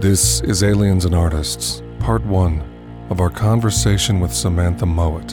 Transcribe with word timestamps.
This 0.00 0.42
is 0.42 0.62
Aliens 0.62 1.06
and 1.06 1.14
Artists, 1.14 1.82
Part 2.00 2.22
1 2.26 3.06
of 3.08 3.18
our 3.18 3.30
conversation 3.30 4.20
with 4.20 4.30
Samantha 4.30 4.84
Mowat. 4.84 5.32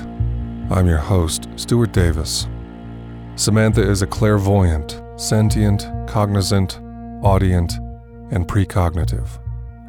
I'm 0.72 0.88
your 0.88 1.00
host, 1.00 1.50
Stuart 1.58 1.92
Davis. 1.92 2.48
Samantha 3.36 3.82
is 3.82 4.02
a 4.02 4.08
clairvoyant, 4.08 5.02
sentient, 5.18 5.86
cognizant, 6.08 6.80
audient, 7.22 7.74
and 8.32 8.48
precognitive. 8.48 9.28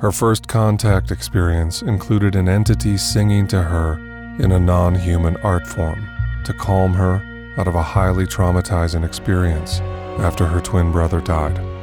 Her 0.00 0.10
first 0.10 0.48
contact 0.48 1.12
experience 1.12 1.82
included 1.82 2.34
an 2.34 2.48
entity 2.48 2.96
singing 2.96 3.46
to 3.48 3.62
her 3.62 3.94
in 4.40 4.50
a 4.50 4.58
non 4.58 4.96
human 4.96 5.36
art 5.36 5.68
form 5.68 6.04
to 6.44 6.52
calm 6.52 6.94
her 6.94 7.22
out 7.58 7.68
of 7.68 7.76
a 7.76 7.82
highly 7.82 8.26
traumatizing 8.26 9.06
experience 9.06 9.78
after 10.18 10.44
her 10.46 10.60
twin 10.60 10.90
brother 10.90 11.20
died. 11.20 11.73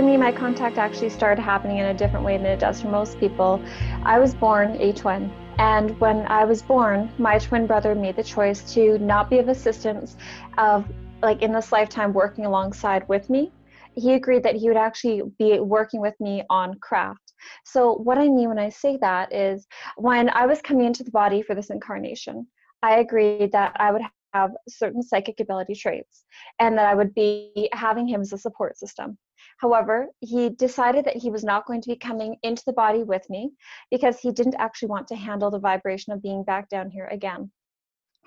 For 0.00 0.06
me, 0.06 0.16
my 0.16 0.32
contact 0.32 0.78
actually 0.78 1.10
started 1.10 1.42
happening 1.42 1.76
in 1.76 1.84
a 1.84 1.92
different 1.92 2.24
way 2.24 2.38
than 2.38 2.46
it 2.46 2.58
does 2.58 2.80
for 2.80 2.88
most 2.88 3.20
people. 3.20 3.62
I 4.02 4.18
was 4.18 4.32
born 4.32 4.80
a 4.80 4.94
twin. 4.94 5.30
And 5.58 6.00
when 6.00 6.26
I 6.28 6.46
was 6.46 6.62
born, 6.62 7.12
my 7.18 7.38
twin 7.38 7.66
brother 7.66 7.94
made 7.94 8.16
the 8.16 8.24
choice 8.24 8.72
to 8.72 8.96
not 8.96 9.28
be 9.28 9.40
of 9.40 9.48
assistance 9.48 10.16
of 10.56 10.90
like 11.20 11.42
in 11.42 11.52
this 11.52 11.70
lifetime 11.70 12.14
working 12.14 12.46
alongside 12.46 13.06
with 13.10 13.28
me. 13.28 13.52
He 13.94 14.14
agreed 14.14 14.42
that 14.44 14.56
he 14.56 14.68
would 14.68 14.78
actually 14.78 15.20
be 15.38 15.60
working 15.60 16.00
with 16.00 16.14
me 16.18 16.44
on 16.48 16.78
craft. 16.80 17.34
So 17.66 17.92
what 17.96 18.16
I 18.16 18.26
mean 18.26 18.48
when 18.48 18.58
I 18.58 18.70
say 18.70 18.96
that 19.02 19.34
is 19.34 19.66
when 19.98 20.30
I 20.30 20.46
was 20.46 20.62
coming 20.62 20.86
into 20.86 21.04
the 21.04 21.10
body 21.10 21.42
for 21.42 21.54
this 21.54 21.68
incarnation, 21.68 22.46
I 22.82 23.00
agreed 23.00 23.52
that 23.52 23.76
I 23.78 23.92
would 23.92 24.00
have 24.32 24.52
certain 24.66 25.02
psychic 25.02 25.40
ability 25.40 25.74
traits 25.74 26.24
and 26.58 26.78
that 26.78 26.86
I 26.86 26.94
would 26.94 27.14
be 27.14 27.68
having 27.74 28.08
him 28.08 28.22
as 28.22 28.32
a 28.32 28.38
support 28.38 28.78
system. 28.78 29.18
However, 29.60 30.08
he 30.20 30.48
decided 30.48 31.04
that 31.04 31.18
he 31.18 31.30
was 31.30 31.44
not 31.44 31.66
going 31.66 31.82
to 31.82 31.88
be 31.88 31.96
coming 31.96 32.36
into 32.42 32.62
the 32.64 32.72
body 32.72 33.02
with 33.02 33.28
me 33.28 33.52
because 33.90 34.18
he 34.18 34.32
didn't 34.32 34.56
actually 34.58 34.88
want 34.88 35.06
to 35.08 35.16
handle 35.16 35.50
the 35.50 35.58
vibration 35.58 36.14
of 36.14 36.22
being 36.22 36.44
back 36.44 36.70
down 36.70 36.88
here 36.88 37.08
again. 37.08 37.50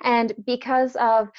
And 0.03 0.33
because 0.45 0.95
of 0.97 1.30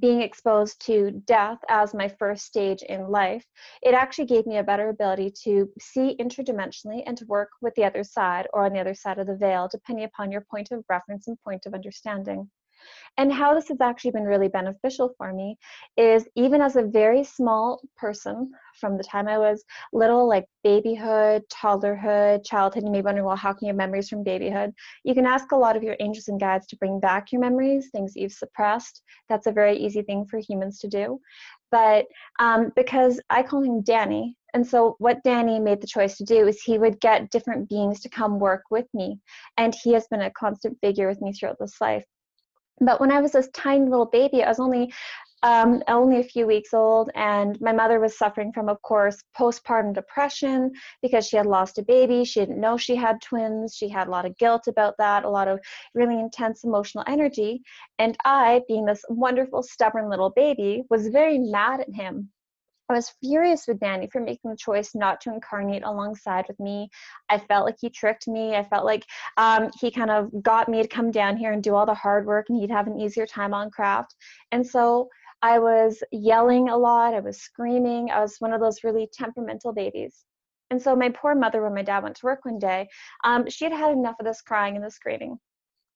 being 0.00 0.22
exposed 0.22 0.84
to 0.86 1.10
death 1.26 1.58
as 1.68 1.94
my 1.94 2.08
first 2.08 2.46
stage 2.46 2.82
in 2.82 3.08
life, 3.08 3.44
it 3.82 3.94
actually 3.94 4.26
gave 4.26 4.46
me 4.46 4.56
a 4.56 4.64
better 4.64 4.88
ability 4.88 5.32
to 5.44 5.70
see 5.78 6.16
interdimensionally 6.18 7.04
and 7.06 7.16
to 7.18 7.26
work 7.26 7.50
with 7.60 7.74
the 7.76 7.84
other 7.84 8.02
side 8.02 8.48
or 8.52 8.64
on 8.64 8.72
the 8.72 8.80
other 8.80 8.94
side 8.94 9.18
of 9.18 9.26
the 9.28 9.36
veil, 9.36 9.68
depending 9.70 10.04
upon 10.04 10.32
your 10.32 10.46
point 10.50 10.72
of 10.72 10.84
reference 10.88 11.28
and 11.28 11.40
point 11.42 11.66
of 11.66 11.74
understanding. 11.74 12.50
And 13.16 13.32
how 13.32 13.54
this 13.54 13.68
has 13.68 13.80
actually 13.80 14.10
been 14.12 14.24
really 14.24 14.48
beneficial 14.48 15.14
for 15.16 15.32
me 15.32 15.56
is 15.96 16.28
even 16.34 16.60
as 16.60 16.76
a 16.76 16.82
very 16.82 17.24
small 17.24 17.80
person, 17.96 18.50
from 18.80 18.96
the 18.96 19.04
time 19.04 19.28
I 19.28 19.38
was 19.38 19.64
little, 19.92 20.28
like 20.28 20.46
babyhood, 20.62 21.42
toddlerhood, 21.48 22.44
childhood, 22.44 22.84
you 22.84 22.90
may 22.90 23.02
wonder, 23.02 23.24
well, 23.24 23.36
how 23.36 23.52
can 23.52 23.66
you 23.66 23.70
have 23.70 23.76
memories 23.76 24.08
from 24.08 24.24
babyhood? 24.24 24.72
You 25.04 25.14
can 25.14 25.26
ask 25.26 25.52
a 25.52 25.56
lot 25.56 25.76
of 25.76 25.82
your 25.82 25.96
angels 26.00 26.28
and 26.28 26.40
guides 26.40 26.66
to 26.68 26.76
bring 26.76 26.98
back 27.00 27.30
your 27.32 27.40
memories, 27.40 27.90
things 27.90 28.16
you've 28.16 28.32
suppressed. 28.32 29.02
That's 29.28 29.46
a 29.46 29.52
very 29.52 29.76
easy 29.76 30.02
thing 30.02 30.26
for 30.26 30.38
humans 30.38 30.78
to 30.80 30.88
do. 30.88 31.20
But 31.70 32.06
um, 32.38 32.72
because 32.76 33.20
I 33.30 33.42
call 33.42 33.62
him 33.62 33.82
Danny, 33.82 34.36
and 34.54 34.64
so, 34.64 34.94
what 35.00 35.24
Danny 35.24 35.58
made 35.58 35.80
the 35.80 35.86
choice 35.88 36.16
to 36.16 36.24
do 36.24 36.46
is 36.46 36.62
he 36.62 36.78
would 36.78 37.00
get 37.00 37.30
different 37.30 37.68
beings 37.68 38.00
to 38.00 38.08
come 38.08 38.38
work 38.38 38.62
with 38.70 38.86
me. 38.94 39.18
And 39.56 39.74
he 39.74 39.92
has 39.94 40.06
been 40.06 40.22
a 40.22 40.30
constant 40.30 40.78
figure 40.80 41.08
with 41.08 41.20
me 41.20 41.32
throughout 41.32 41.58
this 41.58 41.80
life. 41.80 42.04
But 42.80 43.00
when 43.00 43.12
I 43.12 43.20
was 43.20 43.32
this 43.32 43.48
tiny 43.54 43.88
little 43.88 44.06
baby, 44.06 44.42
I 44.42 44.48
was 44.48 44.60
only 44.60 44.92
um, 45.44 45.82
only 45.88 46.20
a 46.20 46.24
few 46.24 46.46
weeks 46.46 46.72
old, 46.72 47.10
and 47.14 47.60
my 47.60 47.70
mother 47.70 48.00
was 48.00 48.16
suffering 48.16 48.50
from, 48.50 48.70
of 48.70 48.80
course, 48.80 49.22
postpartum 49.38 49.92
depression 49.92 50.72
because 51.02 51.26
she 51.26 51.36
had 51.36 51.44
lost 51.44 51.76
a 51.76 51.82
baby. 51.82 52.24
She 52.24 52.40
didn't 52.40 52.60
know 52.60 52.78
she 52.78 52.96
had 52.96 53.20
twins. 53.20 53.74
She 53.76 53.90
had 53.90 54.08
a 54.08 54.10
lot 54.10 54.24
of 54.24 54.38
guilt 54.38 54.68
about 54.68 54.94
that, 54.96 55.24
a 55.24 55.28
lot 55.28 55.46
of 55.46 55.60
really 55.94 56.18
intense 56.18 56.64
emotional 56.64 57.04
energy. 57.06 57.62
And 57.98 58.16
I, 58.24 58.62
being 58.68 58.86
this 58.86 59.04
wonderful, 59.10 59.62
stubborn 59.62 60.08
little 60.08 60.30
baby, 60.30 60.84
was 60.88 61.08
very 61.08 61.38
mad 61.38 61.80
at 61.80 61.94
him 61.94 62.30
I 62.88 62.92
was 62.92 63.14
furious 63.22 63.66
with 63.66 63.80
Danny 63.80 64.08
for 64.12 64.20
making 64.20 64.50
the 64.50 64.56
choice 64.56 64.94
not 64.94 65.20
to 65.22 65.32
incarnate 65.32 65.84
alongside 65.84 66.44
with 66.48 66.60
me. 66.60 66.90
I 67.30 67.38
felt 67.38 67.64
like 67.64 67.76
he 67.80 67.88
tricked 67.88 68.28
me. 68.28 68.56
I 68.56 68.62
felt 68.62 68.84
like 68.84 69.04
um, 69.38 69.70
he 69.80 69.90
kind 69.90 70.10
of 70.10 70.30
got 70.42 70.68
me 70.68 70.82
to 70.82 70.88
come 70.88 71.10
down 71.10 71.36
here 71.36 71.52
and 71.52 71.62
do 71.62 71.74
all 71.74 71.86
the 71.86 71.94
hard 71.94 72.26
work 72.26 72.46
and 72.48 72.60
he'd 72.60 72.70
have 72.70 72.86
an 72.86 73.00
easier 73.00 73.26
time 73.26 73.54
on 73.54 73.70
craft. 73.70 74.14
And 74.52 74.66
so 74.66 75.08
I 75.40 75.58
was 75.58 76.02
yelling 76.12 76.68
a 76.68 76.76
lot. 76.76 77.14
I 77.14 77.20
was 77.20 77.40
screaming. 77.40 78.10
I 78.10 78.20
was 78.20 78.36
one 78.38 78.52
of 78.52 78.60
those 78.60 78.84
really 78.84 79.08
temperamental 79.12 79.72
babies. 79.72 80.24
And 80.70 80.80
so 80.80 80.94
my 80.96 81.08
poor 81.08 81.34
mother, 81.34 81.62
when 81.62 81.74
my 81.74 81.82
dad 81.82 82.02
went 82.02 82.16
to 82.16 82.26
work 82.26 82.44
one 82.44 82.58
day, 82.58 82.88
um, 83.24 83.48
she 83.48 83.64
had 83.64 83.72
had 83.72 83.92
enough 83.92 84.16
of 84.18 84.26
this 84.26 84.42
crying 84.42 84.76
and 84.76 84.84
this 84.84 84.94
screaming. 84.94 85.38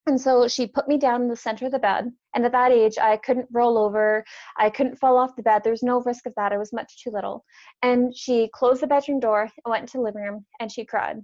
And 0.08 0.18
so 0.18 0.48
she 0.48 0.66
put 0.66 0.88
me 0.88 0.96
down 0.96 1.20
in 1.20 1.28
the 1.28 1.36
center 1.36 1.66
of 1.66 1.72
the 1.72 1.78
bed. 1.78 2.10
And 2.34 2.42
at 2.46 2.52
that 2.52 2.72
age, 2.72 2.96
I 2.96 3.18
couldn't 3.18 3.46
roll 3.52 3.76
over. 3.76 4.24
I 4.56 4.70
couldn't 4.70 4.98
fall 4.98 5.18
off 5.18 5.36
the 5.36 5.42
bed. 5.42 5.60
There's 5.62 5.82
no 5.82 6.00
risk 6.00 6.24
of 6.24 6.32
that. 6.36 6.50
I 6.50 6.56
was 6.56 6.72
much 6.72 7.04
too 7.04 7.10
little. 7.10 7.44
And 7.82 8.16
she 8.16 8.48
closed 8.54 8.80
the 8.80 8.86
bedroom 8.86 9.20
door 9.20 9.42
and 9.42 9.50
went 9.66 9.82
into 9.82 9.98
the 9.98 10.04
living 10.04 10.22
room 10.22 10.46
and 10.60 10.72
she 10.72 10.86
cried. 10.86 11.18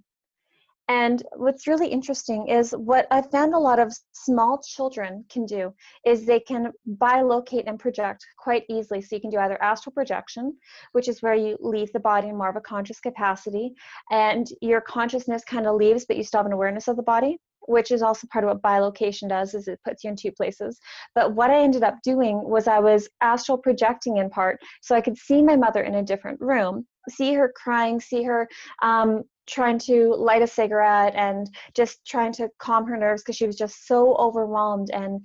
And 0.89 1.23
what's 1.37 1.67
really 1.67 1.89
interesting 1.89 2.49
is 2.49 2.73
what 2.73 3.06
I 3.11 3.23
found 3.23 3.55
a 3.55 3.59
lot 3.59 3.78
of 3.78 3.91
small 4.12 4.61
children 4.62 5.25
can 5.31 5.47
do 5.47 5.73
is 6.05 6.27
they 6.27 6.41
can 6.41 6.71
bilocate 6.87 7.65
and 7.67 7.78
project 7.78 8.27
quite 8.39 8.65
easily. 8.69 9.00
So 9.00 9.17
you 9.17 9.23
can 9.23 9.31
do 9.31 9.39
either 9.39 9.62
astral 9.62 9.94
projection, 9.94 10.59
which 10.93 11.09
is 11.09 11.23
where 11.23 11.34
you 11.34 11.56
leave 11.59 11.91
the 11.94 12.00
body 12.00 12.28
in 12.28 12.37
more 12.37 12.50
of 12.50 12.56
a 12.56 12.61
conscious 12.61 13.00
capacity, 13.00 13.73
and 14.11 14.47
your 14.61 14.83
consciousness 14.83 15.43
kind 15.43 15.67
of 15.67 15.77
leaves, 15.77 16.05
but 16.05 16.19
you 16.19 16.23
still 16.23 16.41
have 16.41 16.47
an 16.47 16.53
awareness 16.53 16.87
of 16.87 16.97
the 16.97 17.03
body 17.03 17.39
which 17.66 17.91
is 17.91 18.02
also 18.02 18.26
part 18.32 18.44
of 18.44 18.50
what 18.50 18.62
bilocation 18.62 19.28
does 19.28 19.54
is 19.54 19.69
it 19.69 19.80
puts 19.84 20.04
you 20.04 20.10
in 20.10 20.16
two 20.16 20.32
places. 20.32 20.78
But 21.14 21.34
what 21.34 21.50
i 21.50 21.60
ended 21.60 21.82
up 21.82 21.97
doing 22.02 22.42
was 22.42 22.69
i 22.69 22.78
was 22.78 23.08
astral 23.20 23.58
projecting 23.58 24.19
in 24.19 24.30
part 24.30 24.60
so 24.82 24.94
i 24.94 25.00
could 25.00 25.16
see 25.16 25.42
my 25.42 25.56
mother 25.56 25.82
in 25.82 25.97
a 25.97 26.02
different 26.02 26.41
room 26.41 26.86
see 27.08 27.34
her 27.34 27.52
crying 27.54 28.00
see 28.00 28.22
her 28.22 28.48
um, 28.82 29.22
trying 29.47 29.78
to 29.78 30.14
light 30.14 30.42
a 30.42 30.47
cigarette 30.47 31.14
and 31.14 31.48
just 31.75 32.04
trying 32.06 32.32
to 32.32 32.48
calm 32.58 32.86
her 32.86 32.97
nerves 32.97 33.22
because 33.22 33.36
she 33.36 33.47
was 33.47 33.56
just 33.56 33.86
so 33.86 34.14
overwhelmed 34.16 34.91
and 34.92 35.20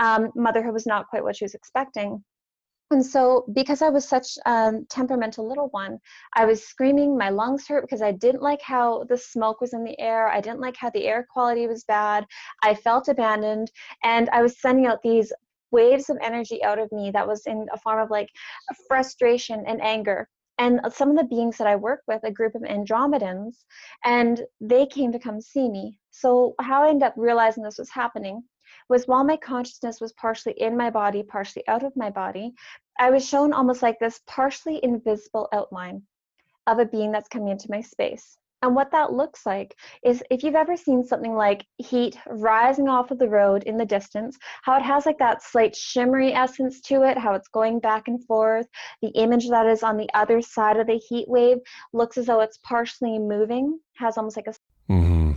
um, 0.00 0.30
motherhood 0.34 0.72
was 0.72 0.86
not 0.86 1.06
quite 1.08 1.22
what 1.22 1.36
she 1.36 1.44
was 1.44 1.54
expecting 1.54 2.22
and 2.90 3.04
so, 3.04 3.44
because 3.52 3.82
I 3.82 3.88
was 3.88 4.06
such 4.06 4.36
a 4.44 4.50
um, 4.50 4.86
temperamental 4.90 5.48
little 5.48 5.68
one, 5.68 5.98
I 6.34 6.44
was 6.44 6.64
screaming, 6.64 7.16
my 7.16 7.30
lungs 7.30 7.66
hurt 7.66 7.82
because 7.82 8.02
I 8.02 8.12
didn't 8.12 8.42
like 8.42 8.60
how 8.60 9.04
the 9.04 9.16
smoke 9.16 9.60
was 9.60 9.72
in 9.72 9.84
the 9.84 9.98
air. 9.98 10.28
I 10.28 10.40
didn't 10.40 10.60
like 10.60 10.76
how 10.76 10.90
the 10.90 11.06
air 11.06 11.26
quality 11.32 11.66
was 11.66 11.84
bad. 11.84 12.26
I 12.62 12.74
felt 12.74 13.08
abandoned, 13.08 13.72
and 14.02 14.28
I 14.30 14.42
was 14.42 14.60
sending 14.60 14.86
out 14.86 15.02
these 15.02 15.32
waves 15.70 16.10
of 16.10 16.18
energy 16.22 16.62
out 16.62 16.78
of 16.78 16.92
me 16.92 17.10
that 17.12 17.26
was 17.26 17.46
in 17.46 17.66
a 17.72 17.78
form 17.78 18.00
of 18.00 18.10
like 18.10 18.28
frustration 18.86 19.64
and 19.66 19.82
anger. 19.82 20.28
And 20.58 20.80
uh, 20.84 20.90
some 20.90 21.10
of 21.10 21.16
the 21.16 21.24
beings 21.24 21.58
that 21.58 21.66
I 21.66 21.74
work 21.74 22.02
with, 22.06 22.22
a 22.22 22.30
group 22.30 22.54
of 22.54 22.62
Andromedans, 22.62 23.64
and 24.04 24.42
they 24.60 24.86
came 24.86 25.10
to 25.10 25.18
come 25.18 25.40
see 25.40 25.68
me. 25.68 25.98
So, 26.12 26.54
how 26.60 26.84
I 26.84 26.90
ended 26.90 27.08
up 27.08 27.14
realizing 27.16 27.64
this 27.64 27.78
was 27.78 27.90
happening 27.90 28.44
was 28.88 29.06
while 29.06 29.24
my 29.24 29.36
consciousness 29.36 30.00
was 30.00 30.12
partially 30.14 30.54
in 30.58 30.76
my 30.76 30.90
body, 30.90 31.22
partially 31.22 31.66
out 31.68 31.84
of 31.84 31.96
my 31.96 32.10
body, 32.10 32.52
I 32.98 33.10
was 33.10 33.26
shown 33.26 33.52
almost 33.52 33.82
like 33.82 33.98
this 33.98 34.20
partially 34.26 34.80
invisible 34.82 35.48
outline 35.52 36.02
of 36.66 36.78
a 36.78 36.86
being 36.86 37.12
that's 37.12 37.28
coming 37.28 37.48
into 37.48 37.70
my 37.70 37.80
space. 37.80 38.36
And 38.62 38.74
what 38.74 38.90
that 38.92 39.12
looks 39.12 39.44
like 39.44 39.76
is 40.02 40.22
if 40.30 40.42
you've 40.42 40.54
ever 40.54 40.74
seen 40.74 41.04
something 41.04 41.34
like 41.34 41.66
heat 41.76 42.16
rising 42.26 42.88
off 42.88 43.10
of 43.10 43.18
the 43.18 43.28
road 43.28 43.62
in 43.64 43.76
the 43.76 43.84
distance, 43.84 44.38
how 44.62 44.78
it 44.78 44.82
has 44.82 45.04
like 45.04 45.18
that 45.18 45.42
slight 45.42 45.76
shimmery 45.76 46.32
essence 46.32 46.80
to 46.82 47.02
it, 47.02 47.18
how 47.18 47.34
it's 47.34 47.48
going 47.48 47.78
back 47.78 48.08
and 48.08 48.24
forth. 48.24 48.66
The 49.02 49.08
image 49.08 49.50
that 49.50 49.66
is 49.66 49.82
on 49.82 49.98
the 49.98 50.08
other 50.14 50.40
side 50.40 50.78
of 50.78 50.86
the 50.86 50.98
heat 51.10 51.28
wave 51.28 51.58
looks 51.92 52.16
as 52.16 52.24
though 52.24 52.40
it's 52.40 52.58
partially 52.64 53.18
moving, 53.18 53.78
has 53.96 54.16
almost 54.16 54.36
like 54.36 54.46
a 54.46 54.54
mm-hmm 54.90 55.33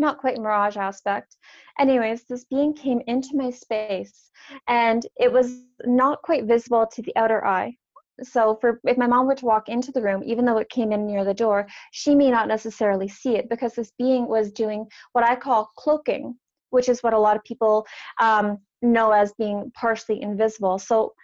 not 0.00 0.18
quite 0.18 0.38
mirage 0.38 0.76
aspect. 0.76 1.36
Anyways, 1.78 2.24
this 2.24 2.44
being 2.44 2.74
came 2.74 3.00
into 3.06 3.30
my 3.34 3.50
space 3.50 4.30
and 4.68 5.06
it 5.16 5.32
was 5.32 5.62
not 5.84 6.22
quite 6.22 6.44
visible 6.44 6.86
to 6.86 7.02
the 7.02 7.14
outer 7.16 7.44
eye. 7.46 7.76
So 8.22 8.58
for 8.60 8.80
if 8.84 8.98
my 8.98 9.06
mom 9.06 9.26
were 9.26 9.34
to 9.36 9.46
walk 9.46 9.68
into 9.68 9.92
the 9.92 10.02
room, 10.02 10.22
even 10.24 10.44
though 10.44 10.58
it 10.58 10.68
came 10.68 10.92
in 10.92 11.06
near 11.06 11.24
the 11.24 11.34
door, 11.34 11.66
she 11.92 12.14
may 12.14 12.30
not 12.30 12.48
necessarily 12.48 13.08
see 13.08 13.36
it 13.36 13.48
because 13.48 13.74
this 13.74 13.92
being 13.98 14.28
was 14.28 14.52
doing 14.52 14.86
what 15.12 15.24
I 15.24 15.36
call 15.36 15.70
cloaking, 15.76 16.36
which 16.70 16.88
is 16.88 17.02
what 17.02 17.14
a 17.14 17.18
lot 17.18 17.36
of 17.36 17.44
people 17.44 17.86
um, 18.20 18.58
know 18.82 19.12
as 19.12 19.32
being 19.38 19.70
partially 19.74 20.20
invisible. 20.20 20.78
So 20.78 21.14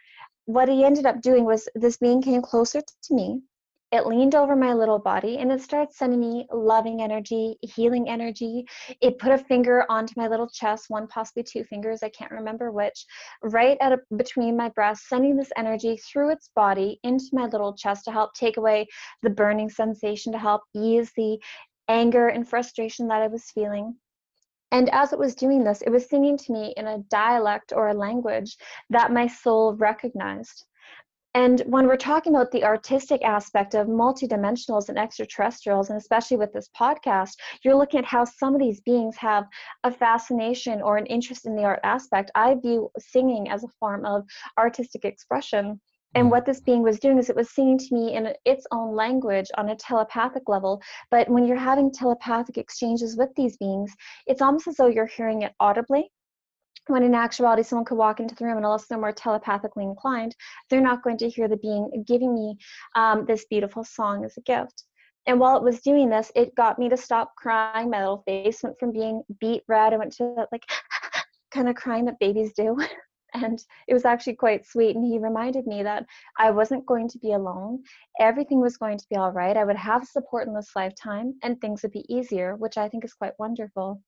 what 0.46 0.68
he 0.68 0.84
ended 0.84 1.06
up 1.06 1.20
doing 1.20 1.44
was 1.44 1.68
this 1.74 1.96
being 1.96 2.22
came 2.22 2.40
closer 2.40 2.80
to 2.80 3.14
me 3.14 3.42
it 3.96 4.06
leaned 4.06 4.34
over 4.34 4.54
my 4.54 4.74
little 4.74 4.98
body 4.98 5.38
and 5.38 5.50
it 5.50 5.60
started 5.60 5.92
sending 5.92 6.20
me 6.20 6.46
loving 6.52 7.00
energy, 7.00 7.56
healing 7.62 8.08
energy. 8.08 8.66
It 9.00 9.18
put 9.18 9.32
a 9.32 9.38
finger 9.38 9.84
onto 9.88 10.14
my 10.16 10.28
little 10.28 10.48
chest, 10.48 10.86
one, 10.88 11.08
possibly 11.08 11.42
two 11.42 11.64
fingers, 11.64 12.02
I 12.02 12.10
can't 12.10 12.30
remember 12.30 12.70
which, 12.70 13.06
right 13.42 13.78
at 13.80 13.92
a, 13.92 13.98
between 14.16 14.56
my 14.56 14.68
breasts, 14.68 15.08
sending 15.08 15.36
this 15.36 15.50
energy 15.56 15.96
through 15.96 16.30
its 16.30 16.50
body 16.54 17.00
into 17.02 17.26
my 17.32 17.46
little 17.46 17.74
chest 17.74 18.04
to 18.04 18.12
help 18.12 18.34
take 18.34 18.58
away 18.58 18.86
the 19.22 19.30
burning 19.30 19.70
sensation, 19.70 20.30
to 20.32 20.38
help 20.38 20.62
ease 20.74 21.10
the 21.16 21.38
anger 21.88 22.28
and 22.28 22.48
frustration 22.48 23.08
that 23.08 23.22
I 23.22 23.28
was 23.28 23.50
feeling. 23.50 23.96
And 24.72 24.90
as 24.90 25.12
it 25.12 25.18
was 25.18 25.34
doing 25.34 25.64
this, 25.64 25.80
it 25.82 25.90
was 25.90 26.08
singing 26.08 26.36
to 26.36 26.52
me 26.52 26.74
in 26.76 26.86
a 26.86 26.98
dialect 27.08 27.72
or 27.74 27.88
a 27.88 27.94
language 27.94 28.56
that 28.90 29.12
my 29.12 29.26
soul 29.26 29.74
recognized. 29.74 30.66
And 31.36 31.60
when 31.66 31.86
we're 31.86 31.98
talking 31.98 32.34
about 32.34 32.50
the 32.50 32.64
artistic 32.64 33.22
aspect 33.22 33.74
of 33.74 33.88
multidimensionals 33.88 34.88
and 34.88 34.98
extraterrestrials, 34.98 35.90
and 35.90 35.98
especially 35.98 36.38
with 36.38 36.50
this 36.54 36.70
podcast, 36.74 37.34
you're 37.62 37.76
looking 37.76 37.98
at 37.98 38.06
how 38.06 38.24
some 38.24 38.54
of 38.54 38.60
these 38.60 38.80
beings 38.80 39.18
have 39.18 39.44
a 39.84 39.92
fascination 39.92 40.80
or 40.80 40.96
an 40.96 41.04
interest 41.04 41.44
in 41.44 41.54
the 41.54 41.62
art 41.62 41.80
aspect. 41.84 42.30
I 42.34 42.54
view 42.54 42.90
singing 42.98 43.50
as 43.50 43.64
a 43.64 43.68
form 43.78 44.06
of 44.06 44.24
artistic 44.56 45.04
expression. 45.04 45.78
And 46.14 46.28
mm. 46.28 46.30
what 46.30 46.46
this 46.46 46.60
being 46.60 46.82
was 46.82 46.98
doing 46.98 47.18
is 47.18 47.28
it 47.28 47.36
was 47.36 47.50
singing 47.50 47.76
to 47.80 47.94
me 47.94 48.14
in 48.14 48.32
its 48.46 48.66
own 48.72 48.96
language 48.96 49.50
on 49.58 49.68
a 49.68 49.76
telepathic 49.76 50.48
level. 50.48 50.80
But 51.10 51.28
when 51.28 51.44
you're 51.44 51.58
having 51.58 51.92
telepathic 51.92 52.56
exchanges 52.56 53.14
with 53.14 53.28
these 53.36 53.58
beings, 53.58 53.94
it's 54.26 54.40
almost 54.40 54.68
as 54.68 54.76
though 54.76 54.86
you're 54.86 55.04
hearing 55.04 55.42
it 55.42 55.52
audibly 55.60 56.10
when 56.88 57.02
in 57.02 57.14
actuality 57.14 57.62
someone 57.62 57.84
could 57.84 57.98
walk 57.98 58.20
into 58.20 58.34
the 58.34 58.44
room 58.44 58.56
and 58.56 58.64
unless 58.64 58.86
they're 58.86 58.98
more 58.98 59.12
telepathically 59.12 59.84
inclined 59.84 60.34
they're 60.68 60.80
not 60.80 61.02
going 61.02 61.18
to 61.18 61.28
hear 61.28 61.48
the 61.48 61.56
being 61.56 62.04
giving 62.06 62.34
me 62.34 62.56
um, 62.94 63.24
this 63.26 63.44
beautiful 63.46 63.84
song 63.84 64.24
as 64.24 64.36
a 64.36 64.42
gift. 64.42 64.84
And 65.28 65.40
while 65.40 65.56
it 65.56 65.62
was 65.62 65.80
doing 65.80 66.08
this 66.08 66.30
it 66.34 66.54
got 66.54 66.78
me 66.78 66.88
to 66.88 66.96
stop 66.96 67.34
crying. 67.36 67.90
My 67.90 68.00
little 68.00 68.22
face 68.26 68.62
went 68.62 68.78
from 68.78 68.92
being 68.92 69.22
beet 69.40 69.62
red 69.68 69.92
i 69.92 69.96
went 69.96 70.12
to 70.14 70.34
that 70.36 70.48
like 70.52 70.64
kind 71.50 71.68
of 71.68 71.74
crying 71.74 72.04
that 72.06 72.18
babies 72.20 72.52
do. 72.54 72.76
And 73.34 73.62
it 73.86 73.92
was 73.92 74.06
actually 74.06 74.36
quite 74.36 74.64
sweet 74.64 74.96
and 74.96 75.04
he 75.04 75.18
reminded 75.18 75.66
me 75.66 75.82
that 75.82 76.06
i 76.38 76.50
wasn't 76.50 76.86
going 76.86 77.06
to 77.08 77.18
be 77.18 77.32
alone. 77.32 77.82
Everything 78.18 78.60
was 78.60 78.78
going 78.78 78.96
to 78.96 79.06
be 79.10 79.16
all 79.16 79.32
right. 79.32 79.58
I 79.58 79.64
would 79.64 79.76
have 79.76 80.06
support 80.06 80.46
in 80.48 80.54
this 80.54 80.70
lifetime 80.74 81.34
and 81.42 81.60
things 81.60 81.82
would 81.82 81.92
be 81.92 82.06
easier 82.08 82.56
which 82.56 82.78
i 82.78 82.88
think 82.88 83.04
is 83.04 83.12
quite 83.12 83.34
wonderful 83.38 84.00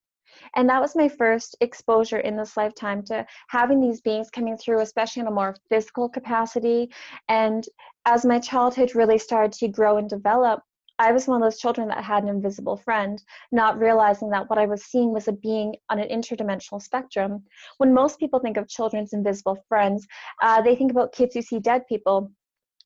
and 0.56 0.68
that 0.68 0.80
was 0.80 0.96
my 0.96 1.08
first 1.08 1.56
exposure 1.60 2.18
in 2.18 2.36
this 2.36 2.56
lifetime 2.56 3.02
to 3.04 3.26
having 3.48 3.80
these 3.80 4.00
beings 4.00 4.30
coming 4.30 4.56
through, 4.56 4.80
especially 4.80 5.20
in 5.20 5.26
a 5.26 5.32
more 5.32 5.56
physical 5.68 6.08
capacity. 6.08 6.90
And 7.28 7.64
as 8.06 8.24
my 8.24 8.38
childhood 8.38 8.94
really 8.94 9.18
started 9.18 9.52
to 9.52 9.68
grow 9.68 9.98
and 9.98 10.08
develop, 10.08 10.62
I 11.00 11.12
was 11.12 11.28
one 11.28 11.40
of 11.40 11.46
those 11.46 11.60
children 11.60 11.86
that 11.88 12.02
had 12.02 12.24
an 12.24 12.28
invisible 12.28 12.76
friend, 12.76 13.22
not 13.52 13.78
realizing 13.78 14.30
that 14.30 14.50
what 14.50 14.58
I 14.58 14.66
was 14.66 14.84
seeing 14.84 15.12
was 15.12 15.28
a 15.28 15.32
being 15.32 15.76
on 15.90 16.00
an 16.00 16.08
interdimensional 16.08 16.82
spectrum. 16.82 17.44
When 17.76 17.94
most 17.94 18.18
people 18.18 18.40
think 18.40 18.56
of 18.56 18.68
children's 18.68 19.12
invisible 19.12 19.62
friends, 19.68 20.06
uh, 20.42 20.60
they 20.60 20.74
think 20.74 20.90
about 20.90 21.12
kids 21.12 21.36
who 21.36 21.42
see 21.42 21.60
dead 21.60 21.86
people 21.88 22.32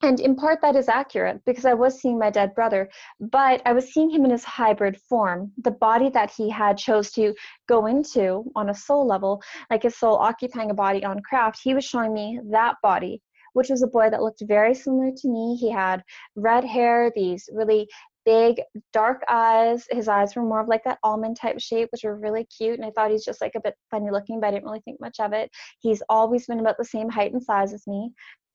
and 0.02 0.18
in 0.18 0.34
part 0.34 0.60
that 0.60 0.76
is 0.76 0.88
accurate 0.88 1.40
because 1.46 1.64
I 1.64 1.74
was 1.74 2.00
seeing 2.00 2.18
my 2.18 2.30
dead 2.30 2.54
brother, 2.54 2.90
but 3.20 3.62
I 3.64 3.72
was 3.72 3.92
seeing 3.92 4.10
him 4.10 4.24
in 4.24 4.30
his 4.32 4.44
hybrid 4.44 5.00
form. 5.08 5.52
The 5.62 5.70
body 5.70 6.10
that 6.10 6.32
he 6.36 6.50
had 6.50 6.76
chose 6.76 7.12
to 7.12 7.34
go 7.68 7.86
into 7.86 8.44
on 8.56 8.70
a 8.70 8.74
soul 8.74 9.06
level, 9.06 9.42
like 9.70 9.84
his 9.84 9.96
soul 9.96 10.16
occupying 10.16 10.70
a 10.70 10.74
body 10.74 11.04
on 11.04 11.20
craft, 11.20 11.60
he 11.62 11.74
was 11.74 11.84
showing 11.84 12.12
me 12.12 12.40
that 12.50 12.76
body, 12.82 13.22
which 13.52 13.70
was 13.70 13.82
a 13.82 13.86
boy 13.86 14.10
that 14.10 14.22
looked 14.22 14.42
very 14.46 14.74
similar 14.74 15.12
to 15.16 15.28
me. 15.28 15.56
He 15.56 15.70
had 15.70 16.02
red 16.34 16.64
hair, 16.64 17.12
these 17.14 17.48
really 17.52 17.88
big 18.24 18.60
dark 18.92 19.22
eyes. 19.28 19.86
His 19.90 20.08
eyes 20.08 20.34
were 20.36 20.42
more 20.42 20.60
of 20.60 20.68
like 20.68 20.84
that 20.84 20.98
almond 21.02 21.36
type 21.36 21.60
shape, 21.60 21.88
which 21.92 22.04
were 22.04 22.16
really 22.16 22.44
cute. 22.56 22.78
And 22.78 22.84
I 22.86 22.90
thought 22.90 23.10
he's 23.10 23.24
just 23.24 23.40
like 23.40 23.54
a 23.56 23.60
bit 23.60 23.74
funny 23.90 24.10
looking, 24.10 24.40
but 24.40 24.48
I 24.48 24.50
didn't 24.52 24.64
really 24.64 24.82
think 24.84 25.00
much 25.00 25.18
of 25.20 25.32
it. 25.32 25.50
He's 25.80 26.02
always 26.08 26.46
been 26.46 26.60
about 26.60 26.76
the 26.78 26.84
same 26.84 27.08
height 27.08 27.32
and 27.32 27.42
size 27.42 27.72
as 27.72 27.86
me. 27.86 28.12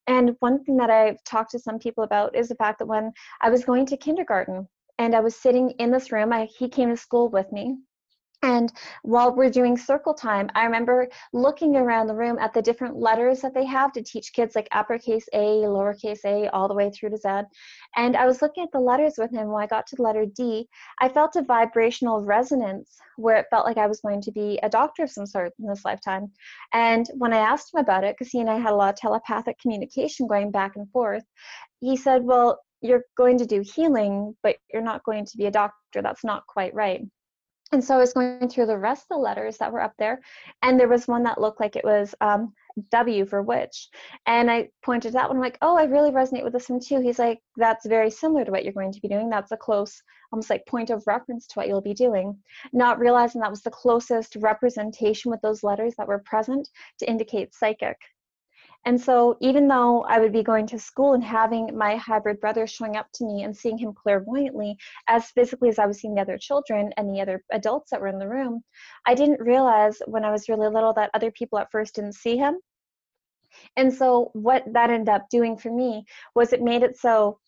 And 0.08 0.36
one 0.40 0.64
thing 0.64 0.78
that 0.78 0.90
I've 0.90 1.22
talked 1.26 1.52
to 1.52 1.60
some 1.60 1.80
people 1.80 2.04
about 2.04 2.36
is 2.36 2.48
the 2.48 2.56
fact 2.56 2.80
that 2.80 2.88
when 2.88 3.12
I 3.42 3.50
was 3.50 3.66
going 3.66 3.86
to 3.88 3.98
kindergarten 3.98 4.68
and 4.98 5.14
I 5.14 5.20
was 5.20 5.36
sitting 5.36 5.72
in 5.72 5.92
this 5.92 6.12
room, 6.12 6.32
I, 6.32 6.46
he 6.46 6.70
came 6.70 6.90
to 6.90 6.98
school 6.98 7.30
with 7.30 7.52
me. 7.52 7.78
And 8.44 8.72
while 9.02 9.36
we're 9.36 9.50
doing 9.50 9.78
circle 9.78 10.14
time, 10.14 10.50
I 10.54 10.64
remember 10.66 11.08
looking 11.34 11.76
around 11.76 12.06
the 12.06 12.14
room 12.14 12.38
at 12.38 12.54
the 12.54 12.62
different 12.62 12.96
letters 12.96 13.42
that 13.42 13.56
they 13.56 13.66
have 13.66 13.92
to 13.94 14.04
teach 14.04 14.32
kids, 14.32 14.56
like 14.56 14.68
uppercase 14.72 15.26
A, 15.34 15.64
lowercase 15.66 16.24
a, 16.24 16.48
all 16.50 16.68
the 16.68 16.76
way 16.76 16.92
through 16.92 17.10
to 17.10 17.18
Z. 17.18 17.30
And 17.96 18.16
I 18.16 18.28
was 18.28 18.44
looking 18.44 18.64
at 18.64 18.72
the 18.72 18.80
letters 18.80 19.16
with 19.18 19.32
him. 19.32 19.48
When 19.48 19.64
I 19.64 19.68
got 19.68 19.88
to 19.88 19.96
the 19.96 20.04
letter 20.04 20.26
D, 20.26 20.68
I 21.02 21.10
felt 21.10 21.36
a 21.36 21.42
vibrational 21.42 22.24
resonance 22.24 22.96
where 23.16 23.38
it 23.38 23.48
felt 23.50 23.66
like 23.66 23.78
I 23.78 23.88
was 23.88 24.02
going 24.02 24.22
to 24.22 24.32
be 24.32 24.60
a 24.62 24.70
doctor 24.70 25.04
of 25.04 25.10
some 25.10 25.26
sort 25.26 25.54
in 25.60 25.66
this 25.68 25.84
lifetime. 25.84 26.32
And 26.74 27.08
when 27.16 27.34
I 27.34 27.40
asked 27.40 27.74
him 27.74 27.80
about 27.80 28.04
it, 28.04 28.16
because 28.18 28.32
he 28.32 28.40
and 28.40 28.52
I 28.52 28.60
had 28.60 28.72
a 28.72 28.76
lot 28.76 28.94
of 28.94 29.00
telepathic 29.00 29.58
communication 29.60 30.28
going 30.28 30.52
back 30.52 30.76
and 30.76 30.88
forth, 30.92 31.24
he 31.80 31.98
said, 31.98 32.24
Well, 32.24 32.60
you're 32.82 33.04
going 33.18 33.40
to 33.40 33.48
do 33.48 33.64
healing, 33.66 34.36
but 34.44 34.58
you're 34.72 34.84
not 34.84 35.04
going 35.04 35.26
to 35.26 35.38
be 35.38 35.48
a 35.48 35.52
doctor. 35.52 36.04
That's 36.04 36.24
not 36.24 36.46
quite 36.46 36.76
right. 36.76 37.02
And 37.72 37.84
so 37.84 37.96
I 37.96 37.98
was 37.98 38.14
going 38.14 38.48
through 38.48 38.68
the 38.68 38.78
rest 38.78 39.04
of 39.04 39.18
the 39.18 39.22
letters 39.22 39.58
that 39.58 39.72
were 39.72 39.82
up 39.82 39.94
there, 40.00 40.22
and 40.62 40.80
there 40.80 40.88
was 40.88 41.08
one 41.08 41.24
that 41.24 41.42
looked 41.42 41.60
like 41.60 41.76
it 41.76 41.84
was 41.84 42.16
um, 42.22 42.54
W 42.92 43.26
for 43.26 43.42
witch. 43.42 43.90
And 44.26 44.50
I 44.50 44.70
pointed 44.84 45.14
that 45.14 45.28
one, 45.28 45.38
I'm 45.38 45.42
like, 45.42 45.58
oh, 45.62 45.78
I 45.78 45.84
really 45.84 46.12
resonate 46.12 46.44
with 46.44 46.54
this 46.54 46.70
one 46.70 46.80
too. 46.80 47.02
He's 47.02 47.20
like, 47.20 47.40
that's 47.58 47.86
very 47.86 48.10
similar 48.10 48.46
to 48.46 48.52
what 48.52 48.64
you're 48.64 48.74
going 48.74 48.94
to 48.94 49.02
be 49.02 49.08
doing. 49.08 49.30
That's 49.30 49.52
a 49.52 49.58
close, 49.58 50.02
almost 50.32 50.50
like 50.50 50.66
point 50.66 50.90
of 50.90 51.04
reference 51.08 51.48
to 51.48 51.54
what 51.56 51.68
you'll 51.68 51.82
be 51.82 51.94
doing. 51.94 52.38
Not 52.72 53.00
realizing 53.00 53.42
that 53.42 53.52
was 53.52 53.64
the 53.64 53.72
closest 53.72 54.38
representation 54.38 55.30
with 55.32 55.42
those 55.42 55.64
letters 55.64 55.94
that 55.98 56.08
were 56.08 56.20
present 56.20 56.70
to 57.00 57.10
indicate 57.10 57.54
psychic. 57.54 57.98
And 58.88 59.02
so, 59.02 59.36
even 59.42 59.68
though 59.68 60.04
I 60.04 60.18
would 60.18 60.32
be 60.32 60.44
going 60.44 60.66
to 60.68 60.80
school 60.80 61.14
and 61.14 61.22
having 61.22 61.78
my 61.78 61.98
hybrid 61.98 62.40
brother 62.40 62.66
showing 62.66 62.96
up 62.96 63.12
to 63.16 63.26
me 63.26 63.44
and 63.44 63.54
seeing 63.54 63.78
him 63.78 63.92
clairvoyantly 63.92 64.78
as 65.10 65.30
physically 65.32 65.68
as 65.68 65.78
I 65.78 65.86
was 65.86 66.00
seeing 66.00 66.16
the 66.16 66.22
other 66.22 66.38
children 66.38 66.94
and 66.96 67.14
the 67.14 67.20
other 67.20 67.44
adults 67.52 67.92
that 67.92 68.00
were 68.00 68.08
in 68.08 68.18
the 68.18 68.30
room, 68.30 68.64
I 69.06 69.14
didn't 69.14 69.42
realize 69.42 70.02
when 70.06 70.24
I 70.24 70.32
was 70.32 70.48
really 70.48 70.70
little 70.70 70.94
that 70.94 71.10
other 71.14 71.32
people 71.32 71.60
at 71.60 71.70
first 71.70 71.96
didn't 71.96 72.14
see 72.14 72.38
him. 72.38 72.60
And 73.76 73.94
so, 73.94 74.32
what 74.32 74.64
that 74.72 74.90
ended 74.90 75.10
up 75.10 75.28
doing 75.30 75.58
for 75.58 75.70
me 75.70 76.06
was 76.34 76.54
it 76.54 76.62
made 76.62 76.82
it 76.82 76.98
so 76.98 77.40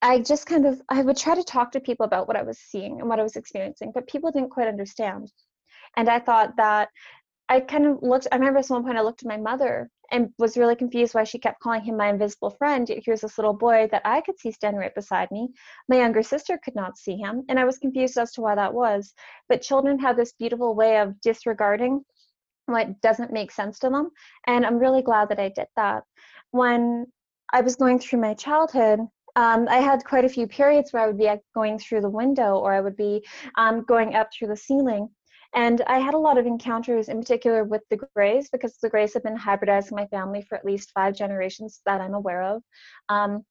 I 0.00 0.20
just 0.20 0.46
kind 0.46 0.64
of 0.64 0.80
I 0.88 1.02
would 1.02 1.18
try 1.18 1.34
to 1.34 1.44
talk 1.44 1.72
to 1.72 1.80
people 1.80 2.06
about 2.06 2.28
what 2.28 2.38
I 2.38 2.42
was 2.44 2.58
seeing 2.58 2.98
and 2.98 3.10
what 3.10 3.20
I 3.20 3.24
was 3.24 3.36
experiencing, 3.36 3.92
but 3.94 4.08
people 4.08 4.32
didn't 4.32 4.48
quite 4.48 4.68
understand. 4.68 5.32
And 5.98 6.08
I 6.08 6.18
thought 6.18 6.56
that 6.56 6.88
I 7.50 7.60
kind 7.60 7.84
of 7.84 7.98
looked 8.02 8.26
I 8.32 8.36
remember 8.36 8.60
at 8.60 8.68
one 8.68 8.84
point 8.84 8.96
I 8.96 9.02
looked 9.02 9.22
at 9.22 9.28
my 9.28 9.36
mother 9.36 9.90
and 10.12 10.28
was 10.38 10.56
really 10.56 10.76
confused 10.76 11.14
why 11.14 11.24
she 11.24 11.38
kept 11.38 11.60
calling 11.60 11.82
him 11.82 11.96
my 11.96 12.10
invisible 12.10 12.50
friend. 12.50 12.88
Here's 13.04 13.22
this 13.22 13.38
little 13.38 13.54
boy 13.54 13.88
that 13.90 14.02
I 14.04 14.20
could 14.20 14.38
see 14.38 14.52
standing 14.52 14.80
right 14.80 14.94
beside 14.94 15.30
me. 15.30 15.48
My 15.88 15.96
younger 15.96 16.22
sister 16.22 16.58
could 16.62 16.76
not 16.76 16.98
see 16.98 17.16
him, 17.16 17.44
and 17.48 17.58
I 17.58 17.64
was 17.64 17.78
confused 17.78 18.18
as 18.18 18.32
to 18.32 18.42
why 18.42 18.54
that 18.54 18.74
was. 18.74 19.14
But 19.48 19.62
children 19.62 19.98
have 19.98 20.16
this 20.16 20.34
beautiful 20.34 20.74
way 20.74 20.98
of 20.98 21.20
disregarding 21.22 22.04
what 22.66 23.00
doesn't 23.00 23.32
make 23.32 23.50
sense 23.50 23.78
to 23.80 23.90
them, 23.90 24.10
and 24.46 24.64
I'm 24.64 24.78
really 24.78 25.02
glad 25.02 25.30
that 25.30 25.40
I 25.40 25.48
did 25.48 25.66
that. 25.76 26.04
When 26.52 27.06
I 27.52 27.62
was 27.62 27.76
going 27.76 27.98
through 27.98 28.20
my 28.20 28.34
childhood, 28.34 29.00
um, 29.34 29.66
I 29.68 29.76
had 29.76 30.04
quite 30.04 30.26
a 30.26 30.28
few 30.28 30.46
periods 30.46 30.92
where 30.92 31.02
I 31.02 31.06
would 31.06 31.18
be 31.18 31.30
going 31.54 31.78
through 31.78 32.02
the 32.02 32.10
window 32.10 32.56
or 32.58 32.72
I 32.72 32.80
would 32.80 32.96
be 32.96 33.24
um, 33.56 33.82
going 33.84 34.14
up 34.14 34.28
through 34.32 34.48
the 34.48 34.56
ceiling. 34.56 35.08
And 35.54 35.82
I 35.86 35.98
had 35.98 36.14
a 36.14 36.18
lot 36.18 36.38
of 36.38 36.46
encounters, 36.46 37.08
in 37.08 37.20
particular 37.20 37.64
with 37.64 37.82
the 37.90 37.98
Greys, 38.14 38.48
because 38.50 38.78
the 38.78 38.88
Greys 38.88 39.12
have 39.14 39.22
been 39.22 39.36
hybridizing 39.36 39.92
my 39.92 40.06
family 40.06 40.42
for 40.42 40.56
at 40.56 40.64
least 40.64 40.92
five 40.94 41.14
generations 41.14 41.80
that 41.84 42.00
I'm 42.00 42.14
aware 42.14 42.42
of. 42.42 42.62
Um, 43.08 43.44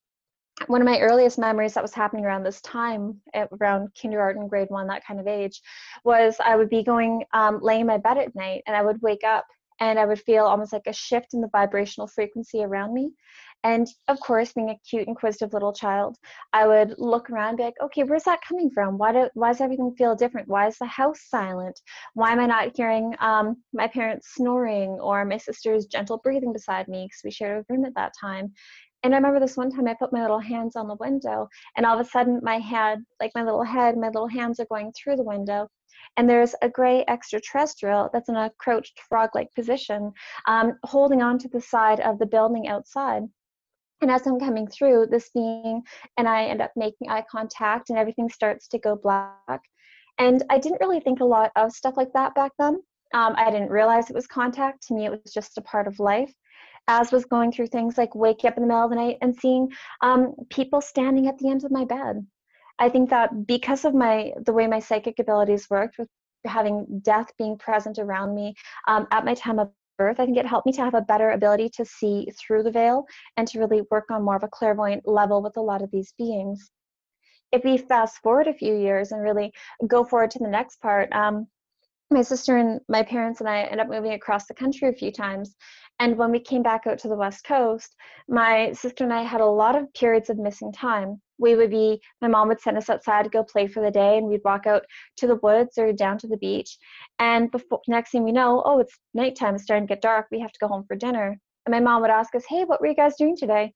one 0.68 0.82
of 0.82 0.86
my 0.86 1.00
earliest 1.00 1.40
memories 1.40 1.74
that 1.74 1.84
was 1.84 1.94
happening 1.94 2.26
around 2.26 2.44
this 2.44 2.62
time, 2.62 3.20
around 3.60 3.94
kindergarten, 3.94 4.48
grade 4.48 4.70
one, 4.70 4.88
that 4.88 5.06
kind 5.06 5.20
of 5.20 5.28
age, 5.28 5.62
was 6.04 6.36
I 6.44 6.56
would 6.56 6.70
be 6.70 6.84
going, 6.84 7.24
um, 7.34 7.60
laying 7.62 7.82
in 7.82 7.88
my 7.88 7.98
bed 7.98 8.18
at 8.18 8.36
night, 8.36 8.64
and 8.68 8.76
I 8.76 8.84
would 8.84 9.02
wake 9.02 9.24
up 9.24 9.46
and 9.80 9.98
I 9.98 10.06
would 10.06 10.22
feel 10.22 10.46
almost 10.46 10.74
like 10.74 10.86
a 10.86 10.94
shift 10.94 11.34
in 11.34 11.42
the 11.42 11.50
vibrational 11.52 12.08
frequency 12.08 12.64
around 12.64 12.94
me. 12.94 13.12
And 13.64 13.88
of 14.08 14.20
course, 14.20 14.54
being 14.54 14.70
a 14.72 14.80
cute, 14.90 15.08
inquisitive 15.08 15.54
little 15.54 15.72
child, 15.72 16.18
I 16.52 16.66
would 16.66 16.96
look 16.98 17.30
around 17.30 17.50
and 17.50 17.58
be 17.58 17.64
like, 17.64 17.76
okay, 17.84 18.04
where's 18.04 18.24
that 18.24 18.42
coming 18.42 18.72
from? 18.72 18.98
Why, 18.98 19.12
do, 19.12 19.30
why 19.36 19.50
does 19.50 19.62
everything 19.62 19.94
feel 19.96 20.16
different? 20.16 20.48
Why 20.48 20.68
is 20.68 20.80
the 20.80 20.88
house 20.88 21.20
silent? 21.30 21.80
Why 22.16 22.32
am 22.32 22.40
I 22.40 22.48
not 22.48 22.76
hearing 22.76 23.14
um, 23.20 23.58
my 23.72 23.88
parents 23.88 24.34
snoring 24.34 24.90
or 25.00 25.26
my 25.26 25.38
sister's 25.38 25.86
gentle 25.86 26.18
breathing 26.18 26.54
beside 26.54 26.88
me? 26.88 27.06
Because 27.06 27.22
we 27.24 27.30
shared 27.30 27.64
a 27.70 27.74
room 27.74 27.86
at 27.86 27.94
that 27.94 28.14
time. 28.20 28.52
And 29.04 29.14
I 29.14 29.18
remember 29.18 29.40
this 29.40 29.58
one 29.58 29.72
time 29.72 29.88
I 29.88 29.94
put 29.94 30.14
my 30.14 30.22
little 30.22 30.40
hands 30.40 30.76
on 30.76 30.88
the 30.88 30.96
window, 30.96 31.48
and 31.76 31.86
all 31.86 32.00
of 32.00 32.06
a 32.06 32.10
sudden 32.10 32.40
my 32.44 32.60
head, 32.60 33.04
like 33.20 33.32
my 33.34 33.44
little 33.44 33.64
head, 33.64 33.98
my 33.98 34.08
little 34.08 34.28
hands 34.28 34.60
are 34.60 34.68
going 34.70 34.92
through 34.94 35.18
the 35.18 35.24
window. 35.24 35.68
And 36.18 36.30
there's 36.30 36.56
a 36.62 36.70
gray 36.70 37.04
extraterrestrial 37.08 38.10
that's 38.12 38.30
in 38.30 38.36
a 38.36 38.52
crouched 38.58 39.00
frog 39.08 39.30
like 39.36 39.54
position, 39.54 40.12
um, 40.48 40.74
holding 40.84 41.22
on 41.22 41.38
to 41.40 41.48
the 41.48 41.62
side 41.62 42.00
of 42.00 42.18
the 42.18 42.26
building 42.26 42.68
outside 42.68 43.24
And 44.02 44.10
as 44.10 44.26
I'm 44.26 44.40
coming 44.40 44.68
through, 44.68 45.08
this 45.12 45.30
being 45.34 45.84
and 46.18 46.28
I 46.28 46.46
end 46.46 46.62
up 46.62 46.72
making 46.76 47.10
eye 47.10 47.24
contact 47.30 47.90
and 47.90 48.00
everything 48.00 48.30
starts 48.30 48.68
to 48.70 48.80
go 48.80 48.96
black. 48.96 49.62
And 50.18 50.44
I 50.50 50.58
didn't 50.58 50.82
really 50.82 51.00
think 51.00 51.20
a 51.20 51.26
lot 51.26 51.52
of 51.56 51.72
stuff 51.72 51.98
like 51.98 52.12
that 52.14 52.36
back 52.36 52.52
then. 52.58 52.82
Um, 53.14 53.34
I 53.38 53.52
didn't 53.52 53.70
realize 53.70 54.10
it 54.10 54.16
was 54.16 54.28
contact. 54.28 54.88
To 54.88 54.94
me, 54.94 55.06
it 55.06 55.12
was 55.12 55.34
just 55.34 55.58
a 55.58 55.62
part 55.62 55.88
of 55.88 56.00
life. 56.00 56.34
As 56.88 57.12
was 57.12 57.26
going 57.26 57.52
through 57.52 57.68
things 57.68 57.98
like 57.98 58.16
waking 58.16 58.48
up 58.50 58.58
in 58.58 58.64
the 58.64 58.68
middle 58.68 58.84
of 58.84 58.90
the 58.90 58.96
night 58.96 59.18
and 59.22 59.36
seeing 59.36 59.70
um, 60.02 60.34
people 60.50 60.82
standing 60.82 61.28
at 61.28 61.38
the 61.38 61.50
end 61.50 61.64
of 61.64 61.72
my 61.72 61.86
bed. 61.86 62.26
I 62.80 62.90
think 62.90 63.12
that 63.12 63.46
because 63.46 63.86
of 63.86 63.94
my 63.94 64.32
the 64.44 64.54
way 64.54 64.66
my 64.66 64.80
psychic 64.80 65.20
abilities 65.20 65.70
worked 65.70 66.00
with 66.00 66.10
having 66.46 67.02
death 67.04 67.28
being 67.38 67.58
present 67.58 68.00
around 68.00 68.34
me 68.34 68.56
um, 68.88 69.08
at 69.12 69.24
my 69.24 69.36
time 69.36 69.60
of 69.60 69.70
birth, 70.02 70.20
I 70.20 70.26
think 70.26 70.38
it 70.38 70.48
helped 70.48 70.66
me 70.66 70.74
to 70.74 70.82
have 70.82 70.96
a 70.96 71.02
better 71.02 71.32
ability 71.32 71.70
to 71.78 71.86
see 71.86 72.28
through 72.40 72.64
the 72.64 72.72
veil 72.72 73.06
and 73.38 73.48
to 73.48 73.60
really 73.60 73.82
work 73.92 74.10
on 74.10 74.24
more 74.24 74.36
of 74.36 74.44
a 74.44 74.48
clairvoyant 74.48 75.08
level 75.08 75.44
with 75.44 75.58
a 75.58 75.62
lot 75.62 75.84
of 75.84 75.92
these 75.92 76.14
beings. 76.18 76.72
If 77.52 77.64
we 77.64 77.78
fast 77.78 78.18
forward 78.24 78.48
a 78.48 78.54
few 78.54 78.76
years 78.76 79.12
and 79.12 79.22
really 79.22 79.52
go 79.88 80.04
forward 80.04 80.32
to 80.32 80.40
the 80.40 80.48
next 80.48 80.82
part, 80.82 81.12
um, 81.14 81.48
my 82.12 82.22
sister 82.22 82.58
and 82.58 82.80
my 82.90 83.04
parents 83.04 83.40
and 83.40 83.50
I 83.50 83.62
ended 83.62 83.80
up 83.80 83.90
moving 83.90 84.14
across 84.14 84.46
the 84.46 84.54
country 84.54 84.90
a 84.90 84.94
few 84.94 85.12
times. 85.12 85.56
And 86.00 86.18
when 86.18 86.32
we 86.32 86.40
came 86.40 86.64
back 86.64 86.88
out 86.88 86.98
to 87.00 87.08
the 87.08 87.16
West 87.16 87.44
Coast, 87.44 87.96
my 88.28 88.72
sister 88.74 89.04
and 89.04 89.14
I 89.14 89.22
had 89.22 89.42
a 89.42 89.46
lot 89.46 89.76
of 89.76 89.94
periods 89.94 90.30
of 90.30 90.38
missing 90.38 90.72
time. 90.72 91.22
We 91.38 91.56
would 91.56 91.70
be, 91.70 92.02
my 92.22 92.28
mom 92.28 92.48
would 92.48 92.60
send 92.60 92.78
us 92.78 92.90
outside 92.90 93.24
to 93.24 93.30
go 93.30 93.44
play 93.44 93.68
for 93.68 93.84
the 93.84 93.92
day, 93.92 94.18
and 94.18 94.28
we'd 94.28 94.42
walk 94.44 94.68
out 94.68 94.84
to 95.18 95.28
the 95.28 95.40
woods 95.44 95.78
or 95.78 95.94
down 95.94 96.18
to 96.20 96.28
the 96.28 96.38
beach. 96.38 96.78
And 97.20 97.52
before, 97.52 97.82
next 97.88 98.12
thing 98.12 98.24
we 98.24 98.32
know, 98.32 98.64
oh, 98.66 98.80
it's 98.80 98.98
nighttime, 99.14 99.56
it's 99.56 99.64
starting 99.64 99.88
to 99.88 99.94
get 99.94 100.02
dark, 100.02 100.28
we 100.32 100.40
have 100.40 100.52
to 100.52 100.60
go 100.60 100.68
home 100.68 100.86
for 100.88 100.96
dinner. 100.96 101.38
And 101.66 101.74
my 101.74 101.80
mom 101.80 102.02
would 102.02 102.12
ask 102.12 102.34
us, 102.36 102.46
hey, 102.48 102.64
what 102.64 102.82
were 102.82 102.88
you 102.88 102.96
guys 102.96 103.16
doing 103.16 103.38
today? 103.38 103.74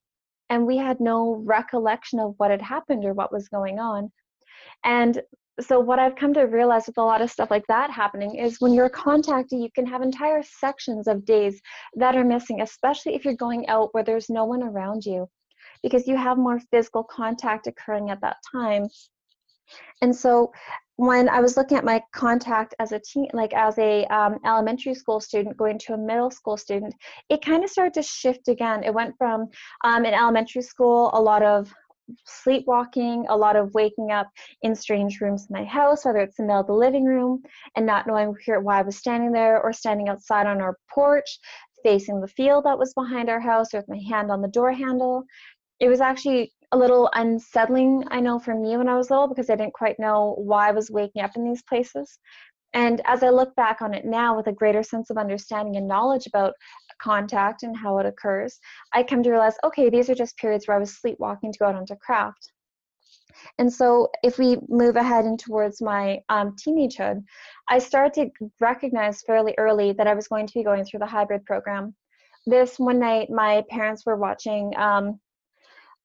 And 0.50 0.66
we 0.66 0.78
had 0.78 1.00
no 1.00 1.42
recollection 1.46 2.20
of 2.20 2.34
what 2.38 2.52
had 2.52 2.62
happened 2.62 3.06
or 3.06 3.14
what 3.14 3.32
was 3.32 3.50
going 3.50 3.80
on. 3.80 4.12
And 4.84 5.22
so 5.62 5.80
what 5.80 6.00
I've 6.00 6.16
come 6.16 6.34
to 6.34 6.42
realize 6.44 6.88
with 6.88 6.98
a 6.98 7.04
lot 7.04 7.22
of 7.22 7.32
stuff 7.32 7.50
like 7.50 7.66
that 7.68 7.90
happening 7.90 8.36
is 8.36 8.60
when 8.60 8.74
you're 8.74 8.90
contacted, 8.90 9.60
you 9.60 9.70
can 9.74 9.86
have 9.86 10.02
entire 10.02 10.44
sections 10.44 11.08
of 11.08 11.26
days 11.26 11.62
that 11.96 12.16
are 12.16 12.26
missing, 12.26 12.62
especially 12.62 13.16
if 13.16 13.24
you're 13.24 13.36
going 13.36 13.68
out 13.68 13.94
where 13.94 14.04
there's 14.04 14.30
no 14.30 14.46
one 14.46 14.64
around 14.64 15.06
you, 15.06 15.28
because 15.82 16.08
you 16.08 16.18
have 16.18 16.38
more 16.38 16.60
physical 16.72 17.04
contact 17.04 17.68
occurring 17.68 18.10
at 18.10 18.20
that 18.22 18.38
time. 18.52 18.88
And 20.02 20.16
so 20.16 20.52
when 20.98 21.28
I 21.28 21.40
was 21.40 21.58
looking 21.58 21.78
at 21.78 21.84
my 21.84 22.02
contact 22.14 22.76
as 22.80 22.92
a 22.92 23.00
teen, 23.00 23.28
like 23.34 23.54
as 23.54 23.78
a 23.80 24.06
um, 24.06 24.38
elementary 24.46 24.94
school 24.94 25.20
student 25.20 25.58
going 25.58 25.80
to 25.80 25.94
a 25.94 25.98
middle 25.98 26.32
school 26.32 26.58
student, 26.58 26.94
it 27.30 27.44
kind 27.44 27.64
of 27.64 27.70
started 27.70 27.94
to 27.96 28.04
shift 28.04 28.48
again. 28.48 28.84
It 28.84 28.94
went 28.94 29.16
from 29.18 29.48
um, 29.84 30.06
in 30.06 30.14
elementary 30.14 30.62
school, 30.62 31.12
a 31.14 31.22
lot 31.22 31.44
of 31.44 31.74
sleepwalking, 32.26 33.26
a 33.30 33.36
lot 33.38 33.56
of 33.56 33.74
waking 33.74 34.12
up 34.12 34.28
in 34.62 34.76
strange 34.76 35.20
rooms 35.22 35.48
in 35.50 35.54
my 35.54 35.66
house, 35.66 36.06
whether 36.06 36.20
it's 36.20 36.38
the 36.38 36.44
middle 36.44 36.62
of 36.62 36.68
the 36.68 36.74
living 36.74 37.06
room 37.06 37.42
and 37.76 37.86
not 37.86 38.08
knowing 38.08 38.34
why 38.62 38.80
I 38.80 38.84
was 38.84 38.98
standing 38.98 39.32
there, 39.32 39.62
or 39.62 39.74
standing 39.74 40.10
outside 40.10 40.48
on 40.48 40.62
our 40.62 40.78
porch 40.94 41.40
facing 41.84 42.20
the 42.20 42.28
field 42.28 42.66
that 42.66 42.80
was 42.80 42.94
behind 42.96 43.30
our 43.30 43.40
house, 43.40 43.72
with 43.72 43.88
my 43.88 44.00
hand 44.10 44.32
on 44.32 44.42
the 44.42 44.48
door 44.48 44.72
handle. 44.72 45.24
It 45.80 45.88
was 45.88 46.02
actually 46.02 46.52
a 46.72 46.78
little 46.78 47.10
unsettling, 47.14 48.04
I 48.10 48.20
know, 48.20 48.40
for 48.40 48.56
me 48.56 48.76
when 48.76 48.90
I 48.90 48.98
was 48.98 49.12
little 49.12 49.28
because 49.28 49.50
I 49.50 49.56
didn't 49.56 49.74
quite 49.74 50.00
know 50.00 50.36
why 50.38 50.70
I 50.70 50.72
was 50.72 50.90
waking 50.90 51.22
up 51.22 51.36
in 51.36 51.46
these 51.46 51.62
places. 51.64 52.18
And 52.74 53.02
as 53.06 53.24
I 53.24 53.30
look 53.30 53.56
back 53.56 53.82
on 53.82 53.94
it 53.94 54.06
now 54.06 54.36
with 54.36 54.48
a 54.48 54.52
greater 54.54 54.84
sense 54.84 55.10
of 55.10 55.18
understanding 55.18 55.78
and 55.78 55.88
knowledge 55.88 56.28
about 56.28 56.54
contact 57.02 57.64
and 57.64 57.76
how 57.76 58.00
it 58.00 58.06
occurs, 58.06 58.60
I 58.94 59.04
come 59.04 59.24
to 59.24 59.32
realize 59.32 59.56
okay, 59.64 59.90
these 59.90 60.10
are 60.10 60.16
just 60.16 60.38
periods 60.38 60.68
where 60.68 60.76
I 60.76 60.80
was 60.80 60.98
sleepwalking 60.98 61.54
to 61.54 61.60
go 61.60 61.66
out 61.66 61.76
onto 61.76 61.96
craft. 61.96 62.52
And 63.60 63.72
so, 63.72 64.10
if 64.24 64.38
we 64.38 64.58
move 64.70 64.96
ahead 64.96 65.26
and 65.26 65.40
towards 65.40 65.82
my 65.82 66.20
um, 66.30 66.56
teenagehood, 66.56 67.24
I 67.70 67.80
started 67.80 68.32
to 68.40 68.52
recognize 68.60 69.22
fairly 69.24 69.54
early 69.58 69.94
that 69.94 70.08
I 70.08 70.14
was 70.14 70.28
going 70.28 70.48
to 70.48 70.54
be 70.54 70.64
going 70.64 70.84
through 70.86 71.00
the 71.00 71.06
hybrid 71.06 71.46
program. 71.46 71.96
This 72.46 72.78
one 72.78 73.00
night, 73.00 73.30
my 73.30 73.64
parents 73.70 74.06
were 74.06 74.18
watching. 74.18 74.74
Um, 74.78 75.20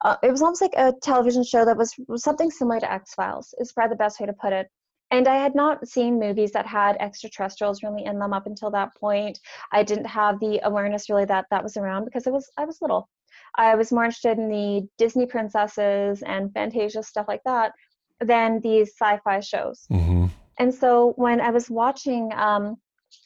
uh, 0.04 0.16
it 0.22 0.30
was 0.30 0.40
almost 0.40 0.62
like 0.62 0.74
a 0.76 0.94
television 1.02 1.44
show 1.44 1.64
that 1.64 1.76
was, 1.76 1.92
was 2.08 2.22
something 2.22 2.50
similar 2.50 2.80
to 2.80 2.90
X 2.90 3.14
Files. 3.14 3.54
Is 3.58 3.72
probably 3.72 3.94
the 3.94 3.98
best 3.98 4.18
way 4.18 4.26
to 4.26 4.32
put 4.32 4.52
it 4.52 4.68
and 5.10 5.26
I 5.26 5.36
had 5.36 5.54
not 5.54 5.86
seen 5.88 6.20
movies 6.20 6.52
that 6.52 6.66
had 6.66 6.96
extraterrestrials 7.00 7.82
really 7.82 8.04
in 8.04 8.18
them 8.18 8.32
up 8.32 8.46
until 8.46 8.70
that 8.70 8.94
point. 8.94 9.38
I 9.72 9.82
didn't 9.82 10.06
have 10.06 10.38
the 10.40 10.60
awareness 10.62 11.10
really 11.10 11.24
that 11.26 11.46
that 11.50 11.62
was 11.62 11.76
around 11.76 12.04
because 12.04 12.26
I 12.26 12.30
was 12.30 12.50
I 12.56 12.64
was 12.64 12.78
little. 12.80 13.08
I 13.56 13.74
was 13.74 13.92
more 13.92 14.04
interested 14.04 14.38
in 14.38 14.48
the 14.48 14.88
Disney 14.98 15.26
princesses 15.26 16.22
and 16.22 16.52
Fantasia 16.52 17.02
stuff 17.02 17.26
like 17.26 17.42
that 17.44 17.72
than 18.20 18.60
these 18.60 18.90
sci-fi 18.90 19.40
shows. 19.40 19.86
Mm-hmm. 19.90 20.26
And 20.58 20.74
so 20.74 21.14
when 21.16 21.40
I 21.40 21.50
was 21.50 21.70
watching 21.70 22.30
um, 22.34 22.76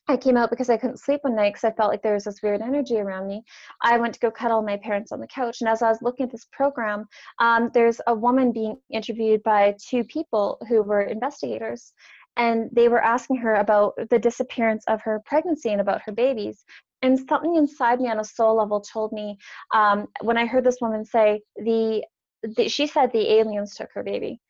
I 0.07 0.19
came 0.19 0.37
out 0.37 0.51
because 0.51 0.69
I 0.69 0.77
couldn't 0.77 1.01
sleep 1.01 1.21
one 1.23 1.35
night 1.35 1.55
because 1.55 1.65
I 1.65 1.75
felt 1.75 1.91
like 1.91 2.03
there 2.03 2.13
was 2.13 2.25
this 2.25 2.43
weird 2.43 2.61
energy 2.61 2.99
around 2.99 3.27
me. 3.27 3.43
I 3.83 3.97
went 3.99 4.13
to 4.15 4.21
go 4.21 4.31
cuddle 4.31 4.61
my 4.63 4.77
parents 4.77 5.13
on 5.13 5.21
the 5.21 5.27
couch, 5.27 5.61
and 5.61 5.69
as 5.69 5.81
I 5.81 5.89
was 5.89 6.03
looking 6.03 6.25
at 6.25 6.33
this 6.33 6.47
program, 6.53 7.07
um, 7.39 7.71
there's 7.73 8.01
a 8.07 8.15
woman 8.15 8.53
being 8.53 8.77
interviewed 8.91 9.43
by 9.43 9.75
two 9.79 10.05
people 10.05 10.59
who 10.69 10.83
were 10.83 11.03
investigators, 11.03 11.95
and 12.37 12.69
they 12.73 12.89
were 12.89 13.03
asking 13.03 13.37
her 13.37 13.55
about 13.55 13.95
the 14.11 14.19
disappearance 14.19 14.85
of 14.89 15.01
her 15.03 15.23
pregnancy 15.25 15.71
and 15.71 15.81
about 15.81 16.03
her 16.05 16.13
babies. 16.13 16.65
And 17.01 17.19
something 17.29 17.57
inside 17.57 18.01
me 18.01 18.11
on 18.11 18.21
a 18.21 18.25
soul 18.25 18.57
level 18.57 18.81
told 18.81 19.13
me 19.13 19.39
um, 19.75 20.07
when 20.21 20.37
I 20.37 20.47
heard 20.47 20.65
this 20.65 20.81
woman 20.81 21.05
say 21.05 21.41
the, 21.57 22.05
the 22.43 22.69
she 22.69 22.87
said 22.87 23.13
the 23.13 23.33
aliens 23.39 23.75
took 23.75 23.91
her 23.95 24.03
baby 24.03 24.41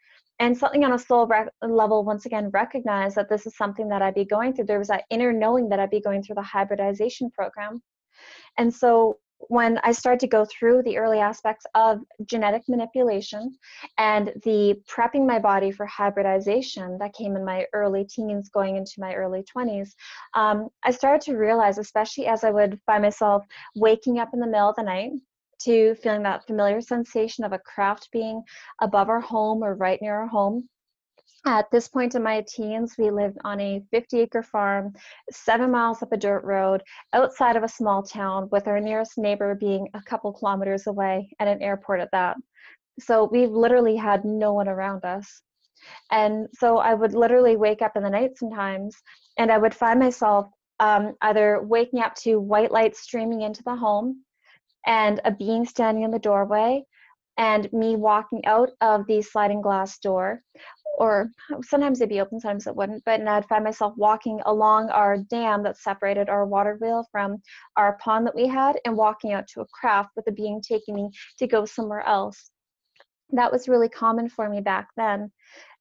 and 0.41 0.57
something 0.57 0.85
on 0.85 0.93
a 0.93 0.99
soul 0.99 1.27
rec- 1.27 1.53
level 1.63 2.05
once 2.05 2.27
again 2.27 2.51
recognize 2.51 3.15
that 3.15 3.29
this 3.29 3.47
is 3.47 3.57
something 3.57 3.89
that 3.89 4.03
i'd 4.03 4.15
be 4.15 4.25
going 4.25 4.53
through. 4.53 4.67
There 4.67 4.79
was 4.79 4.89
that 4.89 5.05
inner 5.11 5.33
knowing 5.33 5.69
that 5.69 5.81
i'd 5.81 5.91
be 5.91 6.01
going 6.01 6.23
through 6.23 6.37
the 6.37 6.43
hybridization 6.43 7.31
program. 7.31 7.83
And 8.59 8.73
so 8.73 9.19
when 9.49 9.79
i 9.83 9.93
started 9.93 10.21
to 10.21 10.27
go 10.27 10.45
through 10.45 10.83
the 10.83 10.97
early 10.97 11.19
aspects 11.19 11.67
of 11.75 12.01
genetic 12.25 12.63
manipulation 12.69 13.57
and 13.99 14.33
the 14.45 14.81
prepping 14.89 15.27
my 15.27 15.39
body 15.39 15.71
for 15.71 15.87
hybridization 15.87 16.97
that 16.99 17.13
came 17.13 17.37
in 17.37 17.45
my 17.45 17.67
early 17.73 18.05
teens 18.05 18.49
going 18.49 18.77
into 18.77 18.93
my 18.99 19.15
early 19.15 19.45
20s 19.55 19.91
um, 20.35 20.69
i 20.85 20.91
started 20.91 21.21
to 21.21 21.37
realize 21.37 21.79
especially 21.79 22.27
as 22.27 22.45
i 22.45 22.51
would 22.51 22.81
find 22.87 23.03
myself 23.03 23.45
waking 23.75 24.19
up 24.19 24.31
in 24.33 24.41
the 24.41 24.47
middle 24.47 24.71
of 24.71 24.77
the 24.77 24.83
night 24.83 25.11
to 25.65 25.95
feeling 25.97 26.23
that 26.23 26.47
familiar 26.47 26.81
sensation 26.81 27.45
of 27.45 27.53
a 27.53 27.59
craft 27.59 28.09
being 28.13 28.43
above 28.81 29.09
our 29.09 29.21
home 29.21 29.63
or 29.63 29.75
right 29.75 30.01
near 30.01 30.15
our 30.15 30.27
home. 30.27 30.69
At 31.47 31.71
this 31.71 31.89
point 31.89 32.15
in 32.15 32.23
my 32.23 32.43
teens, 32.49 32.95
we 32.99 33.11
lived 33.11 33.37
on 33.45 33.61
a 33.61 33.83
50 33.91 34.21
acre 34.21 34.43
farm, 34.43 34.95
seven 35.31 35.71
miles 35.71 36.03
up 36.03 36.13
a 36.13 36.17
dirt 36.17 36.43
road, 36.43 36.83
outside 37.13 37.57
of 37.57 37.63
a 37.63 37.69
small 37.69 38.03
town, 38.03 38.49
with 38.51 38.67
our 38.67 38.81
nearest 38.81 39.19
neighbor 39.19 39.55
being 39.55 39.89
a 39.93 40.03
couple 40.03 40.33
kilometers 40.33 40.87
away 40.87 41.29
and 41.39 41.49
an 41.49 41.61
airport 41.61 42.01
at 42.01 42.11
that. 42.13 42.39
So 42.99 43.29
we 43.31 43.47
literally 43.47 43.97
had 43.97 44.25
no 44.25 44.55
one 44.55 44.69
around 44.69 45.05
us. 45.05 45.43
And 46.11 46.49
so 46.55 46.79
I 46.79 46.95
would 46.95 47.13
literally 47.13 47.57
wake 47.57 47.83
up 47.83 47.97
in 47.97 48.03
the 48.03 48.11
night 48.11 48.39
sometimes 48.39 48.97
and 49.37 49.53
I 49.53 49.59
would 49.59 49.75
find 49.75 49.99
myself 49.99 50.47
um, 50.81 51.15
either 51.21 51.61
waking 51.63 52.01
up 52.01 52.15
to 52.17 52.41
white 52.41 52.73
light 52.73 52.97
streaming 52.97 53.43
into 53.43 53.63
the 53.65 53.77
home 53.77 54.25
and 54.87 55.21
a 55.25 55.31
being 55.33 55.65
standing 55.65 56.05
in 56.05 56.11
the 56.11 56.19
doorway 56.19 56.85
and 57.37 57.73
me 57.73 57.97
walking 57.97 58.45
out 58.47 58.71
of 58.81 59.07
the 59.07 59.21
sliding 59.23 59.61
glass 59.61 59.99
door. 59.99 60.43
Or 60.99 61.31
sometimes 61.63 62.01
it'd 62.01 62.09
be 62.09 62.21
open 62.21 62.39
sometimes 62.39 62.69
it 62.69 62.77
wouldn't 62.77 63.05
but 63.05 63.19
and 63.19 63.29
i'd 63.29 63.49
find 63.49 63.65
myself 63.65 63.93
walking 63.97 64.41
along 64.47 64.91
our 64.91 65.17
dam 65.19 65.65
that 65.65 65.77
separated 65.77 66.29
our 66.29 66.47
water 66.47 66.79
wheel 66.81 67.05
from 67.11 67.43
our 67.77 67.99
pond 67.99 68.25
that 68.29 68.37
we 68.37 68.47
had 68.47 68.79
and 68.85 68.97
walking 68.97 69.33
out 69.33 69.49
to 69.49 69.61
a 69.61 69.67
craft 69.67 70.11
with 70.15 70.25
a 70.29 70.33
being 70.33 70.63
taking 70.63 70.95
me 70.95 71.11
to 71.37 71.49
go 71.49 71.65
somewhere 71.65 72.03
else. 72.03 72.53
That 73.31 73.51
was 73.51 73.67
really 73.69 73.89
common 73.89 74.29
for 74.29 74.49
me 74.49 74.61
back 74.61 74.87
then 74.97 75.33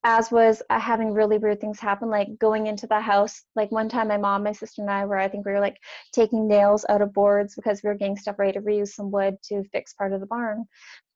as 0.04 0.32
was 0.32 0.62
uh, 0.70 0.80
having 0.80 1.14
really 1.14 1.38
weird 1.38 1.62
things 1.62 1.80
happen, 1.80 2.10
like 2.10 2.38
going 2.38 2.68
into 2.68 2.88
the 2.88 3.00
house. 3.00 3.44
Like 3.56 3.72
one 3.72 3.88
time, 3.90 4.10
my 4.10 4.18
mom, 4.18 4.44
my 4.44 4.52
sister, 4.52 4.82
and 4.82 4.92
I 4.92 5.06
were, 5.06 5.18
I 5.18 5.30
think 5.30 5.46
we 5.46 5.54
were 5.54 5.60
like 5.60 5.78
taking 6.12 6.48
nails 6.48 6.86
out 6.90 7.02
of 7.02 7.14
boards 7.14 7.56
because 7.56 7.82
we 7.82 7.88
were 7.90 7.96
getting 7.96 8.18
stuff 8.18 8.38
ready 8.38 8.54
to 8.54 8.62
reuse 8.62 8.90
some 8.90 9.12
wood 9.12 9.38
to 9.44 9.64
fix 9.72 9.94
part 9.94 10.14
of 10.14 10.20
the 10.20 10.26
barn. 10.28 10.66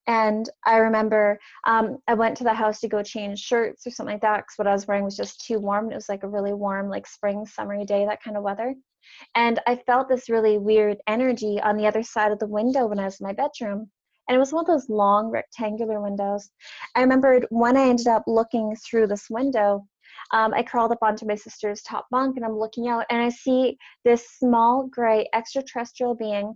And 0.07 0.49
I 0.65 0.77
remember 0.77 1.37
um, 1.65 1.97
I 2.07 2.13
went 2.13 2.37
to 2.37 2.45
the 2.45 2.53
house 2.53 2.79
to 2.79 2.87
go 2.87 3.03
change 3.03 3.39
shirts 3.39 3.85
or 3.85 3.91
something 3.91 4.13
like 4.13 4.21
that 4.21 4.37
because 4.37 4.57
what 4.57 4.67
I 4.67 4.73
was 4.73 4.87
wearing 4.87 5.03
was 5.03 5.17
just 5.17 5.45
too 5.45 5.59
warm. 5.59 5.91
It 5.91 5.95
was 5.95 6.07
like 6.07 6.23
a 6.23 6.29
really 6.29 6.53
warm, 6.53 6.89
like 6.89 7.05
spring, 7.05 7.45
summery 7.45 7.83
day, 7.83 8.05
that 8.05 8.23
kind 8.23 8.37
of 8.37 8.43
weather. 8.43 8.73
And 9.35 9.59
I 9.67 9.75
felt 9.75 10.07
this 10.07 10.29
really 10.29 10.57
weird 10.57 10.97
energy 11.07 11.59
on 11.61 11.75
the 11.75 11.87
other 11.87 12.03
side 12.03 12.31
of 12.31 12.39
the 12.39 12.47
window 12.47 12.87
when 12.87 12.99
I 12.99 13.05
was 13.05 13.19
in 13.19 13.27
my 13.27 13.33
bedroom 13.33 13.89
and 14.27 14.35
it 14.35 14.39
was 14.39 14.53
one 14.53 14.63
of 14.63 14.67
those 14.67 14.89
long 14.89 15.29
rectangular 15.29 16.01
windows. 16.01 16.49
I 16.95 17.01
remembered 17.01 17.45
when 17.49 17.77
I 17.77 17.87
ended 17.87 18.07
up 18.07 18.23
looking 18.27 18.75
through 18.75 19.07
this 19.07 19.29
window, 19.29 19.85
um, 20.31 20.53
I 20.53 20.63
crawled 20.63 20.91
up 20.91 20.99
onto 21.01 21.25
my 21.25 21.35
sister's 21.35 21.81
top 21.83 22.07
bunk 22.11 22.35
and 22.35 22.45
I'm 22.45 22.57
looking 22.57 22.87
out 22.87 23.05
and 23.09 23.21
I 23.21 23.29
see 23.29 23.77
this 24.03 24.27
small 24.37 24.87
gray 24.87 25.27
extraterrestrial 25.33 26.15
being 26.15 26.55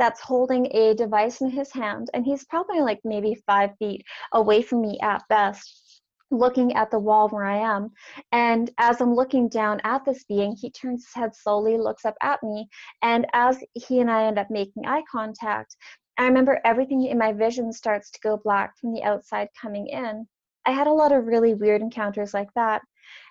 that's 0.00 0.20
holding 0.20 0.66
a 0.74 0.94
device 0.94 1.42
in 1.42 1.50
his 1.50 1.70
hand, 1.72 2.08
and 2.14 2.24
he's 2.24 2.46
probably 2.46 2.80
like 2.80 2.98
maybe 3.04 3.40
five 3.46 3.70
feet 3.78 4.02
away 4.32 4.62
from 4.62 4.80
me 4.80 4.98
at 5.02 5.22
best, 5.28 6.00
looking 6.30 6.72
at 6.74 6.90
the 6.90 6.98
wall 6.98 7.28
where 7.28 7.44
I 7.44 7.58
am. 7.58 7.90
And 8.32 8.70
as 8.78 9.02
I'm 9.02 9.14
looking 9.14 9.50
down 9.50 9.78
at 9.84 10.06
this 10.06 10.24
being, 10.24 10.56
he 10.58 10.70
turns 10.70 11.04
his 11.04 11.14
head 11.14 11.34
slowly, 11.34 11.76
looks 11.76 12.06
up 12.06 12.16
at 12.22 12.42
me, 12.42 12.66
and 13.02 13.26
as 13.34 13.62
he 13.74 14.00
and 14.00 14.10
I 14.10 14.24
end 14.24 14.38
up 14.38 14.50
making 14.50 14.86
eye 14.86 15.02
contact, 15.12 15.76
I 16.20 16.24
remember 16.24 16.60
everything 16.66 17.02
in 17.06 17.16
my 17.16 17.32
vision 17.32 17.72
starts 17.72 18.10
to 18.10 18.20
go 18.20 18.36
black 18.36 18.76
from 18.76 18.92
the 18.92 19.02
outside 19.02 19.48
coming 19.58 19.86
in. 19.86 20.28
I 20.66 20.70
had 20.70 20.86
a 20.86 20.92
lot 20.92 21.12
of 21.12 21.24
really 21.24 21.54
weird 21.54 21.80
encounters 21.80 22.34
like 22.34 22.52
that. 22.54 22.82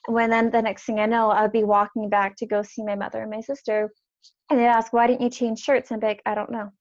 And 0.07 0.15
when 0.15 0.31
then 0.31 0.49
the 0.49 0.63
next 0.63 0.85
thing 0.85 0.99
I 0.99 1.05
know, 1.05 1.29
I 1.29 1.43
would 1.43 1.51
be 1.51 1.63
walking 1.63 2.09
back 2.09 2.35
to 2.37 2.47
go 2.47 2.63
see 2.63 2.83
my 2.83 2.95
mother 2.95 3.21
and 3.21 3.29
my 3.29 3.41
sister, 3.41 3.91
and 4.49 4.59
they'd 4.59 4.65
ask, 4.65 4.91
"Why 4.91 5.05
didn't 5.05 5.21
you 5.21 5.29
change 5.29 5.59
shirts?" 5.59 5.91
And 5.91 5.97
I'd 5.97 6.01
be 6.01 6.07
like, 6.07 6.23
"I 6.25 6.33
don't 6.33 6.49
know." 6.49 6.71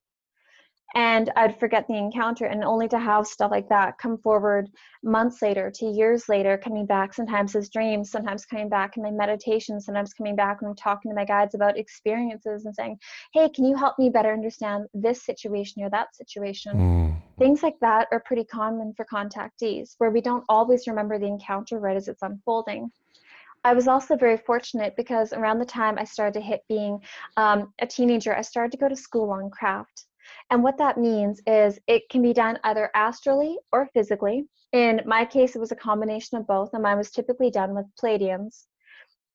And 0.94 1.30
I'd 1.36 1.58
forget 1.58 1.86
the 1.86 1.96
encounter, 1.96 2.46
and 2.46 2.64
only 2.64 2.88
to 2.88 2.98
have 2.98 3.26
stuff 3.26 3.50
like 3.50 3.68
that 3.68 3.98
come 3.98 4.18
forward 4.18 4.70
months 5.02 5.42
later, 5.42 5.70
to 5.74 5.86
years 5.86 6.28
later, 6.28 6.56
coming 6.56 6.86
back 6.86 7.12
sometimes 7.12 7.54
as 7.54 7.68
dreams, 7.68 8.10
sometimes 8.10 8.46
coming 8.46 8.68
back 8.68 8.96
in 8.96 9.02
my 9.02 9.10
meditation, 9.10 9.80
sometimes 9.80 10.14
coming 10.14 10.34
back 10.34 10.60
when 10.60 10.70
I'm 10.70 10.76
talking 10.76 11.10
to 11.10 11.14
my 11.14 11.24
guides 11.24 11.54
about 11.54 11.78
experiences 11.78 12.64
and 12.64 12.74
saying, 12.74 12.98
Hey, 13.32 13.48
can 13.50 13.64
you 13.64 13.76
help 13.76 13.98
me 13.98 14.08
better 14.08 14.32
understand 14.32 14.86
this 14.94 15.24
situation 15.24 15.82
or 15.82 15.90
that 15.90 16.14
situation? 16.16 16.72
Mm. 16.76 17.22
Things 17.38 17.62
like 17.62 17.78
that 17.80 18.08
are 18.10 18.20
pretty 18.20 18.44
common 18.44 18.94
for 18.96 19.04
contactees, 19.04 19.94
where 19.98 20.10
we 20.10 20.20
don't 20.20 20.44
always 20.48 20.86
remember 20.86 21.18
the 21.18 21.26
encounter 21.26 21.78
right 21.78 21.96
as 21.96 22.08
it's 22.08 22.22
unfolding. 22.22 22.90
I 23.64 23.74
was 23.74 23.88
also 23.88 24.16
very 24.16 24.36
fortunate 24.38 24.94
because 24.96 25.32
around 25.32 25.58
the 25.58 25.66
time 25.66 25.98
I 25.98 26.04
started 26.04 26.34
to 26.34 26.40
hit 26.40 26.62
being 26.68 27.00
um, 27.36 27.72
a 27.80 27.86
teenager, 27.86 28.34
I 28.34 28.42
started 28.42 28.72
to 28.72 28.78
go 28.78 28.88
to 28.88 28.96
school 28.96 29.30
on 29.30 29.50
craft. 29.50 30.06
And 30.50 30.62
what 30.62 30.78
that 30.78 30.98
means 30.98 31.40
is 31.46 31.78
it 31.86 32.08
can 32.10 32.22
be 32.22 32.32
done 32.32 32.58
either 32.64 32.90
astrally 32.94 33.58
or 33.72 33.88
physically. 33.94 34.44
In 34.72 35.00
my 35.06 35.24
case, 35.24 35.56
it 35.56 35.60
was 35.60 35.72
a 35.72 35.76
combination 35.76 36.38
of 36.38 36.46
both, 36.46 36.70
and 36.74 36.82
mine 36.82 36.98
was 36.98 37.10
typically 37.10 37.50
done 37.50 37.74
with 37.74 37.86
Pleiadians. 38.00 38.66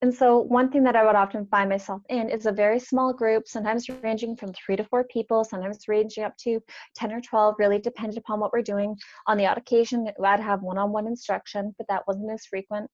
And 0.03 0.13
so, 0.13 0.37
one 0.37 0.69
thing 0.69 0.83
that 0.83 0.97
I 0.97 1.05
would 1.05 1.15
often 1.15 1.45
find 1.45 1.69
myself 1.69 2.01
in 2.09 2.29
is 2.29 2.45
a 2.45 2.51
very 2.51 2.77
small 2.77 3.13
group, 3.13 3.47
sometimes 3.47 3.87
ranging 3.87 4.35
from 4.35 4.51
three 4.51 4.75
to 4.75 4.83
four 4.83 5.05
people, 5.05 5.45
sometimes 5.45 5.87
ranging 5.87 6.25
up 6.25 6.35
to 6.39 6.59
10 6.95 7.13
or 7.13 7.21
12, 7.21 7.55
really 7.57 7.79
depended 7.79 8.17
upon 8.17 8.41
what 8.41 8.51
we're 8.51 8.61
doing. 8.61 8.97
On 9.27 9.37
the 9.37 9.45
odd 9.45 9.57
occasion, 9.57 10.11
I'd 10.21 10.41
have 10.41 10.61
one 10.61 10.77
on 10.77 10.91
one 10.91 11.07
instruction, 11.07 11.73
but 11.77 11.87
that 11.87 12.05
wasn't 12.05 12.31
as 12.31 12.45
frequent. 12.45 12.91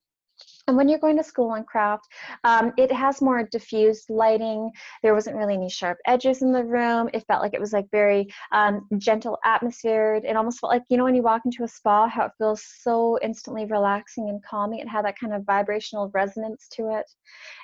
And 0.68 0.78
when 0.78 0.88
you're 0.88 1.00
going 1.00 1.18
to 1.18 1.24
school 1.24 1.50
on 1.50 1.64
craft, 1.64 2.08
um, 2.44 2.74
it 2.78 2.92
has 2.92 3.22
more 3.22 3.44
diffused 3.44 4.10
lighting. 4.10 4.72
There 5.02 5.16
wasn't 5.16 5.38
really 5.38 5.56
any 5.56 5.70
sharp 5.70 5.98
edges 6.06 6.44
in 6.44 6.52
the 6.52 6.64
room. 6.64 7.10
It 7.12 7.26
felt 7.28 7.42
like 7.42 7.56
it 7.56 7.60
was 7.60 7.74
like 7.74 7.88
very 7.92 8.28
um, 8.52 8.88
gentle 9.00 9.40
atmosphere. 9.44 10.22
It 10.24 10.36
almost 10.36 10.60
felt 10.60 10.72
like, 10.72 10.84
you 10.90 10.98
know, 10.98 11.06
when 11.06 11.16
you 11.16 11.24
walk 11.24 11.42
into 11.46 11.64
a 11.64 11.68
spa, 11.68 12.08
how 12.08 12.26
it 12.26 12.32
feels 12.38 12.64
so 12.82 13.18
instantly 13.24 13.66
relaxing 13.66 14.30
and 14.30 14.44
calming. 14.44 14.80
It 14.80 14.88
had 14.88 15.06
that 15.06 15.20
kind 15.20 15.34
of 15.34 15.44
vibrational 15.44 16.12
resonance 16.14 16.68
to 16.74 17.00
it. 17.00 17.10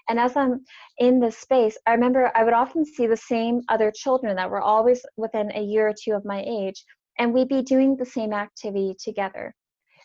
And 0.10 0.20
as 0.20 0.36
I'm 0.36 0.66
in 0.98 1.20
this 1.20 1.38
space, 1.38 1.78
I 1.86 1.92
remember 1.92 2.32
I 2.36 2.44
would 2.44 2.54
often 2.54 2.86
see 2.86 3.06
the 3.06 3.18
same 3.18 3.62
other 3.70 3.92
children 3.92 4.36
that 4.36 4.50
were 4.50 4.62
always 4.62 5.06
within 5.16 5.52
a 5.54 5.62
year 5.62 5.90
or 5.90 5.94
two 5.94 6.14
of 6.14 6.26
my 6.26 6.44
age, 6.48 6.84
and 7.20 7.34
we'd 7.34 7.50
be 7.50 7.62
doing 7.62 7.96
the 7.96 8.06
same 8.06 8.34
activity 8.34 8.96
together 9.00 9.54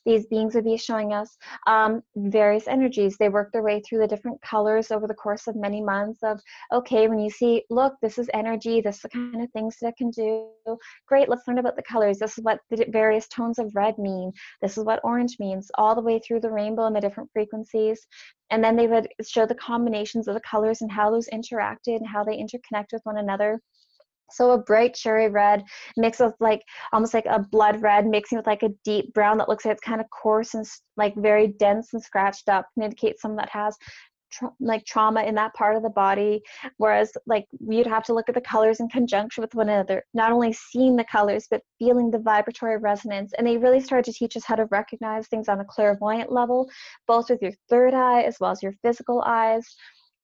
these 0.07 0.26
beings 0.26 0.54
would 0.54 0.64
be 0.64 0.76
showing 0.76 1.12
us 1.12 1.37
um, 1.66 2.02
various 2.16 2.66
energies. 2.69 3.16
They 3.16 3.28
work 3.28 3.52
their 3.52 3.62
way 3.62 3.80
through 3.80 3.99
the 3.99 4.09
different 4.09 4.40
colors 4.42 4.90
over 4.90 5.07
the 5.07 5.14
course 5.14 5.47
of 5.47 5.57
many 5.57 5.83
months 5.83 6.23
of, 6.23 6.40
okay, 6.73 7.09
when 7.09 7.19
you 7.19 7.30
see, 7.30 7.64
look, 7.71 7.95
this 8.00 8.19
is 8.19 8.30
energy, 8.33 8.80
this 8.80 8.97
is 8.97 9.02
the 9.02 9.09
kind 9.11 9.42
of 9.42 9.50
things 9.52 9.76
that 9.80 9.88
it 9.88 9.97
can 9.97 10.11
do. 10.11 10.49
Great, 11.07 11.28
let's 11.28 11.47
learn 11.47 11.59
about 11.59 11.76
the 11.76 11.83
colors. 11.83 12.19
This 12.19 12.38
is 12.38 12.45
what 12.45 12.61
the 12.71 12.87
various 12.88 13.28
tones 13.28 13.59
of 13.59 13.75
red 13.75 13.99
mean. 13.99 14.33
This 14.62 14.78
is 14.78 14.85
what 14.85 15.00
orange 15.04 15.37
means, 15.38 15.71
all 15.76 15.95
the 15.95 16.02
way 16.02 16.19
through 16.19 16.40
the 16.40 16.50
rainbow 16.50 16.87
and 16.87 16.97
the 16.97 17.00
different 17.00 17.30
frequencies. 17.33 18.07
And 18.50 18.64
then 18.64 18.76
they 18.76 18.87
would 18.87 19.09
show 19.26 19.47
the 19.47 19.54
combinations 19.54 20.26
of 20.26 20.35
the 20.35 20.40
colors 20.40 20.83
and 20.83 20.90
how 20.90 21.11
those 21.11 21.28
interacted 21.33 21.97
and 21.97 22.07
how 22.07 22.25
they 22.25 22.37
interconnect 22.37 22.92
with 22.92 23.02
one 23.04 23.19
another 23.19 23.61
so 24.33 24.53
a 24.53 24.59
bright 24.59 24.95
cherry 24.95 25.29
red 25.29 25.63
mixed 25.97 26.21
with 26.21 26.35
like 26.41 26.63
almost 26.93 27.15
like 27.15 27.27
a 27.27 27.39
blood 27.39 27.81
red 27.83 28.07
mixing 28.07 28.39
with 28.39 28.47
like 28.47 28.63
a 28.63 28.71
deep 28.85 29.13
brown 29.15 29.39
that 29.39 29.49
looks 29.49 29.65
like 29.65 29.73
it's 29.73 29.83
kind 29.83 30.01
of 30.01 30.09
coarse 30.11 30.55
and 30.55 30.67
like 30.97 31.15
very 31.17 31.49
dense 31.59 31.93
and 31.93 32.02
scratched 32.02 32.49
up 32.49 32.67
and 32.76 32.85
indicates 32.85 33.23
someone 33.23 33.37
that 33.37 33.50
has 33.50 33.76
tra- 34.31 34.52
like 34.61 34.85
trauma 34.85 35.23
in 35.23 35.35
that 35.35 35.54
part 35.54 35.76
of 35.76 35.83
the 35.83 35.91
body. 35.91 36.43
Whereas 36.78 37.13
like 37.26 37.47
you'd 37.69 37.87
have 37.87 38.04
to 38.04 38.15
look 38.15 38.28
at 38.28 38.35
the 38.35 38.41
colors 38.41 38.81
in 38.81 38.89
conjunction 38.89 39.43
with 39.43 39.54
one 39.54 39.69
another 39.69 40.04
not 40.15 40.33
only 40.33 40.52
seeing 40.52 40.97
the 40.97 41.04
colors 41.04 41.47
but 41.50 41.63
feeling 41.78 42.11
the 42.11 42.19
vibratory 42.19 42.78
resonance. 42.78 43.33
And 43.37 43.47
they 43.47 43.57
really 43.57 43.81
started 43.81 44.11
to 44.13 44.19
teach 44.19 44.37
us 44.37 44.45
how 44.45 44.57
to 44.57 44.67
recognize 44.67 45.26
things 45.28 45.49
on 45.49 45.61
a 45.61 45.65
clairvoyant 45.65 46.33
level 46.33 46.69
both 47.07 47.31
with 47.31 47.43
your 47.43 47.52
third 47.69 47.95
eye 47.95 48.23
as 48.23 48.37
well 48.41 48.50
as 48.50 48.63
your 48.63 48.75
physical 48.83 49.23
eyes 49.26 49.65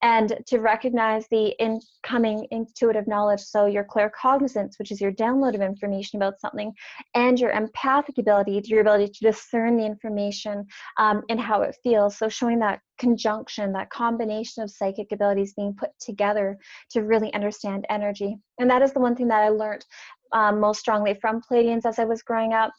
and 0.06 0.38
to 0.46 0.60
recognize 0.60 1.26
the 1.32 1.52
incoming 1.58 2.46
intuitive 2.52 3.08
knowledge. 3.08 3.40
So 3.40 3.66
your 3.66 3.82
claircognizance 3.82 4.78
which 4.78 4.92
is 4.92 5.00
your 5.00 5.10
download 5.10 5.56
of 5.56 5.60
information 5.60 6.16
about 6.22 6.40
something 6.40 6.72
and 7.14 7.40
your 7.40 7.50
empathic 7.50 8.18
ability 8.18 8.62
your 8.66 8.82
ability 8.82 9.08
to 9.08 9.30
discern 9.30 9.76
the 9.76 9.84
information 9.84 10.64
um, 10.98 11.22
and 11.28 11.40
how 11.40 11.62
it 11.62 11.76
feels. 11.82 12.16
So 12.18 12.28
showing 12.28 12.60
that 12.60 12.78
conjunction 12.98 13.72
that 13.72 13.90
combination 13.90 14.62
of 14.62 14.70
psychic 14.70 15.10
abilities 15.10 15.54
being 15.54 15.74
put 15.74 15.90
together 15.98 16.56
to 16.90 17.02
really 17.02 17.34
understand 17.34 17.84
energy. 17.90 18.38
And 18.60 18.70
that 18.70 18.82
is 18.82 18.92
the 18.92 19.00
one 19.00 19.16
thing 19.16 19.28
that 19.28 19.42
i 19.42 19.48
learned 19.48 19.84
um, 20.32 20.60
most 20.60 20.78
strongly 20.78 21.14
from 21.20 21.40
Pleiadians 21.40 21.84
as 21.84 21.98
i 21.98 22.04
was 22.04 22.22
growing 22.22 22.52
up 22.52 22.70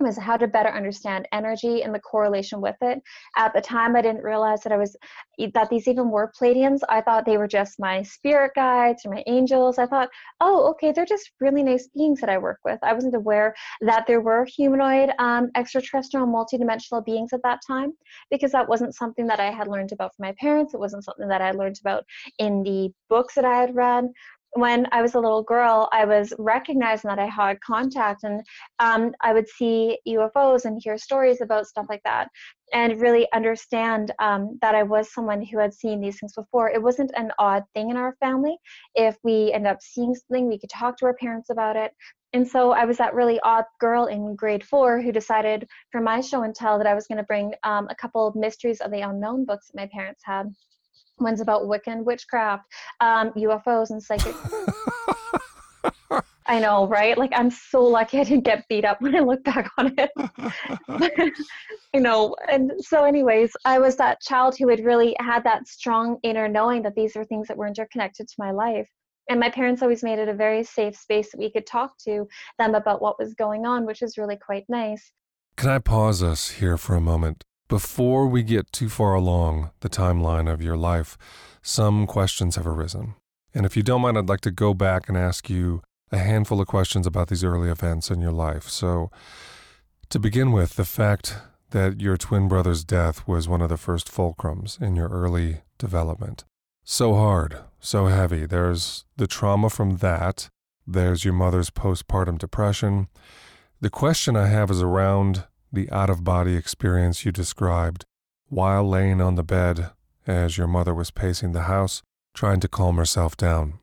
was 0.00 0.18
how 0.18 0.36
to 0.36 0.46
better 0.46 0.70
understand 0.70 1.28
energy 1.32 1.82
and 1.82 1.94
the 1.94 2.00
correlation 2.00 2.60
with 2.60 2.76
it. 2.80 3.00
At 3.36 3.52
the 3.52 3.60
time, 3.60 3.96
I 3.96 4.02
didn't 4.02 4.22
realize 4.22 4.60
that 4.62 4.72
I 4.72 4.76
was 4.76 4.96
that 5.54 5.70
these 5.70 5.88
even 5.88 6.10
were 6.10 6.32
Pleiadians. 6.38 6.80
I 6.88 7.00
thought 7.00 7.24
they 7.24 7.38
were 7.38 7.48
just 7.48 7.78
my 7.78 8.02
spirit 8.02 8.52
guides 8.54 9.04
or 9.04 9.14
my 9.14 9.22
angels. 9.26 9.78
I 9.78 9.86
thought, 9.86 10.08
oh, 10.40 10.68
okay, 10.70 10.92
they're 10.92 11.06
just 11.06 11.30
really 11.40 11.62
nice 11.62 11.88
beings 11.94 12.20
that 12.20 12.30
I 12.30 12.38
work 12.38 12.58
with. 12.64 12.78
I 12.82 12.92
wasn't 12.92 13.14
aware 13.14 13.54
that 13.80 14.06
there 14.06 14.20
were 14.20 14.44
humanoid, 14.44 15.10
um, 15.18 15.50
extraterrestrial, 15.56 16.26
multidimensional 16.26 17.04
beings 17.04 17.32
at 17.32 17.42
that 17.44 17.60
time 17.66 17.92
because 18.30 18.52
that 18.52 18.68
wasn't 18.68 18.94
something 18.94 19.26
that 19.26 19.40
I 19.40 19.50
had 19.50 19.68
learned 19.68 19.92
about 19.92 20.14
from 20.14 20.26
my 20.26 20.34
parents. 20.38 20.74
It 20.74 20.80
wasn't 20.80 21.04
something 21.04 21.28
that 21.28 21.42
I 21.42 21.52
learned 21.52 21.78
about 21.80 22.04
in 22.38 22.62
the 22.62 22.92
books 23.08 23.34
that 23.34 23.44
I 23.44 23.60
had 23.60 23.74
read 23.74 24.06
when 24.54 24.86
I 24.92 25.02
was 25.02 25.14
a 25.14 25.20
little 25.20 25.42
girl, 25.42 25.88
I 25.92 26.04
was 26.04 26.32
recognizing 26.38 27.08
that 27.08 27.18
I 27.18 27.26
had 27.26 27.60
contact, 27.60 28.24
and 28.24 28.42
um, 28.78 29.12
I 29.20 29.32
would 29.32 29.48
see 29.48 29.98
UFOs 30.08 30.64
and 30.64 30.80
hear 30.82 30.98
stories 30.98 31.40
about 31.40 31.66
stuff 31.66 31.86
like 31.88 32.02
that, 32.04 32.28
and 32.72 33.00
really 33.00 33.28
understand 33.32 34.12
um, 34.18 34.58
that 34.60 34.74
I 34.74 34.82
was 34.82 35.12
someone 35.12 35.42
who 35.42 35.58
had 35.58 35.72
seen 35.72 36.00
these 36.00 36.18
things 36.18 36.34
before. 36.34 36.70
It 36.70 36.82
wasn't 36.82 37.12
an 37.16 37.30
odd 37.38 37.64
thing 37.74 37.90
in 37.90 37.96
our 37.96 38.16
family. 38.20 38.56
If 38.94 39.16
we 39.22 39.52
end 39.52 39.66
up 39.66 39.78
seeing 39.80 40.14
something, 40.14 40.48
we 40.48 40.58
could 40.58 40.70
talk 40.70 40.96
to 40.98 41.06
our 41.06 41.14
parents 41.14 41.50
about 41.50 41.76
it. 41.76 41.92
And 42.32 42.46
so 42.46 42.70
I 42.70 42.84
was 42.84 42.96
that 42.98 43.14
really 43.14 43.40
odd 43.40 43.64
girl 43.80 44.06
in 44.06 44.36
grade 44.36 44.62
four 44.62 45.00
who 45.00 45.10
decided 45.10 45.66
for 45.90 46.00
my 46.00 46.20
show 46.20 46.44
and 46.44 46.54
tell 46.54 46.78
that 46.78 46.86
I 46.86 46.94
was 46.94 47.08
going 47.08 47.18
to 47.18 47.24
bring 47.24 47.52
um, 47.64 47.88
a 47.90 47.94
couple 47.96 48.26
of 48.26 48.36
mysteries 48.36 48.80
of 48.80 48.92
the 48.92 49.00
unknown 49.00 49.44
books 49.44 49.66
that 49.66 49.76
my 49.76 49.88
parents 49.92 50.22
had 50.24 50.46
one's 51.20 51.40
about 51.40 51.62
Wiccan 51.62 52.04
witchcraft, 52.04 52.64
um, 53.00 53.30
UFOs, 53.32 53.90
and 53.90 54.02
psychic. 54.02 54.34
I 56.50 56.58
know, 56.58 56.88
right? 56.88 57.16
Like 57.16 57.30
I'm 57.32 57.48
so 57.48 57.80
lucky 57.80 58.18
I 58.18 58.24
didn't 58.24 58.44
get 58.44 58.66
beat 58.68 58.84
up 58.84 59.00
when 59.00 59.14
I 59.14 59.20
look 59.20 59.44
back 59.44 59.70
on 59.78 59.94
it. 59.96 60.10
you 61.94 62.00
know, 62.00 62.34
and 62.50 62.72
so 62.78 63.04
anyways, 63.04 63.52
I 63.64 63.78
was 63.78 63.94
that 63.96 64.20
child 64.20 64.56
who 64.58 64.68
had 64.68 64.84
really 64.84 65.14
had 65.20 65.44
that 65.44 65.68
strong 65.68 66.18
inner 66.24 66.48
knowing 66.48 66.82
that 66.82 66.96
these 66.96 67.14
were 67.14 67.24
things 67.24 67.46
that 67.46 67.56
were 67.56 67.68
interconnected 67.68 68.26
to 68.26 68.34
my 68.38 68.50
life. 68.50 68.88
And 69.28 69.38
my 69.38 69.48
parents 69.48 69.80
always 69.80 70.02
made 70.02 70.18
it 70.18 70.28
a 70.28 70.34
very 70.34 70.64
safe 70.64 70.96
space 70.96 71.30
that 71.30 71.38
we 71.38 71.52
could 71.52 71.66
talk 71.66 71.96
to 71.98 72.26
them 72.58 72.74
about 72.74 73.00
what 73.00 73.16
was 73.16 73.32
going 73.34 73.64
on, 73.64 73.86
which 73.86 74.02
is 74.02 74.18
really 74.18 74.36
quite 74.36 74.64
nice. 74.68 75.12
Can 75.56 75.70
I 75.70 75.78
pause 75.78 76.20
us 76.20 76.50
here 76.50 76.76
for 76.76 76.96
a 76.96 77.00
moment? 77.00 77.44
Before 77.70 78.26
we 78.26 78.42
get 78.42 78.72
too 78.72 78.88
far 78.88 79.14
along 79.14 79.70
the 79.78 79.88
timeline 79.88 80.52
of 80.52 80.60
your 80.60 80.76
life, 80.76 81.16
some 81.62 82.04
questions 82.04 82.56
have 82.56 82.66
arisen. 82.66 83.14
And 83.54 83.64
if 83.64 83.76
you 83.76 83.84
don't 83.84 84.00
mind, 84.00 84.18
I'd 84.18 84.28
like 84.28 84.40
to 84.40 84.50
go 84.50 84.74
back 84.74 85.08
and 85.08 85.16
ask 85.16 85.48
you 85.48 85.80
a 86.10 86.18
handful 86.18 86.60
of 86.60 86.66
questions 86.66 87.06
about 87.06 87.28
these 87.28 87.44
early 87.44 87.70
events 87.70 88.10
in 88.10 88.20
your 88.20 88.32
life. 88.32 88.68
So, 88.68 89.12
to 90.08 90.18
begin 90.18 90.50
with, 90.50 90.74
the 90.74 90.84
fact 90.84 91.36
that 91.70 92.00
your 92.00 92.16
twin 92.16 92.48
brother's 92.48 92.82
death 92.82 93.28
was 93.28 93.48
one 93.48 93.62
of 93.62 93.68
the 93.68 93.76
first 93.76 94.10
fulcrums 94.10 94.82
in 94.82 94.96
your 94.96 95.08
early 95.08 95.60
development. 95.78 96.42
So 96.82 97.14
hard, 97.14 97.58
so 97.78 98.06
heavy. 98.06 98.46
There's 98.46 99.04
the 99.16 99.28
trauma 99.28 99.70
from 99.70 99.98
that, 99.98 100.48
there's 100.88 101.24
your 101.24 101.34
mother's 101.34 101.70
postpartum 101.70 102.36
depression. 102.36 103.06
The 103.80 103.90
question 103.90 104.34
I 104.34 104.48
have 104.48 104.72
is 104.72 104.82
around 104.82 105.44
the 105.72 105.90
out 105.90 106.10
of 106.10 106.24
body 106.24 106.56
experience 106.56 107.24
you 107.24 107.32
described 107.32 108.04
while 108.48 108.88
laying 108.88 109.20
on 109.20 109.36
the 109.36 109.42
bed 109.42 109.90
as 110.26 110.58
your 110.58 110.66
mother 110.66 110.94
was 110.94 111.10
pacing 111.10 111.52
the 111.52 111.62
house, 111.62 112.02
trying 112.34 112.60
to 112.60 112.68
calm 112.68 112.96
herself 112.96 113.36
down. 113.36 113.78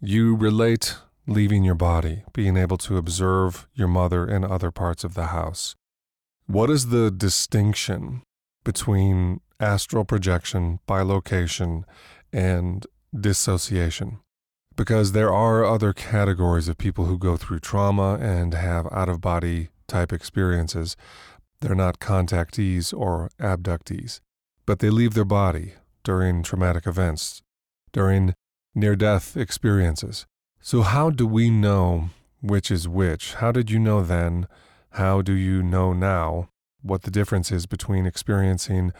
You 0.00 0.34
relate 0.36 0.96
leaving 1.26 1.62
your 1.62 1.74
body, 1.74 2.24
being 2.32 2.56
able 2.56 2.78
to 2.78 2.96
observe 2.96 3.68
your 3.74 3.88
mother 3.88 4.24
and 4.24 4.44
other 4.44 4.70
parts 4.70 5.04
of 5.04 5.14
the 5.14 5.26
house. 5.26 5.76
What 6.46 6.70
is 6.70 6.86
the 6.86 7.10
distinction 7.10 8.22
between 8.64 9.40
astral 9.60 10.04
projection, 10.04 10.80
bilocation, 10.88 11.84
and 12.32 12.86
dissociation? 13.18 14.20
Because 14.74 15.12
there 15.12 15.32
are 15.32 15.64
other 15.64 15.92
categories 15.92 16.68
of 16.68 16.78
people 16.78 17.04
who 17.04 17.18
go 17.18 17.36
through 17.36 17.58
trauma 17.58 18.16
and 18.20 18.54
have 18.54 18.88
out 18.90 19.08
of 19.10 19.20
body 19.20 19.68
type 19.88 20.12
experiences. 20.12 20.96
They're 21.60 21.74
not 21.74 21.98
contactees 21.98 22.96
or 22.96 23.30
abductees, 23.40 24.20
but 24.66 24.78
they 24.78 24.90
leave 24.90 25.14
their 25.14 25.24
body 25.24 25.74
during 26.04 26.42
traumatic 26.42 26.86
events, 26.86 27.42
during 27.92 28.34
near 28.74 28.94
death 28.94 29.36
experiences. 29.36 30.26
So, 30.60 30.82
how 30.82 31.10
do 31.10 31.26
we 31.26 31.50
know 31.50 32.10
which 32.40 32.70
is 32.70 32.88
which? 32.88 33.34
How 33.34 33.52
did 33.52 33.70
you 33.70 33.78
know 33.78 34.02
then? 34.02 34.46
How 34.92 35.22
do 35.22 35.32
you 35.32 35.62
know 35.62 35.92
now 35.92 36.48
what 36.82 37.02
the 37.02 37.10
difference 37.10 37.50
is 37.50 37.66
between 37.66 38.06
experiencing 38.06 38.92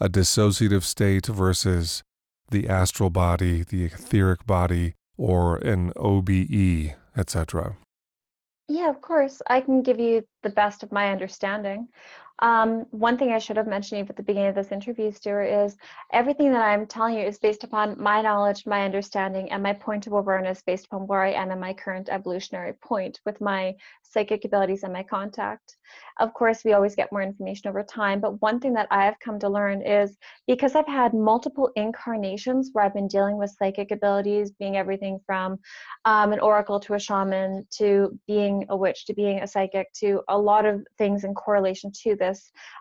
a 0.00 0.08
dissociative 0.08 0.82
state 0.82 1.26
versus 1.26 2.02
the 2.50 2.68
astral 2.68 3.10
body, 3.10 3.62
the 3.62 3.84
etheric 3.84 4.46
body, 4.46 4.94
or 5.16 5.56
an 5.56 5.92
OBE, 5.96 6.94
etc.? 7.16 7.76
Yeah, 8.68 8.88
of 8.90 9.00
course. 9.00 9.42
I 9.46 9.60
can 9.60 9.82
give 9.82 10.00
you 10.00 10.26
the 10.42 10.50
best 10.50 10.82
of 10.82 10.92
my 10.92 11.10
understanding. 11.12 11.88
Um, 12.40 12.86
one 12.90 13.16
thing 13.16 13.32
I 13.32 13.38
should 13.38 13.56
have 13.56 13.66
mentioned 13.66 14.10
at 14.10 14.16
the 14.16 14.22
beginning 14.22 14.48
of 14.48 14.54
this 14.54 14.72
interview, 14.72 15.12
Stuart, 15.12 15.44
is 15.44 15.76
everything 16.12 16.52
that 16.52 16.62
I'm 16.62 16.86
telling 16.86 17.14
you 17.14 17.24
is 17.24 17.38
based 17.38 17.64
upon 17.64 18.00
my 18.00 18.22
knowledge, 18.22 18.66
my 18.66 18.84
understanding, 18.84 19.50
and 19.52 19.62
my 19.62 19.72
point 19.72 20.06
of 20.06 20.12
awareness 20.14 20.62
based 20.62 20.86
upon 20.86 21.06
where 21.06 21.22
I 21.22 21.32
am 21.32 21.50
in 21.50 21.60
my 21.60 21.72
current 21.72 22.08
evolutionary 22.10 22.72
point 22.72 23.20
with 23.24 23.40
my 23.40 23.74
psychic 24.02 24.44
abilities 24.44 24.82
and 24.82 24.92
my 24.92 25.02
contact. 25.02 25.76
Of 26.20 26.32
course, 26.32 26.64
we 26.64 26.72
always 26.72 26.94
get 26.94 27.10
more 27.12 27.22
information 27.22 27.68
over 27.68 27.82
time, 27.82 28.20
but 28.20 28.40
one 28.40 28.60
thing 28.60 28.72
that 28.74 28.88
I 28.90 29.04
have 29.04 29.18
come 29.18 29.38
to 29.40 29.48
learn 29.48 29.82
is 29.82 30.16
because 30.46 30.74
I've 30.74 30.86
had 30.86 31.12
multiple 31.12 31.70
incarnations 31.76 32.70
where 32.72 32.84
I've 32.84 32.94
been 32.94 33.08
dealing 33.08 33.36
with 33.36 33.54
psychic 33.58 33.90
abilities, 33.90 34.52
being 34.52 34.76
everything 34.76 35.18
from 35.26 35.58
um, 36.04 36.32
an 36.32 36.40
oracle 36.40 36.78
to 36.80 36.94
a 36.94 36.98
shaman 36.98 37.66
to 37.78 38.18
being 38.26 38.64
a 38.68 38.76
witch 38.76 39.06
to 39.06 39.14
being 39.14 39.40
a 39.40 39.46
psychic 39.46 39.92
to 39.94 40.22
a 40.28 40.38
lot 40.38 40.64
of 40.64 40.84
things 40.98 41.24
in 41.24 41.34
correlation 41.34 41.90
to 42.02 42.14
this, 42.14 42.23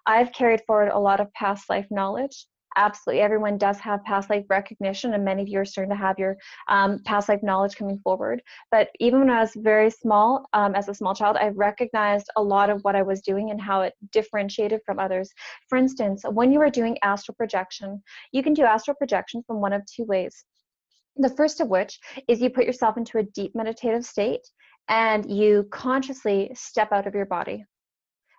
I've 0.05 0.31
carried 0.33 0.61
forward 0.67 0.89
a 0.89 0.99
lot 0.99 1.19
of 1.19 1.33
past 1.33 1.69
life 1.69 1.87
knowledge. 1.91 2.45
Absolutely 2.75 3.21
everyone 3.21 3.59
does 3.59 3.79
have 3.79 4.03
past 4.03 4.31
life 4.31 4.45
recognition 4.49 5.13
and 5.13 5.23
many 5.23 5.43
of 5.43 5.47
you 5.47 5.59
are 5.59 5.65
starting 5.65 5.91
to 5.91 5.95
have 5.95 6.17
your 6.17 6.35
um, 6.69 6.99
past 7.05 7.29
life 7.29 7.43
knowledge 7.43 7.75
coming 7.75 7.99
forward. 7.99 8.41
But 8.71 8.89
even 8.99 9.19
when 9.19 9.29
i 9.29 9.41
was 9.41 9.51
very 9.55 9.91
small 9.91 10.47
um, 10.53 10.73
as 10.73 10.89
a 10.89 10.93
small 10.93 11.13
child 11.13 11.37
i 11.37 11.49
recognized 11.49 12.29
a 12.35 12.41
lot 12.41 12.71
of 12.71 12.79
what 12.81 12.95
i 12.95 13.03
was 13.03 13.21
doing 13.21 13.51
and 13.51 13.61
how 13.61 13.81
it 13.81 13.93
differentiated 14.11 14.81
from 14.85 14.97
others. 14.97 15.29
For 15.69 15.77
instance 15.77 16.23
when 16.27 16.51
you 16.51 16.59
are 16.61 16.69
doing 16.71 16.97
astral 17.03 17.35
projection 17.35 18.01
you 18.31 18.41
can 18.41 18.55
do 18.55 18.63
astral 18.63 18.95
projection 18.95 19.43
from 19.45 19.61
one 19.61 19.73
of 19.73 19.83
two 19.85 20.05
ways. 20.05 20.43
The 21.17 21.29
first 21.29 21.61
of 21.61 21.67
which 21.67 21.99
is 22.27 22.41
you 22.41 22.49
put 22.49 22.65
yourself 22.65 22.97
into 22.97 23.19
a 23.19 23.23
deep 23.23 23.53
meditative 23.53 24.03
state 24.03 24.47
and 24.89 25.29
you 25.29 25.67
consciously 25.71 26.51
step 26.55 26.91
out 26.91 27.07
of 27.07 27.13
your 27.13 27.25
body 27.25 27.65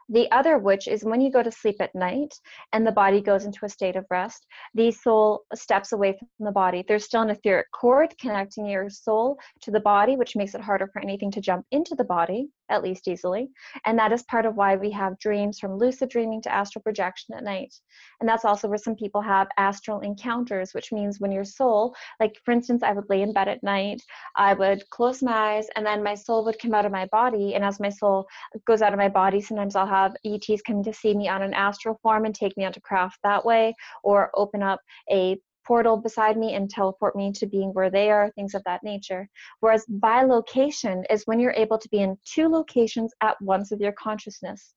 the 0.08 0.30
other, 0.32 0.58
which 0.58 0.88
is 0.88 1.04
when 1.04 1.20
you 1.20 1.30
go 1.30 1.42
to 1.42 1.50
sleep 1.50 1.76
at 1.80 1.94
night 1.94 2.34
and 2.72 2.86
the 2.86 2.92
body 2.92 3.20
goes 3.20 3.44
into 3.44 3.64
a 3.64 3.68
state 3.68 3.96
of 3.96 4.04
rest, 4.10 4.46
the 4.74 4.90
soul 4.90 5.44
steps 5.54 5.92
away 5.92 6.16
from 6.18 6.46
the 6.46 6.52
body. 6.52 6.84
There's 6.86 7.04
still 7.04 7.22
an 7.22 7.30
etheric 7.30 7.70
cord 7.72 8.14
connecting 8.20 8.66
your 8.66 8.90
soul 8.90 9.38
to 9.62 9.70
the 9.70 9.80
body, 9.80 10.16
which 10.16 10.36
makes 10.36 10.54
it 10.54 10.60
harder 10.60 10.88
for 10.92 11.00
anything 11.00 11.30
to 11.32 11.40
jump 11.40 11.66
into 11.70 11.94
the 11.94 12.04
body, 12.04 12.48
at 12.70 12.82
least 12.82 13.08
easily. 13.08 13.48
And 13.84 13.98
that 13.98 14.12
is 14.12 14.22
part 14.24 14.46
of 14.46 14.56
why 14.56 14.76
we 14.76 14.90
have 14.90 15.18
dreams 15.18 15.58
from 15.58 15.76
lucid 15.76 16.08
dreaming 16.08 16.42
to 16.42 16.52
astral 16.52 16.82
projection 16.82 17.34
at 17.34 17.44
night. 17.44 17.74
And 18.20 18.28
that's 18.28 18.44
also 18.44 18.68
where 18.68 18.78
some 18.78 18.96
people 18.96 19.20
have 19.20 19.48
astral 19.56 20.00
encounters, 20.00 20.72
which 20.72 20.92
means 20.92 21.20
when 21.20 21.32
your 21.32 21.44
soul, 21.44 21.94
like 22.20 22.36
for 22.44 22.52
instance, 22.52 22.82
I 22.82 22.92
would 22.92 23.08
lay 23.08 23.22
in 23.22 23.32
bed 23.32 23.48
at 23.48 23.62
night, 23.62 24.02
I 24.36 24.54
would 24.54 24.88
close 24.90 25.22
my 25.22 25.56
eyes, 25.56 25.66
and 25.76 25.84
then 25.84 26.02
my 26.02 26.14
soul 26.14 26.44
would 26.44 26.58
come 26.58 26.74
out 26.74 26.86
of 26.86 26.92
my 26.92 27.06
body. 27.06 27.54
And 27.54 27.64
as 27.64 27.80
my 27.80 27.90
soul 27.90 28.26
goes 28.66 28.82
out 28.82 28.92
of 28.92 28.98
my 28.98 29.08
body, 29.08 29.40
sometimes 29.40 29.76
I'll 29.76 29.86
have 29.86 30.16
ETs 30.24 30.62
coming 30.62 30.84
to 30.84 30.92
see 30.92 31.14
me 31.14 31.28
on 31.28 31.42
an 31.42 31.54
astral 31.54 31.98
form 32.02 32.24
and 32.24 32.34
take 32.34 32.56
me 32.56 32.64
onto 32.64 32.80
craft 32.80 33.18
that 33.22 33.44
way, 33.44 33.74
or 34.02 34.30
open 34.34 34.62
up 34.62 34.80
a 35.10 35.36
portal 35.66 35.96
beside 35.96 36.36
me 36.36 36.54
and 36.54 36.68
teleport 36.68 37.16
me 37.16 37.32
to 37.32 37.46
being 37.46 37.72
where 37.72 37.90
they 37.90 38.10
are, 38.10 38.30
things 38.30 38.54
of 38.54 38.62
that 38.64 38.82
nature. 38.82 39.28
Whereas 39.60 39.86
bilocation 39.86 41.04
is 41.10 41.24
when 41.26 41.40
you're 41.40 41.52
able 41.52 41.78
to 41.78 41.88
be 41.88 42.00
in 42.00 42.18
two 42.24 42.48
locations 42.48 43.12
at 43.20 43.40
once 43.40 43.70
with 43.70 43.80
your 43.80 43.92
consciousness. 43.92 44.74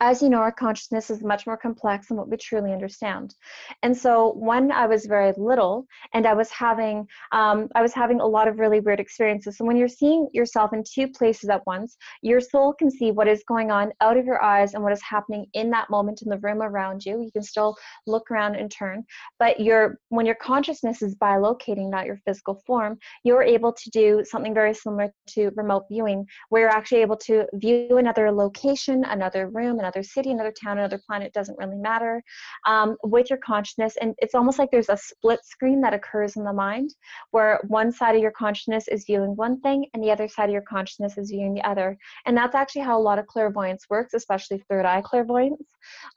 As 0.00 0.22
you 0.22 0.28
know, 0.28 0.38
our 0.38 0.52
consciousness 0.52 1.10
is 1.10 1.22
much 1.22 1.46
more 1.46 1.56
complex 1.56 2.08
than 2.08 2.16
what 2.16 2.28
we 2.28 2.36
truly 2.36 2.72
understand. 2.72 3.34
And 3.82 3.96
so 3.96 4.32
when 4.36 4.72
I 4.72 4.86
was 4.86 5.06
very 5.06 5.32
little 5.36 5.86
and 6.14 6.26
I 6.26 6.34
was 6.34 6.50
having 6.50 7.06
um, 7.32 7.68
I 7.74 7.82
was 7.82 7.92
having 7.92 8.20
a 8.20 8.26
lot 8.26 8.48
of 8.48 8.58
really 8.58 8.80
weird 8.80 9.00
experiences. 9.00 9.56
So 9.56 9.64
when 9.64 9.76
you're 9.76 9.88
seeing 9.88 10.28
yourself 10.32 10.72
in 10.72 10.82
two 10.82 11.08
places 11.08 11.50
at 11.50 11.64
once, 11.66 11.96
your 12.22 12.40
soul 12.40 12.72
can 12.72 12.90
see 12.90 13.10
what 13.10 13.28
is 13.28 13.42
going 13.46 13.70
on 13.70 13.92
out 14.00 14.16
of 14.16 14.24
your 14.24 14.42
eyes 14.42 14.74
and 14.74 14.82
what 14.82 14.92
is 14.92 15.02
happening 15.02 15.46
in 15.54 15.70
that 15.70 15.90
moment 15.90 16.22
in 16.22 16.28
the 16.28 16.38
room 16.38 16.62
around 16.62 17.04
you. 17.04 17.22
You 17.22 17.30
can 17.32 17.42
still 17.42 17.76
look 18.06 18.30
around 18.30 18.56
and 18.56 18.70
turn, 18.70 19.04
but 19.38 19.60
your 19.60 19.98
when 20.08 20.26
your 20.26 20.34
consciousness 20.36 21.02
is 21.02 21.14
bilocating, 21.16 21.90
not 21.90 22.06
your 22.06 22.18
physical 22.24 22.62
form, 22.66 22.98
you're 23.24 23.42
able 23.42 23.72
to 23.72 23.90
do 23.90 24.24
something 24.24 24.54
very 24.54 24.74
similar 24.74 25.12
to 25.28 25.50
remote 25.56 25.84
viewing, 25.90 26.26
where 26.48 26.62
you're 26.62 26.70
actually 26.70 27.02
able 27.02 27.16
to 27.16 27.46
view 27.54 27.98
another 27.98 28.30
location, 28.30 29.04
another 29.04 29.48
room 29.48 29.59
room, 29.60 29.78
another 29.78 30.02
city, 30.02 30.30
another 30.30 30.52
town, 30.52 30.78
another 30.78 31.00
planet, 31.06 31.32
doesn't 31.32 31.58
really 31.58 31.76
matter, 31.76 32.22
um, 32.66 32.96
with 33.04 33.30
your 33.30 33.38
consciousness. 33.38 33.94
And 34.00 34.14
it's 34.18 34.34
almost 34.34 34.58
like 34.58 34.70
there's 34.70 34.88
a 34.88 34.96
split 34.96 35.40
screen 35.44 35.80
that 35.82 35.94
occurs 35.94 36.36
in 36.36 36.44
the 36.44 36.52
mind 36.52 36.90
where 37.30 37.60
one 37.68 37.90
side 37.92 38.16
of 38.16 38.22
your 38.22 38.36
consciousness 38.44 38.88
is 38.88 39.04
viewing 39.04 39.36
one 39.36 39.60
thing 39.60 39.86
and 39.92 40.02
the 40.02 40.10
other 40.10 40.28
side 40.28 40.48
of 40.50 40.56
your 40.58 40.68
consciousness 40.74 41.18
is 41.18 41.30
viewing 41.30 41.54
the 41.54 41.68
other. 41.72 41.96
And 42.26 42.36
that's 42.36 42.54
actually 42.54 42.82
how 42.82 42.98
a 42.98 43.06
lot 43.08 43.18
of 43.18 43.26
clairvoyance 43.26 43.84
works, 43.90 44.14
especially 44.14 44.62
third 44.68 44.86
eye 44.86 45.02
clairvoyance. 45.02 45.68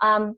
Um, 0.02 0.36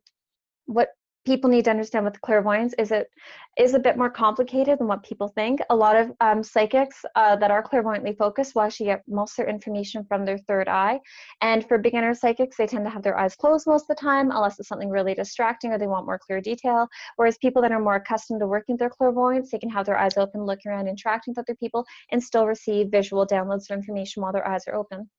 what 0.66 0.90
people 1.26 1.50
need 1.50 1.66
to 1.66 1.72
understand 1.72 2.06
with 2.06 2.22
clairvoyance 2.22 2.74
is 2.78 2.92
it 2.92 3.10
is 3.58 3.74
a 3.74 3.80
bit 3.80 3.98
more 3.98 4.10
complicated 4.10 4.78
than 4.80 4.88
what 4.88 5.02
people 5.04 5.28
think. 5.30 5.60
A 5.70 5.76
lot 5.76 5.96
of 5.96 6.12
um, 6.20 6.44
psychics 6.44 7.04
uh, 7.16 7.36
that 7.38 7.52
are 7.52 7.64
clairvoyantly 7.64 8.14
focused 8.14 8.54
will 8.54 8.64
actually 8.64 8.88
get 8.88 9.04
most 9.08 9.32
of 9.32 9.38
their 9.38 9.50
information 9.50 10.06
from 10.06 10.26
their 10.26 10.38
third 10.38 10.68
eye. 10.68 11.00
And 11.42 11.66
for 11.66 11.78
beginner 11.78 12.14
psychics, 12.14 12.58
they 12.58 12.68
tend 12.68 12.86
to 12.86 12.92
have 12.92 13.02
their 13.02 13.18
eyes 13.18 13.36
closed 13.36 13.66
most 13.66 13.84
of 13.84 13.96
the 13.96 14.02
time, 14.02 14.30
unless 14.32 14.60
it's 14.60 14.68
something 14.68 14.90
really 14.90 15.16
distracting 15.16 15.72
or 15.72 15.78
they 15.78 15.88
want 15.88 16.06
more 16.06 16.20
clear 16.20 16.42
detail. 16.42 16.88
Whereas 17.16 17.38
people 17.38 17.62
that 17.62 17.72
are 17.72 17.80
more 17.80 17.96
accustomed 17.96 18.42
to 18.42 18.48
working 18.48 18.74
with 18.74 18.80
their 18.80 18.90
clairvoyance, 18.90 19.52
they 19.52 19.60
can 19.60 19.70
have 19.70 19.86
their 19.86 19.98
eyes 19.98 20.18
open, 20.18 20.46
looking 20.46 20.72
around, 20.72 20.88
interacting 20.88 21.32
with 21.32 21.40
other 21.40 21.56
people, 21.56 21.86
and 22.12 22.22
still 22.22 22.46
receive 22.46 22.92
visual 22.92 23.26
downloads 23.26 23.70
of 23.70 23.78
information 23.78 24.22
while 24.22 24.34
their 24.34 24.48
eyes 24.48 24.68
are 24.68 24.76
open. 24.76 25.10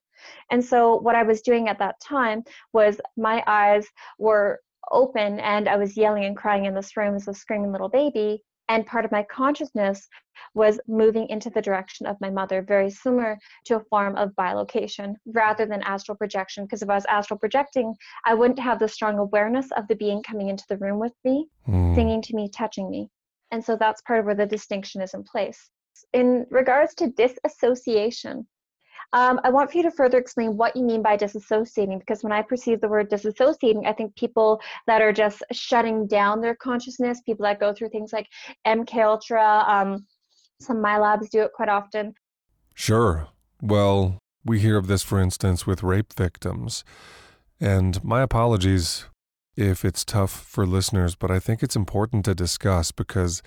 And 0.50 0.64
so, 0.64 0.96
what 0.96 1.14
I 1.14 1.22
was 1.22 1.42
doing 1.42 1.68
at 1.68 1.78
that 1.78 2.00
time 2.00 2.44
was 2.72 3.00
my 3.16 3.42
eyes 3.46 3.86
were 4.18 4.60
open 4.90 5.40
and 5.40 5.68
I 5.68 5.76
was 5.76 5.96
yelling 5.96 6.24
and 6.24 6.36
crying 6.36 6.64
in 6.64 6.74
this 6.74 6.96
room 6.96 7.14
as 7.14 7.28
a 7.28 7.34
screaming 7.34 7.72
little 7.72 7.88
baby. 7.88 8.42
And 8.68 8.84
part 8.84 9.04
of 9.04 9.12
my 9.12 9.22
consciousness 9.22 10.08
was 10.54 10.80
moving 10.88 11.28
into 11.28 11.50
the 11.50 11.62
direction 11.62 12.04
of 12.04 12.20
my 12.20 12.30
mother, 12.30 12.62
very 12.62 12.90
similar 12.90 13.38
to 13.66 13.76
a 13.76 13.84
form 13.84 14.16
of 14.16 14.34
bilocation 14.36 15.14
rather 15.26 15.66
than 15.66 15.82
astral 15.82 16.16
projection. 16.16 16.64
Because 16.64 16.82
if 16.82 16.90
I 16.90 16.96
was 16.96 17.06
astral 17.06 17.38
projecting, 17.38 17.94
I 18.24 18.34
wouldn't 18.34 18.58
have 18.58 18.80
the 18.80 18.88
strong 18.88 19.18
awareness 19.18 19.70
of 19.76 19.86
the 19.86 19.94
being 19.94 20.22
coming 20.22 20.48
into 20.48 20.64
the 20.68 20.78
room 20.78 20.98
with 20.98 21.12
me, 21.24 21.46
mm. 21.68 21.94
singing 21.94 22.22
to 22.22 22.34
me, 22.34 22.48
touching 22.48 22.90
me. 22.90 23.08
And 23.52 23.64
so 23.64 23.76
that's 23.76 24.02
part 24.02 24.18
of 24.18 24.26
where 24.26 24.34
the 24.34 24.46
distinction 24.46 25.00
is 25.00 25.14
in 25.14 25.22
place. 25.22 25.70
In 26.12 26.46
regards 26.50 26.94
to 26.96 27.10
disassociation, 27.10 28.46
um, 29.12 29.40
I 29.44 29.50
want 29.50 29.70
for 29.70 29.78
you 29.78 29.82
to 29.84 29.90
further 29.90 30.18
explain 30.18 30.56
what 30.56 30.76
you 30.76 30.82
mean 30.82 31.02
by 31.02 31.16
disassociating, 31.16 31.98
because 31.98 32.22
when 32.22 32.32
I 32.32 32.42
perceive 32.42 32.80
the 32.80 32.88
word 32.88 33.10
disassociating, 33.10 33.86
I 33.86 33.92
think 33.92 34.14
people 34.16 34.60
that 34.86 35.00
are 35.00 35.12
just 35.12 35.42
shutting 35.52 36.06
down 36.06 36.40
their 36.40 36.54
consciousness, 36.54 37.20
people 37.24 37.44
that 37.44 37.60
go 37.60 37.72
through 37.72 37.90
things 37.90 38.12
like 38.12 38.28
MK 38.66 39.04
Ultra, 39.04 39.64
um, 39.66 40.06
some 40.60 40.78
MILABs 40.78 41.30
do 41.30 41.42
it 41.42 41.52
quite 41.54 41.68
often. 41.68 42.14
Sure. 42.74 43.28
Well, 43.62 44.18
we 44.44 44.60
hear 44.60 44.76
of 44.76 44.86
this, 44.86 45.02
for 45.02 45.20
instance, 45.20 45.66
with 45.66 45.82
rape 45.82 46.12
victims. 46.12 46.84
And 47.60 48.02
my 48.04 48.22
apologies 48.22 49.06
if 49.56 49.84
it's 49.84 50.04
tough 50.04 50.30
for 50.30 50.66
listeners, 50.66 51.14
but 51.14 51.30
I 51.30 51.38
think 51.38 51.62
it's 51.62 51.76
important 51.76 52.24
to 52.26 52.34
discuss 52.34 52.92
because 52.92 53.42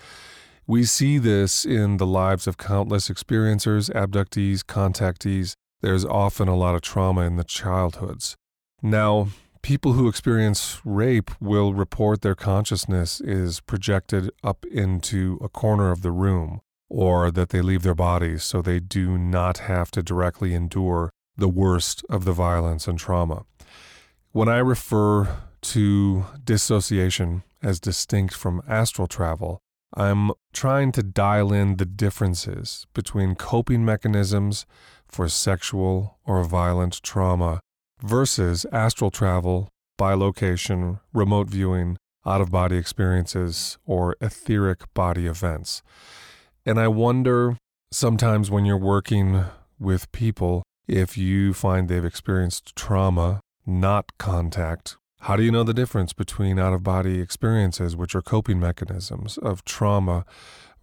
we 0.70 0.84
see 0.84 1.18
this 1.18 1.66
in 1.66 1.98
the 1.98 2.06
lives 2.06 2.46
of 2.46 2.56
countless 2.56 3.10
experiencers, 3.10 3.90
abductees, 3.96 4.60
contactees. 4.60 5.54
There's 5.82 6.06
often 6.06 6.48
a 6.48 6.56
lot 6.56 6.76
of 6.76 6.82
trauma 6.82 7.22
in 7.22 7.38
the 7.38 7.44
childhoods. 7.44 8.36
Now, 8.80 9.30
people 9.64 9.94
who 9.94 10.08
experience 10.08 10.80
rape 10.86 11.32
will 11.42 11.74
report 11.74 12.22
their 12.22 12.36
consciousness 12.36 13.20
is 13.20 13.62
projected 13.62 14.30
up 14.44 14.64
into 14.72 15.40
a 15.42 15.50
corner 15.50 15.90
of 15.90 16.04
the 16.04 16.12
room 16.12 16.62
or 16.88 17.32
that 17.32 17.50
they 17.50 17.64
leave 17.64 17.82
their 17.82 17.96
bodies 17.96 18.44
so 18.44 18.62
they 18.62 18.80
do 18.80 19.18
not 19.18 19.58
have 19.58 19.90
to 19.90 20.04
directly 20.04 20.54
endure 20.54 21.10
the 21.36 21.50
worst 21.50 22.06
of 22.12 22.26
the 22.26 22.34
violence 22.34 22.88
and 22.88 23.00
trauma. 23.00 23.44
When 24.34 24.48
I 24.48 24.60
refer 24.60 25.36
to 25.62 26.26
dissociation 26.44 27.42
as 27.64 27.80
distinct 27.80 28.36
from 28.36 28.62
astral 28.68 29.08
travel, 29.08 29.64
I'm 29.96 30.32
trying 30.54 30.92
to 30.94 31.04
dial 31.04 31.52
in 31.52 31.78
the 31.78 31.86
differences 31.86 32.86
between 32.94 33.36
coping 33.36 33.84
mechanisms 33.84 34.66
for 35.08 35.28
sexual 35.28 36.20
or 36.26 36.44
violent 36.44 37.02
trauma 37.02 37.60
versus 38.02 38.66
astral 38.72 39.10
travel, 39.10 39.70
bilocation, 40.00 41.00
remote 41.14 41.50
viewing, 41.50 41.98
out 42.26 42.42
of 42.42 42.52
body 42.52 42.78
experiences, 42.78 43.78
or 43.86 44.16
etheric 44.22 44.94
body 44.94 45.26
events. 45.26 45.82
And 46.66 46.80
I 46.80 46.88
wonder 46.88 47.58
sometimes 47.92 48.52
when 48.52 48.66
you're 48.66 48.78
working 48.78 49.46
with 49.80 50.12
people, 50.12 50.64
if 50.88 51.18
you 51.18 51.54
find 51.54 51.88
they've 51.88 52.06
experienced 52.06 52.76
trauma, 52.76 53.42
not 53.66 54.12
contact, 54.18 54.98
how 55.22 55.36
do 55.36 55.44
you 55.44 55.52
know 55.52 55.64
the 55.64 55.74
difference 55.74 56.14
between 56.14 56.58
out 56.58 56.74
of 56.74 56.84
body 56.84 57.20
experiences, 57.20 57.96
which 57.96 58.16
are 58.16 58.22
coping 58.22 58.60
mechanisms 58.60 59.38
of 59.38 59.66
trauma, 59.66 60.26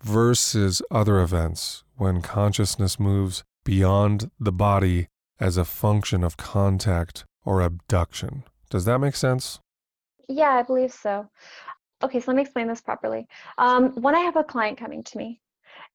versus 0.02 0.82
other 0.90 1.20
events 1.20 1.84
when 1.96 2.20
consciousness 2.20 3.00
moves 3.00 3.44
beyond 3.64 4.30
the 4.38 4.52
body 4.52 5.08
as 5.40 5.56
a 5.56 5.64
function 5.64 6.22
of 6.22 6.36
contact 6.36 7.24
or 7.44 7.62
abduction? 7.62 8.44
Does 8.68 8.84
that 8.84 8.98
make 8.98 9.16
sense? 9.16 9.58
Yeah, 10.28 10.50
I 10.50 10.62
believe 10.62 10.92
so. 10.92 11.28
Okay, 12.02 12.20
so 12.20 12.30
let 12.30 12.36
me 12.36 12.42
explain 12.42 12.68
this 12.68 12.82
properly. 12.82 13.26
Um, 13.56 13.90
when 14.02 14.14
I 14.14 14.20
have 14.20 14.36
a 14.36 14.44
client 14.44 14.76
coming 14.78 15.02
to 15.04 15.18
me 15.18 15.40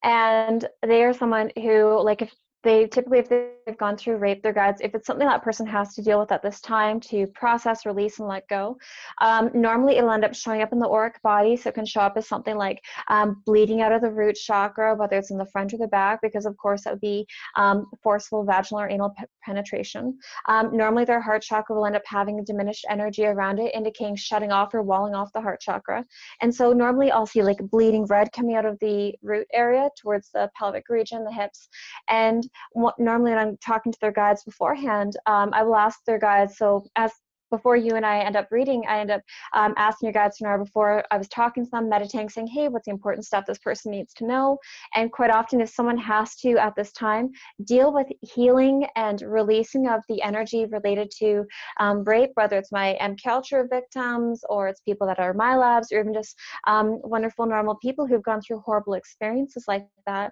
and 0.03 0.67
they 0.81 1.03
are 1.03 1.13
someone 1.13 1.51
who, 1.55 2.01
like, 2.01 2.21
if 2.23 2.33
they 2.63 2.87
typically 2.87 3.19
if 3.19 3.29
they've 3.29 3.77
gone 3.77 3.97
through 3.97 4.17
rape 4.17 4.43
their 4.43 4.53
guides 4.53 4.81
if 4.81 4.93
it's 4.93 5.07
something 5.07 5.27
that 5.27 5.43
person 5.43 5.65
has 5.65 5.95
to 5.95 6.01
deal 6.01 6.19
with 6.19 6.31
at 6.31 6.43
this 6.43 6.59
time 6.61 6.99
to 6.99 7.27
process 7.27 7.85
release 7.85 8.19
and 8.19 8.27
let 8.27 8.47
go 8.47 8.77
um, 9.19 9.49
normally 9.53 9.97
it'll 9.97 10.11
end 10.11 10.25
up 10.25 10.35
showing 10.35 10.61
up 10.61 10.71
in 10.71 10.79
the 10.79 10.87
auric 10.87 11.21
body. 11.21 11.55
So 11.55 11.69
it 11.69 11.75
can 11.75 11.85
show 11.85 12.01
up 12.01 12.17
as 12.17 12.27
something 12.27 12.57
like 12.57 12.81
um, 13.07 13.41
bleeding 13.45 13.81
out 13.81 13.91
of 13.91 14.01
the 14.01 14.11
root 14.11 14.35
chakra 14.35 14.95
whether 14.95 15.17
it's 15.17 15.31
in 15.31 15.37
the 15.37 15.45
front 15.45 15.73
or 15.73 15.77
the 15.77 15.87
back 15.87 16.19
because 16.21 16.45
of 16.45 16.55
course 16.57 16.83
that 16.83 16.93
would 16.93 17.01
be 17.01 17.25
um, 17.55 17.85
forceful 18.03 18.43
vaginal 18.43 18.81
or 18.81 18.89
anal 18.89 19.13
pe- 19.17 19.25
penetration. 19.43 20.17
Um, 20.47 20.75
normally 20.75 21.05
their 21.05 21.21
heart 21.21 21.41
chakra 21.41 21.75
will 21.75 21.85
end 21.85 21.95
up 21.95 22.03
having 22.05 22.39
a 22.39 22.43
diminished 22.43 22.85
energy 22.89 23.25
around 23.25 23.59
it 23.59 23.73
indicating 23.73 24.15
shutting 24.15 24.51
off 24.51 24.73
or 24.73 24.81
walling 24.81 25.15
off 25.15 25.31
the 25.33 25.41
heart 25.41 25.61
chakra. 25.61 26.05
And 26.41 26.53
so 26.53 26.73
normally 26.73 27.11
i'll 27.11 27.25
see 27.25 27.43
like 27.43 27.57
bleeding 27.71 28.05
red 28.05 28.31
coming 28.31 28.55
out 28.55 28.65
of 28.65 28.77
the 28.79 29.13
root 29.21 29.47
area 29.53 29.89
towards 29.99 30.29
the 30.31 30.49
pelvic 30.57 30.89
region 30.89 31.23
the 31.23 31.31
hips 31.31 31.69
and 32.09 32.49
what, 32.73 32.97
normally 32.99 33.31
when 33.31 33.39
I'm 33.39 33.57
talking 33.57 33.91
to 33.91 33.97
their 34.01 34.11
guides 34.11 34.43
beforehand, 34.43 35.17
um, 35.25 35.51
I 35.53 35.63
will 35.63 35.75
ask 35.75 35.99
their 36.05 36.19
guides. 36.19 36.57
So 36.57 36.85
as 36.95 37.11
before 37.51 37.75
you 37.75 37.95
and 37.95 38.05
I 38.05 38.19
end 38.19 38.35
up 38.35 38.47
reading, 38.49 38.83
I 38.87 38.99
end 38.99 39.11
up 39.11 39.21
um, 39.53 39.73
asking 39.77 40.07
your 40.07 40.13
guides 40.13 40.37
seminar 40.37 40.57
before 40.57 41.03
I 41.11 41.17
was 41.17 41.27
talking 41.27 41.65
to 41.65 41.69
them, 41.69 41.89
meditating, 41.89 42.29
saying, 42.29 42.47
hey, 42.47 42.69
what's 42.69 42.85
the 42.85 42.91
important 42.91 43.25
stuff 43.25 43.45
this 43.45 43.59
person 43.59 43.91
needs 43.91 44.13
to 44.15 44.25
know? 44.25 44.57
And 44.95 45.11
quite 45.11 45.29
often, 45.29 45.61
if 45.61 45.69
someone 45.69 45.97
has 45.97 46.35
to 46.37 46.57
at 46.57 46.75
this 46.75 46.91
time 46.93 47.29
deal 47.65 47.93
with 47.93 48.07
healing 48.21 48.87
and 48.95 49.21
releasing 49.21 49.87
of 49.87 50.01
the 50.07 50.21
energy 50.21 50.65
related 50.65 51.11
to 51.19 51.43
um, 51.79 52.03
rape, 52.05 52.31
whether 52.35 52.57
it's 52.57 52.71
my 52.71 52.97
MKUltra 53.01 53.69
victims 53.69 54.41
or 54.49 54.69
it's 54.69 54.79
people 54.81 55.05
that 55.07 55.19
are 55.19 55.33
MILABs 55.33 55.91
or 55.91 55.99
even 55.99 56.13
just 56.13 56.35
um, 56.67 56.99
wonderful, 57.03 57.45
normal 57.45 57.75
people 57.75 58.07
who've 58.07 58.23
gone 58.23 58.41
through 58.41 58.61
horrible 58.65 58.93
experiences 58.93 59.65
like 59.67 59.85
that, 60.07 60.31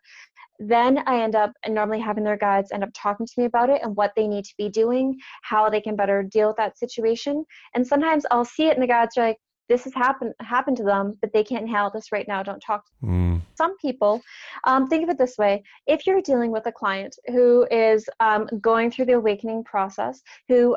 then 0.60 1.04
I 1.08 1.22
end 1.22 1.36
up 1.36 1.54
normally 1.68 2.00
having 2.00 2.24
their 2.24 2.38
guides 2.38 2.72
end 2.72 2.84
up 2.84 2.90
talking 2.94 3.26
to 3.26 3.34
me 3.38 3.46
about 3.46 3.70
it 3.70 3.82
and 3.82 3.96
what 3.96 4.12
they 4.16 4.28
need 4.28 4.46
to 4.46 4.54
be 4.58 4.70
doing, 4.70 5.18
how 5.42 5.70
they 5.70 5.82
can 5.82 5.96
better 5.96 6.22
deal 6.24 6.48
with 6.48 6.58
that 6.58 6.78
situation. 6.78 7.46
And 7.74 7.86
sometimes 7.86 8.26
I'll 8.30 8.46
see 8.46 8.68
it 8.68 8.74
and 8.74 8.84
the 8.84 8.88
guides 8.88 9.18
are 9.18 9.28
like, 9.28 9.38
this 9.70 9.84
has 9.84 9.94
happened 9.94 10.34
happened 10.42 10.78
to 10.78 10.84
them, 10.84 11.16
but 11.22 11.32
they 11.32 11.44
can't 11.44 11.70
handle 11.70 11.92
this 11.94 12.12
right 12.12 12.28
now. 12.28 12.42
Don't 12.42 12.60
talk. 12.60 12.84
Mm. 13.04 13.40
Some 13.56 13.78
people 13.78 14.20
um, 14.66 14.88
think 14.88 15.04
of 15.04 15.10
it 15.10 15.18
this 15.20 15.38
way: 15.38 15.64
if 15.86 16.08
you're 16.08 16.22
dealing 16.22 16.52
with 16.52 16.66
a 16.66 16.72
client 16.72 17.16
who 17.28 17.68
is 17.70 18.10
um, 18.20 18.50
going 18.60 18.90
through 18.90 19.06
the 19.06 19.14
awakening 19.14 19.64
process, 19.64 20.22
who 20.48 20.76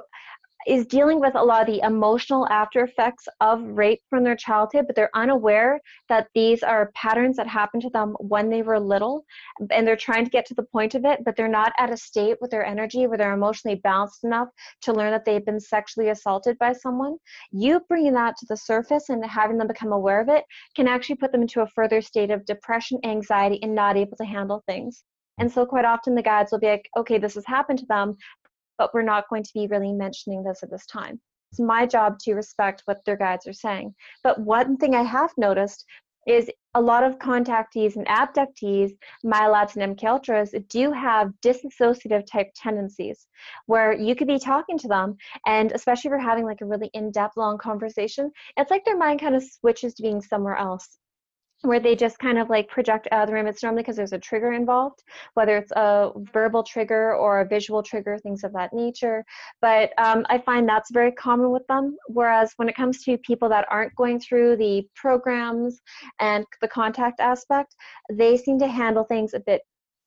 is 0.66 0.86
dealing 0.86 1.20
with 1.20 1.34
a 1.34 1.42
lot 1.42 1.68
of 1.68 1.74
the 1.74 1.84
emotional 1.84 2.48
after 2.48 2.84
effects 2.84 3.26
of 3.40 3.62
rape 3.62 4.00
from 4.08 4.24
their 4.24 4.36
childhood, 4.36 4.86
but 4.86 4.96
they're 4.96 5.10
unaware 5.14 5.80
that 6.08 6.28
these 6.34 6.62
are 6.62 6.92
patterns 6.94 7.36
that 7.36 7.46
happened 7.46 7.82
to 7.82 7.90
them 7.90 8.14
when 8.20 8.48
they 8.48 8.62
were 8.62 8.78
little, 8.78 9.24
and 9.70 9.86
they're 9.86 9.96
trying 9.96 10.24
to 10.24 10.30
get 10.30 10.46
to 10.46 10.54
the 10.54 10.62
point 10.62 10.94
of 10.94 11.04
it, 11.04 11.20
but 11.24 11.36
they're 11.36 11.48
not 11.48 11.72
at 11.78 11.92
a 11.92 11.96
state 11.96 12.36
with 12.40 12.50
their 12.50 12.64
energy 12.64 13.06
where 13.06 13.18
they're 13.18 13.34
emotionally 13.34 13.80
balanced 13.82 14.24
enough 14.24 14.48
to 14.80 14.92
learn 14.92 15.10
that 15.10 15.24
they've 15.24 15.46
been 15.46 15.60
sexually 15.60 16.10
assaulted 16.10 16.58
by 16.58 16.72
someone. 16.72 17.16
You 17.50 17.80
bringing 17.88 18.14
that 18.14 18.36
to 18.38 18.46
the 18.48 18.56
surface 18.56 19.08
and 19.08 19.24
having 19.24 19.58
them 19.58 19.68
become 19.68 19.92
aware 19.92 20.20
of 20.20 20.28
it 20.28 20.44
can 20.74 20.88
actually 20.88 21.16
put 21.16 21.32
them 21.32 21.42
into 21.42 21.62
a 21.62 21.66
further 21.66 22.00
state 22.00 22.30
of 22.30 22.44
depression, 22.44 22.98
anxiety, 23.04 23.62
and 23.62 23.74
not 23.74 23.96
able 23.96 24.16
to 24.16 24.24
handle 24.24 24.62
things. 24.66 25.04
And 25.38 25.50
so, 25.50 25.64
quite 25.64 25.86
often, 25.86 26.14
the 26.14 26.22
guides 26.22 26.52
will 26.52 26.60
be 26.60 26.68
like, 26.68 26.88
okay, 26.96 27.18
this 27.18 27.34
has 27.34 27.46
happened 27.46 27.78
to 27.78 27.86
them, 27.86 28.16
but 28.82 28.92
we're 28.92 29.02
not 29.02 29.28
going 29.28 29.44
to 29.44 29.52
be 29.54 29.68
really 29.68 29.92
mentioning 29.92 30.42
this 30.42 30.64
at 30.64 30.70
this 30.72 30.86
time. 30.86 31.20
It's 31.52 31.60
my 31.60 31.86
job 31.86 32.18
to 32.22 32.34
respect 32.34 32.82
what 32.86 32.98
their 33.04 33.16
guides 33.16 33.46
are 33.46 33.52
saying. 33.52 33.94
But 34.24 34.40
one 34.40 34.76
thing 34.76 34.96
I 34.96 35.04
have 35.04 35.30
noticed 35.36 35.84
is 36.26 36.50
a 36.74 36.80
lot 36.80 37.04
of 37.04 37.20
contactees 37.20 37.94
and 37.94 38.04
abductees, 38.08 38.90
MILABs 39.24 39.76
and 39.76 39.96
MKUltras, 39.96 40.66
do 40.68 40.90
have 40.90 41.30
disassociative 41.44 42.26
type 42.26 42.48
tendencies 42.56 43.28
where 43.66 43.92
you 43.92 44.16
could 44.16 44.26
be 44.26 44.40
talking 44.40 44.78
to 44.78 44.88
them, 44.88 45.16
and 45.46 45.70
especially 45.70 46.08
if 46.08 46.10
you're 46.10 46.18
having 46.18 46.44
like 46.44 46.60
a 46.60 46.66
really 46.66 46.90
in 46.92 47.12
depth, 47.12 47.36
long 47.36 47.58
conversation, 47.58 48.32
it's 48.56 48.72
like 48.72 48.84
their 48.84 48.98
mind 48.98 49.20
kind 49.20 49.36
of 49.36 49.44
switches 49.44 49.94
to 49.94 50.02
being 50.02 50.20
somewhere 50.20 50.56
else 50.56 50.98
where 51.62 51.80
they 51.80 51.94
just 51.94 52.18
kind 52.18 52.38
of 52.38 52.50
like 52.50 52.68
project 52.68 53.08
out 53.12 53.22
of 53.22 53.28
the 53.28 53.34
room. 53.34 53.46
It's 53.46 53.62
normally 53.62 53.82
because 53.82 53.96
there's 53.96 54.12
a 54.12 54.18
trigger 54.18 54.52
involved, 54.52 55.02
whether 55.34 55.56
it's 55.56 55.72
a 55.72 56.10
verbal 56.32 56.62
trigger 56.62 57.14
or 57.14 57.40
a 57.40 57.48
visual 57.48 57.82
trigger, 57.82 58.18
things 58.18 58.44
of 58.44 58.52
that 58.52 58.72
nature. 58.72 59.24
But 59.60 59.92
um, 59.98 60.26
I 60.28 60.38
find 60.38 60.68
that's 60.68 60.90
very 60.90 61.12
common 61.12 61.50
with 61.50 61.66
them. 61.68 61.96
Whereas 62.08 62.52
when 62.56 62.68
it 62.68 62.76
comes 62.76 63.02
to 63.04 63.16
people 63.18 63.48
that 63.48 63.66
aren't 63.70 63.94
going 63.96 64.20
through 64.20 64.56
the 64.56 64.86
programs 64.96 65.80
and 66.20 66.44
the 66.60 66.68
contact 66.68 67.20
aspect, 67.20 67.74
they 68.10 68.36
seem 68.36 68.58
to 68.58 68.68
handle 68.68 69.04
things 69.04 69.34
a 69.34 69.40
bit 69.40 69.62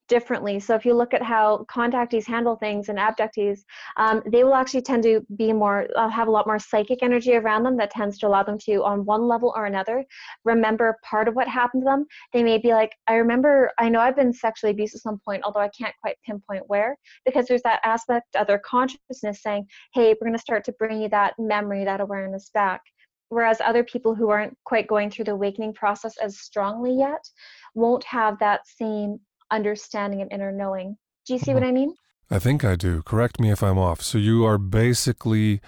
differently. 0.07 0.59
So 0.59 0.75
if 0.75 0.85
you 0.85 0.93
look 0.93 1.13
at 1.13 1.21
how 1.21 1.65
contactees 1.69 2.27
handle 2.27 2.55
things 2.55 2.89
and 2.89 2.97
abductees, 2.97 3.59
um, 3.97 4.21
they 4.31 4.43
will 4.43 4.53
actually 4.53 4.81
tend 4.81 5.03
to 5.03 5.25
be 5.35 5.51
more, 5.53 5.87
uh, 5.95 6.09
have 6.09 6.27
a 6.27 6.31
lot 6.31 6.47
more 6.47 6.59
psychic 6.59 6.99
energy 7.01 7.35
around 7.35 7.63
them 7.63 7.77
that 7.77 7.91
tends 7.91 8.17
to 8.19 8.27
allow 8.27 8.43
them 8.43 8.57
to, 8.59 8.83
on 8.83 9.05
one 9.05 9.27
level 9.27 9.53
or 9.55 9.65
another, 9.65 10.05
remember 10.43 10.97
part 11.03 11.27
of 11.27 11.35
what 11.35 11.47
happened 11.47 11.83
to 11.83 11.85
them. 11.85 12.05
They 12.33 12.43
may 12.43 12.57
be 12.57 12.73
like, 12.73 12.91
I 13.07 13.15
remember, 13.15 13.71
I 13.77 13.89
know 13.89 13.99
I've 13.99 14.15
been 14.15 14.33
sexually 14.33 14.71
abused 14.71 14.95
at 14.95 15.01
some 15.01 15.19
point, 15.25 15.43
although 15.43 15.59
I 15.59 15.69
can't 15.69 15.95
quite 16.01 16.17
pinpoint 16.25 16.63
where, 16.67 16.97
because 17.25 17.47
there's 17.47 17.63
that 17.63 17.81
aspect 17.83 18.35
of 18.35 18.47
their 18.47 18.59
consciousness 18.59 19.41
saying, 19.41 19.67
hey, 19.93 20.09
we're 20.09 20.27
going 20.27 20.33
to 20.33 20.39
start 20.39 20.63
to 20.65 20.73
bring 20.73 21.01
you 21.01 21.09
that 21.09 21.33
memory, 21.39 21.83
that 21.85 22.01
awareness 22.01 22.49
back. 22.53 22.81
Whereas 23.29 23.59
other 23.59 23.83
people 23.83 24.13
who 24.13 24.29
aren't 24.29 24.55
quite 24.65 24.87
going 24.87 25.09
through 25.09 25.25
the 25.25 25.31
awakening 25.31 25.73
process 25.73 26.15
as 26.17 26.39
strongly 26.39 26.95
yet 26.95 27.27
won't 27.73 28.03
have 28.03 28.37
that 28.39 28.67
same 28.67 29.19
understanding 29.51 30.21
and 30.21 30.31
inner 30.31 30.51
knowing. 30.51 30.97
Do 31.25 31.33
you 31.33 31.39
see 31.39 31.53
what 31.53 31.63
mm-hmm. 31.63 31.69
I 31.69 31.79
mean? 31.79 31.95
I 32.29 32.39
think 32.39 32.63
I 32.63 32.75
do. 32.75 33.01
Correct 33.03 33.39
me 33.39 33.51
if 33.51 33.61
I'm 33.61 33.77
off. 33.77 34.01
So 34.01 34.17
you 34.17 34.45
are 34.45 34.57
basically 34.57 35.61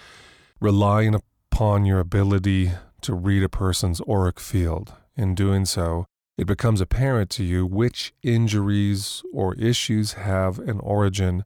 relying 0.60 1.16
upon 1.16 1.86
your 1.86 2.00
ability 2.00 2.72
to 3.02 3.13
read 3.13 3.44
a 3.44 3.50
person's 3.50 4.02
auric 4.10 4.40
field. 4.40 4.94
In 5.16 5.36
doing 5.36 5.66
so, 5.66 6.06
it 6.38 6.46
becomes 6.46 6.82
apparent 6.82 7.30
to 7.32 7.44
you 7.44 7.66
which 7.66 8.13
injuries 8.22 9.24
or 9.34 9.56
issues 9.56 10.13
have 10.13 10.60
an 10.60 10.80
origin 10.80 11.44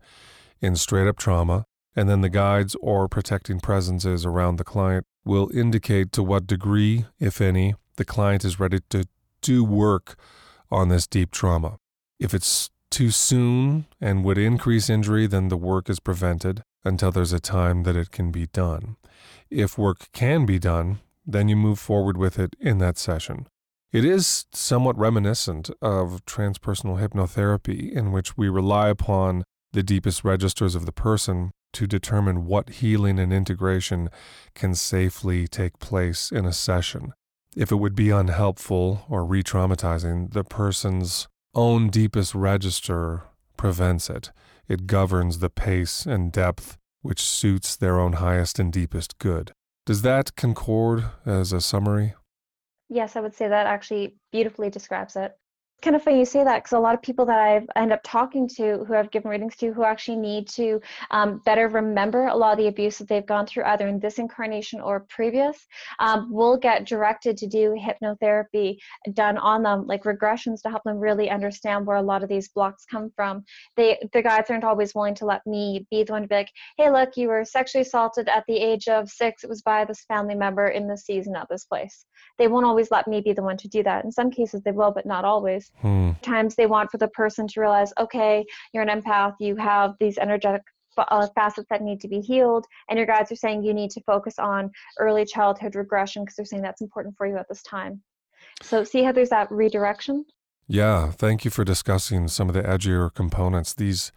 in 0.62 0.76
straight 0.76 1.08
up 1.08 1.18
trauma, 1.18 1.66
and 1.96 2.10
then 2.10 2.22
the 2.22 2.30
guides 2.30 2.76
or 2.82 3.08
protecting 3.08 3.60
presences 3.60 4.26
around 4.26 4.58
the 4.58 4.64
client 4.64 5.06
will 5.24 5.50
indicate 5.54 6.12
to 6.14 6.24
what 6.24 6.48
degree, 6.48 7.06
if 7.20 7.42
any, 7.42 7.76
the 7.96 8.06
client 8.06 8.44
is 8.44 8.60
ready 8.60 8.80
to 8.90 9.06
do 9.42 9.64
work 9.64 10.16
on 10.70 10.90
this 10.90 11.08
deep 11.08 11.32
trauma. 11.32 11.78
If 12.22 12.36
it's 12.36 12.70
too 12.92 13.10
soon 13.10 13.88
and 14.00 14.24
would 14.24 14.38
increase 14.38 14.92
injury, 14.92 15.26
then 15.26 15.48
the 15.48 15.58
work 15.58 15.90
is 15.90 16.00
prevented 16.00 16.62
until 16.86 17.12
there's 17.12 17.34
a 17.34 17.40
time 17.40 17.82
that 17.82 17.96
it 17.96 18.12
can 18.12 18.30
be 18.32 18.46
done. 18.46 18.98
If 19.50 19.76
work 19.76 20.12
can 20.14 20.46
be 20.46 20.60
done, 20.60 21.00
then 21.26 21.50
you 21.50 21.56
move 21.56 21.80
forward 21.80 22.18
with 22.18 22.38
it 22.38 22.56
in 22.60 22.78
that 22.78 23.00
session. 23.00 23.48
It 23.92 24.06
is 24.06 24.46
somewhat 24.54 25.00
reminiscent 25.00 25.72
of 25.82 26.24
transpersonal 26.26 27.02
hypnotherapy, 27.02 27.92
in 27.92 28.12
which 28.12 28.38
we 28.38 28.50
rely 28.50 28.90
upon 28.90 29.44
the 29.74 29.82
deepest 29.82 30.24
registers 30.24 30.76
of 30.76 30.86
the 30.86 30.92
person 30.92 31.50
to 31.74 31.88
determine 31.88 32.46
what 32.46 32.70
healing 32.70 33.18
and 33.18 33.34
integration 33.34 34.10
can 34.54 34.76
safely 34.76 35.48
take 35.48 35.80
place 35.80 36.32
in 36.32 36.46
a 36.46 36.54
session. 36.54 37.14
If 37.56 37.72
it 37.72 37.78
would 37.78 37.96
be 37.96 38.12
unhelpful 38.12 39.08
or 39.10 39.26
re 39.26 39.42
traumatizing, 39.42 40.34
the 40.34 40.44
person's 40.44 41.28
own 41.54 41.90
deepest 41.90 42.34
register 42.34 43.24
prevents 43.58 44.10
it. 44.10 44.32
It 44.68 44.88
governs 44.88 45.40
the 45.40 45.50
pace 45.50 46.06
and 46.06 46.32
depth 46.32 46.78
which 47.02 47.22
suits 47.22 47.76
their 47.76 48.00
own 48.00 48.14
highest 48.14 48.60
and 48.60 48.72
deepest 48.72 49.18
good. 49.18 49.52
Does 49.86 50.04
that 50.04 50.36
concord 50.36 51.06
as 51.26 51.52
a 51.52 51.60
summary? 51.60 52.14
Yes, 52.90 53.16
I 53.16 53.22
would 53.22 53.34
say 53.34 53.48
that 53.48 53.66
actually 53.66 54.16
beautifully 54.32 54.70
describes 54.70 55.16
it 55.16 55.36
kind 55.82 55.96
of 55.96 56.04
funny 56.04 56.20
you 56.20 56.26
say 56.26 56.44
that 56.44 56.64
because 56.64 56.74
a 56.74 56.80
lot 56.80 56.94
of 56.94 57.02
people 57.02 57.26
that 57.26 57.40
I've 57.40 57.68
end 57.76 57.92
up 57.92 58.02
talking 58.04 58.48
to 58.50 58.86
who 58.86 58.94
I've 58.94 59.10
given 59.10 59.32
readings 59.32 59.56
to 59.58 59.74
who 59.74 59.84
actually 59.84 60.18
need 60.18 60.48
to 60.50 60.80
um, 61.10 61.42
better 61.44 61.68
remember 61.68 62.28
a 62.28 62.36
lot 62.36 62.52
of 62.52 62.60
the 62.60 62.68
abuse 62.68 63.00
that 63.00 63.08
they've 63.08 63.26
gone 63.26 63.48
through 63.48 63.64
either 63.64 63.88
in 63.88 64.00
this 64.00 64.20
incarnation 64.20 64.80
or 64.80 65.02
previous 65.10 65.68
um, 66.00 66.32
will 66.32 66.58
get 66.58 66.86
directed 66.86 67.36
to 67.38 67.48
do 67.48 67.76
hypnotherapy 67.80 68.78
done 69.14 69.38
on 69.38 69.64
them 69.64 69.88
like 69.88 70.04
regressions 70.04 70.62
to 70.62 70.70
help 70.70 70.84
them 70.84 71.00
really 71.00 71.30
understand 71.30 71.86
where 71.86 71.98
a 71.98 72.02
lot 72.02 72.22
of 72.22 72.30
these 72.30 72.50
blocks 72.50 72.86
come 72.86 73.12
from. 73.16 73.44
They 73.76 73.98
the 74.14 74.22
guides 74.22 74.52
aren't 74.52 74.64
always 74.64 74.94
willing 74.94 75.16
to 75.16 75.26
let 75.26 75.46
me 75.48 75.88
be 75.90 76.04
the 76.04 76.14
one 76.14 76.22
to 76.22 76.28
be 76.28 76.36
like 76.36 76.52
hey 76.78 76.92
look 76.92 77.18
you 77.18 77.28
were 77.28 77.44
sexually 77.44 77.82
assaulted 77.82 78.30
at 78.30 78.44
the 78.48 78.58
age 78.58 78.88
of 78.88 79.10
six 79.10 79.44
it 79.44 79.50
was 79.50 79.62
by 79.64 79.84
this 79.86 80.06
family 80.06 80.36
member 80.36 80.68
in 80.68 80.88
this 80.88 81.06
season 81.06 81.36
at 81.36 81.48
this 81.50 81.66
place. 81.66 82.06
They 82.38 82.48
won't 82.48 82.66
always 82.66 82.92
let 82.92 83.08
me 83.08 83.22
be 83.22 83.34
the 83.34 83.44
one 83.44 83.58
to 83.58 83.68
do 83.68 83.82
that. 83.84 84.06
In 84.06 84.12
some 84.12 84.30
cases 84.30 84.62
they 84.62 84.72
will 84.72 84.92
but 84.92 85.06
not 85.06 85.26
always 85.26 85.71
Hmm. 85.80 86.12
Times 86.22 86.56
they 86.56 86.68
want 86.68 86.92
for 86.92 86.98
the 86.98 87.08
person 87.08 87.48
to 87.48 87.60
realize, 87.60 87.92
okay, 88.00 88.46
you're 88.74 88.84
an 88.84 89.02
empath, 89.02 89.34
you 89.40 89.56
have 89.56 89.96
these 90.00 90.18
energetic 90.18 90.62
uh, 90.98 91.28
facets 91.36 91.68
that 91.70 91.82
need 91.82 92.00
to 92.02 92.08
be 92.08 92.20
healed, 92.20 92.66
and 92.90 92.98
your 92.98 93.08
guides 93.08 93.32
are 93.32 93.36
saying 93.36 93.64
you 93.64 93.74
need 93.74 93.92
to 93.92 94.02
focus 94.02 94.38
on 94.38 94.70
early 95.00 95.26
childhood 95.26 95.76
regression 95.76 96.24
because 96.24 96.36
they're 96.36 96.46
saying 96.46 96.62
that's 96.62 96.82
important 96.82 97.16
for 97.18 97.26
you 97.26 97.38
at 97.38 97.48
this 97.50 97.64
time. 97.64 98.02
So, 98.62 98.84
see 98.84 99.04
how 99.04 99.12
there's 99.12 99.30
that 99.30 99.52
redirection? 99.52 100.26
Yeah, 100.68 101.12
thank 101.12 101.44
you 101.44 101.52
for 101.52 101.64
discussing 101.64 102.28
some 102.28 102.48
of 102.48 102.56
the 102.56 102.62
edgier 102.62 103.14
components. 103.14 103.74
These 103.74 104.12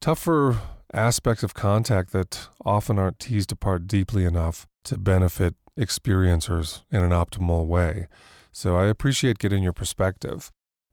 tougher 0.00 0.58
aspects 0.92 1.42
of 1.42 1.54
contact 1.54 2.12
that 2.12 2.48
often 2.64 2.98
aren't 2.98 3.18
teased 3.18 3.52
apart 3.52 3.86
deeply 3.86 4.24
enough 4.24 4.66
to 4.84 4.96
benefit 4.96 5.54
experiencers 5.78 6.82
in 6.90 7.02
an 7.02 7.10
optimal 7.10 7.66
way. 7.66 8.08
So 8.52 8.76
I 8.76 8.86
appreciate 8.86 9.38
getting 9.38 9.62
your 9.62 9.72
perspective. 9.72 10.50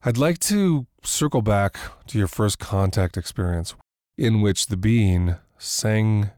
I'd 0.08 0.16
like 0.16 0.38
to 0.38 0.86
circle 1.02 1.42
back 1.42 1.80
to 2.06 2.16
your 2.16 2.28
first 2.28 2.60
contact 2.60 3.16
experience 3.16 3.74
in 4.16 4.40
which 4.40 4.68
the 4.68 4.76
being 4.76 5.34
sang 5.58 6.30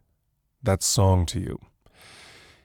that 0.62 0.82
song 0.82 1.26
to 1.26 1.38
you. 1.38 1.58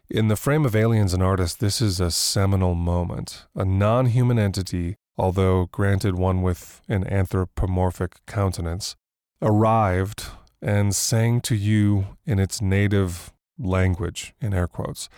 In 0.10 0.30
the 0.30 0.38
frame 0.38 0.64
of 0.66 0.78
Aliens 0.78 1.14
and 1.14 1.22
Artists, 1.22 1.58
this 1.58 1.82
is 1.82 2.00
a 2.00 2.10
seminal 2.10 2.74
moment. 2.74 3.48
A 3.54 3.66
non 3.66 4.06
human 4.06 4.40
entity, 4.40 4.96
although 5.18 5.66
granted 5.74 6.16
one 6.16 6.42
with 6.42 6.80
an 6.88 7.06
anthropomorphic 7.06 8.26
countenance, 8.26 8.96
arrived 9.42 10.28
and 10.62 10.96
sang 10.96 11.42
to 11.42 11.56
you 11.56 12.16
in 12.26 12.40
its 12.40 12.62
native 12.62 13.34
language, 13.60 14.34
in 14.40 14.54
air 14.54 14.70
quotes 14.70 15.10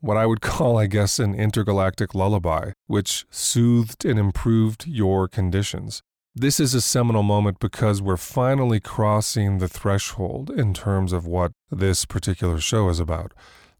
what 0.00 0.16
I 0.16 0.26
would 0.26 0.40
call, 0.50 0.78
I 0.78 0.86
guess, 0.86 1.18
an 1.18 1.34
intergalactic 1.34 2.14
lullaby, 2.14 2.72
which 2.88 3.24
soothed 3.30 4.04
and 4.04 4.18
improved 4.18 4.86
your 4.86 5.28
conditions. 5.28 6.02
This 6.34 6.58
is 6.58 6.74
a 6.74 6.80
seminal 6.80 7.22
moment 7.22 7.60
because 7.60 8.02
we're 8.02 8.16
finally 8.16 8.80
crossing 8.80 9.58
the 9.58 9.68
threshold 9.68 10.50
in 10.50 10.74
terms 10.74 11.12
of 11.12 11.26
what 11.26 11.52
this 11.70 12.04
particular 12.04 12.58
show 12.58 12.88
is 12.88 12.98
about. 12.98 13.32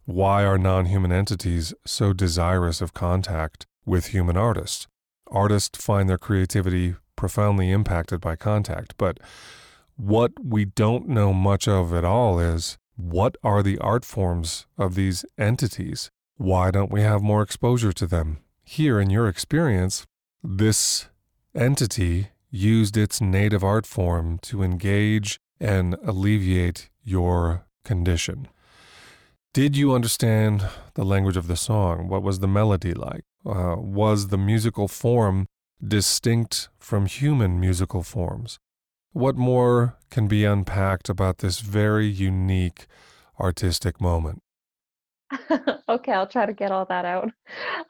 Why 0.05 0.44
are 0.44 0.59
non 0.59 0.87
human 0.87 1.11
entities 1.11 1.75
so 1.87 2.12
desirous 2.12 2.81
of 2.81 2.94
contact 2.94 3.66
with 3.85 4.09
human 4.09 4.37
artists? 4.37 4.87
Artists 5.31 5.85
find 5.85 6.09
their 6.09 6.18
creativity 6.18 6.97
profoundly 7.16 7.71
impacted 7.71 8.21
by 8.21 8.37
contact, 8.37 8.94
but 8.97 9.18
what 9.97 10.33
we 10.42 10.64
don't 10.64 11.09
know 11.09 11.33
much 11.33 11.66
of 11.66 11.92
at 11.92 12.05
all 12.05 12.38
is 12.38 12.79
what 12.97 13.37
are 13.42 13.62
the 13.62 13.79
art 13.79 14.05
forms 14.05 14.66
of 14.77 14.94
these 14.94 15.25
entities? 15.38 16.11
Why 16.37 16.71
don't 16.71 16.90
we 16.90 17.03
have 17.03 17.23
more 17.23 17.42
exposure 17.42 17.92
to 17.92 18.07
them? 18.07 18.38
Here, 18.70 19.00
in 19.00 19.09
your 19.09 19.28
experience, 19.28 20.04
this 20.44 21.09
entity 21.54 22.28
used 22.50 22.98
its 22.98 23.18
native 23.18 23.64
art 23.64 23.87
form 23.87 24.38
to 24.42 24.62
engage 24.62 25.40
and 25.59 25.96
alleviate 26.04 26.90
your 27.02 27.64
condition. 27.83 28.46
Did 29.54 29.74
you 29.74 29.94
understand 29.94 30.68
the 30.92 31.04
language 31.07 31.38
of 31.38 31.46
the 31.46 31.57
song? 31.57 32.09
What 32.09 32.22
was 32.22 32.40
the 32.40 32.46
melody 32.46 32.92
like? 32.92 33.22
Uh, 33.46 33.76
was 33.78 34.28
the 34.28 34.37
musical 34.37 34.87
form 34.87 35.46
distinct 35.83 36.68
from 36.78 37.07
human 37.07 37.59
musical 37.59 38.02
forms? 38.02 38.59
What 39.12 39.37
more 39.37 39.96
can 40.11 40.28
be 40.28 40.44
unpacked 40.44 41.09
about 41.09 41.38
this 41.38 41.61
very 41.61 42.07
unique 42.07 42.87
artistic 43.40 43.98
moment? 43.98 44.42
okay, 45.88 46.12
I'll 46.12 46.26
try 46.26 46.46
to 46.46 46.54
get 46.54 46.70
all 46.70 46.86
that 46.86 47.04
out. 47.04 47.30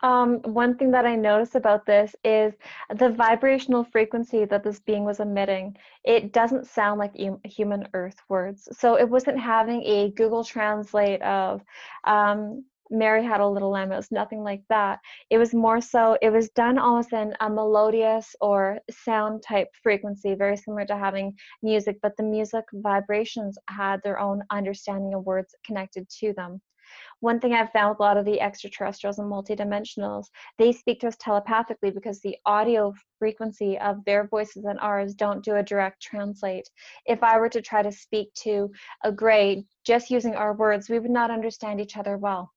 Um, 0.03 0.41
one 0.43 0.77
thing 0.77 0.91
that 0.91 1.07
I 1.07 1.15
noticed 1.15 1.55
about 1.55 1.87
this 1.87 2.15
is 2.25 2.55
the 2.97 3.11
vibrational 3.11 3.85
frequency 3.85 4.45
that 4.45 4.65
this 4.65 4.81
being 4.81 5.05
was 5.05 5.21
emitting. 5.21 5.77
It 6.05 6.33
doesn't 6.33 6.67
sound 6.67 6.99
like 6.99 7.15
human 7.45 7.87
earth 7.95 8.17
words. 8.29 8.69
So 8.73 8.97
it 8.97 9.09
wasn't 9.09 9.39
having 9.39 9.83
a 9.85 10.11
Google 10.11 10.43
Translate 10.43 11.23
of 11.23 11.63
um, 12.05 12.65
Mary 12.91 13.25
had 13.25 13.41
a 13.41 13.47
little 13.47 13.71
lamb. 13.71 13.93
It 13.93 13.97
was 13.97 14.11
nothing 14.11 14.43
like 14.43 14.63
that. 14.69 14.99
It 15.31 15.39
was 15.39 15.55
more 15.55 15.81
so, 15.81 16.17
it 16.23 16.31
was 16.31 16.49
done 16.51 16.79
almost 16.79 17.13
in 17.13 17.35
a 17.41 17.51
melodious 17.51 18.35
or 18.41 18.79
sound 18.91 19.43
type 19.43 19.69
frequency, 19.83 20.35
very 20.35 20.57
similar 20.57 20.87
to 20.87 20.97
having 20.97 21.37
music, 21.63 21.99
but 22.03 22.17
the 22.17 22.23
music 22.23 22.65
vibrations 22.73 23.59
had 23.69 24.01
their 24.03 24.19
own 24.19 24.43
understanding 24.51 25.15
of 25.15 25.25
words 25.25 25.55
connected 25.65 26.09
to 26.21 26.33
them. 26.33 26.61
One 27.21 27.41
thing 27.41 27.53
I've 27.53 27.73
found 27.73 27.91
with 27.91 28.01
a 28.01 28.03
lot 28.03 28.17
of 28.17 28.25
the 28.25 28.41
extraterrestrials 28.41 29.19
and 29.19 29.31
multidimensionals, 29.31 30.27
they 30.59 30.73
speak 30.73 31.01
to 31.01 31.09
us 31.09 31.17
telepathically 31.19 31.91
because 31.91 32.21
the 32.21 32.37
audio 32.47 32.95
frequency 33.19 33.79
of 33.79 34.05
their 34.05 34.27
voices 34.29 34.65
and 34.65 34.79
ours 34.81 35.15
don't 35.15 35.45
do 35.45 35.57
a 35.57 35.63
direct 35.63 36.01
translate. 36.01 36.69
If 37.07 37.23
I 37.23 37.39
were 37.39 37.49
to 37.49 37.63
try 37.63 37.83
to 37.83 37.93
speak 37.93 38.33
to 38.43 38.71
a 39.05 39.11
gray 39.11 39.65
just 39.85 40.11
using 40.11 40.35
our 40.35 40.55
words, 40.55 40.89
we 40.89 40.99
would 40.99 41.11
not 41.11 41.31
understand 41.31 41.81
each 41.81 41.97
other 41.97 42.17
well 42.17 42.53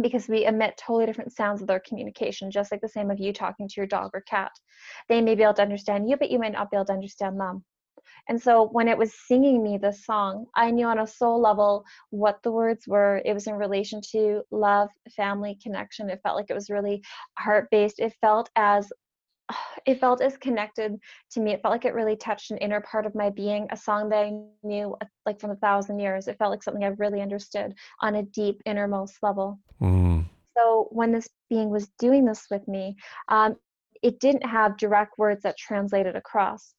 because 0.00 0.28
we 0.28 0.44
emit 0.44 0.76
totally 0.76 1.06
different 1.06 1.32
sounds 1.32 1.60
of 1.60 1.68
their 1.68 1.80
communication, 1.80 2.50
just 2.50 2.72
like 2.72 2.80
the 2.80 2.88
same 2.88 3.10
of 3.10 3.20
you 3.20 3.32
talking 3.32 3.68
to 3.68 3.74
your 3.76 3.86
dog 3.86 4.10
or 4.12 4.22
cat. 4.22 4.50
They 5.08 5.20
may 5.20 5.34
be 5.34 5.44
able 5.44 5.54
to 5.54 5.62
understand 5.62 6.08
you, 6.08 6.16
but 6.16 6.30
you 6.30 6.38
might 6.38 6.52
not 6.52 6.70
be 6.70 6.76
able 6.76 6.86
to 6.86 6.92
understand 6.92 7.38
them. 7.38 7.64
And 8.28 8.40
so 8.40 8.68
when 8.72 8.88
it 8.88 8.96
was 8.96 9.12
singing 9.26 9.62
me 9.62 9.76
this 9.76 10.04
song, 10.04 10.46
I 10.54 10.70
knew 10.70 10.86
on 10.86 11.00
a 11.00 11.06
soul 11.06 11.40
level 11.40 11.84
what 12.10 12.42
the 12.42 12.50
words 12.52 12.86
were. 12.86 13.20
It 13.24 13.34
was 13.34 13.46
in 13.46 13.54
relation 13.54 14.00
to 14.12 14.42
love, 14.50 14.88
family, 15.14 15.58
connection. 15.62 16.08
It 16.08 16.20
felt 16.22 16.36
like 16.36 16.50
it 16.50 16.54
was 16.54 16.70
really 16.70 17.02
heart 17.38 17.68
based. 17.70 17.98
It 17.98 18.14
felt 18.20 18.48
as 18.56 18.90
it 19.86 20.00
felt 20.00 20.22
as 20.22 20.36
connected 20.38 20.96
to 21.32 21.40
me. 21.40 21.52
It 21.52 21.60
felt 21.60 21.72
like 21.72 21.84
it 21.84 21.94
really 21.94 22.16
touched 22.16 22.50
an 22.50 22.58
inner 22.58 22.80
part 22.80 23.06
of 23.06 23.14
my 23.14 23.30
being, 23.30 23.66
a 23.70 23.76
song 23.76 24.08
that 24.08 24.24
I 24.24 24.32
knew 24.62 24.96
uh, 25.00 25.06
like 25.26 25.40
from 25.40 25.50
a 25.50 25.56
thousand 25.56 25.98
years. 25.98 26.28
It 26.28 26.38
felt 26.38 26.50
like 26.50 26.62
something 26.62 26.84
I 26.84 26.88
really 26.88 27.20
understood 27.20 27.74
on 28.00 28.16
a 28.16 28.22
deep 28.22 28.62
innermost 28.64 29.18
level. 29.22 29.58
Mm. 29.80 30.24
So 30.56 30.88
when 30.92 31.12
this 31.12 31.28
being 31.50 31.68
was 31.68 31.88
doing 31.98 32.24
this 32.24 32.46
with 32.50 32.66
me, 32.68 32.96
um, 33.28 33.56
it 34.02 34.20
didn't 34.20 34.46
have 34.46 34.76
direct 34.76 35.18
words 35.18 35.42
that 35.42 35.56
translated 35.56 36.14
across 36.14 36.74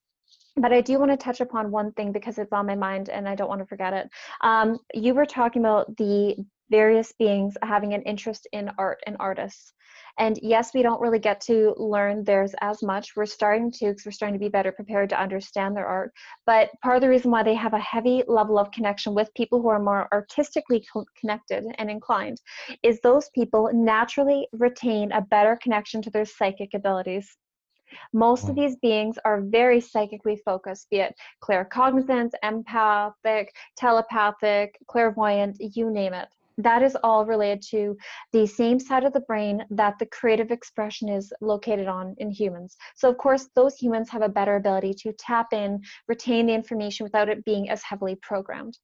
but 0.58 0.72
I 0.72 0.82
do 0.82 1.00
want 1.00 1.12
to 1.12 1.18
touch 1.18 1.42
upon 1.42 1.72
one 1.72 1.92
thing 1.94 2.12
because 2.12 2.38
it's 2.38 2.54
on 2.54 2.66
my 2.66 2.76
mind 2.76 3.10
and 3.10 3.28
I 3.28 3.36
don't 3.36 3.50
want 3.50 3.60
to 3.60 3.68
forget 3.68 3.94
it. 3.94 4.10
Um, 4.42 4.78
you 4.94 5.14
were 5.14 5.26
talking 5.26 5.62
about 5.62 5.96
the 5.98 6.36
various 6.72 7.12
beings 7.12 7.56
having 7.62 7.94
an 7.94 8.02
interest 8.04 8.48
in 8.52 8.72
art 8.78 9.00
and 9.06 9.18
artists. 9.20 9.74
And 10.18 10.40
yes, 10.42 10.74
we 10.74 10.82
don't 10.82 11.02
really 11.02 11.20
get 11.20 11.42
to 11.42 11.74
learn 11.78 12.24
theirs 12.24 12.56
as 12.62 12.82
much. 12.82 13.16
We're 13.16 13.26
starting 13.26 13.70
to 13.74 13.90
because 13.90 14.06
we're 14.06 14.12
starting 14.14 14.34
to 14.34 14.44
be 14.44 14.50
better 14.50 14.72
prepared 14.72 15.10
to 15.10 15.22
understand 15.22 15.76
their 15.76 15.86
art. 15.86 16.14
But 16.46 16.70
part 16.82 16.96
of 16.96 17.02
the 17.02 17.10
reason 17.10 17.32
why 17.32 17.44
they 17.44 17.54
have 17.56 17.74
a 17.74 17.80
heavy 17.80 18.24
level 18.28 18.58
of 18.58 18.72
connection 18.72 19.14
with 19.14 19.34
people 19.36 19.62
who 19.62 19.68
are 19.68 19.80
more 19.80 20.08
artistically 20.14 20.86
co- 20.92 21.06
connected 21.20 21.66
and 21.78 21.92
inclined 21.92 22.40
is 22.82 23.02
those 23.02 23.30
people 23.36 23.70
naturally 23.74 24.48
retain 24.54 25.12
a 25.12 25.22
better 25.22 25.60
connection 25.62 26.02
to 26.04 26.10
their 26.10 26.26
psychic 26.26 26.74
abilities. 26.74 27.38
Most 28.14 28.44
of 28.44 28.56
hmm. 28.56 28.62
these 28.62 28.76
beings 28.78 29.18
are 29.26 29.42
very 29.42 29.80
psychically 29.80 30.42
focused, 30.46 30.90
be 30.90 30.98
it 30.98 31.16
claircognizant, 31.44 32.32
empathic, 32.44 33.54
telepathic, 33.78 34.78
clairvoyant, 34.88 35.58
you 35.60 35.92
name 35.92 36.14
it. 36.14 36.28
That 36.58 36.84
is 36.84 36.96
all 37.04 37.26
related 37.26 37.62
to 37.72 37.98
the 38.32 38.48
same 38.48 38.80
side 38.80 39.04
of 39.04 39.12
the 39.12 39.20
brain 39.22 39.66
that 39.72 40.00
the 40.00 40.06
creative 40.06 40.52
expression 40.52 41.10
is 41.10 41.34
located 41.42 41.88
on 41.88 42.16
in 42.18 42.32
humans. 42.32 42.78
So, 42.96 43.10
of 43.10 43.18
course, 43.18 43.50
those 43.56 43.76
humans 43.76 44.10
have 44.10 44.22
a 44.22 44.30
better 44.30 44.56
ability 44.56 44.94
to 45.00 45.14
tap 45.14 45.52
in, 45.52 45.82
retain 46.08 46.48
the 46.48 46.54
information 46.54 47.04
without 47.04 47.28
it 47.28 47.44
being 47.44 47.70
as 47.70 47.84
heavily 47.84 48.16
programmed 48.22 48.78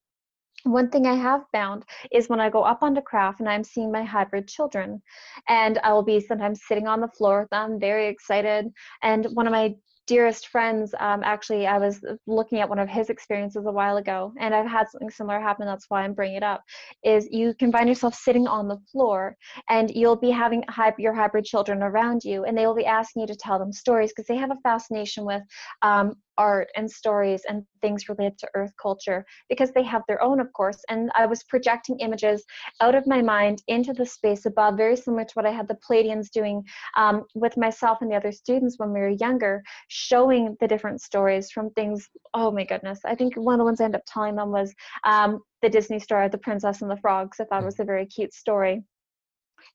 one 0.63 0.89
thing 0.89 1.05
I 1.05 1.15
have 1.15 1.43
found 1.51 1.83
is 2.11 2.29
when 2.29 2.39
I 2.39 2.49
go 2.49 2.63
up 2.63 2.83
onto 2.83 3.01
craft 3.01 3.39
and 3.39 3.49
I'm 3.49 3.63
seeing 3.63 3.91
my 3.91 4.03
hybrid 4.03 4.47
children, 4.47 5.01
and 5.47 5.79
I 5.83 5.93
will 5.93 6.03
be 6.03 6.19
sometimes 6.19 6.61
sitting 6.67 6.87
on 6.87 7.01
the 7.01 7.07
floor 7.07 7.41
with 7.41 7.49
them, 7.49 7.79
very 7.79 8.07
excited. 8.07 8.71
And 9.01 9.25
one 9.33 9.47
of 9.47 9.51
my 9.51 9.75
dearest 10.07 10.47
friends, 10.47 10.93
um, 10.99 11.21
actually, 11.23 11.67
I 11.67 11.77
was 11.77 12.03
looking 12.27 12.59
at 12.59 12.67
one 12.67 12.79
of 12.79 12.89
his 12.89 13.09
experiences 13.09 13.65
a 13.65 13.71
while 13.71 13.97
ago, 13.97 14.33
and 14.39 14.53
I've 14.53 14.67
had 14.67 14.89
something 14.89 15.09
similar 15.09 15.39
happen. 15.39 15.65
That's 15.65 15.85
why 15.89 16.03
I'm 16.03 16.13
bringing 16.13 16.37
it 16.37 16.43
up. 16.43 16.63
Is 17.03 17.27
you 17.31 17.53
can 17.53 17.71
find 17.71 17.87
yourself 17.87 18.15
sitting 18.15 18.47
on 18.47 18.67
the 18.67 18.77
floor, 18.91 19.37
and 19.69 19.89
you'll 19.91 20.15
be 20.15 20.31
having 20.31 20.63
your 20.97 21.13
hybrid 21.13 21.45
children 21.45 21.81
around 21.81 22.23
you, 22.23 22.43
and 22.43 22.57
they 22.57 22.65
will 22.65 22.75
be 22.75 22.85
asking 22.85 23.21
you 23.21 23.27
to 23.27 23.35
tell 23.35 23.57
them 23.57 23.71
stories 23.71 24.11
because 24.11 24.27
they 24.27 24.37
have 24.37 24.51
a 24.51 24.59
fascination 24.63 25.23
with 25.23 25.43
um, 25.81 26.15
art 26.37 26.69
and 26.75 26.89
stories 26.89 27.41
and 27.47 27.63
things 27.81 28.09
related 28.09 28.37
to 28.37 28.49
earth 28.55 28.71
culture 28.81 29.25
because 29.49 29.71
they 29.71 29.83
have 29.83 30.01
their 30.07 30.21
own 30.21 30.39
of 30.39 30.51
course 30.53 30.79
and 30.89 31.11
i 31.15 31.25
was 31.25 31.43
projecting 31.43 31.99
images 31.99 32.43
out 32.81 32.95
of 32.95 33.07
my 33.07 33.21
mind 33.21 33.61
into 33.67 33.93
the 33.93 34.05
space 34.05 34.45
above 34.45 34.77
very 34.77 34.95
similar 34.95 35.23
to 35.23 35.33
what 35.33 35.45
i 35.45 35.51
had 35.51 35.67
the 35.67 35.77
pleiadians 35.87 36.29
doing 36.29 36.63
um, 36.97 37.23
with 37.35 37.55
myself 37.57 37.99
and 38.01 38.11
the 38.11 38.15
other 38.15 38.31
students 38.31 38.77
when 38.77 38.93
we 38.93 38.99
were 38.99 39.09
younger 39.09 39.61
showing 39.87 40.55
the 40.59 40.67
different 40.67 41.01
stories 41.01 41.51
from 41.51 41.69
things 41.71 42.09
oh 42.33 42.51
my 42.51 42.63
goodness. 42.63 42.99
I 43.05 43.15
think 43.15 43.35
one 43.35 43.55
of 43.55 43.59
the 43.59 43.65
ones 43.65 43.81
i 43.81 43.85
ended 43.85 43.99
up 43.99 44.05
telling 44.07 44.35
them 44.35 44.51
was 44.51 44.73
um, 45.03 45.39
the 45.61 45.69
disney 45.69 45.99
story 45.99 46.25
of 46.25 46.31
the 46.31 46.37
princess 46.37 46.81
and 46.81 46.89
the 46.89 46.97
frogs 46.97 47.39
i 47.39 47.43
thought 47.45 47.63
it 47.63 47.65
was 47.65 47.79
a 47.79 47.83
very 47.83 48.05
cute 48.05 48.33
story 48.33 48.83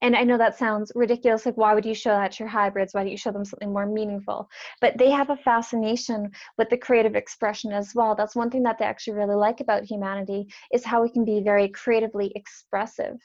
and 0.01 0.15
I 0.15 0.23
know 0.23 0.37
that 0.37 0.57
sounds 0.57 0.91
ridiculous. 0.95 1.45
Like, 1.45 1.57
why 1.57 1.73
would 1.73 1.85
you 1.85 1.95
show 1.95 2.11
that 2.11 2.33
to 2.33 2.43
your 2.43 2.49
hybrids? 2.49 2.93
Why 2.93 3.01
don't 3.01 3.11
you 3.11 3.17
show 3.17 3.31
them 3.31 3.45
something 3.45 3.71
more 3.71 3.85
meaningful? 3.85 4.49
But 4.81 4.97
they 4.97 5.09
have 5.11 5.29
a 5.29 5.37
fascination 5.37 6.31
with 6.57 6.69
the 6.69 6.77
creative 6.77 7.15
expression 7.15 7.71
as 7.71 7.93
well. 7.95 8.15
That's 8.15 8.35
one 8.35 8.49
thing 8.49 8.63
that 8.63 8.77
they 8.77 8.85
actually 8.85 9.13
really 9.13 9.35
like 9.35 9.59
about 9.59 9.83
humanity 9.83 10.47
is 10.71 10.83
how 10.83 11.01
we 11.01 11.09
can 11.09 11.25
be 11.25 11.41
very 11.41 11.69
creatively 11.69 12.31
expressive. 12.35 13.17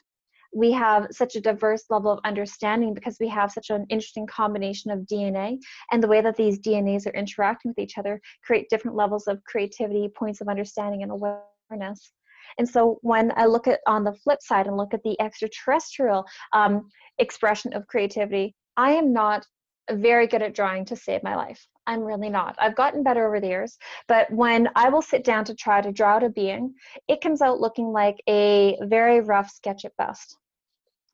We 0.55 0.71
have 0.73 1.07
such 1.11 1.35
a 1.35 1.41
diverse 1.41 1.85
level 1.89 2.11
of 2.11 2.19
understanding 2.25 2.93
because 2.93 3.17
we 3.19 3.27
have 3.29 3.51
such 3.51 3.71
an 3.71 3.87
interesting 3.89 4.27
combination 4.27 4.91
of 4.91 4.99
DNA 4.99 5.57
and 5.91 6.03
the 6.03 6.07
way 6.07 6.21
that 6.21 6.35
these 6.35 6.59
DNAs 6.59 7.07
are 7.07 7.13
interacting 7.17 7.71
with 7.71 7.79
each 7.79 7.97
other 7.97 8.21
create 8.43 8.69
different 8.69 8.95
levels 8.95 9.27
of 9.27 9.43
creativity, 9.45 10.09
points 10.15 10.41
of 10.41 10.47
understanding, 10.47 11.01
and 11.01 11.11
awareness. 11.11 12.13
And 12.57 12.67
so 12.67 12.99
when 13.01 13.31
I 13.35 13.45
look 13.45 13.67
at 13.67 13.79
on 13.87 14.03
the 14.03 14.13
flip 14.13 14.41
side 14.41 14.67
and 14.67 14.77
look 14.77 14.93
at 14.93 15.03
the 15.03 15.19
extraterrestrial 15.21 16.25
um, 16.53 16.89
expression 17.19 17.73
of 17.73 17.87
creativity, 17.87 18.55
I 18.77 18.91
am 18.91 19.13
not 19.13 19.45
very 19.91 20.27
good 20.27 20.41
at 20.41 20.55
drawing 20.55 20.85
to 20.85 20.95
save 20.95 21.23
my 21.23 21.35
life. 21.35 21.65
I'm 21.85 22.01
really 22.01 22.29
not. 22.29 22.55
I've 22.59 22.75
gotten 22.75 23.03
better 23.03 23.27
over 23.27 23.39
the 23.39 23.47
years, 23.47 23.77
but 24.07 24.31
when 24.31 24.69
I 24.75 24.89
will 24.89 25.01
sit 25.01 25.23
down 25.23 25.43
to 25.45 25.55
try 25.55 25.81
to 25.81 25.91
draw 25.91 26.15
out 26.15 26.23
a 26.23 26.29
being, 26.29 26.73
it 27.07 27.21
comes 27.21 27.41
out 27.41 27.59
looking 27.59 27.91
like 27.91 28.15
a 28.29 28.77
very 28.83 29.19
rough 29.19 29.49
sketch 29.49 29.83
at 29.83 29.95
best. 29.97 30.37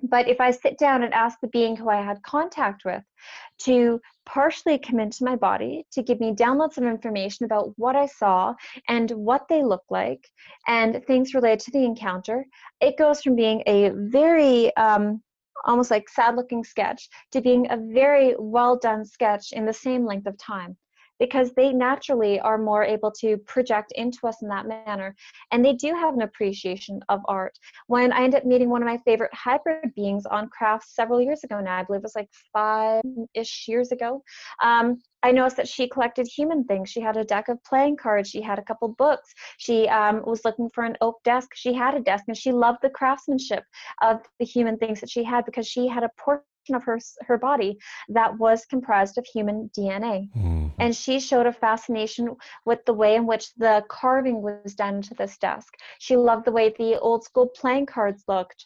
But 0.02 0.30
if 0.30 0.40
I 0.40 0.52
sit 0.52 0.78
down 0.78 1.04
and 1.04 1.14
ask 1.14 1.40
the 1.42 1.48
being 1.48 1.76
who 1.76 1.90
I 1.90 2.02
had 2.02 2.22
contact 2.24 2.86
with 2.86 3.04
to 3.64 4.00
partially 4.34 4.78
come 4.78 5.00
into 5.00 5.24
my 5.24 5.36
body 5.36 5.86
to 5.92 6.04
give 6.04 6.20
me 6.20 6.34
downloads 6.34 6.78
of 6.78 6.84
information 6.84 7.46
about 7.46 7.74
what 7.78 7.96
I 7.96 8.06
saw 8.06 8.54
and 8.88 9.10
what 9.12 9.48
they 9.50 9.64
look 9.64 9.84
like 9.90 10.30
and 10.68 11.04
things 11.08 11.34
related 11.34 11.62
to 11.62 11.72
the 11.72 11.84
encounter, 11.84 12.46
it 12.80 12.98
goes 12.98 13.22
from 13.22 13.36
being 13.36 13.64
a 13.66 13.90
very 13.96 14.76
um, 14.78 15.24
almost 15.66 15.90
like 15.90 16.08
sad 16.10 16.36
looking 16.36 16.64
sketch 16.64 17.10
to 17.32 17.42
being 17.42 17.66
a 17.72 17.78
very 17.78 18.36
well 18.38 18.78
done 18.78 19.04
sketch 19.04 19.52
in 19.52 19.66
the 19.66 19.74
same 19.74 20.06
length 20.06 20.28
of 20.28 20.38
time 20.38 20.78
because 21.20 21.54
they 21.54 21.74
naturally 21.74 22.40
are 22.40 22.58
more 22.58 22.84
able 22.84 23.12
to 23.12 23.38
project 23.40 23.92
into 23.96 24.28
us 24.28 24.42
in 24.42 24.48
that 24.50 24.68
manner. 24.68 25.16
And 25.52 25.64
they 25.64 25.74
do 25.74 25.94
have 25.94 26.14
an 26.14 26.22
appreciation 26.22 27.02
of 27.10 27.22
art. 27.26 27.58
When 27.88 28.12
I 28.12 28.24
ended 28.24 28.42
up 28.42 28.46
meeting 28.46 28.70
one 28.70 28.82
of 28.82 28.88
my 28.88 28.98
favorite 29.00 29.34
hybrid 29.34 29.94
beings 29.96 30.26
on 30.26 30.50
crafts 30.50 30.96
several 30.96 31.22
years 31.22 31.44
ago 31.44 31.60
now, 31.60 31.78
I 31.78 31.84
believe 31.84 32.00
it 32.00 32.04
was 32.04 32.16
like 32.16 32.30
five 32.54 33.02
ish 33.34 33.66
years 33.68 33.92
ago, 33.92 34.24
um, 34.64 35.00
I 35.22 35.32
noticed 35.32 35.58
that 35.58 35.68
she 35.68 35.90
collected 35.90 36.28
human 36.28 36.64
things. 36.64 36.90
She 36.90 37.02
had 37.02 37.18
a 37.18 37.26
deck 37.26 37.50
of 37.50 37.62
playing 37.64 37.98
cards. 37.98 38.30
She 38.30 38.42
had 38.42 38.58
a 38.58 38.64
couple 38.64 38.88
books. 38.88 39.34
She 39.58 39.88
um, 39.90 40.24
was 40.26 40.46
looking 40.46 40.70
for 40.74 40.86
an 40.86 40.96
oak 41.02 41.22
desk. 41.24 41.50
She 41.56 41.74
had 41.74 41.94
a 41.94 42.00
desk, 42.00 42.26
and 42.28 42.38
she 42.38 42.52
loved 42.52 42.80
the 42.82 42.90
craftsmanship 42.90 43.64
of 44.02 44.22
the 44.40 44.46
human 44.46 44.78
things 44.78 45.02
that 45.02 45.10
she 45.10 45.24
had 45.24 45.46
because 45.46 45.68
she 45.68 45.88
had 45.88 46.04
a 46.04 46.10
portrait 46.18 46.46
of 46.76 46.84
her 46.84 47.00
her 47.22 47.38
body 47.38 47.78
that 48.10 48.38
was 48.38 48.66
comprised 48.66 49.18
of 49.18 49.26
human 49.26 49.70
DNA. 49.78 50.30
Mm-hmm. 50.36 50.68
And 50.80 50.96
she 50.96 51.20
showed 51.20 51.46
a 51.46 51.54
fascination 51.54 52.36
with 52.66 52.84
the 52.86 52.94
way 52.94 53.16
in 53.16 53.26
which 53.26 53.54
the 53.56 53.84
carving 53.90 54.42
was 54.42 54.76
done 54.76 54.96
into 54.96 55.14
this 55.14 55.38
desk. 55.38 55.74
She 56.00 56.16
loved 56.16 56.46
the 56.46 56.52
way 56.52 56.70
the 56.70 57.00
old 57.00 57.24
school 57.24 57.48
playing 57.48 57.88
cards 57.88 58.24
looked. 58.28 58.66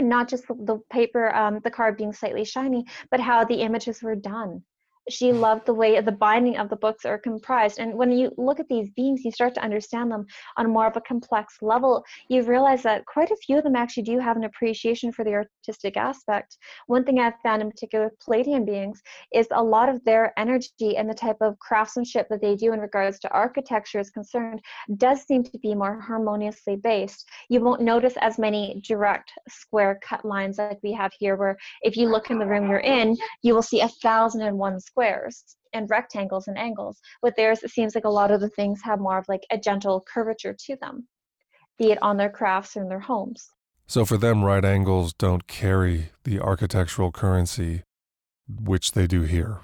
Not 0.00 0.28
just 0.28 0.46
the, 0.46 0.54
the 0.54 0.78
paper, 0.90 1.34
um, 1.34 1.58
the 1.64 1.72
card 1.72 1.96
being 1.96 2.12
slightly 2.12 2.44
shiny, 2.44 2.84
but 3.10 3.18
how 3.18 3.44
the 3.44 3.62
images 3.62 4.00
were 4.00 4.14
done 4.14 4.62
she 5.08 5.32
loved 5.32 5.66
the 5.66 5.74
way 5.74 6.00
the 6.00 6.12
binding 6.12 6.56
of 6.56 6.68
the 6.68 6.76
books 6.76 7.04
are 7.04 7.18
comprised. 7.18 7.78
And 7.78 7.94
when 7.94 8.12
you 8.12 8.32
look 8.36 8.60
at 8.60 8.68
these 8.68 8.90
beings, 8.90 9.24
you 9.24 9.30
start 9.30 9.54
to 9.54 9.62
understand 9.62 10.10
them 10.10 10.26
on 10.56 10.70
more 10.70 10.86
of 10.86 10.96
a 10.96 11.00
complex 11.00 11.56
level. 11.62 12.04
You 12.28 12.42
realize 12.42 12.82
that 12.82 13.06
quite 13.06 13.30
a 13.30 13.36
few 13.36 13.58
of 13.58 13.64
them 13.64 13.76
actually 13.76 14.02
do 14.04 14.18
have 14.18 14.36
an 14.36 14.44
appreciation 14.44 15.12
for 15.12 15.24
the 15.24 15.34
artistic 15.34 15.96
aspect. 15.96 16.56
One 16.86 17.04
thing 17.04 17.18
I've 17.18 17.40
found 17.42 17.62
in 17.62 17.70
particular 17.70 18.06
with 18.06 18.18
Pleiadian 18.18 18.66
beings 18.66 19.00
is 19.32 19.46
a 19.52 19.62
lot 19.62 19.88
of 19.88 20.04
their 20.04 20.32
energy 20.38 20.96
and 20.96 21.08
the 21.08 21.14
type 21.14 21.38
of 21.40 21.58
craftsmanship 21.58 22.28
that 22.28 22.40
they 22.40 22.54
do 22.54 22.72
in 22.72 22.80
regards 22.80 23.18
to 23.20 23.32
architecture 23.32 23.98
is 23.98 24.10
concerned 24.10 24.60
does 24.96 25.22
seem 25.22 25.42
to 25.44 25.58
be 25.58 25.74
more 25.74 26.00
harmoniously 26.00 26.76
based. 26.76 27.26
You 27.48 27.60
won't 27.60 27.80
notice 27.80 28.14
as 28.20 28.38
many 28.38 28.80
direct 28.86 29.32
square 29.48 29.98
cut 30.02 30.24
lines 30.24 30.58
like 30.58 30.78
we 30.82 30.92
have 30.92 31.12
here, 31.18 31.36
where 31.36 31.56
if 31.82 31.96
you 31.96 32.08
look 32.08 32.30
in 32.30 32.38
the 32.38 32.46
room 32.46 32.68
you're 32.68 32.80
in, 32.80 33.16
you 33.42 33.54
will 33.54 33.62
see 33.62 33.80
a 33.80 33.88
thousand 34.02 34.42
and 34.42 34.58
one 34.58 34.80
square 34.80 34.97
squares 34.98 35.44
and 35.72 35.88
rectangles 35.88 36.48
and 36.48 36.58
angles. 36.58 37.00
With 37.22 37.36
theirs, 37.36 37.62
it 37.62 37.70
seems 37.70 37.94
like 37.94 38.04
a 38.04 38.10
lot 38.10 38.32
of 38.32 38.40
the 38.40 38.48
things 38.48 38.80
have 38.82 38.98
more 38.98 39.18
of 39.18 39.28
like 39.28 39.42
a 39.52 39.56
gentle 39.56 40.04
curvature 40.12 40.56
to 40.66 40.76
them, 40.80 41.06
be 41.78 41.92
it 41.92 42.02
on 42.02 42.16
their 42.16 42.30
crafts 42.30 42.76
or 42.76 42.82
in 42.82 42.88
their 42.88 42.98
homes. 42.98 43.48
So 43.86 44.04
for 44.04 44.16
them, 44.16 44.44
right 44.44 44.64
angles 44.64 45.12
don't 45.12 45.46
carry 45.46 46.10
the 46.24 46.40
architectural 46.40 47.12
currency 47.12 47.84
which 48.48 48.92
they 48.92 49.06
do 49.06 49.22
here. 49.22 49.60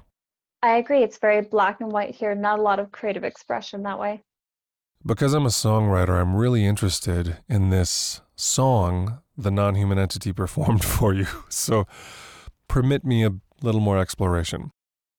I 0.62 0.76
agree. 0.76 1.02
It's 1.02 1.18
very 1.18 1.40
black 1.40 1.80
and 1.80 1.90
white 1.90 2.14
here, 2.14 2.34
not 2.36 2.60
a 2.60 2.62
lot 2.62 2.78
of 2.78 2.92
creative 2.92 3.24
expression 3.24 3.82
that 3.82 3.98
way. 3.98 4.22
Because 5.04 5.34
I'm 5.34 5.46
a 5.46 5.50
songwriter, 5.50 6.20
I'm 6.20 6.36
really 6.36 6.64
interested 6.64 7.38
in 7.48 7.70
this 7.70 8.20
song 8.36 9.18
the 9.36 9.50
non 9.50 9.74
human 9.74 9.98
entity 9.98 10.32
performed 10.44 10.84
for 10.84 11.12
you. 11.12 11.26
So 11.48 11.86
permit 12.68 13.04
me 13.04 13.24
a 13.24 13.32
little 13.62 13.80
more 13.80 13.98
exploration. 13.98 14.70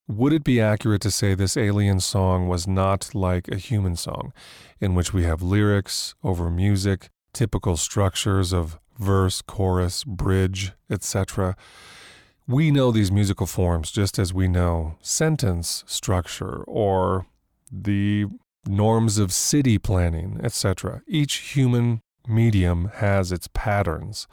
Would 0.08 0.32
it 0.32 0.44
be 0.44 0.60
accurate 0.60 1.02
to 1.02 1.10
say 1.10 1.34
this 1.34 1.56
alien 1.56 1.98
song 1.98 2.46
was 2.46 2.68
not 2.68 3.12
like 3.12 3.48
a 3.48 3.56
human 3.56 3.96
song, 3.96 4.32
in 4.80 4.94
which 4.94 5.12
we 5.12 5.24
have 5.24 5.42
lyrics 5.42 6.14
over 6.22 6.48
music, 6.48 7.08
typical 7.32 7.76
structures 7.76 8.52
of 8.52 8.78
verse, 8.98 9.42
chorus, 9.42 10.04
bridge, 10.04 10.72
etc.? 10.88 11.56
We 12.46 12.70
know 12.70 12.92
these 12.92 13.10
musical 13.10 13.46
forms 13.46 13.90
just 13.90 14.16
as 14.20 14.32
we 14.32 14.46
know 14.46 14.96
sentence 15.00 15.82
structure 15.88 16.62
or 16.68 17.26
the 17.72 18.26
norms 18.64 19.18
of 19.18 19.32
city 19.32 19.76
planning, 19.78 20.40
etc. 20.40 21.02
Each 21.08 21.54
human 21.54 22.00
medium 22.28 22.92
has 22.94 23.32
its 23.32 23.48
patterns. 23.52 24.28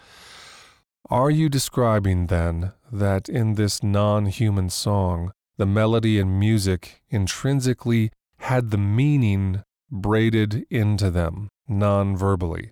Are 1.10 1.32
you 1.32 1.50
describing 1.50 2.28
then 2.28 2.74
that 2.92 3.28
in 3.28 3.56
this 3.56 3.82
non 3.82 4.28
human 4.28 4.70
song, 4.70 5.34
the 5.58 5.66
melody 5.66 6.20
and 6.20 6.39
music 6.39 7.01
intrinsically 7.10 8.12
had 8.39 8.72
the 8.72 8.78
meaning 8.78 9.64
braided 9.91 10.66
into 10.70 11.12
them 11.12 11.49
non 11.68 12.18
verbally. 12.18 12.72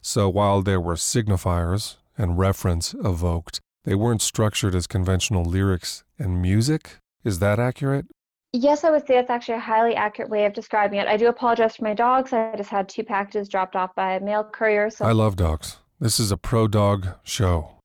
So 0.00 0.28
while 0.28 0.62
there 0.62 0.80
were 0.80 0.94
signifiers 0.94 1.96
and 2.18 2.38
reference 2.38 2.94
evoked, 2.94 3.60
they 3.84 3.94
weren't 3.94 4.22
structured 4.22 4.74
as 4.74 4.86
conventional 4.86 5.44
lyrics 5.44 6.04
and 6.18 6.40
music. 6.40 6.98
Is 7.24 7.38
that 7.38 7.58
accurate? 7.58 8.06
Yes, 8.52 8.84
I 8.84 8.90
would 8.90 9.06
say 9.06 9.14
that's 9.14 9.30
actually 9.30 9.54
a 9.54 9.60
highly 9.60 9.94
accurate 9.94 10.30
way 10.30 10.44
of 10.44 10.52
describing 10.52 10.98
it. 10.98 11.08
I 11.08 11.16
do 11.16 11.28
apologize 11.28 11.76
for 11.76 11.84
my 11.84 11.94
dogs. 11.94 12.32
I 12.32 12.54
just 12.56 12.68
had 12.68 12.88
two 12.88 13.02
packages 13.02 13.48
dropped 13.48 13.76
off 13.76 13.94
by 13.94 14.14
a 14.14 14.20
mail 14.20 14.44
courier. 14.44 14.90
So 14.90 15.04
I 15.04 15.12
love 15.12 15.36
dogs. 15.36 15.78
This 16.00 16.20
is 16.20 16.30
a 16.30 16.36
pro 16.36 16.68
dog 16.68 17.08
show. 17.22 17.76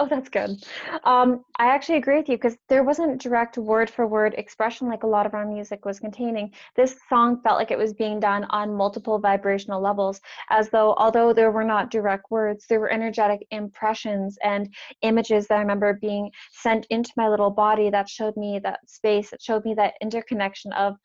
Oh, 0.00 0.06
that's 0.06 0.30
good. 0.30 0.64
Um, 1.04 1.44
I 1.58 1.66
actually 1.66 1.98
agree 1.98 2.16
with 2.16 2.30
you 2.30 2.36
because 2.38 2.56
there 2.70 2.82
wasn't 2.82 3.20
direct 3.20 3.58
word 3.58 3.90
for 3.90 4.06
word 4.06 4.34
expression 4.38 4.88
like 4.88 5.02
a 5.02 5.06
lot 5.06 5.26
of 5.26 5.34
our 5.34 5.44
music 5.44 5.84
was 5.84 6.00
containing. 6.00 6.54
This 6.74 6.96
song 7.10 7.42
felt 7.42 7.58
like 7.58 7.70
it 7.70 7.76
was 7.76 7.92
being 7.92 8.18
done 8.18 8.44
on 8.44 8.74
multiple 8.74 9.18
vibrational 9.18 9.78
levels, 9.78 10.18
as 10.48 10.70
though, 10.70 10.94
although 10.94 11.34
there 11.34 11.50
were 11.50 11.64
not 11.64 11.90
direct 11.90 12.30
words, 12.30 12.64
there 12.66 12.80
were 12.80 12.90
energetic 12.90 13.46
impressions 13.50 14.38
and 14.42 14.72
images 15.02 15.46
that 15.48 15.56
I 15.56 15.60
remember 15.60 15.98
being 16.00 16.30
sent 16.50 16.86
into 16.88 17.12
my 17.18 17.28
little 17.28 17.50
body 17.50 17.90
that 17.90 18.08
showed 18.08 18.38
me 18.38 18.58
that 18.60 18.80
space, 18.88 19.28
that 19.32 19.42
showed 19.42 19.66
me 19.66 19.74
that 19.74 19.96
interconnection 20.00 20.72
of 20.72 20.96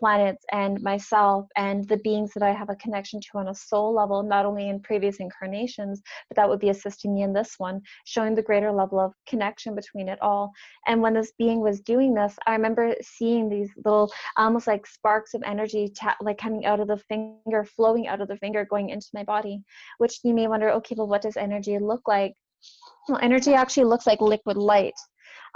planets 0.00 0.44
and 0.50 0.82
myself 0.82 1.46
and 1.56 1.86
the 1.86 1.98
beings 1.98 2.32
that 2.34 2.42
I 2.42 2.52
have 2.52 2.70
a 2.70 2.76
connection 2.76 3.20
to 3.20 3.38
on 3.38 3.48
a 3.48 3.54
soul 3.54 3.94
level, 3.94 4.22
not 4.22 4.46
only 4.46 4.68
in 4.70 4.80
previous 4.80 5.18
incarnations, 5.18 6.02
but 6.28 6.36
that 6.36 6.48
would 6.48 6.58
be 6.58 6.70
assisting 6.70 7.14
me 7.14 7.22
in 7.22 7.32
this 7.32 7.54
one, 7.58 7.82
showing 8.06 8.34
the 8.34 8.42
greater 8.42 8.72
level 8.72 8.98
of 8.98 9.12
connection 9.28 9.74
between 9.74 10.08
it 10.08 10.20
all. 10.22 10.50
And 10.86 11.02
when 11.02 11.14
this 11.14 11.32
being 11.38 11.60
was 11.60 11.80
doing 11.80 12.14
this, 12.14 12.34
I 12.46 12.52
remember 12.52 12.94
seeing 13.02 13.48
these 13.48 13.70
little, 13.84 14.10
almost 14.36 14.66
like 14.66 14.86
sparks 14.86 15.34
of 15.34 15.42
energy, 15.44 15.92
ta- 15.96 16.16
like 16.20 16.38
coming 16.38 16.64
out 16.64 16.80
of 16.80 16.88
the 16.88 16.96
finger, 17.08 17.64
flowing 17.64 18.08
out 18.08 18.20
of 18.20 18.28
the 18.28 18.38
finger, 18.38 18.64
going 18.64 18.88
into 18.88 19.06
my 19.12 19.22
body, 19.22 19.62
which 19.98 20.20
you 20.24 20.34
may 20.34 20.48
wonder, 20.48 20.70
okay, 20.70 20.94
well, 20.96 21.06
what 21.06 21.22
does 21.22 21.36
energy 21.36 21.78
look 21.78 22.08
like? 22.08 22.32
Well, 23.08 23.18
energy 23.22 23.54
actually 23.54 23.84
looks 23.84 24.06
like 24.06 24.20
liquid 24.20 24.56
light. 24.56 24.94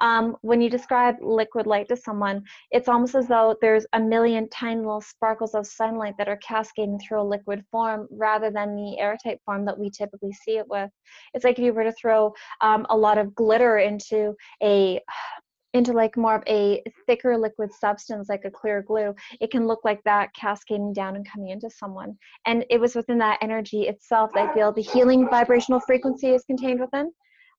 Um, 0.01 0.37
when 0.43 0.61
you 0.61 0.71
describe 0.71 1.17
liquid 1.21 1.67
light 1.67 1.89
to 1.89 1.97
someone, 1.97 2.43
it's 2.71 2.89
almost 2.89 3.15
as 3.15 3.29
though 3.29 3.57
there's 3.61 3.87
a 3.93 4.01
million 4.01 4.49
tiny 4.49 4.81
little 4.81 5.01
sparkles 5.01 5.55
of 5.55 5.67
sunlight 5.67 6.15
that 6.19 6.29
are 6.29 6.39
cascading 6.39 6.99
through 6.99 7.21
a 7.21 7.23
liquid 7.23 7.65
form 7.71 8.09
rather 8.11 8.51
than 8.51 8.75
the 8.75 8.99
airtight 8.99 9.39
form 9.45 9.65
that 9.65 9.79
we 9.79 9.91
typically 9.91 10.33
see 10.33 10.59
it 10.59 10.67
with. 10.69 10.91
It's 11.33 11.45
like 11.45 11.59
if 11.59 11.65
you 11.65 11.73
were 11.73 11.85
to 11.85 11.93
throw 11.93 12.33
um, 12.61 12.87
a 12.91 12.97
lot 12.97 13.19
of 13.19 13.35
glitter 13.35 13.79
into 13.79 14.35
a 14.63 15.01
into 15.75 15.93
like 15.93 16.17
more 16.17 16.37
of 16.37 16.43
a 16.47 16.83
thicker 17.05 17.37
liquid 17.37 17.71
substance 17.73 18.29
like 18.29 18.45
a 18.45 18.51
clear 18.51 18.81
glue 18.81 19.13
it 19.41 19.51
can 19.51 19.67
look 19.67 19.81
like 19.85 20.01
that 20.05 20.33
cascading 20.35 20.93
down 20.93 21.17
and 21.17 21.29
coming 21.29 21.49
into 21.49 21.69
someone 21.69 22.17
and 22.47 22.65
it 22.71 22.81
was 22.81 22.95
within 22.95 23.19
that 23.19 23.39
energy 23.43 23.89
itself 23.89 24.31
that 24.33 24.49
i 24.49 24.55
feel 24.55 24.73
the 24.73 24.81
healing 24.81 25.29
vibrational 25.29 25.81
frequency 25.81 26.29
is 26.29 26.45
contained 26.45 26.81
within 26.81 27.11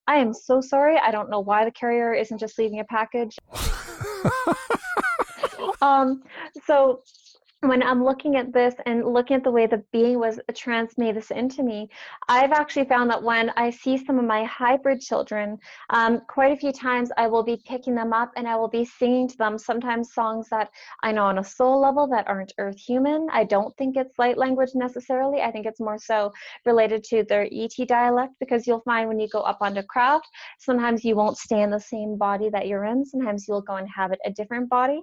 I 0.07 0.17
am 0.17 0.33
so 0.33 0.61
sorry. 0.61 0.97
I 0.97 1.11
don't 1.11 1.29
know 1.29 1.39
why 1.39 1.65
the 1.65 1.71
carrier 1.71 2.13
isn't 2.13 2.37
just 2.37 2.59
leaving 2.59 2.79
a 2.79 2.85
package. 2.85 3.37
um, 5.81 6.23
so 6.65 7.01
when 7.67 7.81
I'm 7.81 8.03
looking 8.03 8.35
at 8.35 8.53
this 8.53 8.75
and 8.85 9.05
looking 9.05 9.37
at 9.37 9.43
the 9.43 9.51
way 9.51 9.65
the 9.65 9.83
being 9.91 10.19
was 10.19 10.39
transmitted 10.55 11.15
this 11.15 11.31
into 11.31 11.63
me, 11.63 11.89
I've 12.27 12.51
actually 12.51 12.85
found 12.85 13.09
that 13.09 13.23
when 13.23 13.51
I 13.51 13.69
see 13.69 13.97
some 13.97 14.19
of 14.19 14.25
my 14.25 14.43
hybrid 14.43 14.99
children, 14.99 15.57
um, 15.89 16.21
quite 16.27 16.51
a 16.51 16.57
few 16.57 16.71
times 16.71 17.09
I 17.17 17.27
will 17.27 17.43
be 17.43 17.61
picking 17.65 17.95
them 17.95 18.11
up 18.11 18.31
and 18.35 18.47
I 18.47 18.55
will 18.55 18.67
be 18.67 18.85
singing 18.85 19.27
to 19.29 19.37
them 19.37 19.57
sometimes 19.57 20.13
songs 20.13 20.49
that 20.49 20.69
I 21.03 21.11
know 21.11 21.23
on 21.23 21.39
a 21.39 21.43
soul 21.43 21.79
level 21.79 22.07
that 22.07 22.27
aren't 22.27 22.53
earth 22.57 22.77
human. 22.77 23.27
I 23.31 23.45
don't 23.45 23.75
think 23.77 23.95
it's 23.95 24.19
light 24.19 24.37
language 24.37 24.71
necessarily. 24.75 25.41
I 25.41 25.51
think 25.51 25.65
it's 25.65 25.79
more 25.79 25.97
so 25.97 26.33
related 26.65 27.03
to 27.05 27.23
their 27.23 27.47
ET 27.51 27.87
dialect 27.87 28.33
because 28.39 28.67
you'll 28.67 28.81
find 28.81 29.07
when 29.07 29.19
you 29.19 29.29
go 29.29 29.41
up 29.41 29.59
onto 29.61 29.83
craft, 29.83 30.27
sometimes 30.59 31.03
you 31.03 31.15
won't 31.15 31.37
stay 31.37 31.61
in 31.61 31.69
the 31.69 31.79
same 31.79 32.17
body 32.17 32.49
that 32.49 32.67
you're 32.67 32.85
in. 32.85 33.05
Sometimes 33.05 33.47
you'll 33.47 33.61
go 33.61 33.75
and 33.75 33.87
have 33.89 34.11
it 34.11 34.19
a 34.25 34.31
different 34.31 34.69
body. 34.69 35.01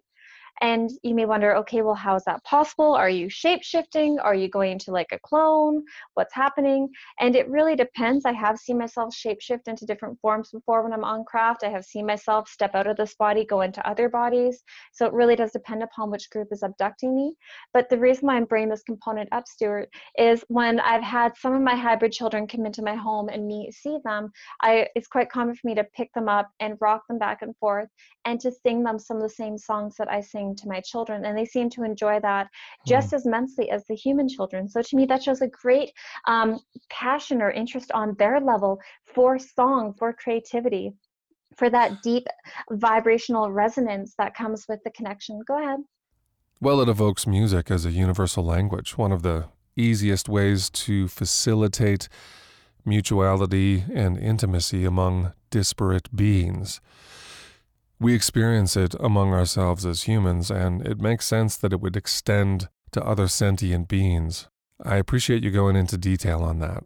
And 0.61 0.91
you 1.03 1.15
may 1.15 1.27
wonder, 1.27 1.57
okay, 1.57 1.83
well, 1.83 1.95
how 1.95 2.15
is 2.15 2.25
that 2.25 2.45
possible? 2.45 2.95
Are 2.95 3.09
you 3.09 3.29
shape 3.29 3.63
shifting? 3.63 4.19
Are 4.21 4.35
you 4.35 4.49
going 4.49 4.79
to 4.81 4.93
like 4.93 5.11
a 5.11 5.19
clone? 5.19 5.83
What's 6.15 6.35
happening? 6.35 6.89
And 7.19 7.35
it 7.35 7.49
really 7.49 7.75
depends. 7.75 8.25
I 8.25 8.33
have 8.33 8.59
seen 8.59 8.79
myself 8.79 9.15
shape 9.15 9.41
shift 9.41 9.67
into 9.67 9.87
different 9.87 10.21
forms 10.21 10.51
before 10.51 10.83
when 10.83 10.93
I'm 10.93 11.05
on 11.05 11.25
craft. 11.25 11.65
I 11.65 11.71
have 11.71 11.85
seen 11.85 12.07
myself 12.07 12.49
step 12.49 12.75
out 12.75 12.87
of 12.87 12.97
this 12.97 13.15
body, 13.15 13.45
go 13.45 13.63
into 13.63 13.87
other 13.89 14.09
bodies. 14.09 14.63
So 14.93 15.07
it 15.07 15.13
really 15.13 15.37
does 15.37 15.53
depend 15.53 15.83
upon 15.83 16.11
which 16.11 16.31
group 16.31 16.49
is 16.53 16.63
abducting 16.63 17.15
me. 17.15 17.35
But 17.73 17.89
the 17.89 17.99
reason 17.99 18.27
why 18.27 18.37
I'm 18.37 18.45
bringing 18.45 18.69
this 18.69 18.83
component 18.83 19.29
up, 19.33 19.49
Stuart, 19.49 19.89
is 20.19 20.45
when 20.49 20.79
I've 20.81 21.03
had 21.03 21.37
some 21.37 21.55
of 21.55 21.63
my 21.63 21.75
hybrid 21.75 22.13
children 22.13 22.47
come 22.47 22.67
into 22.67 22.83
my 22.83 22.95
home 22.95 23.29
and 23.29 23.47
me 23.47 23.71
see 23.73 23.99
them, 24.05 24.31
I 24.61 24.89
it's 24.95 25.09
quite 25.09 25.31
common 25.31 25.55
for 25.55 25.67
me 25.67 25.75
to 25.75 25.85
pick 25.97 26.13
them 26.13 26.29
up 26.29 26.51
and 26.61 26.77
rock 26.81 27.03
them 27.09 27.19
back 27.19 27.43
and 27.43 27.57
forth 27.57 27.89
and 28.25 28.39
to 28.41 28.53
sing 28.53 28.83
them 28.83 28.99
some 28.99 29.17
of 29.17 29.23
the 29.23 29.29
same 29.29 29.59
songs 29.59 29.97
that 29.97 30.11
I 30.11 30.21
sing 30.21 30.42
to 30.57 30.69
my 30.69 30.81
children 30.81 31.25
and 31.25 31.37
they 31.37 31.45
seem 31.45 31.71
to 31.71 31.83
enjoy 31.83 32.19
that 32.21 32.49
just 32.87 33.11
mm. 33.11 33.17
as 33.17 33.27
immensely 33.27 33.71
as 33.71 33.85
the 33.87 33.95
human 33.95 34.29
children. 34.29 34.69
So 34.69 34.83
to 34.83 34.97
me 34.97 35.07
that 35.07 35.23
shows 35.23 35.41
a 35.41 35.49
great 35.49 35.91
um, 36.27 36.61
passion 36.91 37.41
or 37.41 37.51
interest 37.51 37.91
on 37.93 38.15
their 38.19 38.41
level 38.41 38.79
for 39.15 39.39
song 39.39 39.95
for 39.99 40.13
creativity 40.13 40.93
for 41.57 41.69
that 41.71 42.03
deep 42.03 42.27
vibrational 42.71 43.53
resonance 43.53 44.15
that 44.19 44.35
comes 44.35 44.65
with 44.69 44.81
the 44.85 44.91
connection. 44.91 45.41
Go 45.47 45.63
ahead. 45.63 45.81
Well 46.61 46.81
it 46.81 46.89
evokes 46.89 47.27
music 47.27 47.71
as 47.71 47.85
a 47.85 47.91
universal 47.91 48.45
language 48.45 48.97
one 48.97 49.13
of 49.13 49.23
the 49.23 49.47
easiest 49.77 50.29
ways 50.29 50.69
to 50.71 51.09
facilitate 51.09 52.09
mutuality 52.85 53.85
and 53.95 54.19
intimacy 54.19 54.85
among 54.85 55.33
disparate 55.51 56.15
beings 56.15 56.81
we 58.03 58.15
experience 58.15 58.77
it 58.77 58.95
among 59.01 59.33
ourselves 59.33 59.87
as 59.87 60.03
humans, 60.03 60.51
and 60.51 60.87
it 60.87 61.01
makes 61.01 61.27
sense 61.27 61.57
that 61.57 61.73
it 61.73 61.81
would 61.81 61.97
extend 61.97 62.69
to 62.91 63.03
other 63.05 63.29
sentient 63.29 63.89
beings. 63.89 64.49
I 64.85 64.97
appreciate 64.97 65.45
you 65.45 65.51
going 65.51 65.77
into 65.77 65.97
detail 65.97 66.43
on 66.43 66.59
that. 66.59 66.85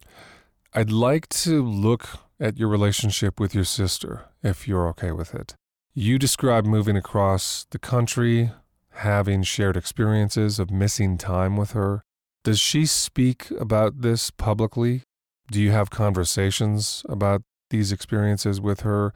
I'd 0.74 0.90
like 0.90 1.28
to 1.30 1.64
look 1.64 2.08
at 2.38 2.58
your 2.58 2.68
relationship 2.68 3.40
with 3.40 3.54
your 3.54 3.64
sister, 3.64 4.26
if 4.42 4.68
you're 4.68 4.86
okay 4.88 5.10
with 5.10 5.34
it. 5.34 5.54
You 5.94 6.18
describe 6.18 6.66
moving 6.66 6.96
across 6.96 7.66
the 7.70 7.78
country, 7.78 8.50
having 8.90 9.42
shared 9.42 9.76
experiences 9.76 10.58
of 10.58 10.70
missing 10.70 11.16
time 11.16 11.56
with 11.56 11.72
her. 11.72 12.02
Does 12.44 12.60
she 12.60 12.84
speak 12.84 13.50
about 13.52 14.02
this 14.02 14.30
publicly? 14.30 15.02
Do 15.50 15.60
you 15.60 15.70
have 15.70 15.88
conversations 15.88 17.04
about 17.08 17.42
these 17.70 17.90
experiences 17.90 18.60
with 18.60 18.80
her? 18.80 19.14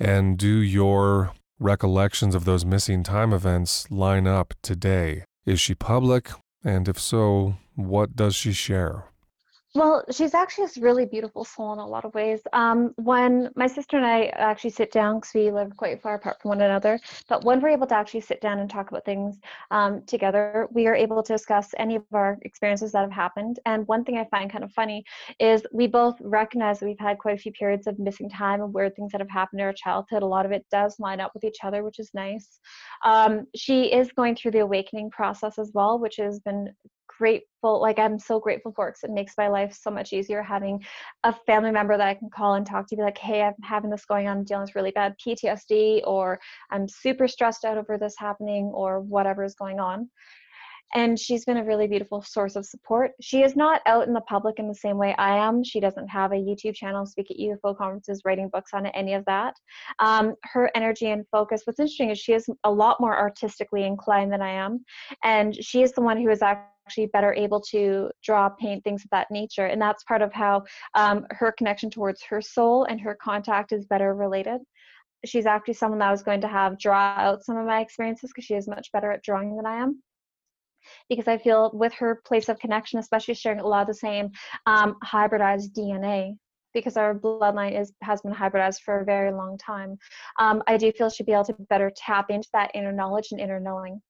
And 0.00 0.38
do 0.38 0.56
your 0.62 1.32
recollections 1.58 2.34
of 2.34 2.46
those 2.46 2.64
missing 2.64 3.02
time 3.02 3.34
events 3.34 3.90
line 3.90 4.26
up 4.26 4.54
today? 4.62 5.24
Is 5.44 5.60
she 5.60 5.74
public? 5.74 6.30
And 6.64 6.88
if 6.88 6.98
so, 6.98 7.56
what 7.74 8.16
does 8.16 8.34
she 8.34 8.52
share? 8.54 9.09
Well, 9.72 10.04
she's 10.10 10.34
actually 10.34 10.64
a 10.64 10.80
really 10.80 11.06
beautiful 11.06 11.44
soul 11.44 11.72
in 11.72 11.78
a 11.78 11.86
lot 11.86 12.04
of 12.04 12.12
ways. 12.12 12.40
Um, 12.52 12.92
when 12.96 13.50
my 13.54 13.68
sister 13.68 13.96
and 13.96 14.04
I 14.04 14.24
actually 14.34 14.70
sit 14.70 14.90
down, 14.90 15.20
because 15.20 15.30
we 15.32 15.52
live 15.52 15.76
quite 15.76 16.02
far 16.02 16.16
apart 16.16 16.42
from 16.42 16.48
one 16.48 16.60
another, 16.60 16.98
but 17.28 17.44
when 17.44 17.60
we're 17.60 17.68
able 17.68 17.86
to 17.86 17.94
actually 17.94 18.22
sit 18.22 18.40
down 18.40 18.58
and 18.58 18.68
talk 18.68 18.90
about 18.90 19.04
things 19.04 19.38
um, 19.70 20.02
together, 20.06 20.66
we 20.72 20.88
are 20.88 20.94
able 20.96 21.22
to 21.22 21.34
discuss 21.34 21.68
any 21.78 21.94
of 21.94 22.02
our 22.12 22.36
experiences 22.42 22.90
that 22.92 23.02
have 23.02 23.12
happened. 23.12 23.60
And 23.64 23.86
one 23.86 24.02
thing 24.02 24.18
I 24.18 24.24
find 24.24 24.50
kind 24.50 24.64
of 24.64 24.72
funny 24.72 25.04
is 25.38 25.62
we 25.72 25.86
both 25.86 26.16
recognize 26.20 26.80
that 26.80 26.86
we've 26.86 26.98
had 26.98 27.18
quite 27.18 27.36
a 27.36 27.40
few 27.40 27.52
periods 27.52 27.86
of 27.86 27.96
missing 28.00 28.28
time 28.28 28.62
and 28.62 28.74
weird 28.74 28.96
things 28.96 29.12
that 29.12 29.20
have 29.20 29.30
happened 29.30 29.60
in 29.60 29.66
our 29.66 29.72
childhood. 29.72 30.24
A 30.24 30.26
lot 30.26 30.46
of 30.46 30.50
it 30.50 30.66
does 30.72 30.98
line 30.98 31.20
up 31.20 31.30
with 31.32 31.44
each 31.44 31.58
other, 31.62 31.84
which 31.84 32.00
is 32.00 32.10
nice. 32.12 32.58
Um, 33.04 33.46
she 33.54 33.84
is 33.84 34.10
going 34.10 34.34
through 34.34 34.50
the 34.50 34.58
awakening 34.58 35.10
process 35.10 35.60
as 35.60 35.70
well, 35.72 36.00
which 36.00 36.16
has 36.16 36.40
been 36.40 36.74
grateful 37.20 37.82
like 37.82 37.98
i'm 37.98 38.18
so 38.18 38.40
grateful 38.40 38.72
for 38.72 38.88
because 38.88 39.02
it 39.02 39.12
makes 39.12 39.34
my 39.36 39.46
life 39.46 39.78
so 39.78 39.90
much 39.90 40.14
easier 40.14 40.42
having 40.42 40.82
a 41.24 41.34
family 41.44 41.70
member 41.70 41.98
that 41.98 42.08
i 42.08 42.14
can 42.14 42.30
call 42.30 42.54
and 42.54 42.64
talk 42.66 42.86
to 42.86 42.96
be 42.96 43.02
like 43.02 43.18
hey 43.18 43.42
i'm 43.42 43.52
having 43.62 43.90
this 43.90 44.06
going 44.06 44.26
on 44.26 44.38
I'm 44.38 44.44
dealing 44.44 44.62
with 44.62 44.74
really 44.74 44.90
bad 44.90 45.14
ptsd 45.22 46.00
or 46.04 46.40
i'm 46.70 46.88
super 46.88 47.28
stressed 47.28 47.66
out 47.66 47.76
over 47.76 47.98
this 47.98 48.14
happening 48.16 48.72
or 48.74 49.00
whatever 49.00 49.44
is 49.44 49.54
going 49.54 49.78
on 49.80 50.08
and 50.94 51.18
she's 51.18 51.44
been 51.44 51.58
a 51.58 51.64
really 51.64 51.86
beautiful 51.86 52.22
source 52.22 52.56
of 52.56 52.66
support. 52.66 53.12
She 53.20 53.42
is 53.42 53.54
not 53.54 53.80
out 53.86 54.08
in 54.08 54.12
the 54.12 54.20
public 54.22 54.58
in 54.58 54.66
the 54.66 54.74
same 54.74 54.98
way 54.98 55.14
I 55.18 55.36
am. 55.36 55.62
She 55.62 55.78
doesn't 55.78 56.08
have 56.08 56.32
a 56.32 56.36
YouTube 56.36 56.74
channel, 56.74 57.06
speak 57.06 57.30
at 57.30 57.36
UFO 57.36 57.76
conferences, 57.76 58.22
writing 58.24 58.48
books 58.52 58.72
on 58.74 58.86
it, 58.86 58.92
any 58.94 59.14
of 59.14 59.24
that. 59.26 59.54
Um, 60.00 60.34
her 60.42 60.70
energy 60.74 61.10
and 61.10 61.24
focus, 61.30 61.62
what's 61.64 61.78
interesting 61.78 62.10
is 62.10 62.18
she 62.18 62.32
is 62.32 62.48
a 62.64 62.70
lot 62.70 63.00
more 63.00 63.16
artistically 63.16 63.84
inclined 63.84 64.32
than 64.32 64.42
I 64.42 64.50
am. 64.50 64.84
And 65.22 65.54
she 65.54 65.82
is 65.82 65.92
the 65.92 66.00
one 66.00 66.16
who 66.16 66.28
is 66.28 66.42
actually 66.42 67.06
better 67.06 67.32
able 67.34 67.60
to 67.70 68.10
draw, 68.24 68.48
paint, 68.48 68.82
things 68.82 69.04
of 69.04 69.10
that 69.10 69.30
nature. 69.30 69.66
And 69.66 69.80
that's 69.80 70.02
part 70.04 70.22
of 70.22 70.32
how 70.32 70.64
um, 70.94 71.24
her 71.30 71.52
connection 71.52 71.90
towards 71.90 72.22
her 72.24 72.42
soul 72.42 72.84
and 72.84 73.00
her 73.00 73.16
contact 73.22 73.72
is 73.72 73.84
better 73.86 74.14
related 74.14 74.60
she's 75.26 75.44
actually 75.44 75.74
someone 75.74 75.98
that 75.98 76.08
I 76.08 76.12
was 76.12 76.22
going 76.22 76.40
to 76.40 76.48
have 76.48 76.78
draw 76.78 77.14
out 77.14 77.44
some 77.44 77.58
of 77.58 77.66
my 77.66 77.80
experiences 77.82 78.30
because 78.30 78.46
she 78.46 78.54
is 78.54 78.66
much 78.66 78.90
better 78.90 79.12
at 79.12 79.22
drawing 79.22 79.54
than 79.54 79.66
I 79.66 79.76
am 79.76 80.02
because 81.08 81.28
I 81.28 81.38
feel 81.38 81.70
with 81.74 81.92
her 81.94 82.20
place 82.24 82.48
of 82.48 82.58
connection, 82.58 82.98
especially 82.98 83.34
sharing 83.34 83.60
a 83.60 83.66
lot 83.66 83.82
of 83.82 83.88
the 83.88 83.94
same 83.94 84.30
um, 84.66 84.96
hybridized 85.04 85.72
DNA, 85.76 86.36
because 86.74 86.96
our 86.96 87.14
bloodline 87.14 87.78
is 87.78 87.92
has 88.02 88.20
been 88.20 88.32
hybridized 88.32 88.80
for 88.84 89.00
a 89.00 89.04
very 89.04 89.32
long 89.32 89.58
time. 89.58 89.96
Um, 90.38 90.62
I 90.66 90.76
do 90.76 90.92
feel 90.92 91.10
she'd 91.10 91.26
be 91.26 91.32
able 91.32 91.44
to 91.44 91.56
better 91.68 91.90
tap 91.96 92.30
into 92.30 92.48
that 92.52 92.70
inner 92.74 92.92
knowledge 92.92 93.28
and 93.32 93.40
inner 93.40 93.60
knowing. 93.60 94.00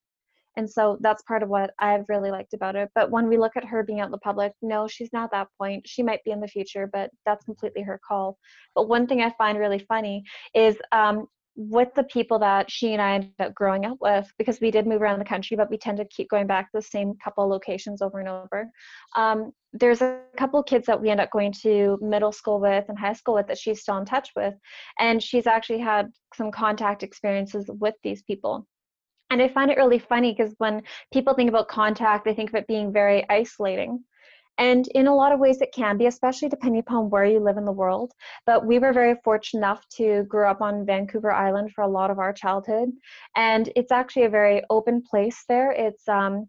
And 0.57 0.69
so 0.69 0.99
that's 1.01 1.23
part 1.23 1.43
of 1.43 1.49
what 1.49 1.73
I've 1.79 2.05
really 2.09 2.31
liked 2.31 2.55
about 2.55 2.77
it. 2.77 2.91
But 2.95 3.11
when 3.11 3.29
we 3.29 3.39
look 3.39 3.57
at 3.57 3.65
her 3.65 3.85
being 3.85 4.01
out 4.01 4.07
in 4.07 4.11
the 4.11 4.19
public, 4.19 4.53
no, 4.63 4.89
she's 4.89 5.13
not 5.13 5.31
that 5.31 5.49
point. 5.59 5.87
She 5.87 6.03
might 6.03 6.25
be 6.25 6.33
in 6.33 6.41
the 6.41 6.49
future, 6.49 6.89
but 6.93 7.11
that's 7.25 7.45
completely 7.45 7.83
her 7.83 8.01
call. 8.07 8.37
But 8.75 8.89
one 8.89 9.07
thing 9.07 9.23
I 9.23 9.33
find 9.39 9.59
really 9.59 9.79
funny 9.79 10.25
is 10.55 10.77
um, 10.93 11.27
with 11.69 11.93
the 11.95 12.05
people 12.05 12.39
that 12.39 12.71
she 12.71 12.95
and 12.95 13.03
I 13.03 13.17
ended 13.17 13.33
up 13.39 13.55
growing 13.55 13.85
up 13.85 13.99
with, 14.01 14.33
because 14.39 14.61
we 14.63 14.71
did 14.71 14.87
move 14.87 15.03
around 15.03 15.19
the 15.19 15.27
country, 15.27 15.59
but 15.59 15.69
we 15.69 15.77
tend 15.77 15.99
to 15.99 16.07
keep 16.07 16.31
going 16.31 16.47
back 16.47 16.67
to 16.67 16.79
the 16.79 16.83
same 16.83 17.13
couple 17.23 17.47
locations 17.47 18.01
over 18.01 18.19
and 18.19 18.31
over. 18.31 18.71
Um, 19.15 19.53
there's 19.75 20.01
a 20.01 20.23
couple 20.39 20.63
kids 20.63 20.87
that 20.87 21.01
we 21.01 21.11
end 21.11 21.21
up 21.21 21.31
going 21.31 21.53
to 21.63 21.99
middle 22.01 22.33
school 22.33 22.61
with 22.61 22.87
and 22.89 22.99
high 22.99 23.13
school 23.13 23.35
with 23.35 23.47
that 23.49 23.59
she's 23.59 23.83
still 23.83 23.99
in 23.99 24.07
touch 24.07 24.31
with, 24.35 24.55
and 24.99 25.23
she's 25.23 25.47
actually 25.47 25.81
had 25.81 26.09
some 26.35 26.51
contact 26.51 27.03
experiences 27.03 27.67
with 27.69 27.95
these 28.03 28.23
people. 28.23 28.67
And 29.29 29.43
I 29.43 29.49
find 29.49 29.71
it 29.71 29.77
really 29.77 29.99
funny 29.99 30.35
because 30.37 30.55
when 30.59 30.83
people 31.13 31.35
think 31.35 31.51
about 31.51 31.69
contact, 31.69 32.25
they 32.25 32.35
think 32.35 32.51
of 32.51 32.55
it 32.55 32.67
being 32.67 32.91
very 32.91 33.29
isolating. 33.29 34.03
And 34.61 34.87
in 34.89 35.07
a 35.07 35.15
lot 35.15 35.33
of 35.33 35.41
ways, 35.41 35.63
it 35.63 35.73
can 35.75 35.97
be, 35.97 36.07
especially 36.07 36.51
depending 36.51 36.81
upon 36.81 37.09
where 37.09 37.25
you 37.25 37.41
live 37.41 37.57
in 37.57 37.65
the 37.65 37.73
world. 37.73 38.13
But 38.45 38.67
we 38.67 38.79
were 38.79 38.93
very 38.93 39.17
fortunate 39.25 39.61
enough 39.61 39.89
to 39.97 40.25
grow 40.25 40.51
up 40.51 40.61
on 40.61 40.85
Vancouver 40.85 41.33
Island 41.33 41.73
for 41.73 41.83
a 41.83 41.89
lot 41.89 42.11
of 42.11 42.19
our 42.19 42.33
childhood. 42.33 42.91
And 43.37 43.73
it's 43.75 43.91
actually 43.91 44.25
a 44.25 44.31
very 44.31 44.63
open 44.69 45.03
place 45.03 45.45
there. 45.49 45.73
It's, 45.73 46.07
um, 46.09 46.47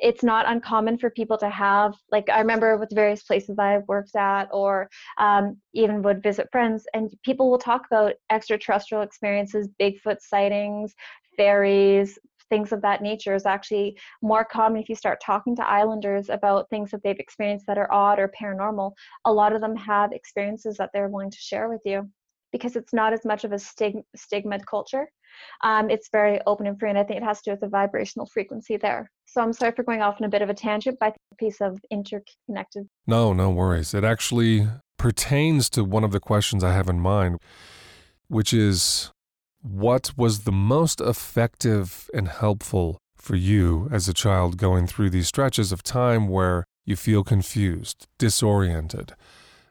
it's 0.00 0.24
not 0.24 0.50
uncommon 0.50 0.98
for 0.98 1.10
people 1.10 1.36
to 1.36 1.48
have 1.50 1.94
like 2.10 2.28
i 2.30 2.38
remember 2.38 2.78
with 2.78 2.88
various 2.94 3.22
places 3.22 3.58
i've 3.58 3.86
worked 3.88 4.16
at 4.16 4.48
or 4.50 4.88
um, 5.18 5.56
even 5.74 6.02
would 6.02 6.22
visit 6.22 6.48
friends 6.50 6.86
and 6.94 7.12
people 7.24 7.50
will 7.50 7.58
talk 7.58 7.82
about 7.86 8.14
extraterrestrial 8.30 9.02
experiences 9.02 9.68
bigfoot 9.78 10.16
sightings 10.20 10.94
fairies 11.36 12.18
things 12.52 12.70
of 12.70 12.82
that 12.82 13.00
nature 13.00 13.34
is 13.34 13.46
actually 13.46 13.96
more 14.20 14.44
common 14.44 14.82
if 14.82 14.90
you 14.90 14.94
start 14.94 15.22
talking 15.24 15.56
to 15.56 15.66
islanders 15.66 16.28
about 16.28 16.68
things 16.68 16.90
that 16.90 17.02
they've 17.02 17.18
experienced 17.18 17.66
that 17.66 17.78
are 17.78 17.90
odd 17.90 18.18
or 18.18 18.30
paranormal. 18.38 18.92
A 19.24 19.32
lot 19.32 19.54
of 19.54 19.62
them 19.62 19.74
have 19.74 20.12
experiences 20.12 20.76
that 20.76 20.90
they're 20.92 21.08
willing 21.08 21.30
to 21.30 21.38
share 21.38 21.70
with 21.70 21.80
you 21.86 22.10
because 22.52 22.76
it's 22.76 22.92
not 22.92 23.14
as 23.14 23.24
much 23.24 23.44
of 23.44 23.52
a 23.52 23.58
stig- 23.58 24.04
stigma 24.14 24.58
culture. 24.68 25.08
Um, 25.64 25.88
it's 25.88 26.10
very 26.12 26.40
open 26.46 26.66
and 26.66 26.78
free, 26.78 26.90
and 26.90 26.98
I 26.98 27.04
think 27.04 27.22
it 27.22 27.24
has 27.24 27.38
to 27.38 27.44
do 27.44 27.50
with 27.52 27.60
the 27.60 27.68
vibrational 27.68 28.26
frequency 28.26 28.76
there. 28.76 29.10
So 29.24 29.40
I'm 29.40 29.54
sorry 29.54 29.72
for 29.74 29.82
going 29.82 30.02
off 30.02 30.20
on 30.20 30.26
a 30.26 30.28
bit 30.28 30.42
of 30.42 30.50
a 30.50 30.54
tangent, 30.54 30.98
but 31.00 31.06
i 31.06 31.08
think 31.08 31.18
a 31.32 31.36
piece 31.36 31.62
of 31.62 31.78
interconnected. 31.90 32.86
No, 33.06 33.32
no 33.32 33.48
worries. 33.48 33.94
It 33.94 34.04
actually 34.04 34.68
pertains 34.98 35.70
to 35.70 35.84
one 35.84 36.04
of 36.04 36.12
the 36.12 36.20
questions 36.20 36.62
I 36.62 36.74
have 36.74 36.90
in 36.90 37.00
mind, 37.00 37.38
which 38.28 38.52
is 38.52 39.10
what 39.62 40.12
was 40.16 40.40
the 40.40 40.52
most 40.52 41.00
effective 41.00 42.10
and 42.12 42.28
helpful 42.28 42.98
for 43.16 43.36
you 43.36 43.88
as 43.92 44.08
a 44.08 44.14
child 44.14 44.56
going 44.56 44.86
through 44.86 45.10
these 45.10 45.28
stretches 45.28 45.70
of 45.72 45.82
time 45.82 46.28
where 46.28 46.64
you 46.84 46.96
feel 46.96 47.22
confused, 47.22 48.08
disoriented, 48.18 49.14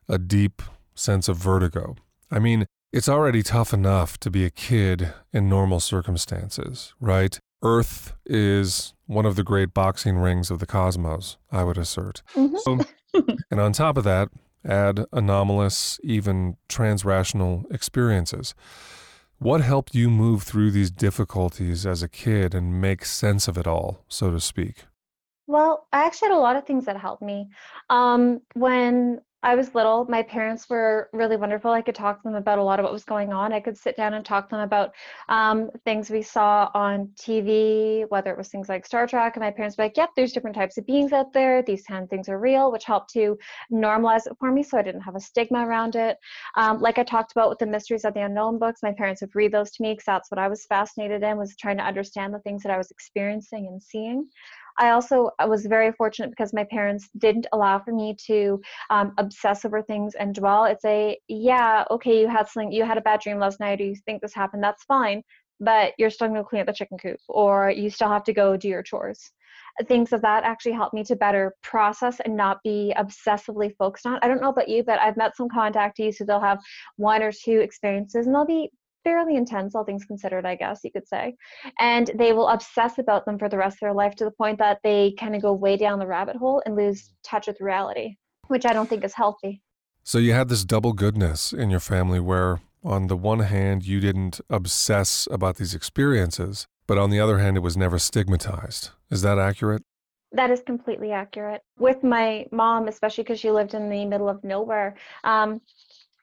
a 0.08 0.18
deep 0.18 0.62
sense 0.96 1.28
of 1.28 1.38
vertigo? 1.38 1.96
I 2.32 2.40
mean, 2.40 2.66
it's 2.94 3.10
already 3.10 3.44
tough 3.44 3.74
enough 3.74 4.18
to 4.20 4.30
be 4.30 4.46
a 4.46 4.50
kid 4.50 5.14
in 5.34 5.50
normal 5.50 5.80
circumstances, 5.80 6.94
right? 7.00 7.38
Earth 7.64 8.14
is 8.26 8.94
one 9.06 9.26
of 9.26 9.36
the 9.36 9.44
great 9.44 9.74
boxing 9.74 10.18
rings 10.18 10.50
of 10.50 10.60
the 10.60 10.66
cosmos, 10.66 11.38
I 11.52 11.64
would 11.64 11.78
assert. 11.78 12.22
Mm-hmm. 12.36 13.32
and 13.52 13.60
on 13.60 13.74
top 13.74 13.98
of 13.98 14.04
that, 14.06 14.30
add 14.66 15.06
anomalous, 15.12 16.00
even 16.04 16.58
transrational 16.70 17.72
experiences. 17.74 18.56
What 19.42 19.62
helped 19.62 19.96
you 19.96 20.12
move 20.12 20.44
through 20.44 20.70
these 20.70 20.92
difficulties 20.92 21.84
as 21.84 22.04
a 22.04 22.08
kid 22.08 22.54
and 22.54 22.80
make 22.80 23.04
sense 23.04 23.48
of 23.48 23.58
it 23.58 23.66
all, 23.66 24.06
so 24.08 24.30
to 24.30 24.40
speak? 24.40 24.86
Well, 25.48 25.88
I 25.92 26.06
actually 26.06 26.28
had 26.28 26.36
a 26.36 26.40
lot 26.40 26.58
of 26.58 26.68
things 26.68 26.86
that 26.86 26.96
helped 26.96 27.24
me. 27.24 27.50
Um, 27.90 28.42
when 28.54 29.22
I 29.44 29.56
was 29.56 29.74
little, 29.74 30.06
my 30.06 30.22
parents 30.22 30.70
were 30.70 31.10
really 31.14 31.36
wonderful. 31.36 31.72
I 31.72 31.82
could 31.82 31.96
talk 31.96 32.22
to 32.22 32.24
them 32.24 32.36
about 32.36 32.60
a 32.60 32.64
lot 32.64 32.80
of 32.80 32.84
what 32.84 32.94
was 32.94 33.04
going 33.04 33.34
on. 33.34 33.52
I 33.52 33.60
could 33.60 33.76
sit 33.76 33.98
down 33.98 34.14
and 34.14 34.24
talk 34.24 34.50
to 34.50 34.56
them 34.56 34.64
about 34.64 34.94
um, 35.30 35.72
things 35.84 36.12
we 36.12 36.22
saw 36.22 36.70
on 36.76 37.10
TV, 37.16 38.06
whether 38.10 38.32
it 38.32 38.38
was 38.38 38.50
things 38.50 38.70
like 38.70 38.86
Star 38.86 39.08
Trek. 39.08 39.36
And 39.36 39.44
my 39.44 39.50
parents 39.50 39.78
were 39.78 39.86
like, 39.86 39.98
yep, 39.98 40.12
there's 40.16 40.32
different 40.32 40.56
types 40.56 40.78
of 40.78 40.86
beings 40.86 41.12
out 41.12 41.34
there. 41.34 41.64
These 41.64 41.84
kind 41.84 42.04
of 42.04 42.10
things 42.10 42.30
are 42.30 42.40
real, 42.40 42.72
which 42.72 42.86
helped 42.86 43.12
to 43.14 43.36
normalize 43.74 44.28
it 44.28 44.38
for 44.40 44.52
me 44.52 44.62
so 44.62 44.78
I 44.78 44.84
didn't 44.84 45.02
have 45.02 45.16
a 45.16 45.20
stigma 45.20 45.66
around 45.66 45.96
it. 45.96 46.18
Um, 46.56 46.80
like 46.80 47.00
I 47.00 47.04
talked 47.04 47.32
about 47.32 47.50
with 47.50 47.58
the 47.58 47.66
Mysteries 47.66 48.06
of 48.06 48.14
the 48.14 48.22
Unknown 48.22 48.60
books, 48.60 48.84
my 48.84 48.94
parents 48.94 49.22
would 49.22 49.36
read 49.36 49.52
those 49.52 49.72
to 49.72 49.82
me 49.82 49.94
because 49.94 50.06
that's 50.06 50.30
what 50.30 50.40
I 50.40 50.50
was 50.50 50.66
fascinated 50.66 51.24
in, 51.24 51.38
was 51.38 51.56
trying 51.56 51.78
to 51.78 51.84
understand 51.84 52.32
the 52.32 52.40
things 52.40 52.62
that 52.62 52.72
I 52.72 52.78
was 52.78 52.92
experiencing 52.92 53.66
and 53.68 53.82
seeing. 53.82 54.28
I 54.78 54.92
also 54.92 55.32
was 55.46 55.66
very 55.66 55.92
fortunate 55.92 56.30
because 56.30 56.54
my 56.54 56.64
parents 56.64 57.10
didn't 57.18 57.48
allow 57.52 57.80
for 57.80 57.94
me 57.94 58.16
to 58.28 58.62
um, 58.90 59.14
obsess 59.18 59.66
over 59.66 59.82
things 59.82 60.16
and 60.16 60.34
dwell. 60.34 60.66
It's 60.66 60.86
a 60.86 61.18
yeah, 61.28 61.84
okay, 61.92 62.22
you 62.22 62.28
had 62.28 62.48
something, 62.48 62.72
you 62.72 62.84
had 62.84 62.98
a 62.98 63.02
bad 63.02 63.22
dream 63.22 63.40
last 63.40 63.60
night, 63.60 63.82
or 63.82 63.86
you 63.86 63.96
think 64.06 64.22
this 64.22 64.34
happened. 64.34 64.64
That's 64.64 64.84
fine, 64.84 65.24
but 65.60 65.94
you're 65.98 66.10
still 66.10 66.28
going 66.28 66.42
to 66.42 66.48
clean 66.48 66.62
up 66.62 66.68
the 66.68 66.74
chicken 66.74 66.98
coop, 66.98 67.20
or 67.28 67.70
you 67.70 67.90
still 67.90 68.10
have 68.10 68.24
to 68.26 68.34
go 68.34 68.58
do 68.58 68.68
your 68.68 68.84
chores. 68.84 69.32
Things 69.88 70.12
of 70.12 70.22
that 70.22 70.44
actually 70.44 70.74
help 70.74 70.94
me 70.94 71.04
to 71.06 71.16
better 71.16 71.54
process 71.64 72.20
and 72.20 72.36
not 72.36 72.62
be 72.64 72.94
obsessively 72.98 73.74
focused 73.78 74.06
on. 74.06 74.20
I 74.22 74.28
don't 74.28 74.42
know 74.42 74.50
about 74.50 74.68
you, 74.68 74.84
but 74.84 75.00
I've 75.00 75.18
met 75.18 75.38
some 75.38 75.48
contactees 75.48 76.18
who 76.18 76.26
they'll 76.26 76.42
have 76.42 76.60
one 76.98 77.24
or 77.24 77.32
two 77.32 77.60
experiences 77.60 78.26
and 78.26 78.36
they'll 78.36 78.46
be 78.46 78.70
fairly 79.04 79.36
intense, 79.36 79.76
all 79.76 79.84
things 79.84 80.06
considered, 80.06 80.46
I 80.46 80.56
guess 80.56 80.82
you 80.84 80.92
could 80.92 81.08
say. 81.08 81.36
And 81.80 82.12
they 82.16 82.34
will 82.34 82.48
obsess 82.48 82.98
about 82.98 83.26
them 83.26 83.38
for 83.38 83.50
the 83.50 83.58
rest 83.58 83.76
of 83.76 83.82
their 83.82 83.94
life 83.94 84.16
to 84.16 84.26
the 84.26 84.32
point 84.32 84.60
that 84.60 84.80
they 84.84 85.14
kind 85.20 85.36
of 85.36 85.42
go 85.42 85.54
way 85.54 85.78
down 85.78 86.00
the 86.00 86.08
rabbit 86.08 86.36
hole 86.36 86.62
and 86.66 86.76
lose 86.76 87.12
touch 87.24 87.48
with 87.48 87.62
reality, 87.62 88.16
which 88.48 88.66
I 88.66 88.74
don't 88.74 88.90
think 88.90 89.04
is 89.04 89.14
healthy. 89.14 89.62
So 90.04 90.18
you 90.18 90.34
had 90.34 90.50
this 90.50 90.66
double 90.66 90.94
goodness 90.94 91.54
in 91.54 91.70
your 91.70 91.80
family 91.80 92.20
where, 92.20 92.62
on 92.84 93.08
the 93.08 93.18
one 93.18 93.40
hand, 93.40 93.86
you 93.86 94.00
didn't 94.00 94.42
obsess 94.50 95.28
about 95.30 95.58
these 95.58 95.76
experiences, 95.76 96.68
but 96.88 96.98
on 96.98 97.12
the 97.12 97.20
other 97.20 97.38
hand, 97.38 97.58
it 97.58 97.62
was 97.62 97.78
never 97.78 98.00
stigmatized. 98.00 98.90
Is 99.12 99.22
that 99.22 99.38
accurate? 99.38 99.84
That 100.32 100.50
is 100.50 100.62
completely 100.66 101.12
accurate. 101.12 101.62
With 101.78 102.04
my 102.04 102.48
mom, 102.52 102.88
especially 102.88 103.24
because 103.24 103.40
she 103.40 103.52
lived 103.52 103.74
in 103.74 103.90
the 103.90 104.06
middle 104.06 104.30
of 104.30 104.44
nowhere, 104.44 104.96
um, 105.24 105.62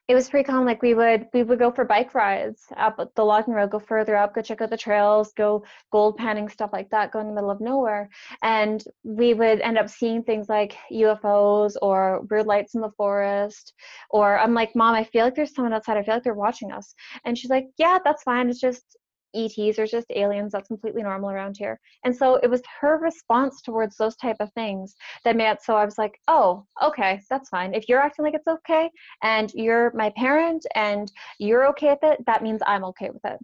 it 0.09 0.15
was 0.15 0.27
pretty 0.27 0.43
common. 0.43 0.65
Like 0.65 0.81
we 0.81 0.95
would 0.95 1.27
we 1.35 1.43
would 1.43 1.59
go 1.59 1.69
for 1.69 1.85
bike 1.85 2.15
rides 2.15 2.63
up 2.75 2.97
the 3.15 3.23
logging 3.23 3.53
road, 3.53 3.69
go 3.69 3.77
further 3.77 4.15
up, 4.17 4.33
go 4.33 4.41
check 4.41 4.59
out 4.59 4.71
the 4.71 4.75
trails, 4.77 5.31
go 5.33 5.63
gold 5.91 6.17
panning, 6.17 6.49
stuff 6.49 6.71
like 6.73 6.89
that, 6.89 7.11
go 7.11 7.19
in 7.19 7.27
the 7.27 7.33
middle 7.33 7.51
of 7.51 7.61
nowhere. 7.61 8.09
And 8.41 8.83
we 9.03 9.35
would 9.35 9.61
end 9.61 9.77
up 9.77 9.87
seeing 9.87 10.23
things 10.23 10.49
like 10.49 10.75
UFOs 10.91 11.75
or 11.83 12.21
weird 12.27 12.47
lights 12.47 12.73
in 12.73 12.81
the 12.81 12.89
forest. 12.97 13.73
Or 14.09 14.39
I'm 14.39 14.55
like, 14.55 14.75
Mom, 14.75 14.95
I 14.95 15.03
feel 15.03 15.25
like 15.25 15.35
there's 15.35 15.53
someone 15.53 15.73
outside. 15.73 15.97
I 15.97 16.03
feel 16.03 16.15
like 16.15 16.23
they're 16.23 16.33
watching 16.33 16.71
us. 16.71 16.95
And 17.23 17.37
she's 17.37 17.51
like, 17.51 17.67
Yeah, 17.77 17.99
that's 18.03 18.23
fine. 18.23 18.49
It's 18.49 18.59
just 18.59 18.97
ETs 19.35 19.79
are 19.79 19.87
just 19.87 20.07
aliens. 20.11 20.51
That's 20.51 20.67
completely 20.67 21.03
normal 21.03 21.29
around 21.29 21.57
here. 21.57 21.79
And 22.03 22.15
so 22.15 22.35
it 22.35 22.49
was 22.49 22.61
her 22.81 22.97
response 22.97 23.61
towards 23.61 23.97
those 23.97 24.15
type 24.15 24.37
of 24.39 24.51
things 24.53 24.95
that 25.23 25.35
made 25.35 25.49
it 25.49 25.63
so 25.63 25.75
I 25.75 25.85
was 25.85 25.97
like, 25.97 26.19
oh, 26.27 26.65
okay, 26.81 27.21
that's 27.29 27.49
fine. 27.49 27.73
If 27.73 27.87
you're 27.87 27.99
acting 28.01 28.25
like 28.25 28.33
it's 28.33 28.47
okay 28.47 28.89
and 29.23 29.51
you're 29.53 29.91
my 29.93 30.11
parent 30.15 30.65
and 30.75 31.11
you're 31.39 31.67
okay 31.69 31.89
with 31.89 32.03
it, 32.03 32.25
that 32.25 32.43
means 32.43 32.61
I'm 32.65 32.83
okay 32.85 33.09
with 33.09 33.25
it. 33.25 33.39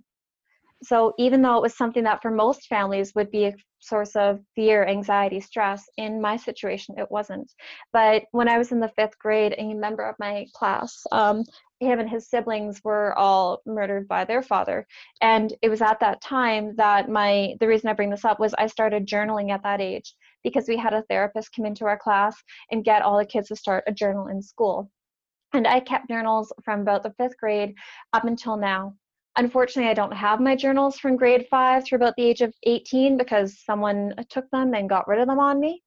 So 0.86 1.13
even 1.17 1.41
though 1.41 1.57
it 1.57 1.61
was 1.61 1.75
something 1.75 2.03
that 2.03 2.21
for 2.21 2.31
most 2.31 2.67
families 2.67 3.13
would 3.15 3.31
be 3.31 3.45
a 3.45 3.55
source 3.79 4.15
of 4.15 4.39
fear, 4.55 4.86
anxiety, 4.86 5.39
stress, 5.39 5.83
in 5.97 6.21
my 6.21 6.38
situation 6.38 6.95
it 6.97 7.09
wasn't. 7.09 7.51
But 7.91 8.23
when 8.31 8.47
I 8.47 8.57
was 8.57 8.71
in 8.71 8.79
the 8.79 8.91
fifth 8.95 9.17
grade, 9.19 9.55
a 9.57 9.73
member 9.73 10.03
of 10.03 10.15
my 10.19 10.45
class 10.53 11.03
um, 11.11 11.43
him 11.79 11.99
and 11.99 12.09
his 12.09 12.29
siblings 12.29 12.81
were 12.83 13.17
all 13.17 13.61
murdered 13.65 14.07
by 14.07 14.23
their 14.25 14.41
father. 14.41 14.88
And 15.21 15.53
it 15.61 15.69
was 15.69 15.81
at 15.81 15.99
that 15.99 16.21
time 16.21 16.75
that 16.77 17.09
my 17.09 17.55
the 17.59 17.67
reason 17.67 17.89
i 17.89 17.93
bring 17.93 18.09
this 18.09 18.25
up 18.25 18.39
was 18.39 18.53
i 18.57 18.67
started 18.67 19.07
journaling 19.07 19.51
at 19.51 19.63
that 19.63 19.81
age 19.81 20.13
because 20.43 20.67
we 20.67 20.77
had 20.77 20.93
a 20.93 21.03
therapist 21.09 21.53
come 21.55 21.65
into 21.65 21.86
our 21.86 21.97
class 21.97 22.36
and 22.71 22.86
get 22.86 23.01
all 23.01 23.17
the 23.17 23.25
kids 23.25 23.49
to 23.49 23.55
start 23.55 23.83
a 23.88 23.91
journal 23.91 24.27
in 24.27 24.41
school. 24.41 24.89
And 25.53 25.67
i 25.67 25.79
kept 25.79 26.09
journals 26.09 26.53
from 26.63 26.81
about 26.81 27.03
the 27.03 27.13
fifth 27.17 27.38
grade 27.38 27.75
up 28.13 28.25
until 28.25 28.57
now 28.57 28.95
unfortunately 29.38 29.89
i 29.89 29.93
don't 29.93 30.13
have 30.13 30.39
my 30.39 30.55
journals 30.55 30.97
from 30.97 31.15
grade 31.15 31.45
five 31.49 31.86
through 31.86 31.97
about 31.97 32.13
the 32.17 32.23
age 32.23 32.41
of 32.41 32.53
18 32.63 33.17
because 33.17 33.59
someone 33.63 34.13
took 34.29 34.49
them 34.51 34.73
and 34.73 34.89
got 34.89 35.07
rid 35.07 35.19
of 35.19 35.27
them 35.27 35.39
on 35.39 35.59
me 35.59 35.81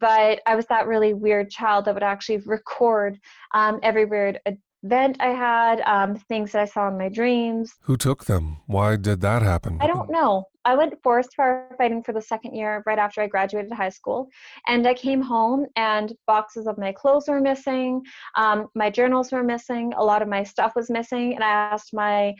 but 0.00 0.40
I 0.46 0.54
was 0.54 0.66
that 0.66 0.86
really 0.86 1.14
weird 1.14 1.50
child 1.50 1.84
that 1.84 1.94
would 1.94 2.02
actually 2.02 2.38
record 2.38 3.18
um, 3.54 3.80
every 3.82 4.04
weird 4.04 4.38
event 4.84 5.16
I 5.20 5.28
had, 5.28 5.80
um, 5.82 6.16
things 6.16 6.52
that 6.52 6.62
I 6.62 6.64
saw 6.64 6.88
in 6.88 6.98
my 6.98 7.08
dreams. 7.08 7.74
Who 7.82 7.96
took 7.96 8.24
them? 8.24 8.58
Why 8.66 8.96
did 8.96 9.20
that 9.20 9.42
happen? 9.42 9.78
I 9.80 9.86
don't 9.86 10.10
know. 10.10 10.44
I 10.64 10.76
went 10.76 11.02
forest 11.02 11.30
firefighting 11.38 12.04
for 12.04 12.12
the 12.12 12.20
second 12.20 12.54
year 12.54 12.84
right 12.86 12.98
after 12.98 13.20
I 13.20 13.26
graduated 13.26 13.72
high 13.72 13.88
school. 13.88 14.28
And 14.68 14.86
I 14.86 14.94
came 14.94 15.20
home 15.20 15.66
and 15.74 16.12
boxes 16.26 16.68
of 16.68 16.78
my 16.78 16.92
clothes 16.92 17.26
were 17.28 17.40
missing. 17.40 18.02
Um, 18.36 18.68
my 18.76 18.88
journals 18.88 19.32
were 19.32 19.42
missing. 19.42 19.92
A 19.96 20.04
lot 20.04 20.22
of 20.22 20.28
my 20.28 20.44
stuff 20.44 20.72
was 20.76 20.88
missing. 20.88 21.34
And 21.34 21.42
I 21.42 21.48
asked 21.48 21.92
my 21.92 22.34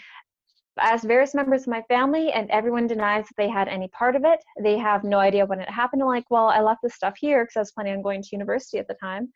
I 0.78 0.90
asked 0.90 1.04
various 1.04 1.34
members 1.34 1.62
of 1.62 1.68
my 1.68 1.82
family, 1.82 2.32
and 2.32 2.50
everyone 2.50 2.86
denies 2.86 3.24
that 3.26 3.36
they 3.36 3.48
had 3.48 3.68
any 3.68 3.88
part 3.88 4.16
of 4.16 4.24
it. 4.24 4.40
They 4.60 4.78
have 4.78 5.04
no 5.04 5.18
idea 5.18 5.46
when 5.46 5.60
it 5.60 5.68
happened. 5.68 6.02
I'm 6.02 6.08
like, 6.08 6.30
well, 6.30 6.46
I 6.48 6.60
left 6.60 6.80
this 6.82 6.94
stuff 6.94 7.14
here 7.18 7.44
because 7.44 7.56
I 7.56 7.60
was 7.60 7.72
planning 7.72 7.94
on 7.94 8.02
going 8.02 8.22
to 8.22 8.28
university 8.32 8.78
at 8.78 8.88
the 8.88 8.94
time. 8.94 9.32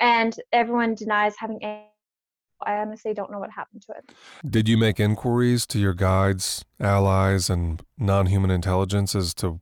And 0.00 0.34
everyone 0.52 0.94
denies 0.94 1.34
having 1.38 1.62
any 1.62 1.84
I 2.66 2.78
honestly 2.78 3.14
don't 3.14 3.30
know 3.30 3.38
what 3.38 3.50
happened 3.50 3.82
to 3.82 3.92
it. 3.92 4.12
Did 4.48 4.68
you 4.68 4.76
make 4.76 4.98
inquiries 4.98 5.66
to 5.68 5.78
your 5.78 5.94
guides, 5.94 6.64
allies, 6.80 7.48
and 7.48 7.82
non 7.96 8.26
human 8.26 8.50
intelligence 8.50 9.14
as 9.14 9.32
to 9.34 9.60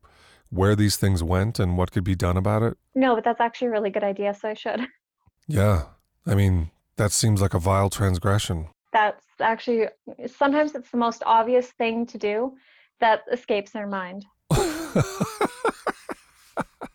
where 0.49 0.75
these 0.75 0.97
things 0.97 1.23
went 1.23 1.59
and 1.59 1.77
what 1.77 1.93
could 1.93 2.05
be 2.05 2.15
done 2.15 2.37
about 2.37 2.63
it? 2.63 2.79
No, 2.95 3.15
but 3.15 3.25
that's 3.25 3.41
actually 3.41 3.69
a 3.69 3.73
really 3.73 3.91
good 3.91 4.05
idea, 4.05 4.35
so 4.35 4.49
I 4.49 4.55
should. 4.55 4.87
Yeah. 5.49 5.85
I 6.27 6.35
mean, 6.35 6.71
that 6.97 7.13
seems 7.13 7.41
like 7.41 7.55
a 7.55 7.59
vile 7.61 7.91
transgression. 7.91 8.69
That's 8.93 9.26
actually 9.41 9.87
sometimes 10.26 10.74
it's 10.74 10.91
the 10.91 10.97
most 10.97 11.22
obvious 11.26 11.70
thing 11.72 12.07
to 12.07 12.18
do. 12.18 12.57
that 13.01 13.24
escapes 13.30 13.72
their 13.72 13.87
mind. 13.87 14.24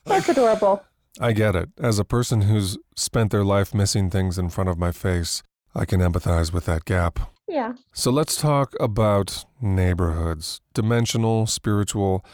That's 0.05 0.29
adorable. 0.29 0.83
I 1.19 1.33
get 1.33 1.55
it. 1.55 1.69
As 1.79 1.99
a 1.99 2.05
person 2.05 2.41
who's 2.41 2.77
spent 2.95 3.31
their 3.31 3.43
life 3.43 3.73
missing 3.73 4.09
things 4.09 4.39
in 4.39 4.49
front 4.49 4.69
of 4.69 4.77
my 4.79 4.91
face, 4.91 5.43
I 5.75 5.85
can 5.85 5.99
empathize 5.99 6.51
with 6.51 6.65
that 6.65 6.85
gap. 6.85 7.19
Yeah. 7.47 7.73
So 7.93 8.11
let's 8.11 8.35
talk 8.37 8.73
about 8.79 9.45
neighborhoods, 9.61 10.61
dimensional, 10.73 11.45
spiritual, 11.47 12.25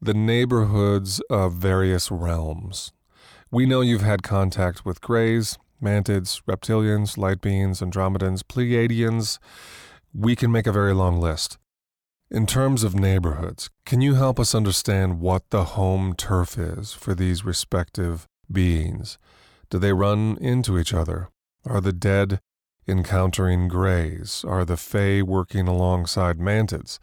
the 0.00 0.14
neighborhoods 0.14 1.20
of 1.30 1.54
various 1.54 2.10
realms. 2.10 2.92
We 3.50 3.66
know 3.66 3.80
you've 3.80 4.02
had 4.02 4.22
contact 4.22 4.84
with 4.84 5.00
greys, 5.00 5.58
mantids, 5.82 6.42
reptilians, 6.44 7.16
light 7.16 7.40
beings, 7.40 7.80
andromedans, 7.80 8.42
pleiadians. 8.42 9.38
We 10.14 10.36
can 10.36 10.50
make 10.50 10.66
a 10.66 10.72
very 10.72 10.94
long 10.94 11.20
list. 11.20 11.58
In 12.30 12.46
terms 12.46 12.84
of 12.84 12.94
neighborhoods, 12.94 13.70
can 13.86 14.00
you 14.02 14.14
help 14.14 14.38
us 14.38 14.54
understand 14.54 15.20
what 15.20 15.48
the 15.50 15.64
home 15.64 16.14
turf 16.14 16.58
is 16.58 16.92
for 16.92 17.14
these 17.14 17.44
respective 17.44 18.26
beings? 18.50 19.16
Do 19.70 19.78
they 19.78 19.92
run 19.92 20.36
into 20.40 20.78
each 20.78 20.92
other? 20.92 21.28
Are 21.64 21.80
the 21.80 21.92
dead 21.92 22.40
encountering 22.86 23.68
greys? 23.68 24.44
Are 24.46 24.64
the 24.64 24.76
fae 24.76 25.22
working 25.22 25.68
alongside 25.68 26.38
mantids? 26.38 26.98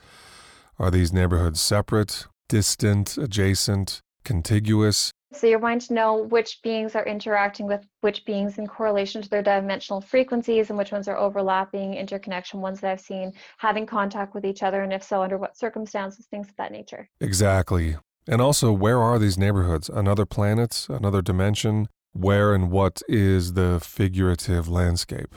Are 0.77 0.91
these 0.91 1.13
neighborhoods 1.13 1.61
separate, 1.61 2.27
distant, 2.49 3.17
adjacent, 3.17 4.01
contiguous? 4.23 5.11
So 5.35 5.47
you're 5.47 5.59
wanting 5.59 5.79
to 5.79 5.93
know 5.93 6.15
which 6.15 6.61
beings 6.63 6.95
are 6.95 7.05
interacting 7.05 7.67
with 7.67 7.85
which 8.01 8.23
beings 8.25 8.57
in 8.57 8.67
correlation 8.67 9.21
to 9.21 9.29
their 9.29 9.43
dimensional 9.43 9.99
frequencies 9.99 10.69
and 10.69 10.77
which 10.77 10.91
ones 10.91 11.07
are 11.07 11.17
overlapping, 11.17 11.93
interconnection, 11.95 12.61
ones 12.61 12.79
that 12.79 12.91
I've 12.91 13.01
seen 13.01 13.33
having 13.57 13.85
contact 13.85 14.33
with 14.33 14.45
each 14.45 14.63
other, 14.63 14.83
and 14.83 14.93
if 14.93 15.03
so, 15.03 15.21
under 15.21 15.37
what 15.37 15.57
circumstances, 15.57 16.25
things 16.27 16.47
of 16.47 16.55
that 16.55 16.71
nature. 16.71 17.09
Exactly. 17.19 17.97
And 18.27 18.41
also, 18.41 18.71
where 18.71 19.01
are 19.01 19.19
these 19.19 19.37
neighborhoods? 19.37 19.89
Another 19.89 20.25
planet? 20.25 20.87
Another 20.89 21.21
dimension? 21.21 21.89
Where 22.13 22.53
and 22.53 22.71
what 22.71 23.01
is 23.07 23.53
the 23.53 23.79
figurative 23.83 24.69
landscape? 24.69 25.35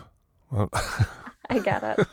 Well, 0.50 0.70
I 1.50 1.58
get 1.58 1.82
it. 1.82 2.06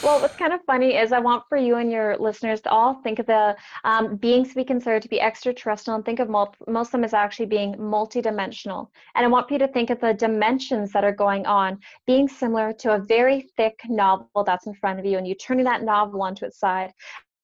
Well, 0.00 0.20
what's 0.20 0.36
kind 0.36 0.52
of 0.52 0.60
funny 0.64 0.96
is 0.96 1.10
I 1.10 1.18
want 1.18 1.44
for 1.48 1.58
you 1.58 1.76
and 1.76 1.90
your 1.90 2.16
listeners 2.18 2.60
to 2.62 2.70
all 2.70 2.94
think 3.02 3.18
of 3.18 3.26
the 3.26 3.56
um, 3.82 4.16
beings 4.16 4.54
we 4.54 4.64
consider 4.64 5.00
to 5.00 5.08
be 5.08 5.20
extraterrestrial 5.20 5.96
and 5.96 6.04
think 6.04 6.20
of 6.20 6.28
most, 6.28 6.54
most 6.68 6.88
of 6.88 6.92
them 6.92 7.04
as 7.04 7.14
actually 7.14 7.46
being 7.46 7.74
multidimensional. 7.74 8.88
And 9.16 9.24
I 9.24 9.28
want 9.28 9.50
you 9.50 9.58
to 9.58 9.66
think 9.66 9.90
of 9.90 10.00
the 10.00 10.14
dimensions 10.14 10.92
that 10.92 11.02
are 11.02 11.12
going 11.12 11.46
on 11.46 11.80
being 12.06 12.28
similar 12.28 12.72
to 12.74 12.94
a 12.94 12.98
very 13.00 13.48
thick 13.56 13.80
novel 13.88 14.44
that's 14.44 14.68
in 14.68 14.74
front 14.74 15.00
of 15.00 15.04
you, 15.04 15.18
and 15.18 15.26
you 15.26 15.34
turning 15.34 15.64
that 15.64 15.82
novel 15.82 16.22
onto 16.22 16.44
its 16.44 16.60
side 16.60 16.92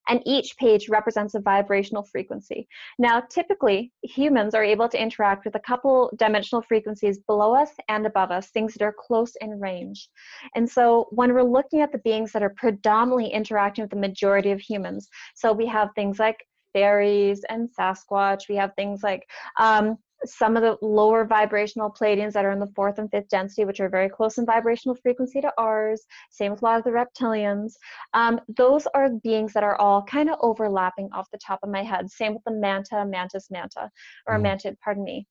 and 0.09 0.21
each 0.27 0.57
page 0.57 0.89
represents 0.89 1.35
a 1.35 1.41
vibrational 1.41 2.03
frequency. 2.03 2.69
Now, 2.99 3.21
typically, 3.21 3.93
humans 4.03 4.55
are 4.55 4.65
able 4.65 4.89
to 4.89 5.01
interact 5.01 5.45
with 5.45 5.55
a 5.55 5.61
couple 5.61 6.13
dimensional 6.17 6.63
frequencies 6.63 7.19
below 7.19 7.55
us 7.55 7.71
and 7.89 8.07
above 8.07 8.31
us, 8.31 8.51
things 8.51 8.75
that 8.75 8.85
are 8.85 8.95
close 8.99 9.35
in 9.41 9.61
range. 9.61 10.09
And 10.55 10.69
so, 10.69 11.07
when 11.11 11.33
we're 11.33 11.43
looking 11.43 11.81
at 11.81 11.93
the 11.93 11.99
beings 11.99 12.33
that 12.33 12.43
are 12.43 12.55
predominantly 12.57 13.29
interacting 13.29 13.83
with 13.83 13.91
the 13.91 13.97
majority 13.97 14.51
of 14.51 14.61
humans, 14.61 15.09
so 15.35 15.53
we 15.53 15.67
have 15.67 15.91
things 15.95 16.19
like 16.19 16.45
fairies 16.75 17.45
and 17.49 17.69
Sasquatch, 17.79 18.49
we 18.49 18.57
have 18.57 18.75
things 18.75 19.03
like 19.03 19.27
um, 19.59 19.97
some 20.27 20.57
of 20.57 20.63
the 20.63 20.77
lower 20.85 21.25
vibrational 21.25 21.91
Pleiadians 21.91 22.33
that 22.33 22.45
are 22.45 22.51
in 22.51 22.61
the 22.61 22.73
fourth 22.75 22.99
and 22.99 23.11
fifth 23.11 23.29
density, 23.29 23.65
which 23.65 23.81
are 23.81 23.89
very 23.89 24.09
close 24.09 24.39
in 24.39 24.47
vibrational 24.47 24.97
frequency 24.97 25.41
to 25.41 25.53
ours, 25.59 26.03
same 26.31 26.53
with 26.53 26.63
a 26.63 26.65
lot 26.65 26.79
of 26.79 26.85
the 26.85 26.91
reptilians. 26.91 27.75
Um, 28.13 28.41
those 28.57 28.87
are 28.95 29.11
beings 29.23 29.53
that 29.53 29.65
are 29.65 29.77
all 29.77 30.03
kind 30.03 30.31
of 30.31 30.39
overlapping 30.41 31.09
off 31.13 31.31
the 31.31 31.39
top 31.39 31.61
of 31.63 31.71
my 31.71 31.83
head. 31.83 32.11
Same 32.11 32.35
with 32.35 32.45
the 32.45 32.53
manta, 32.53 33.05
mantis, 33.05 33.51
manta, 33.51 33.91
or 34.27 34.39
mm. 34.39 34.43
mantid, 34.43 34.77
pardon 34.81 35.05
me. 35.05 35.27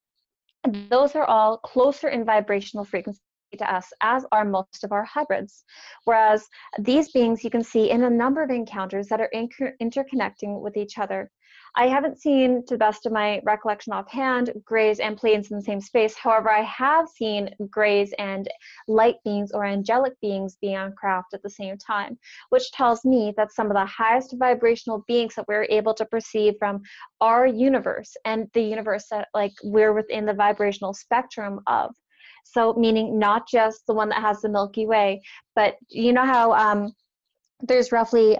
those 0.89 1.15
are 1.15 1.25
all 1.25 1.57
closer 1.57 2.09
in 2.09 2.23
vibrational 2.25 2.85
frequency 2.85 3.19
to 3.57 3.73
us, 3.73 3.91
as 4.01 4.25
are 4.31 4.45
most 4.45 4.83
of 4.83 4.91
our 4.91 5.03
hybrids. 5.03 5.63
Whereas 6.05 6.47
these 6.79 7.11
beings 7.11 7.43
you 7.43 7.49
can 7.49 7.63
see 7.63 7.89
in 7.89 8.03
a 8.03 8.09
number 8.09 8.41
of 8.41 8.49
encounters 8.49 9.07
that 9.07 9.21
are 9.21 9.29
inter- 9.31 9.75
interconnecting 9.81 10.61
with 10.61 10.77
each 10.77 10.97
other. 10.97 11.29
I 11.75 11.87
haven't 11.87 12.21
seen, 12.21 12.63
to 12.67 12.75
the 12.75 12.77
best 12.77 13.07
of 13.07 13.11
my 13.11 13.41
recollection 13.43 13.93
offhand, 13.93 14.53
grays 14.63 14.99
and 14.99 15.17
planes 15.17 15.49
in 15.49 15.57
the 15.57 15.63
same 15.63 15.81
space. 15.81 16.15
However, 16.15 16.49
I 16.49 16.61
have 16.61 17.09
seen 17.09 17.49
grays 17.71 18.13
and 18.19 18.47
light 18.87 19.15
beings 19.25 19.51
or 19.51 19.65
angelic 19.65 20.13
beings 20.21 20.55
be 20.61 20.75
on 20.75 20.93
craft 20.93 21.33
at 21.33 21.41
the 21.41 21.49
same 21.49 21.77
time, 21.77 22.19
which 22.49 22.71
tells 22.73 23.03
me 23.03 23.33
that 23.37 23.51
some 23.51 23.67
of 23.67 23.73
the 23.73 23.85
highest 23.85 24.35
vibrational 24.37 25.03
beings 25.07 25.33
that 25.35 25.47
we're 25.47 25.67
able 25.69 25.95
to 25.95 26.05
perceive 26.05 26.53
from 26.59 26.81
our 27.21 27.47
universe 27.47 28.15
and 28.23 28.47
the 28.53 28.61
universe 28.61 29.05
that 29.09 29.29
like 29.33 29.53
we're 29.63 29.93
within 29.93 30.25
the 30.25 30.33
vibrational 30.33 30.93
spectrum 30.93 31.59
of. 31.65 31.95
So 32.43 32.73
meaning 32.73 33.17
not 33.17 33.47
just 33.47 33.87
the 33.87 33.93
one 33.93 34.09
that 34.09 34.21
has 34.21 34.41
the 34.41 34.49
Milky 34.49 34.85
Way, 34.85 35.21
but 35.55 35.75
you 35.89 36.13
know 36.13 36.25
how 36.25 36.53
um, 36.53 36.93
there's 37.61 37.91
roughly 37.91 38.37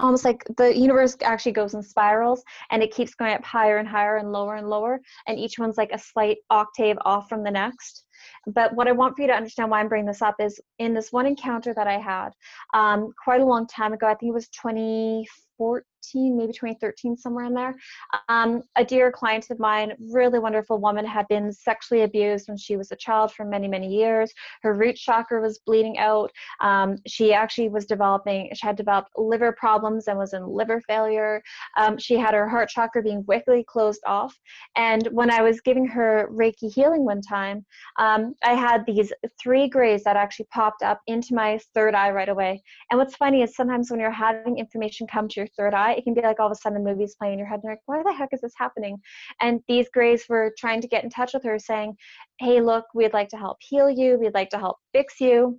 almost 0.00 0.24
like 0.24 0.44
the 0.56 0.76
universe 0.76 1.16
actually 1.22 1.52
goes 1.52 1.74
in 1.74 1.82
spirals 1.82 2.42
and 2.70 2.82
it 2.82 2.92
keeps 2.92 3.14
going 3.14 3.34
up 3.34 3.44
higher 3.44 3.78
and 3.78 3.88
higher 3.88 4.16
and 4.16 4.32
lower 4.32 4.56
and 4.56 4.68
lower 4.68 5.00
and 5.28 5.38
each 5.38 5.58
one's 5.58 5.76
like 5.76 5.92
a 5.92 5.98
slight 5.98 6.38
octave 6.50 6.96
off 7.04 7.28
from 7.28 7.44
the 7.44 7.50
next. 7.50 8.04
But 8.46 8.74
what 8.74 8.88
i 8.88 8.92
want 8.92 9.16
for 9.16 9.22
you 9.22 9.28
to 9.28 9.34
understand 9.34 9.70
why 9.70 9.80
i'm 9.80 9.88
bringing 9.88 10.06
this 10.06 10.22
up 10.22 10.36
is 10.40 10.60
in 10.78 10.94
this 10.94 11.12
one 11.12 11.26
encounter 11.26 11.74
that 11.74 11.86
i 11.86 11.98
had 11.98 12.30
um, 12.72 13.12
quite 13.22 13.40
a 13.40 13.46
long 13.46 13.66
time 13.66 13.92
ago 13.92 14.06
i 14.06 14.14
think 14.14 14.30
it 14.30 14.34
was 14.34 14.48
2014 14.48 15.82
maybe 16.14 16.52
2013, 16.52 17.16
somewhere 17.16 17.44
in 17.44 17.54
there. 17.54 17.74
Um, 18.28 18.62
a 18.76 18.84
dear 18.84 19.10
client 19.10 19.46
of 19.50 19.58
mine, 19.58 19.92
really 20.10 20.38
wonderful 20.38 20.78
woman, 20.78 21.04
had 21.04 21.26
been 21.28 21.52
sexually 21.52 22.02
abused 22.02 22.48
when 22.48 22.56
she 22.56 22.76
was 22.76 22.90
a 22.92 22.96
child 22.96 23.32
for 23.32 23.44
many, 23.44 23.68
many 23.68 23.88
years. 23.88 24.32
Her 24.62 24.74
root 24.74 24.96
chakra 24.96 25.40
was 25.40 25.58
bleeding 25.58 25.98
out. 25.98 26.30
Um, 26.60 26.96
she 27.06 27.32
actually 27.32 27.68
was 27.68 27.86
developing, 27.86 28.50
she 28.54 28.66
had 28.66 28.76
developed 28.76 29.10
liver 29.16 29.52
problems 29.52 30.08
and 30.08 30.18
was 30.18 30.32
in 30.32 30.46
liver 30.46 30.80
failure. 30.86 31.42
Um, 31.76 31.98
she 31.98 32.16
had 32.16 32.34
her 32.34 32.48
heart 32.48 32.68
chakra 32.68 33.02
being 33.02 33.24
wickedly 33.26 33.64
closed 33.64 34.02
off. 34.06 34.38
And 34.76 35.06
when 35.12 35.30
I 35.30 35.42
was 35.42 35.60
giving 35.60 35.86
her 35.86 36.28
Reiki 36.32 36.72
healing 36.72 37.04
one 37.04 37.20
time, 37.22 37.64
um, 37.98 38.34
I 38.42 38.54
had 38.54 38.84
these 38.86 39.12
three 39.40 39.68
grays 39.68 40.04
that 40.04 40.16
actually 40.16 40.46
popped 40.52 40.82
up 40.82 41.00
into 41.06 41.34
my 41.34 41.58
third 41.74 41.94
eye 41.94 42.10
right 42.10 42.28
away. 42.28 42.62
And 42.90 42.98
what's 42.98 43.16
funny 43.16 43.42
is 43.42 43.54
sometimes 43.54 43.90
when 43.90 44.00
you're 44.00 44.10
having 44.10 44.58
information 44.58 45.06
come 45.06 45.28
to 45.28 45.40
your 45.40 45.48
third 45.56 45.74
eye, 45.74 45.93
it 45.96 46.04
can 46.04 46.14
be 46.14 46.20
like 46.20 46.40
all 46.40 46.46
of 46.46 46.52
a 46.52 46.56
sudden 46.56 46.84
movie's 46.84 47.14
playing 47.14 47.34
in 47.34 47.38
your 47.38 47.48
head 47.48 47.56
and 47.56 47.64
you're 47.64 47.72
like, 47.72 47.80
why 47.86 48.02
the 48.02 48.16
heck 48.16 48.30
is 48.32 48.40
this 48.40 48.54
happening? 48.56 48.98
And 49.40 49.60
these 49.68 49.88
grays 49.92 50.24
were 50.28 50.54
trying 50.58 50.80
to 50.80 50.88
get 50.88 51.04
in 51.04 51.10
touch 51.10 51.34
with 51.34 51.44
her 51.44 51.58
saying, 51.58 51.96
hey, 52.38 52.60
look, 52.60 52.86
we'd 52.94 53.12
like 53.12 53.28
to 53.30 53.36
help 53.36 53.58
heal 53.60 53.90
you. 53.90 54.18
We'd 54.18 54.34
like 54.34 54.50
to 54.50 54.58
help 54.58 54.78
fix 54.92 55.20
you. 55.20 55.58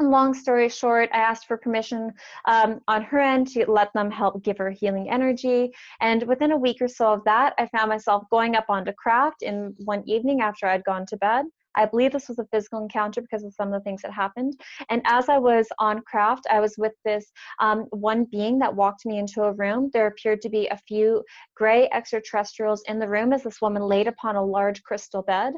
Long 0.00 0.34
story 0.34 0.68
short, 0.68 1.08
I 1.12 1.18
asked 1.18 1.46
for 1.46 1.56
permission 1.56 2.12
um, 2.46 2.80
on 2.88 3.02
her 3.02 3.20
end 3.20 3.46
to 3.48 3.64
let 3.70 3.92
them 3.92 4.10
help 4.10 4.42
give 4.42 4.58
her 4.58 4.70
healing 4.70 5.08
energy. 5.08 5.70
And 6.00 6.24
within 6.24 6.52
a 6.52 6.56
week 6.56 6.78
or 6.80 6.88
so 6.88 7.12
of 7.12 7.24
that, 7.24 7.54
I 7.58 7.66
found 7.68 7.88
myself 7.88 8.24
going 8.30 8.56
up 8.56 8.66
onto 8.68 8.92
craft 8.92 9.42
in 9.42 9.74
one 9.84 10.02
evening 10.06 10.40
after 10.40 10.66
I'd 10.66 10.84
gone 10.84 11.06
to 11.06 11.16
bed. 11.16 11.46
I 11.78 11.86
believe 11.86 12.12
this 12.12 12.28
was 12.28 12.38
a 12.38 12.46
physical 12.52 12.82
encounter 12.82 13.22
because 13.22 13.44
of 13.44 13.54
some 13.54 13.68
of 13.68 13.74
the 13.74 13.84
things 13.84 14.02
that 14.02 14.12
happened. 14.12 14.60
And 14.90 15.00
as 15.04 15.28
I 15.28 15.38
was 15.38 15.66
on 15.78 16.02
craft, 16.02 16.46
I 16.50 16.60
was 16.60 16.74
with 16.76 16.92
this 17.04 17.30
um, 17.60 17.86
one 17.90 18.24
being 18.24 18.58
that 18.58 18.74
walked 18.74 19.06
me 19.06 19.18
into 19.18 19.44
a 19.44 19.52
room. 19.52 19.90
There 19.92 20.08
appeared 20.08 20.42
to 20.42 20.48
be 20.48 20.66
a 20.66 20.80
few 20.88 21.22
gray 21.54 21.88
extraterrestrials 21.92 22.82
in 22.88 22.98
the 22.98 23.08
room 23.08 23.32
as 23.32 23.44
this 23.44 23.62
woman 23.62 23.82
laid 23.82 24.08
upon 24.08 24.36
a 24.36 24.44
large 24.44 24.82
crystal 24.82 25.22
bed. 25.22 25.54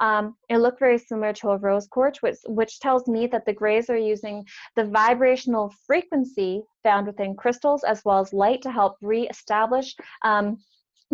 Um, 0.00 0.36
it 0.48 0.58
looked 0.58 0.80
very 0.80 0.98
similar 0.98 1.32
to 1.34 1.50
a 1.50 1.58
rose 1.58 1.86
quartz, 1.86 2.22
which, 2.22 2.38
which 2.46 2.80
tells 2.80 3.06
me 3.06 3.26
that 3.28 3.46
the 3.46 3.52
grays 3.52 3.88
are 3.88 3.96
using 3.96 4.44
the 4.76 4.84
vibrational 4.84 5.72
frequency 5.86 6.62
found 6.82 7.06
within 7.06 7.36
crystals 7.36 7.84
as 7.84 8.02
well 8.04 8.20
as 8.20 8.32
light 8.32 8.62
to 8.62 8.70
help 8.70 8.96
reestablish 9.00 9.94
um, 10.24 10.58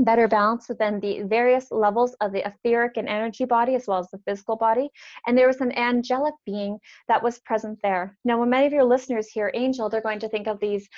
better 0.04 0.28
balance 0.28 0.68
within 0.68 1.00
the 1.00 1.22
various 1.22 1.70
levels 1.70 2.14
of 2.20 2.32
the 2.32 2.46
etheric 2.46 2.96
and 2.96 3.08
energy 3.08 3.44
body 3.44 3.74
as 3.74 3.86
well 3.86 3.98
as 3.98 4.08
the 4.10 4.18
physical 4.26 4.56
body. 4.56 4.88
And 5.26 5.36
there 5.36 5.46
was 5.46 5.60
an 5.60 5.76
angelic 5.76 6.34
being 6.46 6.78
that 7.08 7.22
was 7.22 7.38
present 7.40 7.78
there. 7.82 8.16
Now, 8.24 8.38
when 8.38 8.50
many 8.50 8.66
of 8.66 8.72
your 8.72 8.84
listeners 8.84 9.28
hear 9.28 9.50
angel, 9.54 9.88
they're 9.88 10.00
going 10.00 10.20
to 10.20 10.28
think 10.28 10.46
of 10.46 10.60
these 10.60 10.88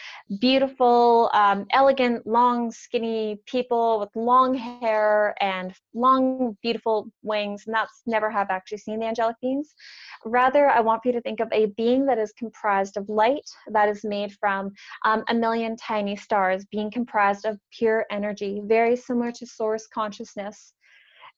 beautiful, 0.41 1.31
um, 1.33 1.67
elegant, 1.73 2.27
long, 2.27 2.71
skinny 2.71 3.41
people 3.47 4.01
with 4.01 4.11
long 4.15 4.55
hair 4.55 5.35
and 5.41 5.75
long, 5.95 6.57
beautiful 6.63 7.09
wings. 7.23 7.65
And 7.67 7.75
that's 7.75 8.03
never 8.07 8.31
have 8.31 8.51
actually 8.51 8.79
seen 8.79 9.01
the 9.01 9.07
angelic 9.07 9.37
beings. 9.41 9.75
Rather, 10.25 10.69
I 10.69 10.81
want 10.81 11.03
you 11.05 11.13
to 11.13 11.21
think 11.21 11.41
of 11.41 11.49
a 11.53 11.67
being 11.77 12.07
that 12.07 12.19
is 12.19 12.33
comprised 12.33 12.97
of 12.97 13.09
light, 13.09 13.49
that 13.69 13.89
is 13.89 14.05
made 14.05 14.33
from 14.39 14.71
um, 15.05 15.25
a 15.29 15.35
million 15.35 15.77
tiny 15.77 16.17
stars, 16.17 16.65
being 16.71 16.91
comprised 16.91 17.45
of 17.47 17.59
pure 17.73 18.07
energy, 18.11 18.61
very 18.65 18.90
similar 18.97 19.33
to 19.33 19.47
source 19.47 19.87
consciousness. 19.87 20.75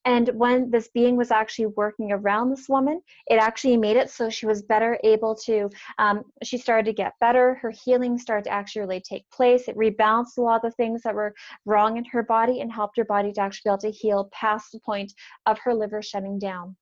And 0.04 0.30
when 0.30 0.68
this 0.70 0.88
being 0.88 1.16
was 1.16 1.30
actually 1.30 1.66
working 1.66 2.10
around 2.10 2.50
this 2.50 2.68
woman, 2.68 3.00
it 3.28 3.36
actually 3.36 3.76
made 3.76 3.96
it 3.96 4.10
so 4.10 4.28
she 4.28 4.46
was 4.46 4.62
better 4.62 4.98
able 5.04 5.36
to, 5.44 5.70
um, 5.98 6.24
she 6.42 6.58
started 6.58 6.86
to 6.86 6.92
get 6.92 7.12
better. 7.20 7.54
Her 7.54 7.70
healing 7.70 8.18
started 8.18 8.44
to 8.44 8.50
actually 8.50 8.82
really 8.82 9.00
take 9.00 9.30
place. 9.30 9.68
It 9.68 9.76
rebalanced 9.76 10.38
a 10.38 10.40
lot 10.40 10.64
of 10.64 10.70
the 10.70 10.76
things 10.76 11.02
that 11.02 11.14
were 11.14 11.34
wrong 11.66 11.98
in 11.98 12.04
her 12.06 12.24
body 12.24 12.60
and 12.60 12.72
helped 12.72 12.96
her 12.96 13.04
body 13.04 13.32
to 13.32 13.40
actually 13.40 13.68
be 13.68 13.70
able 13.70 13.78
to 13.78 13.90
heal 13.90 14.28
past 14.32 14.72
the 14.72 14.80
point 14.80 15.12
of 15.46 15.58
her 15.60 15.72
liver 15.72 16.02
shutting 16.02 16.38
down. 16.38 16.76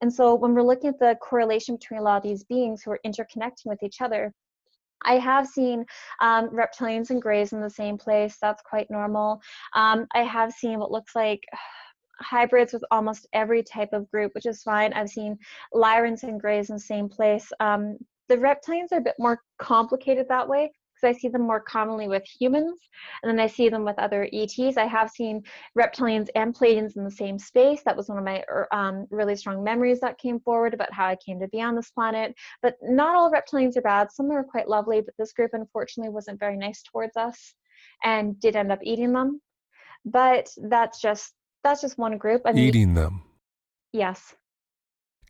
And 0.00 0.12
so 0.12 0.34
when 0.34 0.54
we're 0.54 0.62
looking 0.62 0.90
at 0.90 0.98
the 0.98 1.16
correlation 1.20 1.76
between 1.76 2.00
a 2.00 2.02
lot 2.02 2.18
of 2.18 2.22
these 2.22 2.44
beings 2.44 2.82
who 2.82 2.92
are 2.92 3.00
interconnecting 3.04 3.66
with 3.66 3.82
each 3.82 4.00
other, 4.00 4.32
I 5.04 5.14
have 5.18 5.46
seen 5.46 5.84
um, 6.20 6.48
reptilians 6.50 7.10
and 7.10 7.20
greys 7.20 7.52
in 7.52 7.60
the 7.60 7.70
same 7.70 7.98
place. 7.98 8.38
That's 8.40 8.62
quite 8.62 8.90
normal. 8.90 9.40
Um, 9.74 10.06
I 10.14 10.22
have 10.22 10.52
seen 10.52 10.78
what 10.78 10.90
looks 10.90 11.14
like 11.14 11.42
hybrids 12.20 12.72
with 12.72 12.84
almost 12.90 13.26
every 13.32 13.62
type 13.62 13.92
of 13.92 14.10
group, 14.10 14.32
which 14.34 14.46
is 14.46 14.62
fine. 14.62 14.92
I've 14.92 15.08
seen 15.08 15.38
Lyrans 15.74 16.22
and 16.22 16.40
Greys 16.40 16.70
in 16.70 16.76
the 16.76 16.80
same 16.80 17.08
place. 17.08 17.50
Um, 17.60 17.98
the 18.28 18.36
reptilians 18.36 18.92
are 18.92 18.98
a 18.98 19.02
bit 19.02 19.16
more 19.18 19.42
complicated 19.58 20.26
that 20.28 20.48
way 20.48 20.72
because 21.02 21.16
I 21.16 21.18
see 21.18 21.28
them 21.28 21.42
more 21.42 21.60
commonly 21.60 22.08
with 22.08 22.24
humans, 22.24 22.78
and 23.22 23.30
then 23.30 23.40
I 23.40 23.46
see 23.46 23.68
them 23.68 23.84
with 23.84 23.98
other 23.98 24.28
ETs. 24.32 24.76
I 24.76 24.86
have 24.86 25.10
seen 25.10 25.42
reptilians 25.78 26.28
and 26.34 26.54
Pleiadians 26.54 26.96
in 26.96 27.04
the 27.04 27.10
same 27.10 27.38
space. 27.38 27.82
That 27.84 27.96
was 27.96 28.08
one 28.08 28.18
of 28.18 28.24
my 28.24 28.44
er, 28.48 28.68
um, 28.72 29.06
really 29.10 29.36
strong 29.36 29.62
memories 29.62 30.00
that 30.00 30.18
came 30.18 30.40
forward 30.40 30.74
about 30.74 30.92
how 30.92 31.06
I 31.06 31.16
came 31.16 31.40
to 31.40 31.48
be 31.48 31.60
on 31.60 31.74
this 31.74 31.90
planet. 31.90 32.34
But 32.62 32.76
not 32.82 33.14
all 33.14 33.30
reptilians 33.30 33.76
are 33.76 33.82
bad. 33.82 34.12
Some 34.12 34.30
are 34.30 34.44
quite 34.44 34.68
lovely, 34.68 35.00
but 35.00 35.14
this 35.18 35.32
group 35.32 35.50
unfortunately 35.52 36.12
wasn't 36.12 36.40
very 36.40 36.56
nice 36.56 36.82
towards 36.82 37.16
us 37.16 37.54
and 38.04 38.38
did 38.40 38.56
end 38.56 38.72
up 38.72 38.80
eating 38.82 39.12
them. 39.12 39.40
But 40.04 40.48
that's 40.56 41.00
just 41.00 41.32
that's 41.62 41.80
just 41.80 41.98
one 41.98 42.18
group. 42.18 42.42
I 42.44 42.52
mean, 42.52 42.68
Eating 42.68 42.94
them. 42.94 43.22
Yes. 43.92 44.34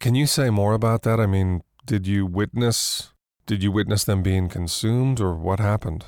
Can 0.01 0.15
you 0.15 0.27
say 0.27 0.51
more 0.51 0.73
about 0.73 1.03
that? 1.03 1.21
I 1.21 1.27
mean, 1.27 1.63
did 1.85 2.07
you 2.07 2.25
witness 2.27 3.12
did 3.47 3.63
you 3.63 3.73
witness 3.73 4.05
them 4.05 4.23
being 4.23 4.49
consumed 4.49 5.21
or 5.21 5.35
what 5.35 5.61
happened? 5.61 6.07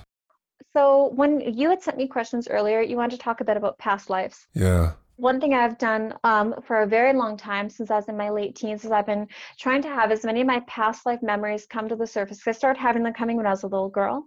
So, 0.77 1.13
when 1.15 1.41
you 1.41 1.71
had 1.71 1.83
sent 1.83 1.97
me 1.97 2.09
questions 2.09 2.49
earlier, 2.49 2.81
you 2.81 2.97
wanted 2.97 3.13
to 3.13 3.23
talk 3.23 3.41
a 3.41 3.45
bit 3.45 3.57
about 3.57 3.79
past 3.79 4.11
lives. 4.11 4.47
Yeah. 4.55 4.93
One 5.17 5.41
thing 5.41 5.55
I've 5.55 5.79
done 5.79 6.15
um, 6.25 6.57
for 6.67 6.83
a 6.83 6.87
very 6.87 7.13
long 7.13 7.37
time, 7.37 7.71
since 7.71 7.93
I 7.93 7.97
was 7.97 8.09
in 8.09 8.17
my 8.17 8.31
late 8.31 8.57
teens, 8.57 8.85
is 8.85 8.91
I've 8.91 9.07
been 9.07 9.29
trying 9.61 9.83
to 9.83 9.89
have 9.89 10.11
as 10.11 10.25
many 10.25 10.41
of 10.41 10.49
my 10.49 10.59
past 10.67 11.07
life 11.07 11.23
memories 11.23 11.67
come 11.67 11.89
to 11.89 11.95
the 11.95 12.07
surface. 12.07 12.41
I 12.45 12.51
started 12.51 12.81
having 12.81 13.05
them 13.05 13.13
coming 13.13 13.37
when 13.37 13.47
I 13.47 13.51
was 13.51 13.63
a 13.63 13.69
little 13.69 13.89
girl. 13.89 14.27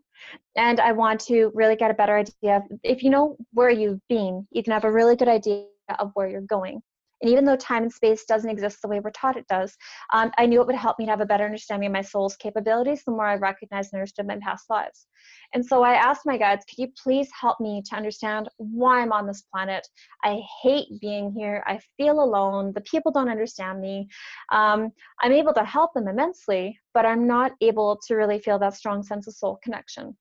And 0.56 0.80
I 0.80 0.94
want 0.94 1.20
to 1.22 1.52
really 1.54 1.76
get 1.76 1.92
a 1.92 1.94
better 1.94 2.18
idea 2.18 2.58
of 2.58 2.64
if 2.84 3.04
you 3.04 3.10
know 3.10 3.36
where 3.52 3.70
you've 3.70 4.00
been, 4.08 4.48
you 4.52 4.64
can 4.64 4.72
have 4.72 4.86
a 4.86 4.92
really 4.92 5.18
good 5.18 5.28
idea 5.28 5.66
of 6.00 6.12
where 6.14 6.28
you're 6.28 6.42
going. 6.42 6.82
And 7.22 7.32
even 7.32 7.46
though 7.46 7.56
time 7.56 7.84
and 7.84 7.92
space 7.92 8.26
doesn't 8.26 8.50
exist 8.50 8.82
the 8.82 8.88
way 8.88 9.00
we're 9.00 9.12
taught 9.12 9.38
it 9.38 9.48
does, 9.48 9.76
um, 10.14 10.32
I 10.38 10.46
knew 10.46 10.62
it 10.62 10.68
would 10.68 10.76
help 10.76 11.00
me 11.00 11.06
to 11.06 11.12
have 11.12 11.22
a 11.22 11.26
better 11.26 11.46
understanding 11.46 11.88
of 11.88 11.94
my 11.94 12.02
soul's 12.02 12.36
capabilities 12.36 13.04
the 13.04 13.12
more 13.12 13.26
I 13.26 13.36
recognized 13.36 13.94
and 13.94 14.00
understood 14.00 14.28
my 14.28 14.38
past 14.42 14.70
lives. 14.70 15.08
And 15.54 15.66
so 15.66 15.84
I 15.84 15.94
asked 15.94 16.26
my 16.26 16.38
guides, 16.38 16.66
could 16.66 16.78
you 16.78 16.90
please 17.02 17.30
help 17.40 17.60
me 17.60 17.82
to 17.90 17.96
understand 17.96 18.50
why 18.58 19.02
I'm 19.02 19.12
on 19.12 19.26
this 19.26 19.44
planet? 19.54 19.88
I 20.24 20.42
hate 20.62 20.88
being 21.02 21.32
here. 21.32 21.64
I 21.66 21.80
feel 21.98 22.22
alone. 22.22 22.74
The 22.74 22.82
people 22.82 23.12
don't 23.12 23.30
understand 23.30 23.82
me. 23.82 24.08
Um, 24.52 24.92
I'm 25.22 25.32
able 25.32 25.54
to 25.54 25.64
help 25.64 25.94
them 25.94 26.08
immensely, 26.08 26.80
but 26.94 27.06
I'm 27.06 27.28
not 27.28 27.54
able 27.62 28.00
to 28.08 28.16
really 28.16 28.40
feel 28.40 28.60
that 28.60 28.76
strong 28.76 29.04
sense 29.04 29.28
of 29.28 29.34
soul 29.34 29.60
connection. 29.64 30.16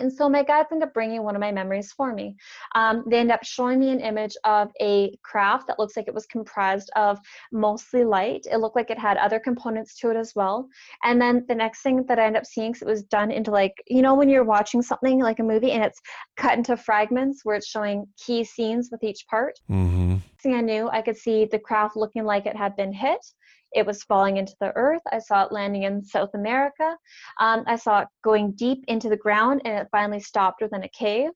And 0.00 0.12
so 0.12 0.28
my 0.28 0.42
guides 0.42 0.68
end 0.72 0.82
up 0.82 0.94
bringing 0.94 1.22
one 1.22 1.34
of 1.34 1.40
my 1.40 1.52
memories 1.52 1.92
for 1.92 2.12
me. 2.12 2.36
Um, 2.74 3.04
they 3.06 3.18
end 3.18 3.32
up 3.32 3.44
showing 3.44 3.78
me 3.78 3.90
an 3.90 4.00
image 4.00 4.36
of 4.44 4.70
a 4.80 5.16
craft 5.22 5.66
that 5.66 5.78
looks 5.78 5.96
like 5.96 6.08
it 6.08 6.14
was 6.14 6.26
comprised 6.26 6.90
of 6.96 7.18
mostly 7.52 8.04
light. 8.04 8.46
It 8.50 8.58
looked 8.58 8.76
like 8.76 8.90
it 8.90 8.98
had 8.98 9.16
other 9.16 9.38
components 9.38 9.98
to 10.00 10.10
it 10.10 10.16
as 10.16 10.34
well. 10.34 10.68
And 11.04 11.20
then 11.20 11.44
the 11.48 11.54
next 11.54 11.82
thing 11.82 12.04
that 12.06 12.18
I 12.18 12.26
end 12.26 12.36
up 12.36 12.46
seeing, 12.46 12.74
so 12.74 12.86
it 12.86 12.90
was 12.90 13.02
done 13.04 13.30
into 13.30 13.50
like, 13.50 13.74
you 13.86 14.02
know, 14.02 14.14
when 14.14 14.28
you're 14.28 14.44
watching 14.44 14.82
something 14.82 15.20
like 15.20 15.38
a 15.38 15.42
movie 15.42 15.72
and 15.72 15.84
it's 15.84 16.00
cut 16.36 16.56
into 16.56 16.76
fragments 16.76 17.44
where 17.44 17.56
it's 17.56 17.68
showing 17.68 18.06
key 18.16 18.44
scenes 18.44 18.88
with 18.90 19.02
each 19.02 19.26
part. 19.28 19.58
Mm-hmm. 19.70 20.16
Thing 20.42 20.54
I 20.54 20.60
knew, 20.60 20.88
I 20.88 21.02
could 21.02 21.16
see 21.16 21.44
the 21.44 21.58
craft 21.58 21.96
looking 21.96 22.24
like 22.24 22.46
it 22.46 22.56
had 22.56 22.76
been 22.76 22.92
hit. 22.92 23.24
It 23.72 23.86
was 23.86 24.02
falling 24.04 24.36
into 24.36 24.54
the 24.60 24.72
earth. 24.76 25.02
I 25.12 25.18
saw 25.18 25.44
it 25.44 25.52
landing 25.52 25.84
in 25.84 26.04
South 26.04 26.30
America. 26.34 26.96
Um, 27.40 27.64
I 27.66 27.76
saw 27.76 28.00
it 28.00 28.08
going 28.24 28.52
deep 28.52 28.84
into 28.88 29.08
the 29.08 29.16
ground 29.16 29.62
and 29.64 29.78
it 29.78 29.88
finally 29.90 30.20
stopped 30.20 30.62
within 30.62 30.84
a 30.84 30.88
cave. 30.88 31.30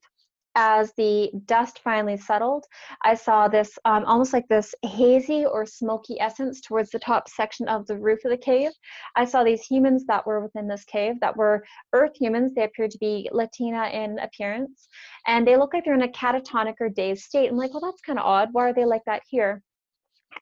As 0.55 0.91
the 0.97 1.31
dust 1.45 1.79
finally 1.81 2.17
settled, 2.17 2.65
I 3.03 3.15
saw 3.15 3.47
this 3.47 3.79
um, 3.85 4.03
almost 4.03 4.33
like 4.33 4.49
this 4.49 4.75
hazy 4.83 5.45
or 5.45 5.65
smoky 5.65 6.19
essence 6.19 6.59
towards 6.59 6.89
the 6.89 6.99
top 6.99 7.29
section 7.29 7.69
of 7.69 7.87
the 7.87 7.97
roof 7.97 8.19
of 8.25 8.31
the 8.31 8.37
cave. 8.37 8.71
I 9.15 9.23
saw 9.23 9.45
these 9.45 9.63
humans 9.63 10.03
that 10.07 10.27
were 10.27 10.41
within 10.41 10.67
this 10.67 10.83
cave 10.83 11.21
that 11.21 11.37
were 11.37 11.63
earth 11.93 12.17
humans. 12.19 12.53
They 12.53 12.65
appeared 12.65 12.91
to 12.91 12.97
be 12.97 13.29
Latina 13.31 13.85
in 13.93 14.19
appearance, 14.19 14.89
and 15.25 15.47
they 15.47 15.55
look 15.55 15.73
like 15.73 15.85
they're 15.85 15.93
in 15.93 16.01
a 16.01 16.09
catatonic 16.09 16.75
or 16.81 16.89
dazed 16.89 17.23
state. 17.23 17.49
I'm 17.49 17.55
like, 17.55 17.71
well, 17.71 17.79
that's 17.79 18.01
kind 18.01 18.19
of 18.19 18.25
odd. 18.25 18.49
Why 18.51 18.67
are 18.69 18.73
they 18.73 18.85
like 18.85 19.05
that 19.05 19.21
here? 19.29 19.63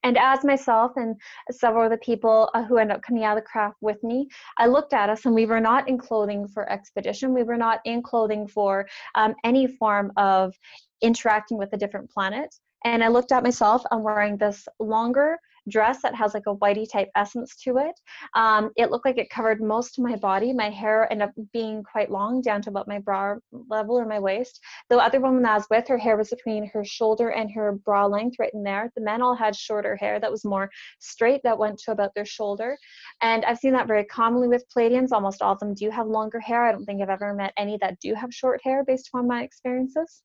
And 0.02 0.16
as 0.18 0.44
myself 0.44 0.92
and 0.96 1.16
several 1.50 1.84
of 1.84 1.90
the 1.90 1.98
people 1.98 2.50
uh, 2.54 2.64
who 2.64 2.78
ended 2.78 2.96
up 2.96 3.02
coming 3.02 3.24
out 3.24 3.36
of 3.36 3.44
the 3.44 3.48
craft 3.48 3.76
with 3.80 4.02
me, 4.02 4.28
I 4.56 4.66
looked 4.66 4.92
at 4.92 5.10
us 5.10 5.26
and 5.26 5.34
we 5.34 5.46
were 5.46 5.60
not 5.60 5.88
in 5.88 5.98
clothing 5.98 6.48
for 6.48 6.70
expedition. 6.70 7.34
We 7.34 7.42
were 7.42 7.56
not 7.56 7.80
in 7.84 8.02
clothing 8.02 8.46
for 8.46 8.88
um, 9.14 9.34
any 9.44 9.66
form 9.66 10.12
of 10.16 10.54
interacting 11.02 11.58
with 11.58 11.72
a 11.72 11.76
different 11.76 12.10
planet. 12.10 12.54
And 12.84 13.04
I 13.04 13.08
looked 13.08 13.32
at 13.32 13.42
myself, 13.42 13.82
I'm 13.90 14.02
wearing 14.02 14.36
this 14.36 14.66
longer 14.78 15.38
dress 15.70 16.02
that 16.02 16.14
has 16.14 16.34
like 16.34 16.46
a 16.46 16.56
whitey 16.56 16.90
type 16.90 17.08
essence 17.14 17.56
to 17.64 17.78
it. 17.78 17.94
Um, 18.34 18.70
it 18.76 18.90
looked 18.90 19.06
like 19.06 19.18
it 19.18 19.30
covered 19.30 19.62
most 19.62 19.98
of 19.98 20.04
my 20.04 20.16
body. 20.16 20.52
My 20.52 20.70
hair 20.70 21.10
ended 21.10 21.28
up 21.28 21.34
being 21.52 21.82
quite 21.82 22.10
long 22.10 22.40
down 22.42 22.62
to 22.62 22.70
about 22.70 22.88
my 22.88 22.98
bra 22.98 23.36
level 23.68 23.98
or 23.98 24.06
my 24.06 24.18
waist. 24.18 24.60
The 24.88 24.98
other 24.98 25.20
woman 25.20 25.42
that 25.42 25.52
I 25.52 25.56
was 25.56 25.66
with, 25.70 25.88
her 25.88 25.98
hair 25.98 26.16
was 26.16 26.30
between 26.30 26.68
her 26.72 26.84
shoulder 26.84 27.30
and 27.30 27.50
her 27.52 27.72
bra 27.72 28.06
length 28.06 28.36
right 28.38 28.52
in 28.52 28.62
there. 28.62 28.90
The 28.96 29.02
men 29.02 29.22
all 29.22 29.34
had 29.34 29.56
shorter 29.56 29.96
hair 29.96 30.20
that 30.20 30.30
was 30.30 30.44
more 30.44 30.70
straight 30.98 31.40
that 31.44 31.58
went 31.58 31.78
to 31.80 31.92
about 31.92 32.14
their 32.14 32.24
shoulder. 32.24 32.76
And 33.22 33.44
I've 33.44 33.58
seen 33.58 33.72
that 33.72 33.86
very 33.86 34.04
commonly 34.04 34.48
with 34.48 34.64
Pleiadians. 34.74 35.12
Almost 35.12 35.42
all 35.42 35.52
of 35.52 35.58
them 35.60 35.74
do 35.74 35.90
have 35.90 36.06
longer 36.06 36.40
hair. 36.40 36.66
I 36.66 36.72
don't 36.72 36.84
think 36.84 37.02
I've 37.02 37.08
ever 37.10 37.34
met 37.34 37.52
any 37.56 37.78
that 37.80 37.98
do 38.00 38.14
have 38.14 38.34
short 38.34 38.60
hair 38.62 38.84
based 38.84 39.08
upon 39.08 39.26
my 39.26 39.42
experiences. 39.42 40.22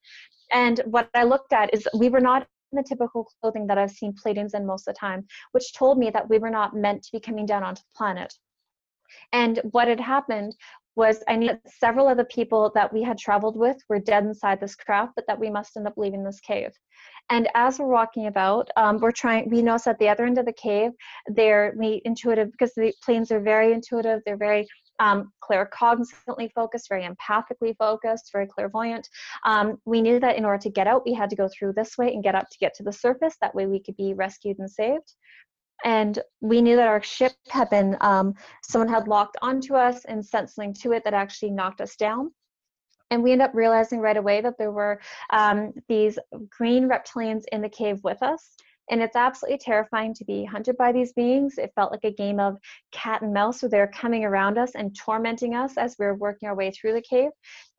And 0.51 0.79
what 0.85 1.09
I 1.13 1.23
looked 1.23 1.53
at 1.53 1.73
is 1.73 1.87
we 1.97 2.09
were 2.09 2.21
not 2.21 2.47
the 2.75 2.83
typical 2.83 3.27
clothing 3.41 3.67
that 3.67 3.77
I've 3.77 3.91
seen 3.91 4.13
Pleiadians 4.13 4.53
in 4.53 4.65
most 4.65 4.87
of 4.87 4.93
the 4.93 4.99
time, 4.99 5.25
which 5.51 5.73
told 5.73 5.97
me 5.97 6.09
that 6.11 6.29
we 6.29 6.39
were 6.39 6.49
not 6.49 6.75
meant 6.75 7.03
to 7.03 7.11
be 7.11 7.19
coming 7.19 7.45
down 7.45 7.63
onto 7.63 7.81
the 7.81 7.97
planet. 7.97 8.33
And 9.33 9.59
what 9.71 9.87
had 9.87 9.99
happened 9.99 10.55
was 10.95 11.23
I 11.27 11.35
knew 11.35 11.47
that 11.47 11.61
several 11.69 12.07
of 12.07 12.17
the 12.17 12.25
people 12.25 12.71
that 12.73 12.91
we 12.91 13.03
had 13.03 13.17
traveled 13.17 13.57
with 13.57 13.77
were 13.89 13.99
dead 13.99 14.23
inside 14.23 14.59
this 14.59 14.75
craft, 14.75 15.13
but 15.15 15.27
that 15.27 15.39
we 15.39 15.49
must 15.49 15.75
end 15.75 15.87
up 15.87 15.97
leaving 15.97 16.23
this 16.23 16.39
cave. 16.39 16.71
And 17.29 17.49
as 17.55 17.79
we're 17.79 17.87
walking 17.87 18.27
about, 18.27 18.69
um, 18.77 18.99
we're 18.99 19.11
trying. 19.11 19.49
We 19.49 19.61
notice 19.61 19.87
at 19.87 19.99
the 19.99 20.09
other 20.09 20.25
end 20.25 20.37
of 20.37 20.45
the 20.45 20.53
cave, 20.53 20.91
they're 21.27 21.73
we 21.77 22.01
intuitive 22.05 22.51
because 22.51 22.73
the 22.73 22.93
planes 23.03 23.31
are 23.31 23.39
very 23.39 23.73
intuitive. 23.73 24.21
They're 24.25 24.37
very 24.37 24.67
um, 24.99 25.31
claircognizantly 25.43 26.51
focused, 26.53 26.89
very 26.89 27.07
empathically 27.07 27.75
focused, 27.77 28.31
very 28.31 28.47
clairvoyant. 28.47 29.07
Um, 29.45 29.77
we 29.85 30.01
knew 30.01 30.19
that 30.19 30.37
in 30.37 30.45
order 30.45 30.59
to 30.59 30.69
get 30.69 30.87
out, 30.87 31.05
we 31.05 31.13
had 31.13 31.29
to 31.29 31.35
go 31.35 31.47
through 31.47 31.73
this 31.73 31.97
way 31.97 32.13
and 32.13 32.23
get 32.23 32.35
up 32.35 32.49
to 32.49 32.57
get 32.57 32.73
to 32.75 32.83
the 32.83 32.93
surface. 32.93 33.35
That 33.41 33.55
way 33.55 33.65
we 33.65 33.79
could 33.79 33.97
be 33.97 34.13
rescued 34.13 34.59
and 34.59 34.69
saved. 34.69 35.13
And 35.83 36.19
we 36.41 36.61
knew 36.61 36.75
that 36.77 36.87
our 36.87 37.03
ship 37.03 37.33
had 37.49 37.69
been, 37.69 37.97
um, 38.01 38.33
someone 38.63 38.87
had 38.87 39.07
locked 39.07 39.37
onto 39.41 39.75
us 39.75 40.05
and 40.05 40.25
sent 40.25 40.49
something 40.49 40.73
to 40.81 40.93
it 40.93 41.03
that 41.03 41.13
actually 41.13 41.51
knocked 41.51 41.81
us 41.81 41.95
down. 41.95 42.31
And 43.11 43.21
we 43.21 43.33
ended 43.33 43.49
up 43.49 43.55
realizing 43.55 43.99
right 43.99 44.17
away 44.17 44.41
that 44.41 44.57
there 44.57 44.71
were 44.71 44.99
um, 45.31 45.73
these 45.87 46.17
green 46.49 46.89
reptilians 46.89 47.43
in 47.51 47.61
the 47.61 47.69
cave 47.69 47.99
with 48.03 48.23
us. 48.23 48.55
And 48.89 49.01
it's 49.01 49.15
absolutely 49.15 49.57
terrifying 49.57 50.13
to 50.13 50.25
be 50.25 50.45
hunted 50.45 50.77
by 50.77 50.91
these 50.91 51.13
beings. 51.13 51.57
It 51.57 51.71
felt 51.75 51.91
like 51.91 52.03
a 52.03 52.11
game 52.11 52.39
of 52.39 52.57
cat 52.91 53.21
and 53.21 53.33
mouse 53.33 53.61
where 53.61 53.69
they're 53.69 53.87
coming 53.87 54.23
around 54.23 54.57
us 54.57 54.71
and 54.75 54.95
tormenting 54.95 55.55
us 55.55 55.77
as 55.77 55.95
we 55.97 56.05
were 56.05 56.15
working 56.15 56.47
our 56.47 56.55
way 56.55 56.71
through 56.71 56.93
the 56.93 57.01
cave. 57.01 57.31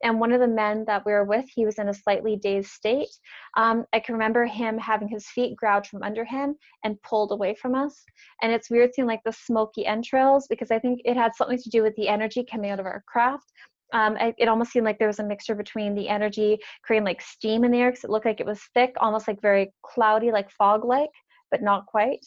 And 0.02 0.20
one 0.20 0.32
of 0.32 0.40
the 0.40 0.48
men 0.48 0.84
that 0.86 1.06
we 1.06 1.12
were 1.12 1.24
with, 1.24 1.46
he 1.54 1.64
was 1.64 1.78
in 1.78 1.88
a 1.88 1.94
slightly 1.94 2.36
dazed 2.36 2.70
state. 2.70 3.08
Um, 3.56 3.84
I 3.92 4.00
can 4.00 4.14
remember 4.14 4.44
him 4.44 4.78
having 4.78 5.08
his 5.08 5.28
feet 5.28 5.56
grabbed 5.56 5.86
from 5.86 6.02
under 6.02 6.24
him 6.24 6.56
and 6.84 7.00
pulled 7.02 7.32
away 7.32 7.54
from 7.54 7.74
us. 7.74 8.04
And 8.42 8.52
it's 8.52 8.70
weird 8.70 8.94
seeing 8.94 9.08
like 9.08 9.22
the 9.24 9.32
smoky 9.32 9.86
entrails 9.86 10.46
because 10.48 10.70
I 10.70 10.78
think 10.78 11.00
it 11.04 11.16
had 11.16 11.34
something 11.34 11.58
to 11.58 11.70
do 11.70 11.82
with 11.82 11.94
the 11.96 12.08
energy 12.08 12.44
coming 12.44 12.70
out 12.70 12.80
of 12.80 12.86
our 12.86 13.04
craft 13.06 13.52
um, 13.92 14.16
it 14.18 14.48
almost 14.48 14.72
seemed 14.72 14.84
like 14.84 14.98
there 14.98 15.08
was 15.08 15.20
a 15.20 15.24
mixture 15.24 15.54
between 15.54 15.94
the 15.94 16.08
energy 16.08 16.58
creating 16.82 17.04
like 17.04 17.20
steam 17.20 17.64
in 17.64 17.70
the 17.70 17.78
air 17.78 17.90
because 17.90 18.04
it 18.04 18.10
looked 18.10 18.26
like 18.26 18.40
it 18.40 18.46
was 18.46 18.60
thick, 18.74 18.94
almost 18.98 19.28
like 19.28 19.40
very 19.40 19.72
cloudy, 19.82 20.30
like 20.32 20.50
fog 20.50 20.84
like, 20.84 21.10
but 21.50 21.62
not 21.62 21.86
quite. 21.86 22.24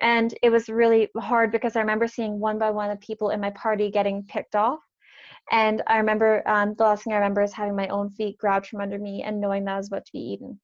And 0.00 0.34
it 0.42 0.50
was 0.50 0.68
really 0.68 1.08
hard 1.18 1.52
because 1.52 1.76
I 1.76 1.80
remember 1.80 2.08
seeing 2.08 2.38
one 2.40 2.58
by 2.58 2.70
one 2.70 2.90
the 2.90 2.96
people 2.96 3.30
in 3.30 3.40
my 3.40 3.50
party 3.50 3.90
getting 3.90 4.24
picked 4.24 4.54
off. 4.54 4.80
And 5.50 5.82
I 5.86 5.98
remember 5.98 6.42
um, 6.48 6.74
the 6.76 6.84
last 6.84 7.04
thing 7.04 7.12
I 7.12 7.16
remember 7.16 7.42
is 7.42 7.52
having 7.52 7.76
my 7.76 7.88
own 7.88 8.10
feet 8.10 8.38
grabbed 8.38 8.66
from 8.66 8.80
under 8.80 8.98
me 8.98 9.22
and 9.22 9.40
knowing 9.40 9.64
that 9.64 9.74
I 9.74 9.76
was 9.76 9.88
about 9.88 10.06
to 10.06 10.12
be 10.12 10.20
eaten. 10.20 10.60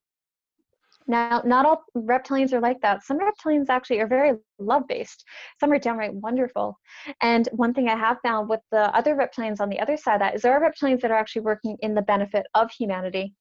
Now, 1.09 1.43
not 1.45 1.65
all 1.65 1.85
reptilians 1.97 2.53
are 2.53 2.61
like 2.61 2.81
that. 2.83 3.03
Some 3.03 3.19
reptilians 3.19 3.71
actually 3.71 4.01
are 4.01 4.07
very 4.07 4.35
love 4.59 4.87
based, 4.87 5.25
some 5.59 5.73
are 5.73 5.79
downright 5.79 6.13
wonderful. 6.13 6.79
And 7.23 7.49
one 7.53 7.73
thing 7.73 7.89
I 7.89 7.97
have 7.97 8.19
found 8.23 8.49
with 8.49 8.61
the 8.71 8.95
other 8.95 9.17
reptilians 9.17 9.61
on 9.61 9.71
the 9.71 9.81
other 9.81 9.97
side 9.97 10.17
of 10.17 10.21
that 10.21 10.35
is 10.35 10.43
there 10.43 10.53
are 10.53 10.71
reptilians 10.71 11.01
that 11.01 11.11
are 11.11 11.19
actually 11.19 11.43
working 11.43 11.77
in 11.81 11.95
the 11.95 12.03
benefit 12.03 12.47
of 12.55 12.71
humanity. 12.71 13.35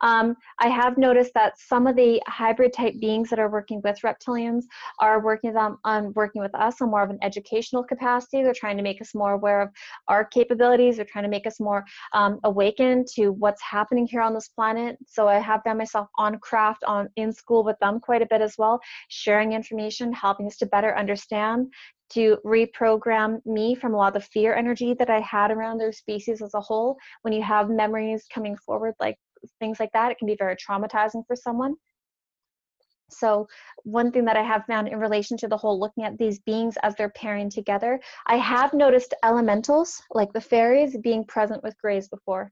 Um, 0.00 0.36
I 0.58 0.68
have 0.68 0.98
noticed 0.98 1.32
that 1.34 1.58
some 1.58 1.86
of 1.86 1.96
the 1.96 2.22
hybrid 2.26 2.72
type 2.72 2.94
beings 3.00 3.30
that 3.30 3.38
are 3.38 3.50
working 3.50 3.80
with 3.84 4.00
reptilians 4.04 4.64
are 5.00 5.20
working 5.20 5.56
on, 5.56 5.78
on 5.84 6.12
working 6.14 6.42
with 6.42 6.54
us 6.54 6.80
on 6.80 6.90
more 6.90 7.02
of 7.02 7.10
an 7.10 7.18
educational 7.22 7.84
capacity. 7.84 8.42
They're 8.42 8.54
trying 8.54 8.76
to 8.76 8.82
make 8.82 9.00
us 9.00 9.14
more 9.14 9.32
aware 9.32 9.60
of 9.60 9.70
our 10.08 10.24
capabilities. 10.24 10.96
They're 10.96 11.04
trying 11.04 11.24
to 11.24 11.30
make 11.30 11.46
us 11.46 11.60
more 11.60 11.84
um, 12.12 12.40
awakened 12.44 13.08
to 13.14 13.30
what's 13.30 13.62
happening 13.62 14.06
here 14.06 14.20
on 14.20 14.34
this 14.34 14.48
planet. 14.48 14.96
So 15.06 15.28
I 15.28 15.38
have 15.38 15.62
found 15.64 15.78
myself 15.78 16.08
on 16.18 16.38
craft 16.38 16.84
on 16.84 17.08
in 17.16 17.32
school 17.32 17.64
with 17.64 17.78
them 17.80 18.00
quite 18.00 18.22
a 18.22 18.26
bit 18.26 18.40
as 18.40 18.54
well, 18.58 18.80
sharing 19.08 19.52
information, 19.52 20.12
helping 20.12 20.46
us 20.46 20.56
to 20.58 20.66
better 20.66 20.96
understand 20.96 21.72
to 22.10 22.36
reprogram 22.44 23.44
me 23.46 23.74
from 23.74 23.94
a 23.94 23.96
lot 23.96 24.14
of 24.14 24.22
the 24.22 24.28
fear 24.28 24.54
energy 24.54 24.94
that 24.94 25.10
I 25.10 25.20
had 25.20 25.50
around 25.50 25.78
their 25.78 25.92
species 25.92 26.42
as 26.42 26.54
a 26.54 26.60
whole. 26.60 26.96
When 27.22 27.32
you 27.32 27.42
have 27.42 27.70
memories 27.70 28.24
coming 28.32 28.56
forward 28.56 28.94
like 29.00 29.18
things 29.58 29.80
like 29.80 29.92
that, 29.92 30.10
it 30.10 30.18
can 30.18 30.26
be 30.26 30.36
very 30.38 30.56
traumatizing 30.56 31.26
for 31.26 31.36
someone. 31.36 31.74
So, 33.10 33.46
one 33.84 34.10
thing 34.10 34.24
that 34.24 34.36
I 34.36 34.42
have 34.42 34.64
found 34.66 34.88
in 34.88 34.98
relation 34.98 35.36
to 35.38 35.48
the 35.48 35.56
whole 35.56 35.78
looking 35.78 36.04
at 36.04 36.18
these 36.18 36.40
beings 36.40 36.76
as 36.82 36.94
they're 36.94 37.10
pairing 37.10 37.50
together, 37.50 38.00
I 38.26 38.36
have 38.36 38.72
noticed 38.72 39.14
elementals 39.22 40.02
like 40.10 40.32
the 40.32 40.40
fairies 40.40 40.96
being 40.98 41.24
present 41.24 41.62
with 41.62 41.78
grays 41.78 42.08
before 42.08 42.50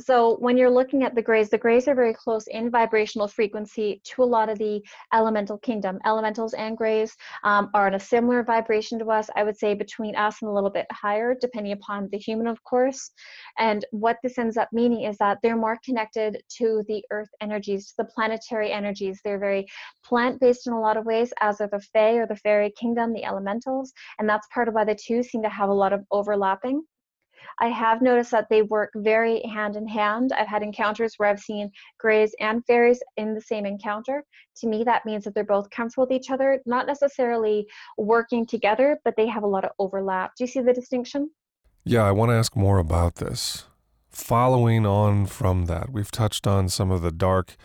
so 0.00 0.36
when 0.36 0.56
you're 0.56 0.70
looking 0.70 1.02
at 1.02 1.14
the 1.14 1.22
grays, 1.22 1.50
the 1.50 1.58
grays 1.58 1.88
are 1.88 1.94
very 1.94 2.14
close 2.14 2.46
in 2.46 2.70
vibrational 2.70 3.26
frequency 3.26 4.00
to 4.04 4.22
a 4.22 4.24
lot 4.24 4.48
of 4.48 4.58
the 4.58 4.80
elemental 5.12 5.58
kingdom. 5.58 5.98
Elementals 6.06 6.54
and 6.54 6.76
grays 6.76 7.16
um, 7.44 7.70
are 7.74 7.88
in 7.88 7.94
a 7.94 8.00
similar 8.00 8.44
vibration 8.44 8.98
to 9.00 9.10
us. 9.10 9.28
I 9.34 9.42
would 9.42 9.58
say 9.58 9.74
between 9.74 10.14
us 10.14 10.36
and 10.40 10.50
a 10.50 10.54
little 10.54 10.70
bit 10.70 10.86
higher, 10.92 11.34
depending 11.40 11.72
upon 11.72 12.08
the 12.12 12.18
human, 12.18 12.46
of 12.46 12.62
course. 12.62 13.10
And 13.58 13.84
what 13.90 14.18
this 14.22 14.38
ends 14.38 14.56
up 14.56 14.68
meaning 14.72 15.02
is 15.02 15.16
that 15.18 15.38
they're 15.42 15.56
more 15.56 15.78
connected 15.84 16.40
to 16.58 16.84
the 16.86 17.02
earth 17.10 17.30
energies, 17.40 17.88
to 17.88 17.94
the 17.98 18.04
planetary 18.04 18.70
energies. 18.70 19.20
They're 19.24 19.38
very 19.38 19.66
plant-based 20.04 20.66
in 20.66 20.72
a 20.72 20.80
lot 20.80 20.96
of 20.96 21.06
ways, 21.06 21.32
as 21.40 21.60
are 21.60 21.68
the 21.68 21.80
fae 21.92 22.12
or 22.12 22.26
the 22.26 22.36
fairy 22.36 22.72
kingdom, 22.78 23.12
the 23.12 23.24
elementals. 23.24 23.92
And 24.18 24.28
that's 24.28 24.46
part 24.54 24.68
of 24.68 24.74
why 24.74 24.84
the 24.84 24.94
two 24.94 25.22
seem 25.22 25.42
to 25.42 25.48
have 25.48 25.70
a 25.70 25.74
lot 25.74 25.92
of 25.92 26.04
overlapping. 26.10 26.82
I 27.60 27.68
have 27.68 28.02
noticed 28.02 28.30
that 28.30 28.48
they 28.48 28.62
work 28.62 28.90
very 28.96 29.42
hand 29.42 29.76
in 29.76 29.86
hand. 29.86 30.32
I've 30.32 30.48
had 30.48 30.62
encounters 30.62 31.14
where 31.16 31.28
I've 31.28 31.40
seen 31.40 31.70
grays 31.98 32.34
and 32.40 32.64
fairies 32.66 33.00
in 33.16 33.34
the 33.34 33.40
same 33.40 33.66
encounter. 33.66 34.24
To 34.58 34.66
me, 34.66 34.84
that 34.84 35.06
means 35.06 35.24
that 35.24 35.34
they're 35.34 35.44
both 35.44 35.70
comfortable 35.70 36.04
with 36.04 36.12
each 36.12 36.30
other, 36.30 36.60
not 36.66 36.86
necessarily 36.86 37.66
working 37.96 38.46
together, 38.46 38.98
but 39.04 39.14
they 39.16 39.26
have 39.26 39.42
a 39.42 39.46
lot 39.46 39.64
of 39.64 39.70
overlap. 39.78 40.32
Do 40.36 40.44
you 40.44 40.48
see 40.48 40.60
the 40.60 40.72
distinction? 40.72 41.30
Yeah, 41.84 42.02
I 42.02 42.12
want 42.12 42.30
to 42.30 42.34
ask 42.34 42.54
more 42.54 42.78
about 42.78 43.16
this. 43.16 43.64
Following 44.10 44.84
on 44.84 45.26
from 45.26 45.66
that, 45.66 45.90
we've 45.90 46.10
touched 46.10 46.46
on 46.46 46.68
some 46.68 46.90
of 46.90 47.02
the 47.02 47.12
dark, 47.12 47.56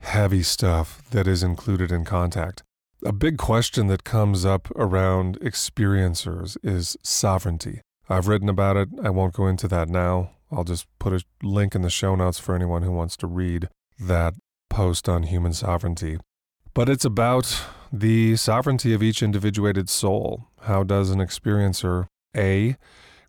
heavy 0.00 0.42
stuff 0.42 1.02
that 1.10 1.26
is 1.26 1.42
included 1.42 1.92
in 1.92 2.04
contact. 2.04 2.62
A 3.04 3.12
big 3.12 3.36
question 3.36 3.88
that 3.88 4.02
comes 4.02 4.46
up 4.46 4.70
around 4.76 5.38
experiencers 5.40 6.56
is 6.62 6.96
sovereignty. 7.02 7.82
I've 8.08 8.28
written 8.28 8.48
about 8.48 8.76
it. 8.76 8.88
I 9.02 9.10
won't 9.10 9.34
go 9.34 9.46
into 9.46 9.68
that 9.68 9.88
now. 9.88 10.30
I'll 10.50 10.64
just 10.64 10.86
put 10.98 11.12
a 11.12 11.24
link 11.42 11.74
in 11.74 11.82
the 11.82 11.90
show 11.90 12.14
notes 12.14 12.38
for 12.38 12.54
anyone 12.54 12.82
who 12.82 12.92
wants 12.92 13.16
to 13.18 13.26
read 13.26 13.68
that 13.98 14.34
post 14.70 15.08
on 15.08 15.24
human 15.24 15.52
sovereignty. 15.52 16.18
But 16.74 16.88
it's 16.88 17.04
about 17.04 17.64
the 17.92 18.36
sovereignty 18.36 18.92
of 18.92 19.02
each 19.02 19.22
individuated 19.22 19.88
soul. 19.88 20.48
How 20.62 20.82
does 20.82 21.10
an 21.10 21.20
experiencer, 21.20 22.06
A, 22.36 22.76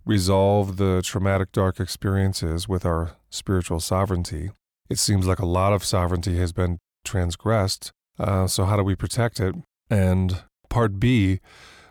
resolve 0.03 0.77
the 0.77 1.01
traumatic 1.03 1.51
dark 1.51 1.79
experiences 1.79 2.67
with 2.67 2.85
our 2.85 3.15
spiritual 3.29 3.79
sovereignty? 3.79 4.51
It 4.89 4.99
seems 4.99 5.27
like 5.27 5.39
a 5.39 5.45
lot 5.45 5.73
of 5.73 5.83
sovereignty 5.83 6.37
has 6.37 6.51
been 6.51 6.79
transgressed. 7.03 7.91
Uh, 8.17 8.47
so, 8.47 8.65
how 8.65 8.77
do 8.77 8.83
we 8.83 8.95
protect 8.95 9.39
it? 9.39 9.55
And 9.89 10.43
part 10.69 10.99
B, 10.99 11.39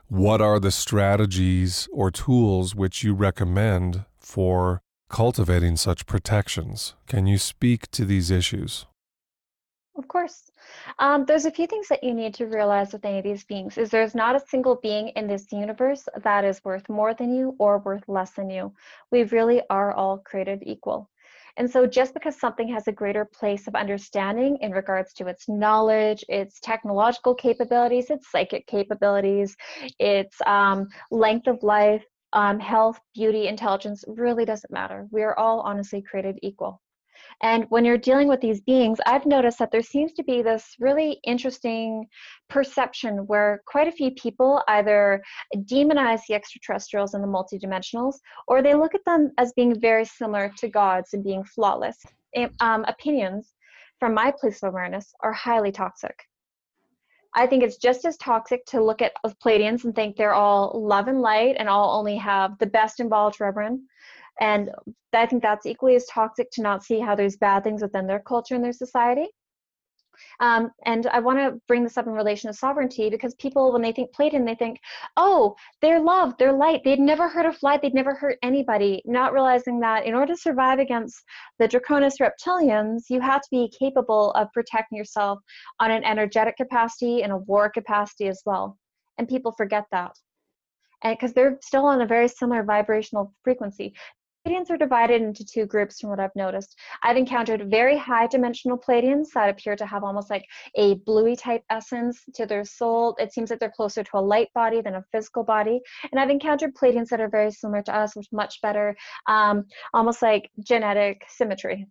what 0.08 0.40
are 0.40 0.60
the 0.60 0.70
strategies 0.70 1.88
or 1.92 2.10
tools 2.10 2.74
which 2.74 3.02
you 3.02 3.14
recommend 3.14 4.04
for 4.18 4.82
cultivating 5.08 5.76
such 5.76 6.06
protections? 6.06 6.94
Can 7.06 7.26
you 7.26 7.38
speak 7.38 7.90
to 7.92 8.04
these 8.04 8.30
issues? 8.30 8.86
Of 9.96 10.08
course. 10.08 10.50
Um, 10.98 11.24
there's 11.24 11.44
a 11.44 11.52
few 11.52 11.66
things 11.68 11.86
that 11.88 12.02
you 12.02 12.14
need 12.14 12.34
to 12.34 12.46
realize 12.46 12.92
with 12.92 13.04
any 13.04 13.18
of 13.18 13.24
these 13.24 13.44
beings 13.44 13.78
is 13.78 13.90
there's 13.90 14.14
not 14.14 14.34
a 14.34 14.40
single 14.40 14.76
being 14.76 15.08
in 15.10 15.28
this 15.28 15.52
universe 15.52 16.08
that 16.22 16.44
is 16.44 16.64
worth 16.64 16.88
more 16.88 17.14
than 17.14 17.32
you 17.32 17.54
or 17.58 17.78
worth 17.78 18.02
less 18.08 18.32
than 18.32 18.50
you. 18.50 18.72
We 19.12 19.22
really 19.24 19.62
are 19.70 19.92
all 19.92 20.18
created 20.18 20.64
equal. 20.66 21.10
And 21.56 21.70
so, 21.70 21.86
just 21.86 22.14
because 22.14 22.38
something 22.38 22.68
has 22.68 22.88
a 22.88 22.92
greater 22.92 23.24
place 23.24 23.68
of 23.68 23.74
understanding 23.74 24.58
in 24.60 24.72
regards 24.72 25.12
to 25.14 25.26
its 25.28 25.48
knowledge, 25.48 26.24
its 26.28 26.58
technological 26.60 27.34
capabilities, 27.34 28.10
its 28.10 28.30
psychic 28.30 28.66
capabilities, 28.66 29.56
its 29.98 30.36
um, 30.46 30.88
length 31.10 31.46
of 31.46 31.62
life, 31.62 32.04
um, 32.32 32.58
health, 32.58 32.98
beauty, 33.14 33.46
intelligence, 33.46 34.04
really 34.08 34.44
doesn't 34.44 34.72
matter. 34.72 35.06
We 35.12 35.22
are 35.22 35.38
all 35.38 35.60
honestly 35.60 36.02
created 36.02 36.38
equal. 36.42 36.80
And 37.42 37.66
when 37.68 37.84
you're 37.84 37.98
dealing 37.98 38.28
with 38.28 38.40
these 38.40 38.60
beings, 38.60 38.98
I've 39.06 39.26
noticed 39.26 39.58
that 39.58 39.70
there 39.70 39.82
seems 39.82 40.12
to 40.14 40.24
be 40.24 40.42
this 40.42 40.76
really 40.78 41.18
interesting 41.24 42.06
perception 42.48 43.26
where 43.26 43.62
quite 43.66 43.88
a 43.88 43.92
few 43.92 44.12
people 44.12 44.62
either 44.68 45.22
demonize 45.56 46.20
the 46.28 46.34
extraterrestrials 46.34 47.14
and 47.14 47.22
the 47.22 47.28
multidimensionals, 47.28 48.16
or 48.48 48.62
they 48.62 48.74
look 48.74 48.94
at 48.94 49.04
them 49.04 49.32
as 49.38 49.52
being 49.54 49.78
very 49.78 50.04
similar 50.04 50.52
to 50.58 50.68
gods 50.68 51.12
and 51.12 51.24
being 51.24 51.44
flawless. 51.44 51.98
Um, 52.60 52.84
opinions, 52.88 53.52
from 54.00 54.14
my 54.14 54.32
place 54.32 54.62
of 54.62 54.70
awareness, 54.70 55.12
are 55.20 55.32
highly 55.32 55.70
toxic. 55.70 56.16
I 57.36 57.46
think 57.46 57.64
it's 57.64 57.78
just 57.78 58.04
as 58.04 58.16
toxic 58.18 58.64
to 58.66 58.82
look 58.82 59.02
at 59.02 59.12
the 59.24 59.34
Pleiadians 59.44 59.84
and 59.84 59.94
think 59.94 60.16
they're 60.16 60.34
all 60.34 60.72
love 60.74 61.08
and 61.08 61.20
light 61.20 61.56
and 61.58 61.68
all 61.68 61.98
only 61.98 62.16
have 62.16 62.56
the 62.58 62.66
best 62.66 63.00
in 63.00 63.08
Reverend 63.08 63.80
and 64.40 64.70
I 65.12 65.26
think 65.26 65.42
that's 65.42 65.66
equally 65.66 65.94
as 65.94 66.06
toxic 66.06 66.50
to 66.52 66.62
not 66.62 66.84
see 66.84 67.00
how 67.00 67.14
there's 67.14 67.36
bad 67.36 67.64
things 67.64 67.82
within 67.82 68.06
their 68.06 68.20
culture 68.20 68.54
and 68.54 68.64
their 68.64 68.72
society. 68.72 69.28
Um, 70.38 70.70
and 70.86 71.08
I 71.08 71.18
want 71.18 71.38
to 71.38 71.60
bring 71.66 71.82
this 71.82 71.98
up 71.98 72.06
in 72.06 72.12
relation 72.12 72.48
to 72.48 72.56
sovereignty 72.56 73.10
because 73.10 73.34
people, 73.34 73.72
when 73.72 73.82
they 73.82 73.90
think 73.90 74.14
Pleiadian, 74.14 74.46
they 74.46 74.54
think, 74.54 74.78
oh, 75.16 75.56
they're 75.82 76.00
love, 76.00 76.34
they're 76.38 76.52
light. 76.52 76.82
They'd 76.84 77.00
never 77.00 77.28
hurt 77.28 77.46
a 77.46 77.66
light, 77.66 77.82
they'd 77.82 77.94
never 77.94 78.14
hurt 78.14 78.38
anybody, 78.42 79.02
not 79.06 79.32
realizing 79.32 79.80
that 79.80 80.06
in 80.06 80.14
order 80.14 80.32
to 80.32 80.40
survive 80.40 80.78
against 80.78 81.20
the 81.58 81.66
Draconis 81.66 82.20
reptilians, 82.20 83.02
you 83.10 83.20
have 83.20 83.42
to 83.42 83.48
be 83.50 83.72
capable 83.76 84.30
of 84.32 84.52
protecting 84.52 84.98
yourself 84.98 85.40
on 85.80 85.90
an 85.90 86.04
energetic 86.04 86.56
capacity 86.56 87.22
and 87.22 87.32
a 87.32 87.38
war 87.38 87.68
capacity 87.68 88.28
as 88.28 88.40
well. 88.46 88.78
And 89.18 89.28
people 89.28 89.52
forget 89.52 89.84
that 89.90 90.12
and 91.04 91.16
because 91.16 91.32
they're 91.32 91.58
still 91.62 91.84
on 91.84 92.00
a 92.00 92.06
very 92.06 92.26
similar 92.26 92.64
vibrational 92.64 93.32
frequency. 93.44 93.94
Pleiadians 94.46 94.70
are 94.70 94.76
divided 94.76 95.22
into 95.22 95.42
two 95.42 95.64
groups 95.64 96.00
from 96.00 96.10
what 96.10 96.20
I've 96.20 96.36
noticed. 96.36 96.78
I've 97.02 97.16
encountered 97.16 97.70
very 97.70 97.96
high 97.96 98.26
dimensional 98.26 98.76
Pleiadians 98.76 99.28
that 99.34 99.48
appear 99.48 99.74
to 99.74 99.86
have 99.86 100.04
almost 100.04 100.28
like 100.28 100.44
a 100.74 100.96
bluey 101.06 101.34
type 101.34 101.62
essence 101.70 102.22
to 102.34 102.44
their 102.44 102.62
soul. 102.64 103.16
It 103.18 103.32
seems 103.32 103.48
that 103.48 103.58
they're 103.58 103.72
closer 103.74 104.04
to 104.04 104.18
a 104.18 104.20
light 104.20 104.48
body 104.54 104.82
than 104.82 104.96
a 104.96 105.04
physical 105.12 105.44
body. 105.44 105.80
And 106.12 106.20
I've 106.20 106.28
encountered 106.28 106.74
Pleiadians 106.74 107.08
that 107.08 107.22
are 107.22 107.28
very 107.30 107.50
similar 107.52 107.80
to 107.84 107.96
us 107.96 108.14
with 108.14 108.26
much 108.32 108.60
better, 108.60 108.94
um, 109.26 109.64
almost 109.94 110.20
like 110.20 110.50
genetic 110.62 111.24
symmetry 111.28 111.86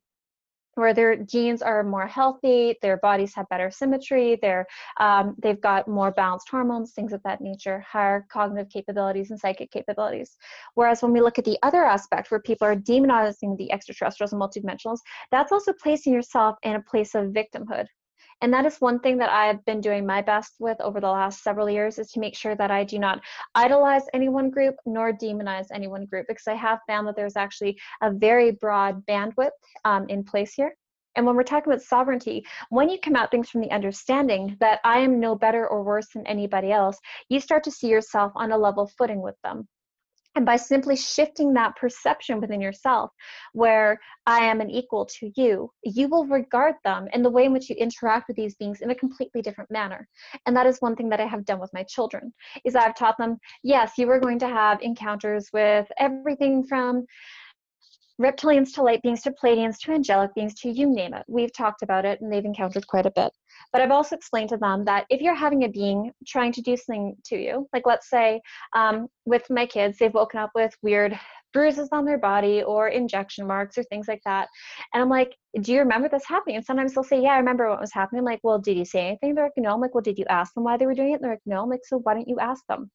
where 0.75 0.93
their 0.93 1.15
genes 1.15 1.61
are 1.61 1.83
more 1.83 2.07
healthy, 2.07 2.77
their 2.81 2.97
bodies 2.97 3.33
have 3.35 3.47
better 3.49 3.69
symmetry, 3.69 4.37
they're, 4.41 4.65
um, 4.99 5.35
they've 5.41 5.61
got 5.61 5.87
more 5.87 6.11
balanced 6.11 6.49
hormones, 6.49 6.91
things 6.91 7.13
of 7.13 7.21
that 7.23 7.41
nature, 7.41 7.79
higher 7.81 8.25
cognitive 8.31 8.71
capabilities 8.71 9.31
and 9.31 9.39
psychic 9.39 9.71
capabilities. 9.71 10.37
Whereas 10.75 11.01
when 11.01 11.13
we 11.13 11.21
look 11.21 11.39
at 11.39 11.45
the 11.45 11.57
other 11.63 11.83
aspect 11.83 12.31
where 12.31 12.39
people 12.39 12.67
are 12.67 12.75
demonizing 12.75 13.57
the 13.57 13.71
extraterrestrials 13.71 14.33
and 14.33 14.41
multidimensionals, 14.41 14.99
that's 15.31 15.51
also 15.51 15.73
placing 15.73 16.13
yourself 16.13 16.57
in 16.63 16.75
a 16.75 16.81
place 16.81 17.15
of 17.15 17.27
victimhood. 17.27 17.87
And 18.41 18.53
that 18.53 18.65
is 18.65 18.81
one 18.81 18.99
thing 18.99 19.17
that 19.19 19.29
I've 19.29 19.63
been 19.65 19.81
doing 19.81 20.05
my 20.05 20.21
best 20.21 20.55
with 20.59 20.79
over 20.81 20.99
the 20.99 21.09
last 21.09 21.43
several 21.43 21.69
years 21.69 21.99
is 21.99 22.11
to 22.11 22.19
make 22.19 22.35
sure 22.35 22.55
that 22.55 22.71
I 22.71 22.83
do 22.83 22.99
not 22.99 23.21
idolize 23.55 24.03
any 24.13 24.29
one 24.29 24.49
group 24.49 24.75
nor 24.85 25.13
demonize 25.13 25.67
any 25.71 25.87
one 25.87 26.05
group 26.05 26.25
because 26.27 26.47
I 26.47 26.55
have 26.55 26.79
found 26.87 27.07
that 27.07 27.15
there's 27.15 27.37
actually 27.37 27.79
a 28.01 28.11
very 28.11 28.51
broad 28.51 29.05
bandwidth 29.05 29.51
um, 29.85 30.07
in 30.09 30.23
place 30.23 30.53
here. 30.53 30.75
And 31.15 31.25
when 31.25 31.35
we're 31.35 31.43
talking 31.43 31.71
about 31.71 31.83
sovereignty, 31.83 32.43
when 32.69 32.89
you 32.89 32.97
come 32.99 33.15
at 33.15 33.29
things 33.29 33.49
from 33.49 33.61
the 33.61 33.71
understanding 33.71 34.57
that 34.59 34.79
I 34.83 34.99
am 34.99 35.19
no 35.19 35.35
better 35.35 35.67
or 35.67 35.83
worse 35.83 36.07
than 36.09 36.25
anybody 36.25 36.71
else, 36.71 36.97
you 37.29 37.39
start 37.39 37.63
to 37.65 37.71
see 37.71 37.87
yourself 37.87 38.31
on 38.35 38.51
a 38.51 38.57
level 38.57 38.87
footing 38.97 39.21
with 39.21 39.35
them. 39.43 39.67
And 40.35 40.45
by 40.45 40.55
simply 40.55 40.95
shifting 40.95 41.53
that 41.53 41.75
perception 41.75 42.41
within 42.41 42.59
yourself, 42.59 43.11
where 43.53 43.99
I 44.25 44.39
am 44.39 44.61
an 44.61 44.69
equal 44.69 45.05
to 45.19 45.31
you, 45.35 45.71
you 45.83 46.07
will 46.07 46.25
regard 46.25 46.75
them 46.83 47.07
and 47.13 47.23
the 47.23 47.29
way 47.29 47.45
in 47.45 47.53
which 47.53 47.69
you 47.69 47.75
interact 47.75 48.27
with 48.27 48.37
these 48.37 48.55
beings 48.55 48.81
in 48.81 48.89
a 48.89 48.95
completely 48.95 49.41
different 49.41 49.69
manner. 49.69 50.07
And 50.45 50.55
that 50.55 50.65
is 50.65 50.79
one 50.79 50.95
thing 50.95 51.09
that 51.09 51.19
I 51.19 51.27
have 51.27 51.45
done 51.45 51.59
with 51.59 51.73
my 51.73 51.83
children, 51.83 52.33
is 52.65 52.75
I've 52.75 52.95
taught 52.95 53.17
them, 53.17 53.37
yes, 53.63 53.93
you 53.97 54.09
are 54.09 54.19
going 54.19 54.39
to 54.39 54.47
have 54.47 54.81
encounters 54.81 55.49
with 55.53 55.87
everything 55.99 56.63
from 56.63 57.05
reptilians 58.23 58.73
to 58.73 58.81
light 58.81 59.01
beings 59.01 59.21
to 59.21 59.31
Pleiadians 59.31 59.77
to 59.79 59.91
angelic 59.91 60.33
beings 60.33 60.53
to 60.55 60.69
you 60.69 60.89
name 60.89 61.13
it. 61.13 61.23
We've 61.27 61.51
talked 61.51 61.81
about 61.81 62.05
it 62.05 62.21
and 62.21 62.31
they've 62.31 62.45
encountered 62.45 62.87
quite 62.87 63.05
a 63.05 63.11
bit. 63.11 63.31
But 63.71 63.81
I've 63.81 63.91
also 63.91 64.15
explained 64.15 64.49
to 64.49 64.57
them 64.57 64.85
that 64.85 65.05
if 65.09 65.21
you're 65.21 65.35
having 65.35 65.63
a 65.63 65.67
being 65.67 66.11
trying 66.25 66.53
to 66.53 66.61
do 66.61 66.77
something 66.77 67.15
to 67.25 67.37
you, 67.37 67.67
like 67.73 67.85
let's 67.85 68.09
say 68.09 68.41
um, 68.73 69.07
with 69.25 69.43
my 69.49 69.65
kids, 69.65 69.97
they've 69.97 70.13
woken 70.13 70.39
up 70.39 70.51
with 70.55 70.73
weird 70.81 71.19
bruises 71.53 71.89
on 71.91 72.05
their 72.05 72.17
body 72.17 72.63
or 72.63 72.87
injection 72.87 73.45
marks 73.45 73.77
or 73.77 73.83
things 73.83 74.07
like 74.07 74.21
that. 74.25 74.47
And 74.93 75.03
I'm 75.03 75.09
like, 75.09 75.35
do 75.61 75.73
you 75.73 75.79
remember 75.79 76.07
this 76.07 76.25
happening? 76.25 76.55
And 76.55 76.65
sometimes 76.65 76.93
they'll 76.93 77.03
say, 77.03 77.21
yeah, 77.21 77.33
I 77.33 77.37
remember 77.37 77.69
what 77.69 77.81
was 77.81 77.93
happening. 77.93 78.19
I'm 78.19 78.25
like, 78.25 78.39
well, 78.43 78.57
did 78.57 78.77
you 78.77 78.85
say 78.85 79.07
anything? 79.07 79.35
They're 79.35 79.45
like, 79.45 79.53
no. 79.57 79.73
I'm 79.73 79.81
like, 79.81 79.93
well, 79.93 80.01
did 80.01 80.17
you 80.17 80.25
ask 80.29 80.53
them 80.53 80.63
why 80.63 80.77
they 80.77 80.85
were 80.85 80.95
doing 80.95 81.13
it? 81.13 81.21
They're 81.21 81.31
like, 81.31 81.41
no. 81.45 81.61
I'm 81.61 81.69
like, 81.69 81.85
so 81.85 81.99
why 81.99 82.13
don't 82.13 82.27
you 82.27 82.39
ask 82.39 82.65
them? 82.67 82.89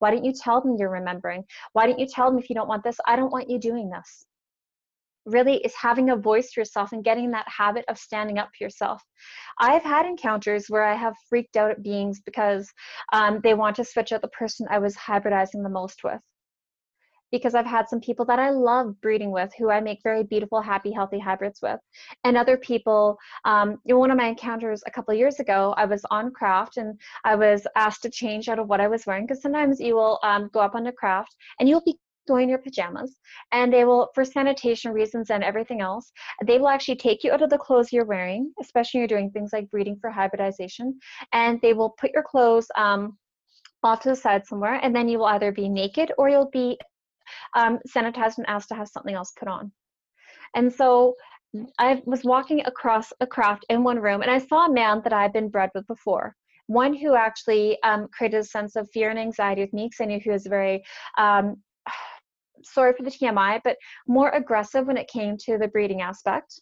Why 0.00 0.10
don't 0.10 0.24
you 0.24 0.32
tell 0.32 0.60
them 0.60 0.76
you're 0.78 0.90
remembering? 0.90 1.44
Why 1.72 1.86
don't 1.86 1.98
you 1.98 2.06
tell 2.06 2.30
them 2.30 2.38
if 2.38 2.50
you 2.50 2.54
don't 2.54 2.68
want 2.68 2.82
this? 2.82 2.98
I 3.06 3.14
don't 3.14 3.30
want 3.30 3.48
you 3.48 3.58
doing 3.58 3.90
this 3.90 4.26
really 5.26 5.56
is 5.58 5.74
having 5.74 6.10
a 6.10 6.16
voice 6.16 6.52
for 6.52 6.60
yourself 6.60 6.92
and 6.92 7.04
getting 7.04 7.30
that 7.30 7.48
habit 7.48 7.84
of 7.88 7.98
standing 7.98 8.38
up 8.38 8.50
for 8.56 8.64
yourself. 8.64 9.02
I've 9.58 9.82
had 9.82 10.06
encounters 10.06 10.66
where 10.68 10.84
I 10.84 10.94
have 10.94 11.14
freaked 11.28 11.56
out 11.56 11.70
at 11.70 11.82
beings 11.82 12.20
because 12.24 12.70
um, 13.12 13.40
they 13.42 13.54
want 13.54 13.76
to 13.76 13.84
switch 13.84 14.12
out 14.12 14.22
the 14.22 14.28
person 14.28 14.66
I 14.70 14.78
was 14.78 14.96
hybridizing 14.96 15.62
the 15.62 15.68
most 15.68 16.04
with. 16.04 16.20
Because 17.32 17.56
I've 17.56 17.66
had 17.66 17.88
some 17.88 18.00
people 18.00 18.24
that 18.26 18.38
I 18.38 18.50
love 18.50 19.00
breeding 19.00 19.32
with 19.32 19.50
who 19.58 19.68
I 19.68 19.80
make 19.80 19.98
very 20.04 20.22
beautiful, 20.22 20.60
happy, 20.60 20.92
healthy 20.92 21.18
hybrids 21.18 21.58
with. 21.60 21.80
And 22.22 22.36
other 22.36 22.56
people, 22.56 23.18
um, 23.44 23.78
in 23.86 23.98
one 23.98 24.12
of 24.12 24.16
my 24.16 24.26
encounters 24.26 24.84
a 24.86 24.90
couple 24.90 25.14
years 25.14 25.40
ago, 25.40 25.74
I 25.76 25.84
was 25.84 26.04
on 26.12 26.30
craft 26.30 26.76
and 26.76 27.00
I 27.24 27.34
was 27.34 27.66
asked 27.74 28.02
to 28.02 28.10
change 28.10 28.48
out 28.48 28.60
of 28.60 28.68
what 28.68 28.80
I 28.80 28.86
was 28.86 29.04
wearing 29.04 29.26
because 29.26 29.42
sometimes 29.42 29.80
you 29.80 29.96
will 29.96 30.20
um, 30.22 30.48
go 30.52 30.60
up 30.60 30.76
on 30.76 30.84
the 30.84 30.92
craft 30.92 31.34
and 31.58 31.68
you'll 31.68 31.82
be 31.84 31.98
go 32.26 32.36
in 32.36 32.48
your 32.48 32.58
pajamas 32.58 33.16
and 33.52 33.72
they 33.72 33.84
will 33.84 34.10
for 34.14 34.24
sanitation 34.24 34.92
reasons 34.92 35.30
and 35.30 35.44
everything 35.44 35.80
else 35.80 36.10
they 36.46 36.58
will 36.58 36.68
actually 36.68 36.96
take 36.96 37.22
you 37.22 37.32
out 37.32 37.42
of 37.42 37.50
the 37.50 37.58
clothes 37.58 37.92
you're 37.92 38.04
wearing 38.04 38.52
especially 38.60 38.98
you're 38.98 39.08
doing 39.08 39.30
things 39.30 39.50
like 39.52 39.70
breeding 39.70 39.96
for 40.00 40.10
hybridization 40.10 40.98
and 41.32 41.60
they 41.60 41.72
will 41.72 41.90
put 42.00 42.10
your 42.12 42.22
clothes 42.22 42.66
um, 42.76 43.16
off 43.82 44.00
to 44.00 44.08
the 44.08 44.16
side 44.16 44.46
somewhere 44.46 44.80
and 44.82 44.94
then 44.96 45.08
you 45.08 45.18
will 45.18 45.26
either 45.26 45.52
be 45.52 45.68
naked 45.68 46.10
or 46.18 46.28
you'll 46.28 46.50
be 46.50 46.78
um, 47.54 47.78
sanitized 47.88 48.38
and 48.38 48.46
asked 48.48 48.68
to 48.68 48.74
have 48.74 48.88
something 48.88 49.14
else 49.14 49.32
put 49.38 49.48
on. 49.48 49.70
And 50.54 50.72
so 50.72 51.14
I 51.78 52.02
was 52.04 52.24
walking 52.24 52.64
across 52.66 53.12
a 53.20 53.26
craft 53.26 53.64
in 53.68 53.84
one 53.84 54.00
room 54.00 54.22
and 54.22 54.30
I 54.30 54.38
saw 54.38 54.66
a 54.66 54.72
man 54.72 55.02
that 55.04 55.12
I'd 55.12 55.32
been 55.32 55.48
bred 55.48 55.70
with 55.74 55.86
before 55.86 56.34
one 56.66 56.94
who 56.94 57.14
actually 57.14 57.78
um, 57.82 58.08
created 58.08 58.38
a 58.38 58.44
sense 58.44 58.74
of 58.74 58.90
fear 58.90 59.10
and 59.10 59.18
anxiety 59.18 59.60
with 59.60 59.72
me 59.74 59.84
because 59.84 60.00
I 60.00 60.06
knew 60.06 60.18
he 60.18 60.30
was 60.30 60.46
very 60.46 60.82
um, 61.18 61.56
sorry 62.64 62.92
for 62.96 63.02
the 63.02 63.10
TMI, 63.10 63.60
but 63.64 63.76
more 64.06 64.30
aggressive 64.30 64.86
when 64.86 64.96
it 64.96 65.08
came 65.08 65.36
to 65.38 65.58
the 65.58 65.68
breeding 65.68 66.02
aspect. 66.02 66.60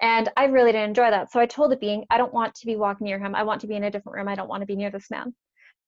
And 0.00 0.28
I 0.36 0.44
really 0.46 0.72
didn't 0.72 0.90
enjoy 0.90 1.10
that. 1.10 1.30
So 1.30 1.40
I 1.40 1.46
told 1.46 1.70
the 1.70 1.76
being, 1.76 2.04
I 2.10 2.18
don't 2.18 2.34
want 2.34 2.54
to 2.56 2.66
be 2.66 2.76
walking 2.76 3.06
near 3.06 3.18
him. 3.18 3.34
I 3.34 3.44
want 3.44 3.60
to 3.60 3.66
be 3.66 3.76
in 3.76 3.84
a 3.84 3.90
different 3.90 4.16
room. 4.16 4.28
I 4.28 4.34
don't 4.34 4.48
want 4.48 4.62
to 4.62 4.66
be 4.66 4.76
near 4.76 4.90
this 4.90 5.10
man. 5.10 5.34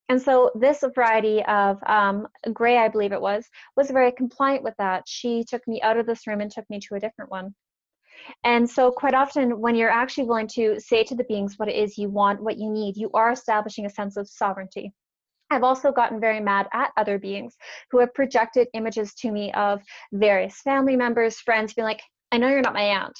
And 0.09 0.21
so 0.21 0.51
this 0.55 0.83
variety 0.95 1.43
of 1.45 1.77
um, 1.85 2.27
gray, 2.53 2.77
I 2.77 2.87
believe 2.87 3.11
it 3.11 3.19
was, 3.19 3.45
was 3.75 3.91
very 3.91 4.11
compliant 4.13 4.63
with 4.63 4.75
that. 4.77 5.03
She 5.05 5.43
took 5.43 5.67
me 5.67 5.81
out 5.81 5.97
of 5.97 6.05
this 6.05 6.25
room 6.25 6.39
and 6.39 6.49
took 6.49 6.69
me 6.69 6.79
to 6.79 6.95
a 6.95 6.99
different 6.99 7.29
one. 7.29 7.53
And 8.43 8.69
so, 8.69 8.91
quite 8.91 9.13
often, 9.13 9.59
when 9.59 9.75
you're 9.75 9.91
actually 9.91 10.25
willing 10.25 10.47
to 10.49 10.79
say 10.79 11.03
to 11.03 11.15
the 11.15 11.23
beings 11.25 11.55
what 11.57 11.69
it 11.69 11.75
is 11.75 11.97
you 11.97 12.09
want, 12.09 12.41
what 12.41 12.57
you 12.57 12.69
need, 12.71 12.97
you 12.97 13.11
are 13.13 13.31
establishing 13.31 13.85
a 13.85 13.89
sense 13.89 14.17
of 14.17 14.27
sovereignty. 14.27 14.91
I've 15.49 15.63
also 15.63 15.91
gotten 15.91 16.19
very 16.19 16.39
mad 16.39 16.67
at 16.73 16.91
other 16.97 17.17
beings 17.19 17.55
who 17.91 17.99
have 17.99 18.13
projected 18.13 18.67
images 18.73 19.13
to 19.15 19.31
me 19.31 19.51
of 19.53 19.81
various 20.11 20.59
family 20.61 20.95
members, 20.95 21.39
friends, 21.39 21.73
being 21.73 21.85
like, 21.85 22.01
I 22.31 22.37
know 22.37 22.49
you're 22.49 22.61
not 22.61 22.73
my 22.73 22.81
aunt. 22.81 23.17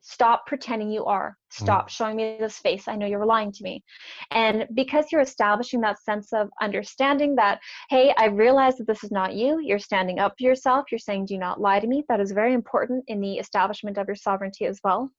Stop 0.00 0.46
pretending 0.46 0.88
you 0.90 1.04
are. 1.04 1.36
Stop 1.50 1.86
mm. 1.86 1.90
showing 1.90 2.16
me 2.16 2.36
this 2.38 2.58
face. 2.58 2.86
I 2.86 2.94
know 2.94 3.06
you're 3.06 3.26
lying 3.26 3.50
to 3.50 3.62
me. 3.64 3.82
And 4.30 4.66
because 4.74 5.06
you're 5.10 5.20
establishing 5.20 5.80
that 5.80 6.00
sense 6.00 6.32
of 6.32 6.48
understanding 6.62 7.34
that, 7.36 7.58
hey, 7.90 8.14
I 8.16 8.26
realize 8.26 8.76
that 8.76 8.86
this 8.86 9.02
is 9.02 9.10
not 9.10 9.34
you, 9.34 9.60
you're 9.60 9.80
standing 9.80 10.20
up 10.20 10.34
for 10.38 10.44
yourself, 10.44 10.84
you're 10.92 11.00
saying, 11.00 11.26
do 11.26 11.38
not 11.38 11.60
lie 11.60 11.80
to 11.80 11.88
me. 11.88 12.04
That 12.08 12.20
is 12.20 12.30
very 12.30 12.54
important 12.54 13.04
in 13.08 13.20
the 13.20 13.34
establishment 13.34 13.98
of 13.98 14.06
your 14.06 14.14
sovereignty 14.14 14.66
as 14.66 14.78
well. 14.84 15.10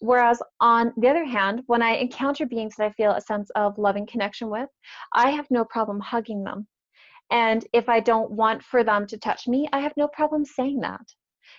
Whereas 0.00 0.40
on 0.60 0.92
the 0.96 1.08
other 1.08 1.24
hand, 1.24 1.62
when 1.66 1.82
I 1.82 1.96
encounter 1.96 2.46
beings 2.46 2.76
that 2.76 2.86
I 2.86 2.92
feel 2.92 3.12
a 3.12 3.20
sense 3.20 3.50
of 3.50 3.78
loving 3.78 4.06
connection 4.06 4.48
with, 4.48 4.68
I 5.12 5.30
have 5.30 5.50
no 5.50 5.64
problem 5.64 6.00
hugging 6.00 6.44
them. 6.44 6.66
And 7.30 7.66
if 7.72 7.88
I 7.88 8.00
don't 8.00 8.30
want 8.30 8.62
for 8.62 8.84
them 8.84 9.06
to 9.08 9.18
touch 9.18 9.46
me, 9.48 9.68
I 9.72 9.80
have 9.80 9.92
no 9.96 10.08
problem 10.08 10.44
saying 10.44 10.80
that. 10.80 11.02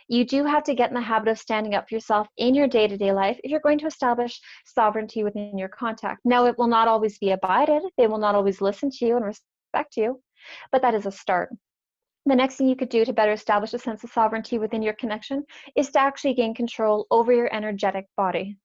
You 0.08 0.26
do 0.26 0.46
have 0.46 0.64
to 0.64 0.74
get 0.74 0.90
in 0.90 0.96
the 0.96 1.02
habit 1.02 1.30
of 1.30 1.38
standing 1.38 1.76
up 1.76 1.90
for 1.90 1.96
yourself 1.96 2.28
in 2.38 2.56
your 2.56 2.68
day 2.68 2.88
to 2.88 2.98
day 2.98 3.12
life 3.12 3.40
if 3.44 3.52
you're 3.52 3.60
going 3.60 3.80
to 3.80 3.88
establish 3.88 4.40
sovereignty 4.66 5.24
within 5.24 5.58
your 5.58 5.70
contact. 5.70 6.22
Now, 6.26 6.46
it 6.46 6.58
will 6.58 6.68
not 6.68 6.88
always 6.88 7.18
be 7.20 7.32
abided, 7.32 7.84
they 7.98 8.08
will 8.08 8.18
not 8.18 8.36
always 8.36 8.62
listen 8.62 8.90
to 8.92 9.06
you 9.06 9.18
and 9.18 9.26
respect 9.26 9.98
you, 9.98 10.22
but 10.72 10.82
that 10.82 10.96
is 10.96 11.06
a 11.06 11.12
start 11.12 11.50
the 12.30 12.36
next 12.36 12.56
thing 12.56 12.68
you 12.68 12.76
could 12.76 12.90
do 12.90 13.06
to 13.06 13.14
better 13.14 13.32
establish 13.32 13.74
a 13.74 13.80
sense 13.80 14.04
of 14.04 14.12
sovereignty 14.12 14.58
within 14.58 14.82
your 14.82 14.94
connection 14.94 15.44
is 15.76 15.90
to 15.92 16.00
actually 16.00 16.34
gain 16.34 16.54
control 16.54 17.08
over 17.12 17.34
your 17.34 17.54
energetic 17.54 18.06
body. 18.16 18.58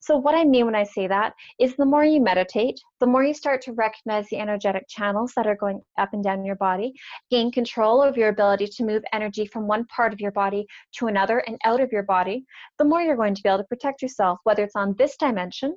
So, 0.00 0.16
what 0.16 0.34
I 0.34 0.44
mean 0.44 0.64
when 0.64 0.74
I 0.74 0.84
say 0.84 1.06
that 1.06 1.34
is 1.60 1.76
the 1.76 1.84
more 1.84 2.04
you 2.04 2.20
meditate, 2.20 2.80
the 3.00 3.06
more 3.06 3.22
you 3.22 3.34
start 3.34 3.60
to 3.62 3.72
recognize 3.72 4.26
the 4.28 4.38
energetic 4.38 4.84
channels 4.88 5.32
that 5.36 5.46
are 5.46 5.54
going 5.54 5.82
up 5.98 6.14
and 6.14 6.24
down 6.24 6.44
your 6.44 6.56
body, 6.56 6.94
gain 7.30 7.52
control 7.52 8.02
of 8.02 8.16
your 8.16 8.30
ability 8.30 8.68
to 8.68 8.84
move 8.84 9.02
energy 9.12 9.46
from 9.46 9.66
one 9.66 9.84
part 9.86 10.12
of 10.12 10.20
your 10.20 10.32
body 10.32 10.66
to 10.92 11.08
another 11.08 11.40
and 11.40 11.58
out 11.64 11.80
of 11.80 11.92
your 11.92 12.04
body, 12.04 12.44
the 12.78 12.84
more 12.84 13.02
you're 13.02 13.16
going 13.16 13.34
to 13.34 13.42
be 13.42 13.48
able 13.48 13.58
to 13.58 13.64
protect 13.64 14.02
yourself, 14.02 14.38
whether 14.44 14.64
it's 14.64 14.76
on 14.76 14.94
this 14.96 15.16
dimension 15.16 15.76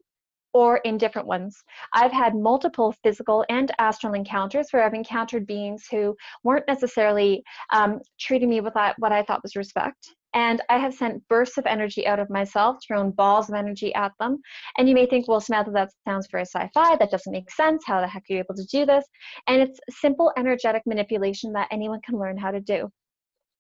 or 0.54 0.78
in 0.78 0.98
different 0.98 1.28
ones. 1.28 1.64
I've 1.94 2.12
had 2.12 2.36
multiple 2.36 2.94
physical 3.04 3.46
and 3.50 3.72
astral 3.80 4.14
encounters 4.14 4.68
where 4.72 4.84
I've 4.84 4.94
encountered 4.94 5.46
beings 5.46 5.86
who 5.90 6.16
weren't 6.44 6.68
necessarily 6.68 7.44
um, 7.72 8.00
treating 8.20 8.50
me 8.50 8.62
with 8.62 8.74
what 8.98 9.12
I 9.12 9.24
thought 9.24 9.44
was 9.44 9.56
respect. 9.56 10.16
And 10.36 10.62
I 10.70 10.78
have 10.78 10.94
sent 10.94 11.28
bursts 11.28 11.58
of 11.58 11.66
energy 11.66 12.06
out 12.06 12.20
of 12.20 12.30
myself, 12.30 12.78
thrown 12.86 13.10
balls 13.12 13.50
of 13.50 13.56
energy 13.56 13.94
at 13.96 14.12
them. 14.20 14.38
And 14.78 14.88
you 14.88 14.94
may 14.94 15.08
think, 15.08 15.28
well, 15.28 15.42
Samantha, 15.42 15.72
that 15.72 15.90
sounds 16.08 16.28
very 16.32 16.46
sci 16.46 16.70
fi. 16.74 16.96
That 16.98 17.10
doesn't 17.10 17.32
make 17.32 17.50
sense. 17.50 17.84
How 17.86 18.00
the 18.00 18.08
heck 18.08 18.24
are 18.30 18.34
you 18.34 18.40
able 18.40 18.54
to 18.56 18.66
do 18.66 18.86
this? 18.86 19.06
And 19.48 19.62
it's 19.62 19.80
simple 19.90 20.32
energetic 20.38 20.84
manipulation 20.86 21.52
that 21.54 21.68
anyone 21.72 22.02
can 22.02 22.20
learn 22.20 22.38
how 22.38 22.52
to 22.52 22.62
do 22.62 22.92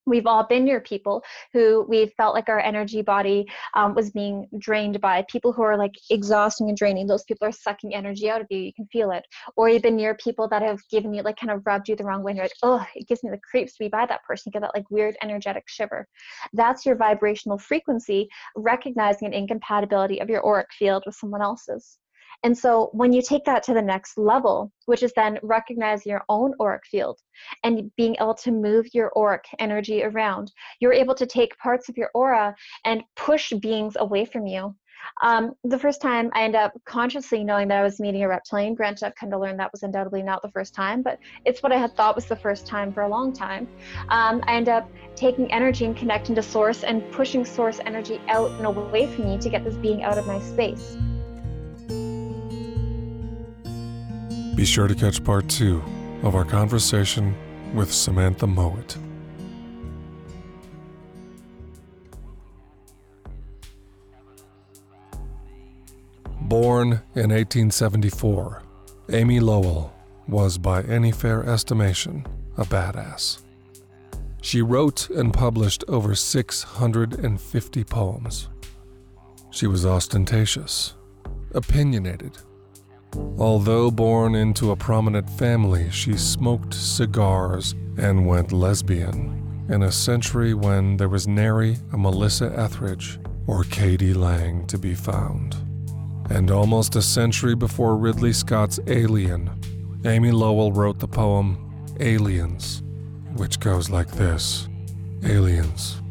we've 0.06 0.26
all 0.26 0.43
been 0.43 0.66
near 0.66 0.82
people 0.82 1.24
who 1.54 1.86
we 1.88 2.08
felt 2.18 2.34
like 2.34 2.50
our 2.50 2.60
energy 2.60 3.02
body 3.02 3.45
um, 3.76 3.93
was 3.95 4.12
being 4.12 4.47
drained 4.58 5.00
by. 5.02 5.24
People 5.30 5.54
who 5.54 5.62
are 5.62 5.78
like 5.78 5.93
exhausting 6.10 6.70
and 6.70 6.78
draining 6.78 7.08
those 7.08 7.24
people 7.24 7.47
are 7.47 7.52
sucking 7.52 7.93
energy 7.93 8.30
out 8.30 8.41
of 8.41 8.47
you 8.50 8.60
you 8.60 8.74
can 8.74 8.88
feel 8.91 9.12
it. 9.12 9.24
Or 9.56 9.70
you've 9.70 9.82
been 9.82 9.95
near 9.95 10.16
people 10.16 10.47
that 10.50 10.62
have 10.62 10.80
given 10.89 11.14
you 11.14 11.22
like 11.22 11.38
kind 11.38 11.52
of 11.52 11.66
rubbed 11.66 11.89
you 11.89 11.95
the 11.95 12.04
wrong 12.04 12.24
way 12.24 12.32
and 12.32 12.38
you're 12.38 12.45
like 12.45 12.52
oh 12.64 12.86
it 12.95 13.08
gives 13.08 13.24
me 13.24 13.30
the 13.30 13.39
creeps 13.50 13.74
to 13.74 13.84
be 13.84 13.89
by 13.89 14.06
that 14.06 14.24
person 14.24 14.43
you 14.50 14.52
get 14.52 14.62
that 14.62 14.76
like 14.76 14.89
weird 14.89 15.16
energetic 15.22 15.64
shiver. 15.68 16.08
That's 16.54 16.86
your 16.86 16.95
vibrational 16.95 17.58
frequency 17.58 18.30
recognizing 18.56 19.28
an 19.28 19.34
incompatibility 19.34 20.20
of 20.20 20.30
your 20.30 20.45
auric 20.45 20.68
field 20.72 21.04
with 21.06 21.16
someone 21.16 21.41
else's 21.41 21.97
and 22.44 22.58
so 22.58 22.90
when 22.94 23.12
you 23.12 23.22
take 23.22 23.44
that 23.46 23.64
to 23.64 23.74
the 23.74 23.82
next 23.82 24.18
level, 24.18 24.72
which 24.86 25.04
is 25.04 25.12
then 25.16 25.40
recognizing 25.44 26.10
your 26.10 26.24
own 26.30 26.54
auric 26.62 26.86
field 26.86 27.20
and 27.64 27.91
being 27.98 28.16
able 28.20 28.36
to 28.36 28.52
move 28.52 28.88
your 28.94 29.11
auric 29.18 29.45
energy 29.60 30.03
around, 30.03 30.52
you're 30.80 30.94
able 30.94 31.16
to 31.16 31.26
take 31.26 31.57
parts 31.57 31.90
of 31.90 31.98
your 31.98 32.10
aura 32.14 32.56
and 32.86 33.03
push 33.16 33.52
beings 33.61 33.98
away 33.99 34.26
from 34.26 34.48
you. 34.48 34.76
Um, 35.22 35.53
the 35.64 35.80
first 35.80 36.02
time 36.02 36.30
I 36.34 36.44
end 36.44 36.56
up 36.56 36.74
consciously 36.86 37.44
knowing 37.44 37.68
that 37.70 37.80
I 37.80 37.84
was 37.84 37.99
meeting 37.99 38.24
a 38.24 38.28
reptilian, 38.28 38.74
granted, 38.74 39.06
I've 39.06 39.16
come 39.16 39.32
to 39.32 39.40
learn 39.40 39.57
that 39.57 39.72
was 39.72 39.84
undoubtedly 39.84 40.24
not 40.24 40.41
the 40.41 40.52
first 40.52 40.74
time, 40.74 41.02
but 41.02 41.20
it's 41.45 41.64
what 41.64 41.72
I 41.72 41.78
had 41.78 41.95
thought 41.95 42.16
was 42.16 42.26
the 42.26 42.36
first 42.36 42.68
time 42.68 42.91
for 42.91 43.03
a 43.03 43.07
long 43.07 43.34
time. 43.34 43.68
Um, 44.10 44.44
I 44.45 44.56
end 44.56 44.70
up 44.70 44.90
taking 45.16 45.52
energy 45.52 45.86
and 45.86 45.95
connecting 45.95 46.36
to 46.36 46.44
source 46.44 46.84
and 46.84 47.10
pushing 47.11 47.45
source 47.45 47.80
energy 47.86 48.22
out 48.28 48.52
and 48.52 48.66
away 48.66 49.07
from 49.07 49.26
me 49.26 49.38
to 49.38 49.49
get 49.49 49.64
this 49.64 49.76
being 49.76 50.03
out 50.03 50.18
of 50.18 50.28
my 50.28 50.40
space. 50.40 50.98
Be 54.60 54.65
sure 54.65 54.90
to 54.90 54.94
catch 54.94 55.23
part 55.23 55.48
two 55.48 55.81
of 56.22 56.36
our 56.36 56.44
conversation 56.44 57.34
with 57.73 57.94
Samantha 57.94 58.45
Mowat. 58.45 58.98
Born 66.41 66.88
in 67.15 67.30
1874, 67.31 68.61
Amy 69.14 69.40
Lowell 69.40 69.94
was, 70.27 70.57
by 70.57 70.81
any 70.81 71.14
fair 71.14 71.45
estimation, 71.45 72.27
a 72.57 72.65
badass. 72.65 73.41
She 74.41 74.61
wrote 74.61 75.10
and 75.10 75.34
published 75.34 75.86
over 75.88 76.15
650 76.15 77.84
poems. 77.86 78.49
She 79.52 79.68
was 79.68 79.86
ostentatious, 79.86 80.95
opinionated. 81.53 82.40
Although 83.38 83.91
born 83.91 84.36
into 84.36 84.72
a 84.72 84.76
prominent 84.76 85.30
family, 85.30 85.90
she 85.91 86.18
smoked 86.18 86.73
cigars 86.73 87.73
and 87.98 88.27
went 88.27 88.52
lesbian 88.52 89.65
in 89.69 89.84
a 89.84 89.91
century 89.91 90.53
when 90.53 90.98
there 90.98 91.10
was 91.10 91.27
nary 91.27 91.77
a 91.94 91.98
Melissa 91.98 92.53
Etheridge 92.56 93.19
or 93.48 93.64
k.d. 93.64 94.14
lang 94.14 94.65
to 94.68 94.77
be 94.77 94.94
found. 94.94 95.56
And 96.30 96.52
almost 96.52 96.95
a 96.95 97.02
century 97.02 97.56
before 97.56 97.98
Ridley 97.98 98.34
Scott's 98.34 98.80
Alien, 98.88 99.49
Amy 100.06 100.31
Lowell 100.31 100.72
wrote 100.72 100.99
the 100.99 101.07
poem 101.07 101.57
Aliens, 101.99 102.84
which 103.36 103.60
goes 103.60 103.90
like 103.90 104.11
this 104.11 104.68
Aliens. 105.23 106.02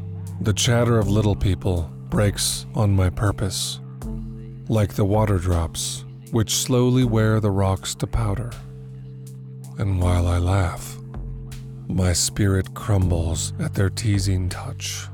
The 0.41 0.53
chatter 0.53 0.99
of 0.99 1.09
little 1.09 1.37
people 1.37 1.91
breaks 2.11 2.67
on 2.75 2.95
my 2.97 3.11
purpose, 3.11 3.81
like 4.69 4.95
the 4.95 5.05
water 5.05 5.39
drops 5.39 6.05
which 6.31 6.55
slowly 6.55 7.05
wear 7.05 7.41
the 7.41 7.51
rocks 7.51 7.95
to 7.97 8.07
powder. 8.07 8.51
And 9.79 10.01
while 10.01 10.27
I 10.27 10.39
laugh, 10.39 10.97
my 11.89 12.13
spirit 12.13 12.75
crumbles 12.75 13.53
at 13.59 13.75
their 13.75 13.91
teasing 13.91 14.49
touch. 14.49 15.07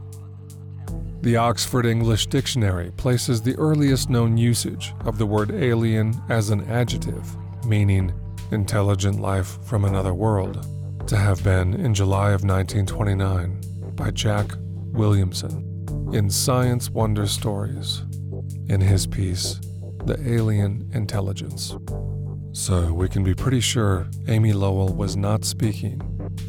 The 1.20 1.36
Oxford 1.36 1.86
English 1.86 2.26
Dictionary 2.26 2.90
places 2.96 3.40
the 3.40 3.56
earliest 3.56 4.10
known 4.10 4.36
usage 4.36 4.92
of 5.06 5.16
the 5.16 5.26
word 5.26 5.52
alien 5.52 6.20
as 6.28 6.50
an 6.50 6.68
adjective, 6.70 7.24
meaning 7.64 8.12
intelligent 8.50 9.20
life 9.20 9.58
from 9.64 9.84
another 9.84 10.12
world, 10.12 10.66
to 11.08 11.16
have 11.16 11.42
been 11.42 11.74
in 11.74 11.94
July 11.94 12.32
of 12.32 12.44
1929 12.44 13.60
by 13.94 14.10
Jack 14.10 14.52
Williamson 14.92 16.10
in 16.12 16.28
Science 16.28 16.90
Wonder 16.90 17.26
Stories 17.26 18.02
in 18.68 18.80
his 18.80 19.06
piece, 19.06 19.60
The 20.06 20.18
Alien 20.26 20.90
Intelligence. 20.92 21.74
So 22.52 22.92
we 22.92 23.08
can 23.08 23.24
be 23.24 23.34
pretty 23.34 23.60
sure 23.60 24.06
Amy 24.28 24.52
Lowell 24.52 24.92
was 24.92 25.16
not 25.16 25.44
speaking 25.44 26.00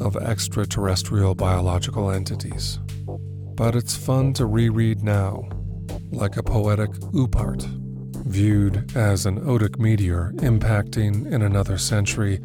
of 0.02 0.18
extraterrestrial 0.18 1.36
biological 1.36 2.12
entities. 2.12 2.80
But 3.56 3.76
it's 3.76 3.96
fun 3.96 4.34
to 4.34 4.46
reread 4.46 5.04
now, 5.04 5.48
like 6.12 6.36
a 6.36 6.44
poetic 6.44 6.92
oopart, 7.14 7.64
viewed 8.26 8.92
as 8.96 9.26
an 9.26 9.40
odic 9.42 9.80
meteor 9.80 10.34
impacting 10.36 11.32
in 11.32 11.42
another 11.42 11.78
century. 11.78 12.42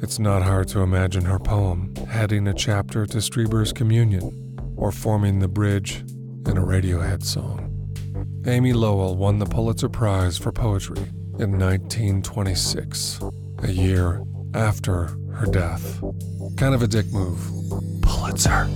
It's 0.00 0.20
not 0.20 0.42
hard 0.42 0.68
to 0.68 0.80
imagine 0.80 1.24
her 1.24 1.40
poem 1.40 1.92
adding 2.08 2.46
a 2.46 2.54
chapter 2.54 3.04
to 3.06 3.20
Strieber's 3.20 3.72
Communion 3.72 4.56
or 4.76 4.92
forming 4.92 5.40
the 5.40 5.48
bridge 5.48 6.04
in 6.46 6.56
a 6.56 6.62
Radiohead 6.62 7.24
song. 7.24 7.71
Amy 8.44 8.72
Lowell 8.72 9.16
won 9.16 9.38
the 9.38 9.46
Pulitzer 9.46 9.88
Prize 9.88 10.36
for 10.36 10.50
Poetry 10.50 10.98
in 11.38 11.58
1926, 11.58 13.20
a 13.58 13.70
year 13.70 14.20
after 14.52 15.16
her 15.32 15.46
death. 15.46 16.02
Kind 16.56 16.74
of 16.74 16.82
a 16.82 16.88
dick 16.88 17.06
move. 17.12 17.40
Pulitzer. 18.02 18.68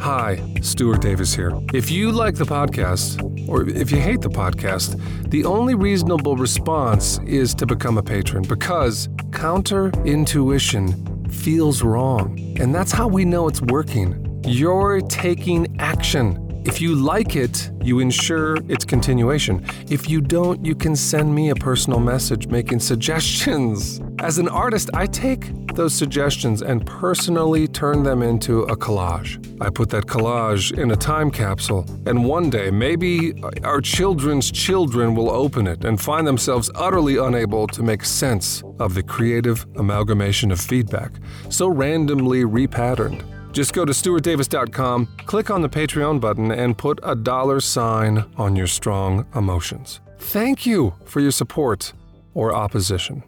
Hi, 0.00 0.42
Stuart 0.60 1.02
Davis 1.02 1.32
here. 1.34 1.52
If 1.72 1.88
you 1.88 2.10
like 2.10 2.34
the 2.34 2.44
podcast, 2.44 3.48
or 3.48 3.68
if 3.68 3.92
you 3.92 3.98
hate 3.98 4.22
the 4.22 4.28
podcast, 4.28 5.00
the 5.30 5.44
only 5.44 5.76
reasonable 5.76 6.34
response 6.34 7.20
is 7.26 7.54
to 7.54 7.66
become 7.66 7.96
a 7.96 8.02
patron 8.02 8.42
because 8.42 9.08
counter 9.30 9.92
intuition 10.04 11.28
feels 11.28 11.82
wrong. 11.82 12.36
And 12.58 12.74
that's 12.74 12.90
how 12.90 13.06
we 13.06 13.24
know 13.24 13.46
it's 13.46 13.62
working. 13.62 14.26
You're 14.44 15.00
taking 15.02 15.76
action. 15.80 16.62
If 16.64 16.80
you 16.80 16.94
like 16.94 17.36
it, 17.36 17.70
you 17.82 18.00
ensure 18.00 18.56
its 18.68 18.84
continuation. 18.84 19.64
If 19.88 20.10
you 20.10 20.20
don't, 20.20 20.64
you 20.64 20.74
can 20.74 20.94
send 20.94 21.34
me 21.34 21.50
a 21.50 21.54
personal 21.54 22.00
message 22.00 22.48
making 22.48 22.80
suggestions. 22.92 24.00
As 24.18 24.38
an 24.38 24.48
artist, 24.48 24.90
I 24.94 25.06
take 25.06 25.74
those 25.74 25.94
suggestions 25.94 26.62
and 26.62 26.84
personally 26.86 27.68
turn 27.68 28.02
them 28.02 28.22
into 28.22 28.62
a 28.62 28.76
collage. 28.76 29.38
I 29.60 29.70
put 29.70 29.88
that 29.90 30.06
collage 30.06 30.76
in 30.76 30.90
a 30.90 30.96
time 30.96 31.30
capsule, 31.30 31.86
and 32.06 32.24
one 32.24 32.50
day, 32.50 32.70
maybe 32.70 33.34
our 33.62 33.80
children's 33.80 34.50
children 34.50 35.14
will 35.14 35.30
open 35.30 35.66
it 35.66 35.84
and 35.84 36.00
find 36.00 36.26
themselves 36.26 36.70
utterly 36.74 37.16
unable 37.16 37.66
to 37.68 37.82
make 37.82 38.04
sense 38.04 38.62
of 38.78 38.94
the 38.94 39.02
creative 39.02 39.66
amalgamation 39.76 40.50
of 40.50 40.60
feedback, 40.60 41.12
so 41.48 41.68
randomly 41.68 42.42
repatterned. 42.42 43.24
Just 43.52 43.72
go 43.72 43.84
to 43.84 43.92
stuartdavis.com, 43.92 45.08
click 45.26 45.50
on 45.50 45.62
the 45.62 45.68
Patreon 45.68 46.20
button, 46.20 46.52
and 46.52 46.78
put 46.78 47.00
a 47.02 47.14
dollar 47.14 47.60
sign 47.60 48.24
on 48.36 48.56
your 48.56 48.66
strong 48.66 49.26
emotions. 49.34 50.00
Thank 50.18 50.66
you 50.66 50.94
for 51.04 51.20
your 51.20 51.32
support 51.32 51.92
or 52.34 52.54
opposition. 52.54 53.24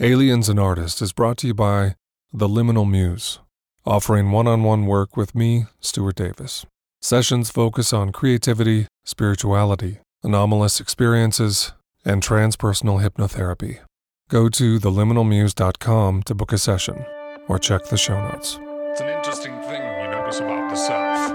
Aliens 0.00 0.48
and 0.48 0.58
Artists 0.58 1.02
is 1.02 1.12
brought 1.12 1.36
to 1.38 1.46
you 1.46 1.54
by 1.54 1.94
The 2.32 2.48
Liminal 2.48 2.90
Muse, 2.90 3.38
offering 3.84 4.32
one 4.32 4.46
on 4.46 4.62
one 4.64 4.86
work 4.86 5.16
with 5.16 5.34
me, 5.34 5.66
Stuart 5.80 6.16
Davis. 6.16 6.64
Sessions 7.02 7.50
focus 7.50 7.92
on 7.92 8.12
creativity, 8.12 8.86
spirituality, 9.04 9.98
anomalous 10.22 10.80
experiences, 10.80 11.72
and 12.04 12.22
transpersonal 12.22 13.02
hypnotherapy. 13.06 13.80
Go 14.28 14.48
to 14.48 14.78
theliminalmuse.com 14.78 16.22
to 16.22 16.34
book 16.34 16.52
a 16.52 16.58
session 16.58 17.04
or 17.48 17.58
check 17.58 17.84
the 17.86 17.98
show 17.98 18.20
notes. 18.30 18.58
It's 18.90 19.00
an 19.00 19.08
interesting 19.08 19.49
the. 20.74 21.28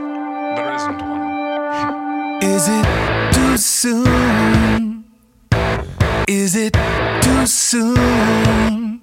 There 0.55 0.73
isn't 0.75 1.01
one. 1.01 2.43
Is 2.43 2.67
it 2.67 2.85
too 3.33 3.57
soon? 3.57 5.05
Is 6.27 6.55
it 6.55 6.73
too 7.21 7.45
soon 7.45 9.01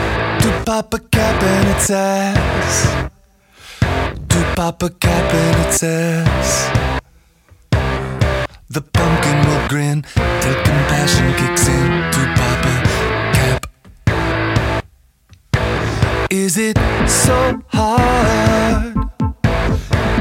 to 0.00 0.62
pop 0.64 0.94
a 0.94 0.98
cap 0.98 1.42
in 1.42 1.68
its 1.76 1.90
ass? 1.90 3.10
To 4.28 4.52
pop 4.56 4.82
a 4.82 4.90
cap 4.90 5.34
in 5.34 5.60
its 5.66 5.82
ass. 5.82 6.70
The 8.68 8.80
pumpkin 8.80 9.46
will 9.46 9.68
grin 9.68 10.02
till 10.14 10.54
compassion 10.64 11.32
kicks 11.34 11.68
in 11.68 11.90
to 12.14 12.34
pop 12.38 12.64
a 12.64 12.76
cap. 13.36 13.66
Is 16.30 16.56
it 16.58 16.78
so 17.06 17.60
hard? 17.68 19.03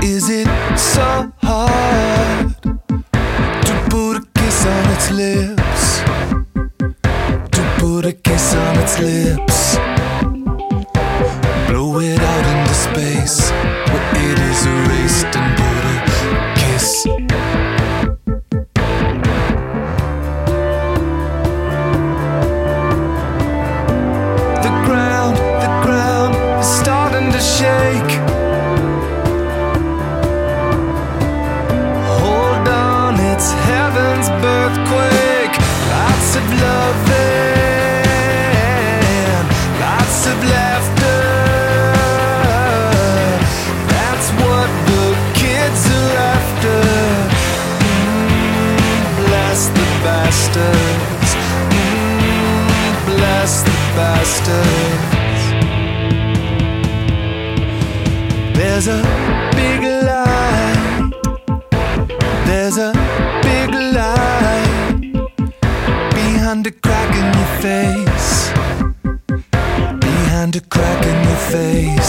Is 0.03 0.29
it 0.29 0.47
so 0.77 1.31
hard 1.41 2.61
to 2.61 3.87
put 3.89 4.17
a 4.17 4.27
kiss 4.35 4.65
on 4.65 4.89
its 4.91 5.09
lips? 5.11 6.01
To 7.55 7.75
put 7.79 8.05
a 8.05 8.11
kiss 8.11 8.53
on 8.53 8.79
its 8.79 8.99
lips. 8.99 9.77
Blow 11.69 11.99
it 12.01 12.19
out 12.19 12.45
into 12.53 12.73
space 12.73 13.49
where 13.91 14.31
it 14.31 14.39
is 14.39 14.65
erased 14.65 15.42
face. 67.63 68.51
Behind 70.01 70.53
a 70.53 70.61
crack 70.69 71.01
in 71.05 71.17
your 71.29 71.41
face. 71.53 72.02